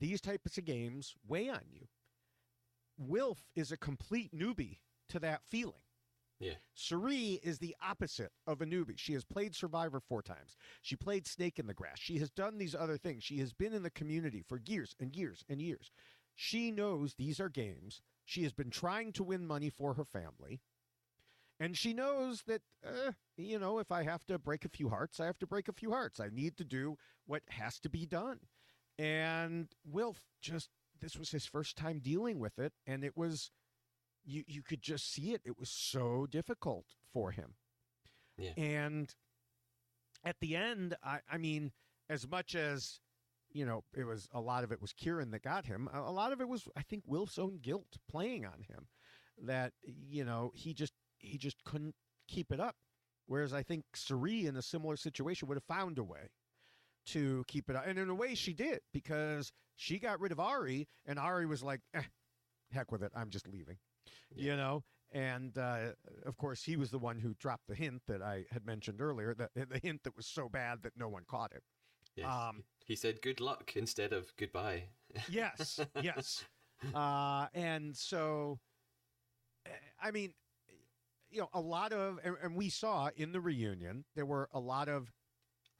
these 0.00 0.20
types 0.20 0.56
of 0.56 0.64
games 0.64 1.14
weigh 1.26 1.50
on 1.50 1.62
you. 1.70 1.86
Wilf 2.96 3.38
is 3.54 3.70
a 3.72 3.76
complete 3.76 4.34
newbie 4.34 4.78
to 5.10 5.18
that 5.20 5.42
feeling. 5.48 5.82
Yeah. 6.40 6.54
Cirie 6.74 7.40
is 7.42 7.58
the 7.58 7.74
opposite 7.82 8.30
of 8.46 8.62
a 8.62 8.66
newbie. 8.66 8.96
She 8.96 9.12
has 9.14 9.24
played 9.24 9.54
Survivor 9.54 10.00
four 10.00 10.22
times. 10.22 10.56
She 10.82 10.94
played 10.94 11.26
Snake 11.26 11.58
in 11.58 11.66
the 11.66 11.74
Grass. 11.74 11.98
She 11.98 12.18
has 12.18 12.30
done 12.30 12.58
these 12.58 12.74
other 12.74 12.96
things. 12.96 13.24
She 13.24 13.38
has 13.38 13.52
been 13.52 13.72
in 13.72 13.82
the 13.82 13.90
community 13.90 14.42
for 14.48 14.60
years 14.64 14.94
and 15.00 15.14
years 15.14 15.44
and 15.48 15.60
years. 15.60 15.90
She 16.36 16.70
knows 16.70 17.14
these 17.14 17.40
are 17.40 17.48
games. 17.48 18.00
She 18.28 18.42
has 18.42 18.52
been 18.52 18.68
trying 18.68 19.12
to 19.14 19.24
win 19.24 19.46
money 19.46 19.70
for 19.70 19.94
her 19.94 20.04
family. 20.04 20.60
And 21.58 21.74
she 21.78 21.94
knows 21.94 22.42
that, 22.42 22.60
uh, 22.86 23.12
you 23.38 23.58
know, 23.58 23.78
if 23.78 23.90
I 23.90 24.02
have 24.02 24.26
to 24.26 24.38
break 24.38 24.66
a 24.66 24.68
few 24.68 24.90
hearts, 24.90 25.18
I 25.18 25.24
have 25.24 25.38
to 25.38 25.46
break 25.46 25.66
a 25.66 25.72
few 25.72 25.92
hearts. 25.92 26.20
I 26.20 26.28
need 26.30 26.58
to 26.58 26.64
do 26.64 26.98
what 27.26 27.40
has 27.48 27.80
to 27.80 27.88
be 27.88 28.04
done. 28.04 28.40
And 28.98 29.68
Wilf 29.82 30.20
just, 30.42 30.68
this 31.00 31.16
was 31.16 31.30
his 31.30 31.46
first 31.46 31.74
time 31.78 32.00
dealing 32.00 32.38
with 32.38 32.58
it. 32.58 32.74
And 32.86 33.02
it 33.02 33.16
was, 33.16 33.50
you, 34.26 34.44
you 34.46 34.62
could 34.62 34.82
just 34.82 35.10
see 35.10 35.32
it. 35.32 35.40
It 35.46 35.58
was 35.58 35.70
so 35.70 36.26
difficult 36.30 36.84
for 37.10 37.30
him. 37.30 37.54
Yeah. 38.36 38.52
And 38.58 39.14
at 40.22 40.36
the 40.40 40.54
end, 40.54 40.98
I, 41.02 41.20
I 41.32 41.38
mean, 41.38 41.72
as 42.10 42.28
much 42.28 42.54
as, 42.54 43.00
you 43.52 43.66
know, 43.66 43.84
it 43.96 44.04
was 44.04 44.28
a 44.32 44.40
lot 44.40 44.64
of 44.64 44.72
it 44.72 44.80
was 44.80 44.92
Kieran 44.92 45.30
that 45.30 45.42
got 45.42 45.66
him, 45.66 45.88
a, 45.92 46.12
lot 46.12 46.32
of 46.32 46.40
it 46.40 46.48
was, 46.48 46.68
I 46.76 46.82
think, 46.82 47.04
Wilf's 47.06 47.38
own 47.38 47.58
guilt 47.62 47.98
playing 48.10 48.44
on 48.44 48.64
him 48.68 48.86
that, 49.44 49.72
you 49.82 50.24
know, 50.24 50.52
he 50.54 50.74
just, 50.74 50.92
he 51.18 51.38
just 51.38 51.62
couldn't 51.64 51.94
keep 52.26 52.52
it 52.52 52.60
up. 52.60 52.76
Whereas 53.26 53.52
I 53.52 53.62
think 53.62 53.84
Cirie 53.94 54.46
in 54.46 54.56
a 54.56 54.62
similar 54.62 54.96
situation 54.96 55.48
would 55.48 55.56
have 55.56 55.64
found 55.64 55.98
a 55.98 56.04
way 56.04 56.30
to 57.06 57.44
keep 57.46 57.68
it 57.68 57.76
up. 57.76 57.86
And 57.86 57.98
in 57.98 58.08
a 58.08 58.14
way 58.14 58.34
she 58.34 58.52
did 58.52 58.80
because 58.92 59.52
she 59.76 59.98
got 59.98 60.20
rid 60.20 60.32
of 60.32 60.40
Arie 60.40 60.88
and 61.06 61.18
Arie 61.18 61.46
was 61.46 61.62
like, 61.62 61.80
eh, 61.94 62.02
heck 62.72 62.90
with 62.90 63.02
it. 63.02 63.12
I'm 63.14 63.30
just 63.30 63.48
leaving, 63.48 63.76
you 64.34 64.56
know? 64.56 64.82
And 65.12 65.56
uh, 65.56 65.92
of 66.26 66.36
course, 66.36 66.62
he 66.62 66.76
was 66.76 66.90
the 66.90 66.98
one 66.98 67.18
who 67.18 67.34
dropped 67.38 67.66
the 67.66 67.74
hint 67.74 68.02
that 68.08 68.20
I 68.20 68.44
had 68.50 68.66
mentioned 68.66 69.00
earlier, 69.00 69.34
that 69.34 69.50
the 69.54 69.78
hint 69.78 70.04
that 70.04 70.16
was 70.16 70.26
so 70.26 70.48
bad 70.48 70.82
that 70.82 70.92
no 70.96 71.08
one 71.08 71.22
caught 71.26 71.52
it. 71.52 71.62
Yes. 72.14 72.26
Um, 72.26 72.64
he 72.88 72.96
said 72.96 73.20
good 73.20 73.38
luck 73.38 73.72
instead 73.76 74.12
of 74.14 74.34
goodbye. 74.38 74.84
yes, 75.30 75.78
yes. 76.02 76.44
Uh, 76.94 77.46
and 77.54 77.94
so, 77.94 78.58
eh, 79.66 79.70
I 80.02 80.10
mean, 80.10 80.32
you 81.30 81.40
know, 81.40 81.50
a 81.52 81.60
lot 81.60 81.92
of, 81.92 82.18
and, 82.24 82.34
and 82.42 82.56
we 82.56 82.70
saw 82.70 83.10
in 83.14 83.32
the 83.32 83.40
reunion, 83.40 84.04
there 84.16 84.24
were 84.24 84.48
a 84.52 84.58
lot 84.58 84.88
of 84.88 85.12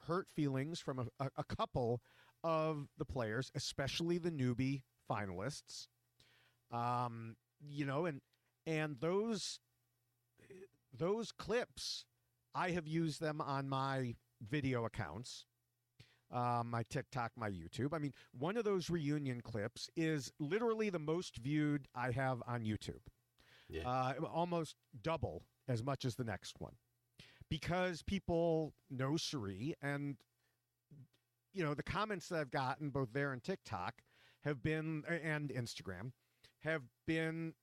hurt 0.07 0.29
feelings 0.37 0.81
from 0.81 0.99
a, 0.99 1.07
a, 1.25 1.31
a 1.39 1.45
couple 1.57 2.03
of 2.45 2.89
the 2.99 3.07
players, 3.07 3.51
especially 3.55 4.19
the 4.19 4.31
newbie 4.31 4.83
finalists. 5.11 5.87
Um, 6.71 7.37
you 7.61 7.87
know, 7.87 8.05
and 8.05 8.21
and 8.67 8.97
those 9.01 9.61
those 10.93 11.33
clips, 11.33 12.05
I 12.55 12.71
have 12.73 12.87
used 12.87 13.21
them 13.21 13.41
on 13.41 13.69
my 13.69 14.15
video 14.47 14.85
accounts, 14.85 15.47
um, 16.31 16.71
my 16.71 16.83
TikTok, 16.91 17.33
my 17.37 17.51
YouTube. 17.51 17.93
I 17.93 17.99
mean, 17.99 18.13
one 18.33 18.57
of 18.57 18.65
those 18.65 18.91
reunion 18.91 19.41
clips 19.41 19.89
is 19.97 20.33
literally 20.39 20.91
the 20.91 20.99
most 20.99 21.37
viewed 21.39 21.89
I 21.95 22.11
have 22.11 22.43
on 22.47 22.65
YouTube. 22.65 23.01
Yeah. 23.69 23.89
Uh, 23.89 24.15
almost 24.33 24.77
double 25.03 25.43
as 25.69 25.83
much 25.83 26.05
as 26.05 26.15
the 26.15 26.25
next 26.25 26.55
one 26.59 26.73
because 27.51 28.03
people 28.03 28.75
know 28.91 29.17
Cirie 29.17 29.75
and 29.83 30.17
you 31.53 31.65
know 31.65 31.75
the 31.75 31.83
comments 31.83 32.29
that 32.29 32.41
I've 32.41 32.51
gotten 32.51 32.91
both 32.91 33.13
there 33.13 33.33
and 33.33 33.43
TikTok 33.43 33.95
have 34.45 34.63
been 34.63 35.03
and 35.23 35.51
Instagram 35.51 36.13
have 36.61 36.83
been 37.07 37.55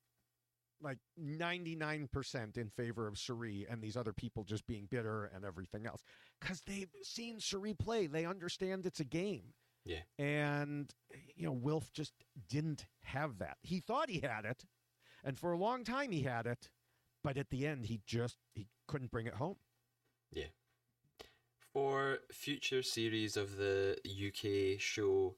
like 0.81 0.97
99% 1.19 2.57
in 2.57 2.69
favor 2.69 3.07
of 3.07 3.17
Cirie 3.17 3.65
and 3.69 3.81
these 3.81 3.97
other 3.97 4.13
people 4.13 4.43
just 4.43 4.67
being 4.67 4.87
bitter 4.89 5.25
and 5.33 5.45
everything 5.45 5.85
else. 5.85 6.03
Cuz 6.41 6.61
they've 6.61 6.89
seen 7.03 7.39
Cirie 7.39 7.73
play. 7.73 8.07
They 8.07 8.25
understand 8.25 8.85
it's 8.85 8.99
a 8.99 9.05
game. 9.05 9.53
Yeah. 9.87 10.01
and 10.17 10.91
you 11.35 11.45
know 11.45 11.51
Wilf 11.51 11.93
just 11.93 12.13
didn't 12.49 12.87
have 13.03 13.37
that. 13.37 13.57
He 13.61 13.79
thought 13.79 14.09
he 14.09 14.19
had 14.19 14.43
it 14.43 14.65
and 15.23 15.37
for 15.37 15.51
a 15.51 15.57
long 15.57 15.83
time 15.83 16.11
he 16.11 16.23
had 16.23 16.47
it 16.47 16.69
but 17.23 17.37
at 17.37 17.49
the 17.51 17.67
end 17.67 17.85
he 17.85 18.01
just 18.05 18.37
he 18.53 18.67
couldn't 18.87 19.11
bring 19.11 19.27
it 19.27 19.35
home. 19.35 19.57
Yeah. 20.31 20.47
For 21.73 22.19
future 22.31 22.81
series 22.81 23.35
of 23.35 23.57
the 23.57 23.97
UK 24.05 24.79
show, 24.79 25.35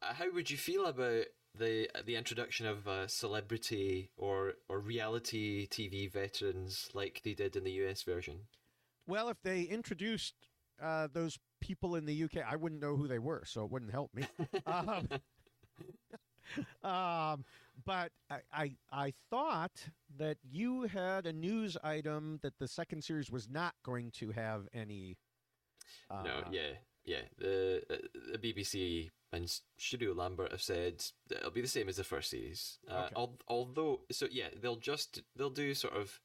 uh, 0.00 0.14
how 0.14 0.32
would 0.32 0.50
you 0.50 0.56
feel 0.56 0.86
about 0.86 1.24
the 1.58 1.88
the 2.04 2.16
introduction 2.16 2.66
of 2.66 2.86
uh, 2.86 3.06
celebrity 3.06 4.10
or 4.16 4.54
or 4.68 4.78
reality 4.78 5.66
TV 5.68 6.10
veterans 6.10 6.88
like 6.94 7.20
they 7.24 7.34
did 7.34 7.56
in 7.56 7.64
the 7.64 7.72
US 7.84 8.02
version? 8.02 8.40
Well, 9.06 9.28
if 9.28 9.40
they 9.42 9.62
introduced 9.62 10.34
uh, 10.82 11.08
those 11.12 11.38
people 11.60 11.96
in 11.96 12.04
the 12.04 12.24
UK, 12.24 12.38
I 12.48 12.56
wouldn't 12.56 12.80
know 12.80 12.96
who 12.96 13.08
they 13.08 13.18
were, 13.18 13.42
so 13.46 13.64
it 13.64 13.70
wouldn't 13.70 13.90
help 13.90 14.14
me. 14.14 14.24
um, 14.66 15.08
um, 16.84 17.44
but 17.84 18.12
I, 18.30 18.40
I, 18.52 18.72
I 18.92 19.12
thought 19.30 19.88
that 20.18 20.38
you 20.42 20.82
had 20.82 21.26
a 21.26 21.32
news 21.32 21.76
item 21.82 22.38
that 22.42 22.58
the 22.58 22.68
second 22.68 23.02
series 23.02 23.30
was 23.30 23.48
not 23.48 23.74
going 23.84 24.10
to 24.18 24.30
have 24.30 24.68
any. 24.72 25.16
Uh, 26.10 26.22
no, 26.22 26.40
yeah, 26.50 26.72
yeah. 27.04 27.22
The 27.38 27.82
uh, 27.90 27.96
the 28.32 28.38
BBC 28.38 29.10
and 29.32 29.60
Studio 29.76 30.12
Lambert 30.12 30.52
have 30.52 30.62
said 30.62 31.04
that 31.28 31.38
it'll 31.38 31.50
be 31.50 31.60
the 31.60 31.68
same 31.68 31.88
as 31.88 31.96
the 31.96 32.04
first 32.04 32.30
series. 32.30 32.78
Uh, 32.88 33.04
Okay. 33.04 33.14
al- 33.16 33.38
although, 33.48 34.00
so 34.10 34.26
yeah, 34.30 34.48
they'll 34.60 34.76
just 34.76 35.22
they'll 35.36 35.50
do 35.50 35.74
sort 35.74 35.94
of 35.94 36.20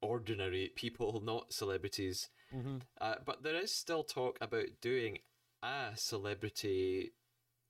ordinary 0.00 0.72
people, 0.74 1.20
not 1.24 1.52
celebrities. 1.52 2.28
mhm. 2.54 2.80
Uh, 3.00 3.16
but 3.24 3.42
there 3.42 3.56
is 3.56 3.72
still 3.72 4.02
talk 4.04 4.38
about 4.40 4.66
doing 4.80 5.18
a 5.62 5.90
celebrity 5.94 7.12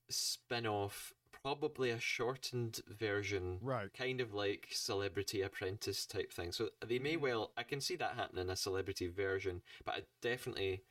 spin 0.09 0.65
off, 0.67 1.13
probably 1.43 1.89
a 1.89 1.99
shortened 1.99 2.81
version, 2.87 3.59
Right. 3.61 3.91
kind 3.93 4.21
of 4.21 4.33
like 4.33 4.67
Celebrity 4.71 5.41
Apprentice 5.41 6.05
type 6.05 6.31
thing. 6.31 6.51
So 6.51 6.69
they 6.85 6.99
may 6.99 7.17
well, 7.17 7.51
I 7.57 7.63
can 7.63 7.81
see 7.81 7.95
that 7.97 8.15
happening, 8.15 8.49
a 8.49 8.55
celebrity 8.55 9.07
version, 9.07 9.61
but 9.85 9.95
I 9.95 10.01
definitely, 10.21 10.83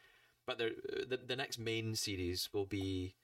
but 0.46 0.58
the, 0.58 1.18
the 1.26 1.36
next 1.36 1.58
main 1.58 1.94
series 1.94 2.48
will 2.52 2.66
be 2.66 3.14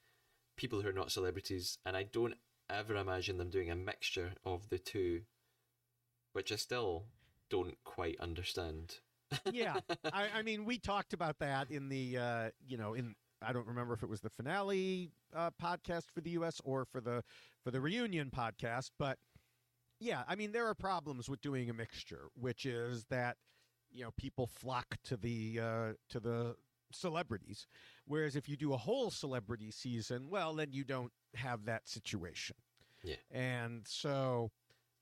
people 0.61 0.79
who 0.79 0.87
are 0.87 0.93
not 0.93 1.11
celebrities, 1.11 1.79
and 1.87 1.97
I 1.97 2.03
don't 2.03 2.35
ever 2.69 2.95
imagine 2.95 3.39
them 3.39 3.49
doing 3.49 3.71
a 3.71 3.75
mixture 3.75 4.33
of 4.45 4.69
the 4.69 4.77
two, 4.77 5.21
which 6.33 6.51
I 6.51 6.55
still 6.55 7.05
don't 7.49 7.75
quite 7.83 8.19
understand. 8.19 8.97
yeah, 9.51 9.77
I, 10.13 10.27
I 10.35 10.41
mean, 10.43 10.63
we 10.65 10.77
talked 10.77 11.13
about 11.13 11.39
that 11.39 11.71
in 11.71 11.89
the, 11.89 12.15
uh, 12.15 12.49
you 12.67 12.77
know, 12.77 12.93
in 12.93 13.15
I 13.41 13.53
don't 13.53 13.65
remember 13.65 13.95
if 13.95 14.03
it 14.03 14.09
was 14.09 14.21
the 14.21 14.29
finale 14.29 15.09
uh, 15.35 15.49
podcast 15.59 16.11
for 16.13 16.21
the 16.21 16.29
U.S. 16.31 16.61
or 16.63 16.85
for 16.85 17.01
the 17.01 17.23
for 17.63 17.71
the 17.71 17.81
reunion 17.81 18.29
podcast, 18.29 18.91
but 18.99 19.17
yeah, 19.99 20.21
I 20.27 20.35
mean, 20.35 20.51
there 20.51 20.67
are 20.67 20.75
problems 20.75 21.27
with 21.27 21.41
doing 21.41 21.71
a 21.71 21.73
mixture, 21.73 22.27
which 22.35 22.67
is 22.67 23.05
that 23.09 23.37
you 23.91 24.03
know 24.03 24.11
people 24.15 24.45
flock 24.45 24.97
to 25.05 25.17
the 25.17 25.59
uh, 25.59 25.93
to 26.09 26.19
the 26.19 26.55
celebrities, 26.93 27.65
whereas 28.11 28.35
if 28.35 28.47
you 28.49 28.57
do 28.57 28.73
a 28.73 28.77
whole 28.77 29.09
celebrity 29.09 29.71
season, 29.71 30.27
well, 30.29 30.53
then 30.53 30.69
you 30.71 30.83
don't 30.83 31.11
have 31.35 31.65
that 31.65 31.87
situation. 31.87 32.55
Yeah. 33.03 33.15
and 33.31 33.81
so, 33.87 34.51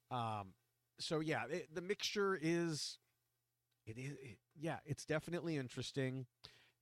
um, 0.09 0.53
so 0.99 1.19
yeah, 1.19 1.43
it, 1.49 1.67
the 1.73 1.81
mixture 1.81 2.39
is 2.41 2.97
it 3.89 3.97
is 3.97 4.11
it, 4.21 4.37
yeah 4.59 4.77
it's 4.85 5.05
definitely 5.05 5.57
interesting 5.57 6.25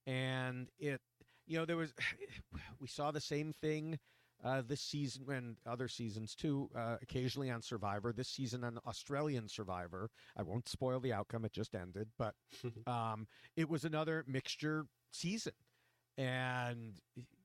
and 0.06 0.68
it 0.78 1.00
you 1.46 1.58
know 1.58 1.64
there 1.64 1.76
was 1.76 1.92
we 2.80 2.86
saw 2.86 3.10
the 3.10 3.20
same 3.20 3.52
thing 3.60 3.98
uh, 4.44 4.62
this 4.68 4.80
season 4.80 5.24
and 5.30 5.56
other 5.66 5.88
seasons 5.88 6.34
too 6.34 6.70
uh, 6.76 6.96
occasionally 7.02 7.50
on 7.50 7.60
survivor 7.60 8.12
this 8.12 8.28
season 8.28 8.62
on 8.62 8.78
australian 8.86 9.48
survivor 9.48 10.10
i 10.36 10.42
won't 10.42 10.68
spoil 10.68 11.00
the 11.00 11.12
outcome 11.12 11.44
it 11.44 11.52
just 11.52 11.74
ended 11.74 12.08
but 12.18 12.34
um, 12.86 13.26
it 13.56 13.68
was 13.68 13.84
another 13.84 14.24
mixture 14.28 14.84
season 15.10 15.52
and 16.18 17.00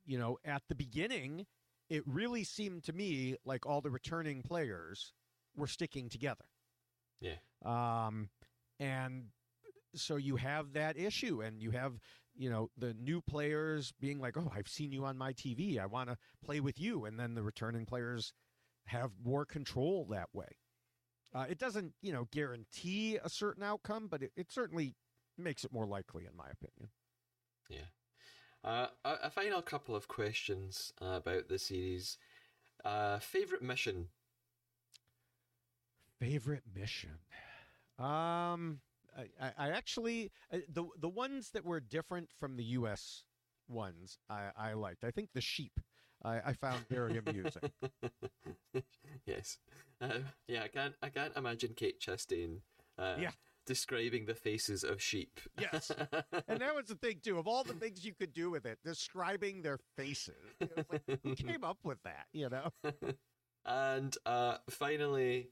you 0.06 0.18
know, 0.18 0.38
at 0.44 0.64
the 0.68 0.76
beginning, 0.76 1.45
it 1.90 2.04
really 2.06 2.44
seemed 2.44 2.84
to 2.84 2.94
me 2.94 3.36
like 3.45 3.66
all 3.66 3.80
the 3.80 3.90
returning 3.90 4.41
players 4.41 5.14
were 5.56 5.68
sticking 5.68 6.10
together. 6.10 6.45
Yeah. 7.22 7.38
Um, 7.64 8.30
and 8.80 9.28
so 9.95 10.16
you 10.16 10.36
have 10.38 10.74
that 10.74 10.98
issue, 10.98 11.41
and 11.41 11.62
you 11.62 11.72
have, 11.72 11.94
you 12.36 12.50
know, 12.50 12.70
the 12.78 12.94
new 12.95 13.22
players 13.22 13.94
being 14.00 14.20
like, 14.20 14.38
oh, 14.38 14.52
I've 14.54 14.68
seen 14.68 14.91
you 14.91 15.06
on 15.06 15.18
my 15.18 15.34
TV. 15.34 15.80
I 15.80 15.86
want 15.86 16.10
to 16.10 16.18
play 16.44 16.60
with 16.60 16.80
you. 16.80 17.06
And 17.06 17.20
then 17.20 17.36
the 17.36 17.44
returning 17.44 17.86
players 17.86 18.34
have 18.86 19.12
more 19.24 19.45
control 19.45 20.08
that 20.10 20.30
way. 20.34 20.58
Uh, 21.34 21.45
it 21.50 21.58
doesn't, 21.58 21.94
you 22.02 22.12
know, 22.12 22.28
guarantee 22.32 23.18
a 23.24 23.30
certain 23.30 23.64
outcome, 23.64 24.08
but 24.10 24.22
it, 24.22 24.32
it 24.36 24.52
certainly 24.52 24.95
makes 25.38 25.64
it 25.64 25.72
more 25.72 25.86
likely, 25.86 26.26
in 26.26 26.36
my 26.36 26.50
opinion. 26.52 26.90
Yeah. 27.70 27.88
Uh, 28.64 28.88
a, 29.03 29.15
a 29.23 29.30
final 29.30 29.61
couple 29.61 29.95
of 29.95 30.07
questions 30.07 30.94
uh, 31.02 31.18
about 31.18 31.49
the 31.49 31.60
series. 31.60 32.18
Uh, 32.85 33.19
favorite 33.19 33.61
mission? 33.61 34.07
Favorite 36.19 36.64
mission? 36.73 37.19
Um, 37.99 38.80
I, 39.18 39.52
I, 39.57 39.69
actually 39.69 40.31
uh, 40.52 40.57
the 40.72 40.85
the 40.99 41.10
ones 41.10 41.52
that 41.52 41.65
were 41.65 41.80
different 41.80 42.30
from 42.40 42.56
the 42.57 42.64
U.S. 42.64 43.23
ones 43.68 44.18
I, 44.30 44.49
I 44.57 44.73
liked. 44.73 45.03
I 45.03 45.11
think 45.11 45.30
the 45.34 45.41
sheep 45.41 45.80
I, 46.23 46.40
I 46.45 46.53
found 46.53 46.88
very 46.90 47.18
amusing. 47.26 47.61
yes. 49.26 49.57
Um, 50.02 50.26
yeah, 50.48 50.64
I 50.64 50.68
can't. 50.69 50.94
I 51.03 51.10
can't 51.10 51.35
imagine 51.35 51.73
Kate 51.76 51.99
Chastain. 51.99 52.61
Uh, 52.98 53.15
Yeah. 53.19 53.31
Describing 53.65 54.26
the 54.26 54.35
faces 54.35 54.84
of 54.84 55.02
sheep. 55.02 55.40
Yes. 55.60 55.91
and 56.48 56.60
that 56.60 56.76
was 56.76 56.88
the 56.88 56.95
thing 56.95 57.19
too. 57.23 57.38
Of 57.38 57.48
all 57.48 57.64
the 57.64 57.73
things 57.73 58.06
you 58.06 58.14
could 58.14 58.34
do 58.34 58.52
with 58.52 58.65
it, 58.65 58.80
describing 58.84 59.61
their 59.61 59.80
faces. 59.95 60.35
It 60.60 60.76
was 60.76 60.85
like, 60.91 61.19
who 61.23 61.35
came 61.48 61.64
up 61.64 61.77
with 61.84 62.02
that? 62.03 62.27
You 62.34 62.49
know. 62.49 62.72
And 63.65 64.15
uh, 64.26 64.57
finally, 64.69 65.49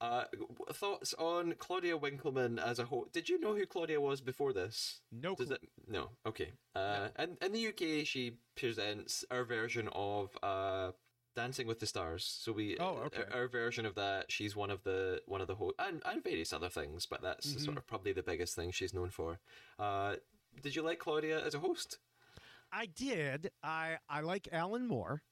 uh, 0.00 0.24
thoughts 0.72 1.14
on 1.18 1.54
Claudia 1.58 1.96
Winkleman 1.96 2.58
as 2.58 2.78
a 2.78 2.84
whole. 2.84 3.06
Did 3.12 3.28
you 3.28 3.40
know 3.40 3.54
who 3.54 3.66
Claudia 3.66 4.00
was 4.00 4.20
before 4.20 4.52
this? 4.52 5.00
No 5.10 5.34
Does 5.34 5.50
it? 5.50 5.60
No. 5.86 6.10
Okay. 6.26 6.52
Uh, 6.74 7.08
and 7.16 7.36
in 7.42 7.52
the 7.52 7.68
UK, 7.68 8.06
she 8.06 8.38
presents 8.56 9.24
our 9.30 9.44
version 9.44 9.88
of 9.92 10.30
uh, 10.42 10.92
Dancing 11.34 11.66
with 11.66 11.78
the 11.80 11.86
Stars. 11.86 12.24
So 12.24 12.52
we, 12.52 12.76
Oh, 12.78 13.02
okay. 13.06 13.22
our, 13.32 13.42
our 13.42 13.48
version 13.48 13.86
of 13.86 13.94
that. 13.94 14.30
She's 14.30 14.56
one 14.56 14.70
of 14.70 14.82
the 14.82 15.22
one 15.26 15.40
of 15.40 15.46
the 15.46 15.54
hosts, 15.54 15.76
and 15.78 16.02
and 16.04 16.22
various 16.22 16.52
other 16.52 16.68
things, 16.68 17.06
but 17.06 17.22
that's 17.22 17.46
Mm-hmm. 17.48 17.64
sort 17.64 17.76
of 17.76 17.86
probably 17.86 18.12
the 18.12 18.22
biggest 18.22 18.54
thing 18.56 18.70
she's 18.72 18.92
known 18.94 19.10
for. 19.10 19.38
Uh, 19.78 20.16
did 20.62 20.74
you 20.74 20.82
like 20.82 20.98
Claudia 20.98 21.44
as 21.44 21.54
a 21.54 21.58
host? 21.60 21.98
I 22.72 22.86
did. 22.86 23.50
I 23.62 23.98
I 24.08 24.20
like 24.20 24.48
Alan 24.52 24.86
more, 24.86 25.22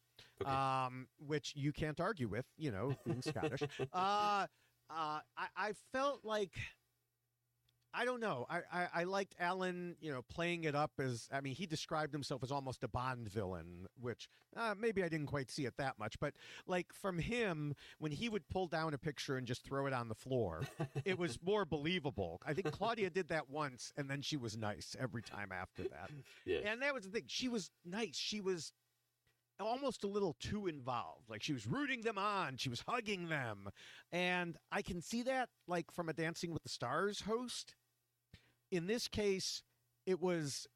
Okay. 0.41 0.51
um, 0.51 1.09
which 1.19 1.55
you 1.57 1.73
can't 1.73 2.01
argue 2.01 2.29
with. 2.29 2.47
You 2.57 2.71
know, 2.71 2.97
being 3.05 3.23
Scottish. 3.23 3.63
uh, 3.93 4.47
uh, 4.89 5.21
I 5.37 5.49
I 5.57 5.73
felt 5.93 6.25
like. 6.25 6.53
I 7.97 8.05
don't 8.05 8.21
know. 8.21 8.47
I, 8.51 8.61
I, 8.71 8.89
I 8.95 9.05
liked 9.05 9.35
Alan, 9.41 9.97
you 10.01 10.13
know, 10.13 10.21
playing 10.23 10.65
it 10.65 10.75
up 10.75 10.93
as 10.99 11.29
I 11.33 11.41
mean, 11.41 11.55
he 11.55 11.67
described 11.67 12.13
himself 12.13 12.43
as 12.43 12.53
almost 12.53 12.85
a 12.85 12.89
Bond 12.89 13.29
villain, 13.29 13.87
which 13.99 14.29
uh, 14.55 14.75
maybe 14.79 15.03
I 15.03 15.09
didn't 15.09 15.29
quite 15.29 15.51
see 15.51 15.65
it 15.65 15.79
that 15.79 15.99
much. 15.99 16.21
But 16.21 16.35
like 16.67 16.93
from 16.93 17.19
him, 17.19 17.75
when 17.99 18.13
he 18.13 18.29
would 18.29 18.47
pull 18.49 18.67
down 18.67 18.93
a 18.93 18.99
picture 18.99 19.37
and 19.37 19.47
just 19.47 19.65
throw 19.65 19.87
it 19.87 19.95
on 19.95 20.09
the 20.09 20.15
floor, 20.15 20.63
it 21.07 21.19
was 21.19 21.39
more 21.43 21.65
believable. 21.65 22.43
I 22.47 22.53
think 22.53 22.71
Claudia 22.71 23.09
did 23.09 23.29
that 23.29 23.49
once, 23.49 23.93
and 23.97 24.11
then 24.11 24.21
she 24.21 24.37
was 24.37 24.57
nice 24.59 24.95
every 25.01 25.23
time 25.23 25.51
after 25.51 25.85
that. 25.85 26.11
Yeah. 26.45 26.59
And 26.67 26.83
that 26.83 26.93
was 26.93 27.05
the 27.05 27.11
thing. 27.11 27.25
She 27.29 27.49
was 27.49 27.71
nice. 27.85 28.17
She 28.17 28.43
was 28.43 28.73
almost 29.61 30.05
a 30.05 30.07
little 30.07 30.37
too 30.39 30.67
involved. 30.67 31.31
Like 31.31 31.43
she 31.43 31.53
was 31.53 31.67
rooting 31.67 32.03
them 32.03 32.19
on. 32.19 32.57
She 32.57 32.69
was 32.69 32.85
hugging 32.87 33.29
them. 33.29 33.71
And 34.13 34.57
I 34.71 34.83
can 34.83 35.01
see 35.01 35.23
that 35.23 35.49
like 35.67 35.91
from 35.91 36.09
a 36.09 36.13
Dancing 36.13 36.53
with 36.53 36.63
the 36.63 36.69
Stars 36.69 37.23
host. 37.23 37.75
In 38.77 38.87
this 38.87 39.09
case, 39.09 39.63
it 40.05 40.21
was 40.21 40.67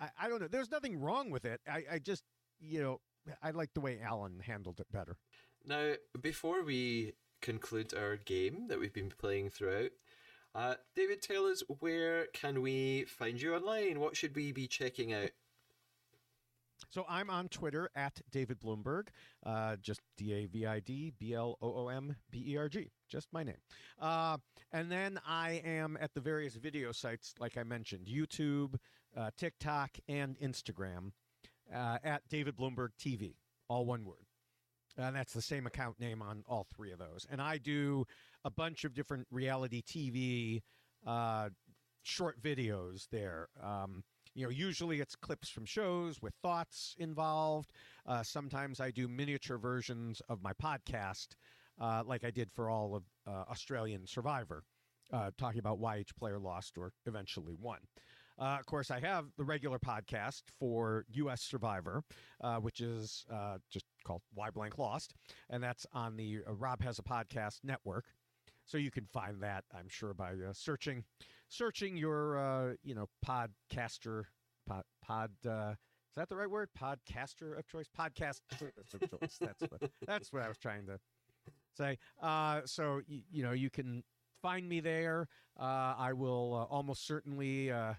I, 0.00 0.10
I 0.22 0.28
don't 0.28 0.40
know. 0.40 0.48
There's 0.48 0.70
nothing 0.70 1.00
wrong 1.00 1.30
with 1.30 1.44
it. 1.44 1.60
I, 1.70 1.84
I 1.92 1.98
just 1.98 2.24
you 2.60 2.82
know, 2.82 3.00
I 3.42 3.50
like 3.50 3.72
the 3.74 3.80
way 3.80 4.00
Alan 4.02 4.40
handled 4.40 4.80
it 4.80 4.86
better. 4.90 5.16
Now, 5.64 5.94
before 6.20 6.62
we 6.64 7.14
conclude 7.42 7.94
our 7.94 8.16
game 8.16 8.66
that 8.68 8.78
we've 8.78 8.92
been 8.92 9.10
playing 9.10 9.50
throughout, 9.50 9.90
uh, 10.54 10.74
David, 10.94 11.22
tell 11.22 11.46
us 11.46 11.62
where 11.80 12.26
can 12.32 12.62
we 12.62 13.04
find 13.04 13.40
you 13.40 13.54
online? 13.54 14.00
What 14.00 14.16
should 14.16 14.34
we 14.34 14.52
be 14.52 14.66
checking 14.66 15.12
out? 15.12 15.30
So 16.90 17.04
I'm 17.08 17.30
on 17.30 17.48
Twitter 17.48 17.90
at 17.94 18.20
David 18.30 18.60
Bloomberg, 18.60 19.08
uh, 19.44 19.76
just 19.76 20.00
D 20.16 20.32
A 20.32 20.46
V 20.46 20.66
I 20.66 20.80
D 20.80 21.12
B 21.18 21.34
L 21.34 21.56
O 21.60 21.86
O 21.86 21.88
M 21.88 22.16
B 22.30 22.44
E 22.48 22.56
R 22.56 22.68
G, 22.68 22.90
just 23.08 23.28
my 23.32 23.42
name. 23.42 23.58
Uh, 24.00 24.38
and 24.72 24.90
then 24.90 25.18
I 25.26 25.62
am 25.64 25.96
at 26.00 26.14
the 26.14 26.20
various 26.20 26.54
video 26.54 26.92
sites, 26.92 27.34
like 27.38 27.56
I 27.56 27.62
mentioned, 27.62 28.06
YouTube, 28.06 28.76
uh, 29.16 29.30
TikTok, 29.36 29.90
and 30.08 30.38
Instagram 30.38 31.12
uh, 31.74 31.98
at 32.04 32.22
David 32.28 32.56
Bloomberg 32.56 32.90
TV, 32.98 33.34
all 33.68 33.84
one 33.84 34.04
word. 34.04 34.26
And 34.98 35.14
that's 35.14 35.34
the 35.34 35.42
same 35.42 35.66
account 35.66 36.00
name 36.00 36.22
on 36.22 36.42
all 36.48 36.66
three 36.74 36.90
of 36.92 36.98
those. 36.98 37.26
And 37.30 37.40
I 37.40 37.58
do 37.58 38.06
a 38.44 38.50
bunch 38.50 38.84
of 38.84 38.94
different 38.94 39.26
reality 39.30 39.82
TV 39.82 40.62
uh, 41.06 41.50
short 42.02 42.40
videos 42.40 43.08
there. 43.10 43.48
Um, 43.62 44.04
you 44.36 44.44
know, 44.44 44.50
usually 44.50 45.00
it's 45.00 45.16
clips 45.16 45.48
from 45.48 45.64
shows 45.64 46.20
with 46.20 46.34
thoughts 46.42 46.94
involved. 46.98 47.72
Uh, 48.04 48.22
sometimes 48.22 48.80
I 48.80 48.90
do 48.90 49.08
miniature 49.08 49.56
versions 49.56 50.20
of 50.28 50.42
my 50.42 50.52
podcast, 50.52 51.28
uh, 51.80 52.02
like 52.04 52.22
I 52.22 52.30
did 52.30 52.52
for 52.52 52.68
all 52.68 52.94
of 52.94 53.04
uh, 53.26 53.50
Australian 53.50 54.06
Survivor, 54.06 54.62
uh, 55.10 55.30
talking 55.38 55.58
about 55.58 55.78
why 55.78 55.98
each 55.98 56.14
player 56.16 56.38
lost 56.38 56.76
or 56.76 56.92
eventually 57.06 57.56
won. 57.58 57.78
Uh, 58.38 58.58
of 58.60 58.66
course, 58.66 58.90
I 58.90 59.00
have 59.00 59.24
the 59.38 59.44
regular 59.44 59.78
podcast 59.78 60.42
for 60.58 61.06
U.S. 61.12 61.40
Survivor, 61.40 62.02
uh, 62.42 62.56
which 62.56 62.82
is 62.82 63.24
just 63.70 63.86
called 64.04 64.20
Why 64.34 64.50
Blank 64.50 64.76
Lost, 64.76 65.14
and 65.48 65.62
that's 65.62 65.86
on 65.94 66.16
the 66.16 66.40
Rob 66.46 66.82
Has 66.82 66.98
a 66.98 67.02
Podcast 67.02 67.60
network. 67.64 68.04
So 68.66 68.78
you 68.78 68.90
can 68.90 69.06
find 69.06 69.40
that, 69.42 69.64
I'm 69.72 69.88
sure, 69.88 70.12
by 70.12 70.32
uh, 70.32 70.52
searching 70.52 71.04
searching 71.48 71.96
your 71.96 72.38
uh, 72.38 72.72
you 72.82 72.94
know 72.94 73.08
podcaster 73.26 74.24
pod 74.66 74.84
pod. 75.02 75.30
Uh, 75.46 75.72
is 76.10 76.14
that 76.16 76.28
the 76.28 76.36
right 76.36 76.50
word? 76.50 76.68
Podcaster 76.78 77.58
of 77.58 77.66
choice, 77.66 77.86
podcast 77.98 78.40
of 78.60 79.10
choice. 79.20 79.36
That's 79.40 79.62
what 79.62 79.90
that's 80.06 80.32
what 80.32 80.42
I 80.42 80.48
was 80.48 80.58
trying 80.58 80.86
to 80.86 80.98
say. 81.76 81.98
Uh, 82.20 82.62
so 82.64 83.00
y- 83.08 83.22
you 83.30 83.42
know 83.42 83.52
you 83.52 83.70
can 83.70 84.02
find 84.42 84.68
me 84.68 84.80
there. 84.80 85.28
Uh, 85.58 85.94
I 85.98 86.12
will 86.14 86.54
uh, 86.54 86.74
almost 86.74 87.06
certainly. 87.06 87.70
Uh, 87.70 87.94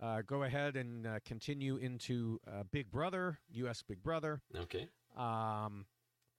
uh, 0.00 0.22
go 0.26 0.42
ahead 0.42 0.74
and 0.74 1.06
uh, 1.06 1.18
continue 1.24 1.76
into 1.76 2.40
uh, 2.50 2.62
Big 2.72 2.90
Brother, 2.90 3.38
U.S. 3.50 3.82
Big 3.86 4.02
Brother, 4.02 4.40
Okay. 4.56 4.88
um, 5.16 5.84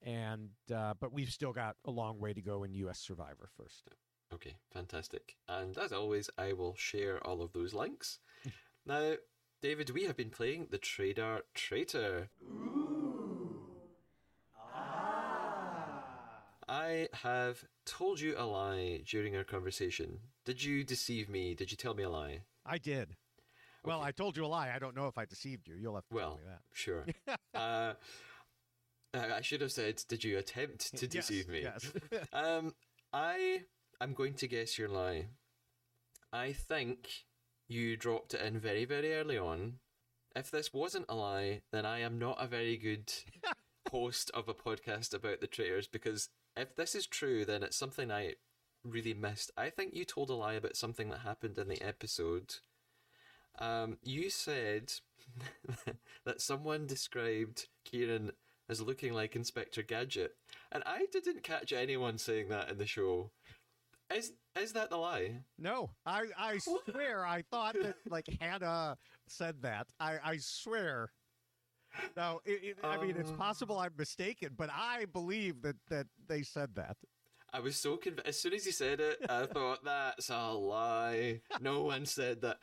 and 0.01 0.49
uh, 0.73 0.95
but 0.99 1.13
we've 1.13 1.29
still 1.29 1.53
got 1.53 1.75
a 1.85 1.91
long 1.91 2.19
way 2.19 2.33
to 2.33 2.41
go 2.41 2.63
in 2.63 2.73
U.S. 2.73 2.99
Survivor 2.99 3.47
first. 3.55 3.83
Okay, 4.33 4.55
fantastic. 4.71 5.35
And 5.47 5.77
as 5.77 5.91
always, 5.93 6.29
I 6.37 6.53
will 6.53 6.75
share 6.75 7.25
all 7.25 7.41
of 7.41 7.53
those 7.53 7.73
links. 7.73 8.19
now, 8.85 9.13
David, 9.61 9.91
we 9.91 10.05
have 10.05 10.17
been 10.17 10.29
playing 10.31 10.67
the 10.71 10.79
Traidar 10.79 11.41
Traitor. 11.53 12.29
I 16.67 17.09
have 17.13 17.65
told 17.85 18.19
you 18.21 18.35
a 18.37 18.45
lie 18.45 19.03
during 19.05 19.35
our 19.35 19.43
conversation. 19.43 20.19
Did 20.45 20.63
you 20.63 20.83
deceive 20.83 21.29
me? 21.29 21.53
Did 21.55 21.71
you 21.71 21.77
tell 21.77 21.93
me 21.93 22.03
a 22.03 22.09
lie? 22.09 22.41
I 22.65 22.77
did. 22.77 23.15
Well, 23.85 24.01
I 24.01 24.11
told 24.11 24.37
you 24.37 24.45
a 24.45 24.47
lie. 24.47 24.71
I 24.73 24.79
don't 24.79 24.95
know 24.95 25.07
if 25.07 25.17
I 25.17 25.25
deceived 25.25 25.67
you. 25.67 25.75
You'll 25.75 25.95
have 25.95 26.07
to 26.07 26.15
Well, 26.15 26.29
tell 26.29 26.37
me 26.37 26.43
that. 26.47 26.61
sure. 26.71 27.05
uh, 27.53 27.93
I 29.13 29.41
should 29.41 29.59
have 29.61 29.73
said, 29.73 30.01
did 30.07 30.23
you 30.23 30.37
attempt 30.37 30.95
to 30.97 31.05
Yes, 31.05 31.27
deceive 31.27 31.49
me? 31.49 31.61
yes. 31.63 31.91
um, 32.31 32.73
I 33.11 33.63
am 34.01 34.13
going 34.13 34.33
to 34.35 34.47
guess 34.47 34.77
your 34.77 34.89
lie. 34.89 35.27
I 36.31 36.53
think 36.53 37.25
you 37.67 37.95
dropped 37.95 38.33
it 38.33 38.41
in 38.41 38.59
very, 38.59 38.85
very 38.85 39.13
early 39.13 39.37
on. 39.37 39.75
If 40.35 40.49
this 40.49 40.73
wasn't 40.73 41.05
a 41.09 41.15
lie, 41.15 41.61
then 41.71 41.85
I 41.85 41.99
am 41.99 42.17
not 42.17 42.41
a 42.41 42.47
very 42.47 42.77
good 42.77 43.13
host 43.91 44.31
of 44.33 44.49
a 44.49 44.53
podcast 44.53 45.13
about 45.13 45.41
the 45.41 45.47
traitors 45.47 45.87
because 45.87 46.29
if 46.57 46.75
this 46.75 46.95
is 46.95 47.05
true, 47.05 47.45
then 47.45 47.63
it's 47.63 47.77
something 47.77 48.11
I 48.11 48.33
really 48.83 49.13
missed. 49.13 49.51
I 49.57 49.69
think 49.69 49.93
you 49.93 50.05
told 50.05 50.29
a 50.29 50.33
lie 50.33 50.53
about 50.53 50.75
something 50.75 51.09
that 51.09 51.19
happened 51.19 51.57
in 51.57 51.67
the 51.67 51.81
episode. 51.81 52.55
Um, 53.59 53.97
you 54.01 54.29
said 54.29 54.93
that 56.25 56.41
someone 56.41 56.87
described 56.87 57.67
Kieran 57.85 58.31
as 58.69 58.81
looking 58.81 59.13
like 59.13 59.35
Inspector 59.35 59.81
Gadget, 59.83 60.35
and 60.71 60.83
I 60.85 61.05
didn't 61.11 61.43
catch 61.43 61.71
anyone 61.71 62.17
saying 62.17 62.49
that 62.49 62.69
in 62.69 62.77
the 62.77 62.87
show. 62.87 63.31
Is 64.15 64.33
is 64.59 64.73
that 64.73 64.89
the 64.89 64.97
lie? 64.97 65.41
No, 65.57 65.89
I, 66.05 66.25
I 66.37 66.57
swear 66.91 67.25
I 67.25 67.43
thought 67.49 67.75
that 67.81 67.95
like 68.09 68.27
Hannah 68.39 68.97
said 69.27 69.61
that. 69.61 69.87
I, 69.99 70.17
I 70.23 70.37
swear. 70.37 71.11
no, 72.17 72.41
it, 72.45 72.63
it, 72.63 72.77
I 72.83 73.01
mean 73.03 73.15
it's 73.17 73.31
possible 73.31 73.79
I'm 73.79 73.93
mistaken, 73.97 74.49
but 74.57 74.69
I 74.71 75.05
believe 75.05 75.61
that 75.63 75.75
that 75.89 76.07
they 76.27 76.43
said 76.43 76.75
that. 76.75 76.97
I 77.51 77.59
was 77.59 77.75
so 77.75 77.97
convinced. 77.97 78.27
As 78.27 78.39
soon 78.39 78.53
as 78.53 78.65
he 78.65 78.71
said 78.71 78.99
it, 78.99 79.19
I 79.29 79.45
thought 79.53 79.85
that's 79.85 80.29
a 80.29 80.51
lie. 80.51 81.41
No 81.61 81.83
one 81.83 82.05
said 82.05 82.41
that. 82.41 82.57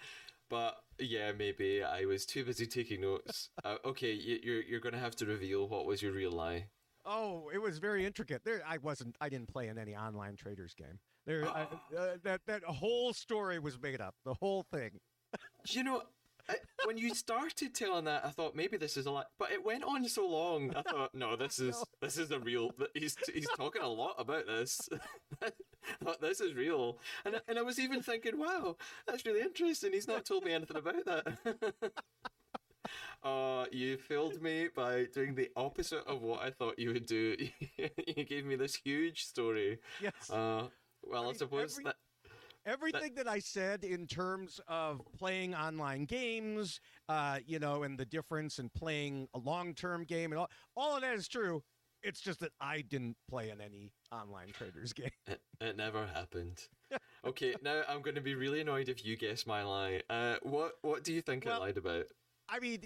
But 0.49 0.75
yeah, 0.99 1.31
maybe 1.31 1.83
I 1.83 2.07
was 2.07 2.27
too 2.27 2.45
busy 2.45 2.67
taking 2.67 3.03
notes. 3.03 3.51
Uh, 3.65 3.77
okay, 3.85 4.13
you, 4.13 4.39
you're 4.43 4.63
you're 4.63 4.81
gonna 4.81 4.99
have 4.99 5.15
to 5.15 5.27
reveal 5.27 5.69
what 5.69 5.85
was 5.87 6.03
your 6.03 6.13
real 6.13 6.33
lie. 6.33 6.67
Oh, 7.05 7.51
it 7.53 7.59
was 7.59 7.79
very 7.79 8.05
intricate. 8.07 8.43
There, 8.45 8.63
I 8.67 8.79
wasn't. 8.79 9.17
I 9.21 9.29
didn't 9.29 9.49
play 9.49 9.69
in 9.69 9.79
any 9.79 9.95
online 9.95 10.35
traitors 10.35 10.75
game. 10.75 10.99
There, 11.27 11.47
I, 11.49 11.63
uh, 11.97 12.17
that 12.25 12.41
that 12.47 12.65
whole 12.65 13.13
story 13.13 13.59
was 13.59 13.81
made 13.81 14.01
up. 14.01 14.15
The 14.25 14.35
whole 14.35 14.65
thing. 14.73 14.91
You 15.69 15.85
know, 15.85 16.03
I, 16.49 16.57
when 16.85 16.97
you 16.99 17.15
started 17.15 17.75
telling 17.75 18.07
that, 18.07 18.25
I 18.25 18.31
thought 18.31 18.57
maybe 18.57 18.77
this 18.77 18.97
is 18.97 19.07
a 19.07 19.11
lie, 19.11 19.25
but 19.39 19.53
it 19.53 19.65
went 19.65 19.85
on 19.85 20.09
so 20.09 20.27
long. 20.27 20.75
I 20.75 20.83
thought, 20.83 21.15
no, 21.15 21.37
this 21.37 21.59
is 21.61 21.83
this 22.01 22.19
is 22.19 22.31
a 22.31 22.41
real. 22.41 22.71
He's 22.95 23.17
he's 23.33 23.49
talking 23.57 23.83
a 23.83 23.89
lot 23.89 24.15
about 24.19 24.47
this. 24.47 24.89
I 25.43 25.51
thought 26.05 26.21
this 26.21 26.41
is 26.41 26.55
real, 26.55 26.99
and 27.25 27.37
I- 27.37 27.41
and 27.49 27.59
I 27.59 27.63
was 27.63 27.79
even 27.79 28.03
thinking, 28.03 28.39
wow, 28.39 28.77
that's 29.07 29.25
really 29.27 29.41
interesting. 29.43 29.93
He's 29.93 30.09
not 30.09 30.25
told 30.25 30.45
me 30.45 30.53
anything 30.53 30.77
about 30.77 31.05
that. 31.07 31.93
Uh, 33.23 33.67
you 33.71 33.99
failed 33.99 34.41
me 34.41 34.69
by 34.75 35.05
doing 35.13 35.35
the 35.35 35.51
opposite 35.55 36.03
of 36.07 36.23
what 36.23 36.41
I 36.41 36.51
thought 36.51 36.79
you 36.79 36.93
would 36.93 37.05
do. 37.07 37.37
you 38.17 38.25
gave 38.25 38.47
me 38.47 38.57
this 38.57 38.75
huge 38.77 39.25
story. 39.27 39.79
Yes. 40.01 40.31
Uh, 40.31 40.69
well, 41.05 41.25
I, 41.25 41.27
mean, 41.27 41.35
suppose 41.35 41.73
every- 41.73 41.85
that 41.85 41.97
Everything 42.67 43.15
that 43.15 43.27
I 43.27 43.39
said 43.39 43.85
in 43.85 44.07
terms 44.07 44.61
of 44.69 45.01
playing 45.19 45.55
online 45.55 46.05
games, 46.05 46.79
uh, 47.09 47.39
you 47.47 47.59
know, 47.59 47.85
and 47.85 47.99
the 47.99 48.05
difference 48.05 48.59
in 48.59 48.69
playing 48.69 49.29
a 49.35 49.39
long-term 49.39 50.05
game, 50.05 50.31
and 50.31 50.39
all, 50.39 50.51
all 50.77 50.95
of 50.95 51.01
that 51.01 51.15
is 51.15 51.27
true. 51.27 51.63
It's 52.03 52.21
just 52.21 52.41
that 52.41 52.53
I 52.61 52.83
didn't 52.83 53.17
play 53.29 53.51
in 53.51 53.61
any 53.61 53.93
online 54.13 54.49
traitors 54.53 54.93
game. 54.95 55.11
It, 55.27 55.41
it 55.61 55.77
never 55.77 56.07
happened. 56.07 56.63
Okay, 57.25 57.55
now 57.63 57.83
I'm 57.89 58.03
going 58.03 58.15
to 58.15 58.21
be 58.21 58.35
really 58.35 58.61
annoyed 58.61 58.89
if 58.89 59.05
you 59.05 59.17
guess 59.17 59.47
my 59.47 59.63
lie. 59.63 60.03
Uh, 60.11 60.37
what 60.43 60.73
what 60.83 61.03
do 61.05 61.13
you 61.13 61.23
think 61.23 61.47
I 61.47 61.57
lied 61.57 61.77
about? 61.77 62.07
I 62.51 62.59
mean, 62.59 62.81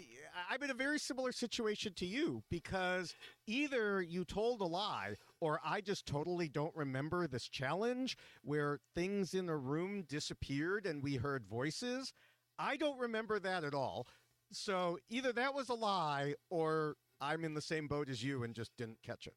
I'm 0.51 0.63
in 0.63 0.71
a 0.71 0.75
very 0.75 0.99
similar 0.99 1.33
situation 1.33 1.95
to 1.95 2.07
you 2.07 2.43
because 2.51 3.15
either 3.47 4.03
you 4.03 4.25
told 4.25 4.61
a 4.61 4.67
lie 4.67 5.15
or 5.41 5.59
I 5.65 5.81
just 5.81 6.05
totally 6.07 6.49
don't 6.49 6.75
remember 6.77 7.27
this 7.27 7.49
challenge 7.49 8.19
where 8.43 8.81
things 8.95 9.33
in 9.33 9.49
a 9.49 9.57
room 9.57 10.05
disappeared 10.07 10.85
and 10.85 11.03
we 11.03 11.17
heard 11.17 11.47
voices. 11.47 12.13
I 12.59 12.77
don't 12.77 12.99
remember 12.99 13.39
that 13.39 13.65
at 13.65 13.73
all. 13.75 14.07
So 14.53 14.99
either 15.09 15.33
that 15.33 15.55
was 15.55 15.71
a 15.71 15.75
lie 15.75 16.35
or 16.51 16.97
I'm 17.21 17.45
in 17.45 17.55
the 17.55 17.63
same 17.63 17.89
boat 17.89 18.11
as 18.11 18.23
you 18.23 18.43
and 18.45 18.55
just 18.55 18.71
didn't 18.77 19.03
catch 19.03 19.27
it. 19.27 19.35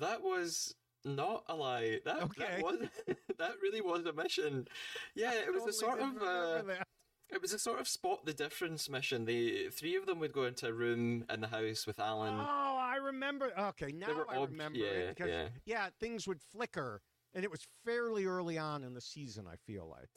That 0.00 0.22
was 0.22 0.74
not 1.04 1.44
a 1.48 1.54
lie. 1.54 2.00
That 2.04 2.22
Okay. 2.22 2.44
that 2.46 2.62
was 2.62 2.78
that 3.38 3.52
really 3.62 3.82
was 3.82 4.06
a 4.06 4.12
mission. 4.14 4.66
Yeah, 5.14 5.34
it 5.34 5.52
was 5.52 5.66
a 5.66 5.72
sort 5.72 6.00
of 6.00 6.22
uh. 6.22 6.62
It 7.30 7.42
was 7.42 7.52
a 7.52 7.58
sort 7.58 7.80
of 7.80 7.88
spot 7.88 8.24
the 8.24 8.32
difference 8.32 8.88
mission. 8.88 9.24
The 9.24 9.68
three 9.70 9.96
of 9.96 10.06
them 10.06 10.18
would 10.20 10.32
go 10.32 10.44
into 10.44 10.68
a 10.68 10.72
room 10.72 11.24
in 11.32 11.40
the 11.40 11.48
house 11.48 11.86
with 11.86 11.98
Alan. 11.98 12.34
Oh, 12.38 12.78
I 12.80 12.96
remember. 12.96 13.52
Okay, 13.58 13.92
now 13.92 14.24
I 14.28 14.36
ob- 14.36 14.50
remember 14.50 14.78
yeah, 14.78 14.86
it 14.86 15.16
because 15.16 15.50
yeah. 15.64 15.88
things 16.00 16.26
would 16.28 16.40
flicker, 16.52 17.02
and 17.34 17.44
it 17.44 17.50
was 17.50 17.66
fairly 17.84 18.24
early 18.26 18.58
on 18.58 18.84
in 18.84 18.94
the 18.94 19.00
season. 19.00 19.46
I 19.46 19.56
feel 19.66 19.88
like. 19.88 20.08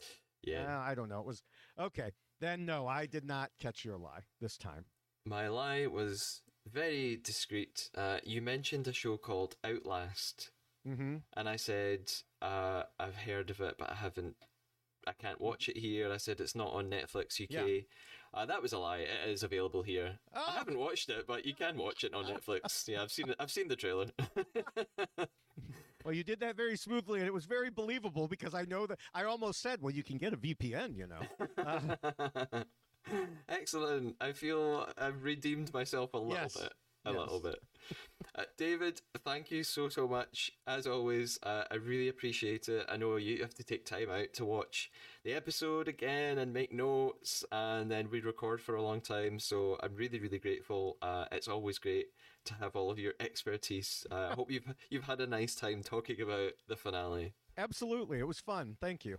Yeah. 0.42 0.78
Uh, 0.78 0.80
I 0.80 0.94
don't 0.94 1.08
know. 1.08 1.20
It 1.20 1.26
was 1.26 1.42
okay. 1.78 2.12
Then 2.40 2.64
no, 2.64 2.86
I 2.86 3.04
did 3.06 3.24
not 3.24 3.50
catch 3.60 3.84
your 3.84 3.98
lie 3.98 4.20
this 4.40 4.56
time. 4.56 4.86
My 5.26 5.48
lie 5.48 5.86
was 5.86 6.40
very 6.66 7.16
discreet. 7.16 7.90
Uh, 7.94 8.18
you 8.24 8.40
mentioned 8.40 8.88
a 8.88 8.92
show 8.92 9.16
called 9.18 9.56
Outlast, 9.64 10.50
Mm-hmm. 10.88 11.16
and 11.36 11.46
I 11.48 11.56
said 11.56 12.10
uh, 12.40 12.84
I've 12.98 13.16
heard 13.16 13.50
of 13.50 13.60
it, 13.60 13.74
but 13.78 13.90
I 13.90 13.96
haven't. 13.96 14.36
I 15.06 15.12
can't 15.12 15.40
watch 15.40 15.68
it 15.68 15.76
here. 15.76 16.12
I 16.12 16.16
said 16.18 16.40
it's 16.40 16.54
not 16.54 16.72
on 16.72 16.90
Netflix 16.90 17.40
UK. 17.40 17.50
Yeah. 17.68 17.80
Uh, 18.32 18.46
that 18.46 18.62
was 18.62 18.72
a 18.72 18.78
lie. 18.78 18.98
It 18.98 19.28
is 19.28 19.42
available 19.42 19.82
here. 19.82 20.18
Oh. 20.34 20.44
I 20.48 20.52
haven't 20.52 20.78
watched 20.78 21.08
it, 21.10 21.26
but 21.26 21.44
you 21.44 21.54
can 21.54 21.76
watch 21.76 22.04
it 22.04 22.14
on 22.14 22.24
Netflix. 22.32 22.86
Yeah, 22.88 23.02
I've 23.02 23.10
seen 23.10 23.28
it. 23.30 23.36
I've 23.40 23.50
seen 23.50 23.68
the 23.68 23.76
trailer. 23.76 24.06
Well, 26.02 26.14
you 26.14 26.24
did 26.24 26.40
that 26.40 26.56
very 26.56 26.76
smoothly, 26.78 27.18
and 27.18 27.28
it 27.28 27.34
was 27.34 27.44
very 27.44 27.68
believable 27.68 28.26
because 28.26 28.54
I 28.54 28.62
know 28.62 28.86
that 28.86 28.98
I 29.12 29.24
almost 29.24 29.60
said, 29.60 29.82
"Well, 29.82 29.92
you 29.92 30.02
can 30.02 30.16
get 30.16 30.32
a 30.32 30.36
VPN," 30.38 30.96
you 30.96 31.06
know. 31.06 31.20
Uh, 31.62 32.62
Excellent. 33.50 34.16
I 34.18 34.32
feel 34.32 34.88
I've 34.96 35.22
redeemed 35.22 35.74
myself 35.74 36.14
a 36.14 36.16
little 36.16 36.32
Yes. 36.32 36.56
bit. 36.56 36.72
A 37.04 37.10
Yes. 37.12 37.18
little 37.18 37.40
bit. 37.40 37.58
Uh, 38.36 38.44
David, 38.56 39.00
thank 39.24 39.50
you 39.50 39.64
so, 39.64 39.88
so 39.88 40.06
much. 40.06 40.52
As 40.66 40.86
always, 40.86 41.38
uh, 41.42 41.64
I 41.70 41.74
really 41.74 42.08
appreciate 42.08 42.68
it. 42.68 42.86
I 42.88 42.96
know 42.96 43.16
you 43.16 43.40
have 43.40 43.54
to 43.54 43.64
take 43.64 43.84
time 43.84 44.08
out 44.08 44.32
to 44.34 44.44
watch 44.44 44.90
the 45.24 45.32
episode 45.32 45.88
again 45.88 46.38
and 46.38 46.52
make 46.52 46.72
notes, 46.72 47.44
and 47.50 47.90
then 47.90 48.08
we 48.08 48.20
record 48.20 48.60
for 48.60 48.76
a 48.76 48.82
long 48.82 49.00
time. 49.00 49.40
So 49.40 49.78
I'm 49.82 49.96
really, 49.96 50.20
really 50.20 50.38
grateful. 50.38 50.96
Uh, 51.02 51.24
it's 51.32 51.48
always 51.48 51.78
great 51.78 52.06
to 52.44 52.54
have 52.54 52.76
all 52.76 52.90
of 52.90 52.98
your 52.98 53.14
expertise. 53.18 54.06
Uh, 54.10 54.28
I 54.30 54.34
hope 54.34 54.50
you've 54.50 54.74
you've 54.90 55.04
had 55.04 55.20
a 55.20 55.26
nice 55.26 55.54
time 55.56 55.82
talking 55.82 56.20
about 56.20 56.52
the 56.68 56.76
finale. 56.76 57.34
absolutely, 57.58 58.20
it 58.20 58.28
was 58.28 58.38
fun. 58.38 58.76
Thank 58.80 59.04
you. 59.04 59.18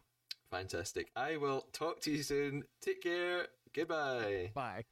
Fantastic. 0.50 1.12
I 1.16 1.38
will 1.38 1.68
talk 1.74 2.02
to 2.02 2.12
you 2.12 2.24
soon. 2.24 2.64
Take 2.82 3.02
care. 3.04 3.48
Goodbye. 3.74 4.52
Bye. 4.54 4.86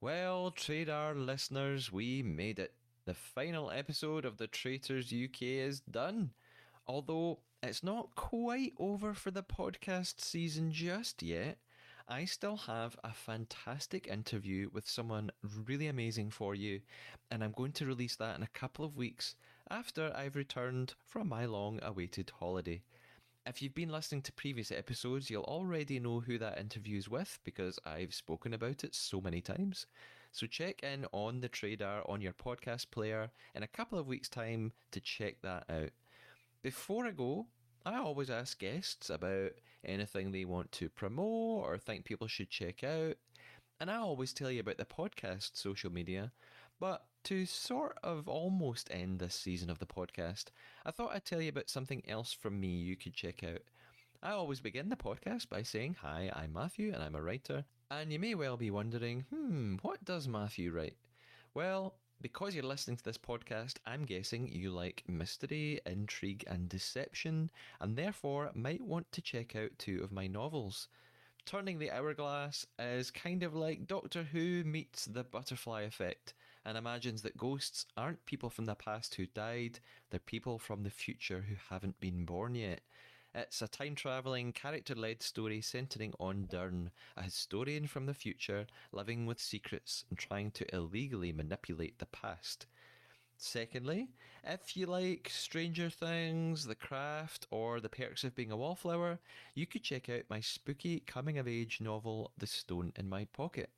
Well, 0.00 0.52
Traidar 0.52 1.14
listeners, 1.14 1.92
we 1.92 2.22
made 2.22 2.58
it. 2.58 2.72
The 3.08 3.14
final 3.14 3.70
episode 3.70 4.26
of 4.26 4.36
the 4.36 4.46
Traitors 4.46 5.14
UK 5.14 5.40
is 5.40 5.80
done. 5.80 6.32
Although 6.86 7.38
it's 7.62 7.82
not 7.82 8.14
quite 8.14 8.74
over 8.78 9.14
for 9.14 9.30
the 9.30 9.42
podcast 9.42 10.20
season 10.20 10.70
just 10.72 11.22
yet, 11.22 11.56
I 12.06 12.26
still 12.26 12.58
have 12.58 12.98
a 13.02 13.14
fantastic 13.14 14.08
interview 14.08 14.68
with 14.74 14.86
someone 14.86 15.30
really 15.64 15.86
amazing 15.86 16.32
for 16.32 16.54
you, 16.54 16.82
and 17.30 17.42
I'm 17.42 17.52
going 17.52 17.72
to 17.72 17.86
release 17.86 18.16
that 18.16 18.36
in 18.36 18.42
a 18.42 18.48
couple 18.48 18.84
of 18.84 18.98
weeks 18.98 19.36
after 19.70 20.12
I've 20.14 20.36
returned 20.36 20.92
from 21.06 21.30
my 21.30 21.46
long 21.46 21.78
awaited 21.80 22.30
holiday. 22.38 22.82
If 23.46 23.62
you've 23.62 23.74
been 23.74 23.88
listening 23.88 24.20
to 24.20 24.32
previous 24.32 24.70
episodes, 24.70 25.30
you'll 25.30 25.44
already 25.44 25.98
know 25.98 26.20
who 26.20 26.36
that 26.36 26.58
interview's 26.58 27.08
with 27.08 27.38
because 27.42 27.78
I've 27.86 28.12
spoken 28.12 28.52
about 28.52 28.84
it 28.84 28.94
so 28.94 29.22
many 29.22 29.40
times. 29.40 29.86
So 30.32 30.46
check 30.46 30.82
in 30.82 31.06
on 31.12 31.40
the 31.40 31.48
Traidar 31.48 32.08
on 32.08 32.20
your 32.20 32.32
podcast 32.32 32.90
player 32.90 33.30
in 33.54 33.62
a 33.62 33.68
couple 33.68 33.98
of 33.98 34.06
weeks' 34.06 34.28
time 34.28 34.72
to 34.92 35.00
check 35.00 35.36
that 35.42 35.64
out. 35.68 35.90
Before 36.62 37.06
I 37.06 37.12
go, 37.12 37.46
I 37.86 37.98
always 37.98 38.30
ask 38.30 38.58
guests 38.58 39.10
about 39.10 39.52
anything 39.84 40.30
they 40.30 40.44
want 40.44 40.70
to 40.72 40.88
promote 40.88 41.64
or 41.64 41.78
think 41.78 42.04
people 42.04 42.28
should 42.28 42.50
check 42.50 42.84
out. 42.84 43.16
And 43.80 43.90
I 43.90 43.96
always 43.96 44.32
tell 44.32 44.50
you 44.50 44.60
about 44.60 44.76
the 44.76 44.84
podcast 44.84 45.50
social 45.54 45.90
media. 45.90 46.32
But 46.80 47.04
to 47.24 47.46
sort 47.46 47.98
of 48.02 48.28
almost 48.28 48.88
end 48.90 49.18
this 49.18 49.34
season 49.34 49.70
of 49.70 49.78
the 49.78 49.86
podcast, 49.86 50.46
I 50.84 50.90
thought 50.90 51.12
I'd 51.14 51.24
tell 51.24 51.40
you 51.40 51.48
about 51.48 51.70
something 51.70 52.02
else 52.08 52.32
from 52.32 52.60
me 52.60 52.68
you 52.68 52.96
could 52.96 53.14
check 53.14 53.42
out. 53.42 53.62
I 54.22 54.32
always 54.32 54.60
begin 54.60 54.88
the 54.88 54.96
podcast 54.96 55.48
by 55.48 55.62
saying, 55.62 55.96
Hi, 56.02 56.30
I'm 56.34 56.52
Matthew 56.52 56.92
and 56.92 57.02
I'm 57.02 57.14
a 57.14 57.22
writer. 57.22 57.64
And 57.90 58.12
you 58.12 58.18
may 58.18 58.34
well 58.34 58.58
be 58.58 58.70
wondering, 58.70 59.24
hmm, 59.30 59.76
what 59.80 60.04
does 60.04 60.28
Matthew 60.28 60.70
write? 60.70 60.96
Well, 61.54 61.94
because 62.20 62.54
you're 62.54 62.64
listening 62.64 62.98
to 62.98 63.04
this 63.04 63.16
podcast, 63.16 63.76
I'm 63.86 64.04
guessing 64.04 64.46
you 64.52 64.70
like 64.70 65.04
mystery, 65.08 65.80
intrigue, 65.86 66.44
and 66.46 66.68
deception, 66.68 67.50
and 67.80 67.96
therefore 67.96 68.50
might 68.54 68.82
want 68.82 69.10
to 69.12 69.22
check 69.22 69.56
out 69.56 69.70
two 69.78 70.02
of 70.02 70.12
my 70.12 70.26
novels. 70.26 70.88
Turning 71.46 71.78
the 71.78 71.90
Hourglass 71.90 72.66
is 72.78 73.10
kind 73.10 73.42
of 73.42 73.54
like 73.54 73.86
Doctor 73.86 74.22
Who 74.22 74.64
meets 74.64 75.06
the 75.06 75.24
butterfly 75.24 75.82
effect 75.82 76.34
and 76.66 76.76
imagines 76.76 77.22
that 77.22 77.38
ghosts 77.38 77.86
aren't 77.96 78.26
people 78.26 78.50
from 78.50 78.66
the 78.66 78.74
past 78.74 79.14
who 79.14 79.24
died, 79.24 79.80
they're 80.10 80.20
people 80.20 80.58
from 80.58 80.82
the 80.82 80.90
future 80.90 81.46
who 81.48 81.54
haven't 81.70 81.98
been 82.00 82.26
born 82.26 82.54
yet. 82.54 82.82
It's 83.34 83.60
a 83.60 83.68
time 83.68 83.94
travelling, 83.94 84.52
character 84.52 84.94
led 84.94 85.22
story 85.22 85.60
centering 85.60 86.14
on 86.18 86.46
Dern, 86.46 86.90
a 87.16 87.22
historian 87.22 87.86
from 87.86 88.06
the 88.06 88.14
future 88.14 88.66
living 88.90 89.26
with 89.26 89.38
secrets 89.38 90.04
and 90.08 90.18
trying 90.18 90.50
to 90.52 90.74
illegally 90.74 91.32
manipulate 91.32 91.98
the 91.98 92.06
past. 92.06 92.66
Secondly, 93.36 94.08
if 94.42 94.76
you 94.76 94.86
like 94.86 95.28
Stranger 95.30 95.90
Things, 95.90 96.64
The 96.64 96.74
Craft, 96.74 97.46
or 97.50 97.80
The 97.80 97.88
Perks 97.88 98.24
of 98.24 98.34
Being 98.34 98.50
a 98.50 98.56
Wallflower, 98.56 99.20
you 99.54 99.66
could 99.66 99.84
check 99.84 100.08
out 100.08 100.22
my 100.30 100.40
spooky 100.40 101.00
coming 101.00 101.38
of 101.38 101.46
age 101.46 101.80
novel, 101.80 102.32
The 102.38 102.46
Stone 102.46 102.94
in 102.96 103.08
My 103.08 103.26
Pocket. 103.26 103.70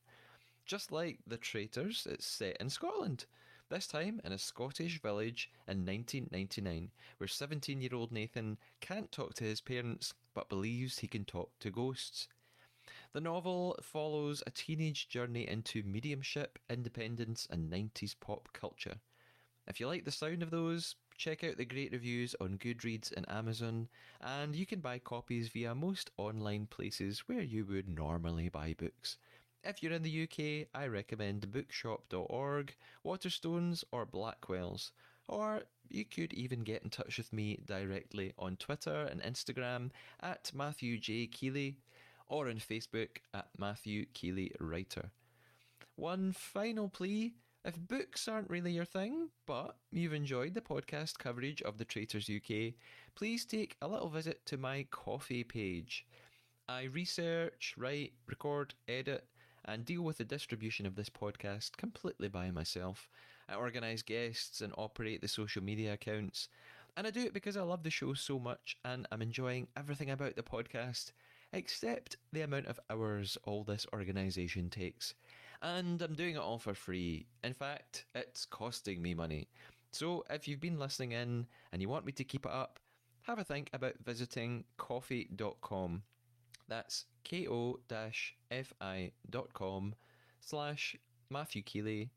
Just 0.64 0.93
like 0.93 1.18
The 1.27 1.36
Traitors, 1.36 2.06
it's 2.09 2.24
set 2.24 2.56
in 2.59 2.70
Scotland, 2.70 3.27
this 3.70 3.86
time 3.86 4.20
in 4.24 4.32
a 4.32 4.38
Scottish 4.38 5.01
village 5.01 5.51
in 5.66 5.86
1999, 5.86 6.90
where 7.16 7.28
17 7.28 7.80
year 7.80 7.94
old 7.94 8.12
Nathan 8.12 8.59
can't 8.80 9.10
talk 9.10 9.34
to 9.34 9.44
his 9.44 9.60
parents 9.60 10.12
but 10.34 10.48
believes 10.48 10.98
he 10.98 11.06
can 11.06 11.24
talk 11.24 11.59
to 11.60 11.70
ghosts. 11.70 12.28
The 13.12 13.20
novel 13.20 13.78
follows 13.82 14.42
a 14.47 14.51
teenage 14.51 15.09
journey 15.09 15.47
into 15.48 15.82
mediumship, 15.84 16.59
independence, 16.68 17.47
and 17.51 17.70
90s 17.70 18.14
pop 18.18 18.48
culture. 18.52 18.97
If 19.66 19.78
you 19.78 19.86
like 19.86 20.05
the 20.05 20.10
sound 20.10 20.42
of 20.42 20.51
those, 20.51 20.97
check 21.16 21.44
out 21.44 21.56
the 21.56 21.64
great 21.64 21.92
reviews 21.92 22.34
on 22.40 22.59
Goodreads 22.59 23.12
and 23.12 23.28
Amazon, 23.28 23.88
and 24.20 24.56
you 24.56 24.66
can 24.66 24.80
buy 24.80 24.98
copies 24.98 25.48
via 25.48 25.74
most 25.74 26.10
online 26.16 26.66
places 26.66 27.20
where 27.28 27.42
you 27.42 27.64
would 27.66 27.88
normally 27.88 28.48
buy 28.48 28.74
books. 28.76 29.16
If 29.62 29.82
you're 29.82 29.92
in 29.92 30.02
the 30.02 30.22
UK, 30.22 30.68
I 30.74 30.86
recommend 30.86 31.52
bookshop.org, 31.52 32.74
Waterstones, 33.04 33.84
or 33.92 34.06
Blackwell's. 34.06 34.92
Or 35.28 35.62
you 35.88 36.04
could 36.04 36.32
even 36.32 36.60
get 36.60 36.82
in 36.82 36.90
touch 36.90 37.18
with 37.18 37.32
me 37.32 37.60
directly 37.66 38.32
on 38.38 38.56
Twitter 38.56 39.02
and 39.10 39.22
Instagram 39.22 39.90
at 40.20 40.50
Matthew 40.54 40.98
J. 40.98 41.26
Keeley 41.26 41.76
or 42.28 42.48
on 42.48 42.56
Facebook 42.56 43.18
at 43.34 43.48
Matthew 43.58 44.06
Keeley 44.14 44.52
Writer. 44.58 45.10
One 45.96 46.32
final 46.32 46.88
plea 46.88 47.34
if 47.62 47.76
books 47.76 48.26
aren't 48.26 48.48
really 48.48 48.72
your 48.72 48.86
thing, 48.86 49.28
but 49.46 49.76
you've 49.92 50.14
enjoyed 50.14 50.54
the 50.54 50.62
podcast 50.62 51.18
coverage 51.18 51.60
of 51.60 51.76
The 51.76 51.84
Traitors 51.84 52.30
UK, 52.30 52.72
please 53.14 53.44
take 53.44 53.76
a 53.82 53.88
little 53.88 54.08
visit 54.08 54.46
to 54.46 54.56
my 54.56 54.86
Ko-fi 54.90 55.42
page. 55.42 56.06
I 56.70 56.84
research, 56.84 57.74
write, 57.76 58.14
record, 58.26 58.72
edit, 58.88 59.26
and 59.64 59.84
deal 59.84 60.02
with 60.02 60.18
the 60.18 60.24
distribution 60.24 60.86
of 60.86 60.96
this 60.96 61.10
podcast 61.10 61.76
completely 61.76 62.28
by 62.28 62.50
myself. 62.50 63.08
I 63.48 63.54
organise 63.54 64.02
guests 64.02 64.60
and 64.60 64.72
operate 64.78 65.20
the 65.20 65.28
social 65.28 65.62
media 65.62 65.94
accounts. 65.94 66.48
And 66.96 67.06
I 67.06 67.10
do 67.10 67.22
it 67.22 67.34
because 67.34 67.56
I 67.56 67.62
love 67.62 67.82
the 67.82 67.90
show 67.90 68.14
so 68.14 68.38
much 68.38 68.76
and 68.84 69.06
I'm 69.10 69.22
enjoying 69.22 69.68
everything 69.76 70.10
about 70.10 70.36
the 70.36 70.42
podcast, 70.42 71.12
except 71.52 72.16
the 72.32 72.42
amount 72.42 72.66
of 72.66 72.80
hours 72.90 73.38
all 73.44 73.64
this 73.64 73.86
organisation 73.92 74.70
takes. 74.70 75.14
And 75.62 76.00
I'm 76.00 76.14
doing 76.14 76.36
it 76.36 76.40
all 76.40 76.58
for 76.58 76.74
free. 76.74 77.26
In 77.44 77.54
fact, 77.54 78.06
it's 78.14 78.44
costing 78.44 79.02
me 79.02 79.14
money. 79.14 79.48
So 79.92 80.24
if 80.30 80.46
you've 80.46 80.60
been 80.60 80.78
listening 80.78 81.12
in 81.12 81.46
and 81.72 81.82
you 81.82 81.88
want 81.88 82.06
me 82.06 82.12
to 82.12 82.24
keep 82.24 82.46
it 82.46 82.52
up, 82.52 82.78
have 83.22 83.38
a 83.38 83.44
think 83.44 83.70
about 83.72 83.94
visiting 84.04 84.64
ko-fi.com. 84.78 86.02
That's 86.68 87.04
ko-fi.com 87.24 87.84
slash 90.40 90.97
Matthew 91.30 91.62
Keeley 91.62 92.10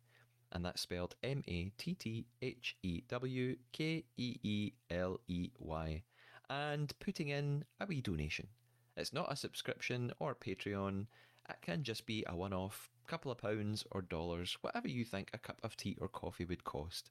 and 0.53 0.63
that's 0.63 0.81
spelled 0.81 1.15
M 1.23 1.43
A 1.47 1.71
T 1.77 1.95
T 1.95 2.25
H 2.41 2.77
E 2.83 3.01
W 3.09 3.55
K 3.71 4.05
E 4.17 4.35
E 4.43 4.71
L 4.89 5.19
E 5.27 5.49
Y, 5.59 6.03
and 6.49 6.93
putting 6.99 7.29
in 7.29 7.65
a 7.81 7.85
wee 7.85 8.01
donation. 8.01 8.47
It's 8.95 9.11
not 9.11 9.31
a 9.31 9.35
subscription 9.35 10.11
or 10.19 10.35
Patreon, 10.35 11.07
it 11.49 11.55
can 11.61 11.83
just 11.83 12.05
be 12.05 12.23
a 12.27 12.35
one 12.35 12.53
off 12.53 12.89
couple 13.07 13.31
of 13.31 13.39
pounds 13.39 13.83
or 13.91 14.01
dollars, 14.01 14.57
whatever 14.61 14.87
you 14.87 15.03
think 15.03 15.29
a 15.33 15.37
cup 15.37 15.59
of 15.63 15.75
tea 15.75 15.97
or 15.99 16.07
coffee 16.07 16.45
would 16.45 16.63
cost. 16.63 17.09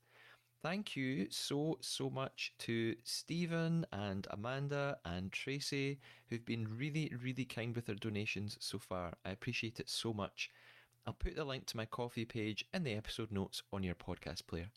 Thank 0.62 0.94
you 0.94 1.26
so, 1.28 1.78
so 1.80 2.08
much 2.08 2.54
to 2.60 2.94
Stephen 3.02 3.84
and 3.92 4.28
Amanda 4.30 4.96
and 5.04 5.32
Tracy, 5.32 5.98
who've 6.28 6.44
been 6.44 6.68
really, 6.78 7.12
really 7.20 7.44
kind 7.44 7.74
with 7.74 7.86
their 7.86 7.96
donations 7.96 8.56
so 8.60 8.78
far. 8.78 9.14
I 9.24 9.30
appreciate 9.30 9.80
it 9.80 9.90
so 9.90 10.12
much. 10.12 10.50
I'll 11.04 11.14
put 11.14 11.34
the 11.34 11.44
link 11.44 11.66
to 11.66 11.76
my 11.76 11.84
Ko-fi 11.84 12.24
page 12.24 12.64
in 12.72 12.84
the 12.84 12.94
episode 12.94 13.32
notes 13.32 13.64
on 13.72 13.82
your 13.82 13.96
podcast 13.96 14.46
player. 14.46 14.68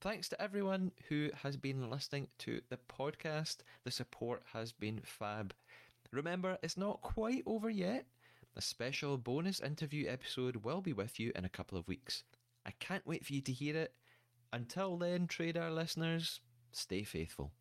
Thanks 0.00 0.28
to 0.28 0.40
everyone 0.40 0.92
who 1.08 1.30
has 1.42 1.56
been 1.56 1.90
listening 1.90 2.28
to 2.38 2.60
the 2.68 2.78
podcast. 2.88 3.56
The 3.84 3.90
support 3.90 4.44
has 4.52 4.70
been 4.70 5.00
fab. 5.02 5.52
Remember, 6.12 6.56
it's 6.62 6.76
not 6.76 7.02
quite 7.02 7.42
over 7.46 7.68
yet. 7.68 8.06
A 8.54 8.62
special 8.62 9.18
bonus 9.18 9.58
interview 9.58 10.08
episode 10.08 10.56
will 10.64 10.80
be 10.80 10.92
with 10.92 11.18
you 11.18 11.32
in 11.34 11.44
a 11.44 11.50
couple 11.50 11.76
of 11.76 11.88
weeks. 11.88 12.22
I 12.64 12.70
can't 12.78 13.06
wait 13.06 13.26
for 13.26 13.32
you 13.32 13.40
to 13.40 13.52
hear 13.52 13.76
it. 13.76 13.92
Until 14.52 14.96
then, 14.96 15.28
Traidar 15.28 15.72
listeners, 15.72 16.40
stay 16.72 17.04
faithful. 17.04 17.52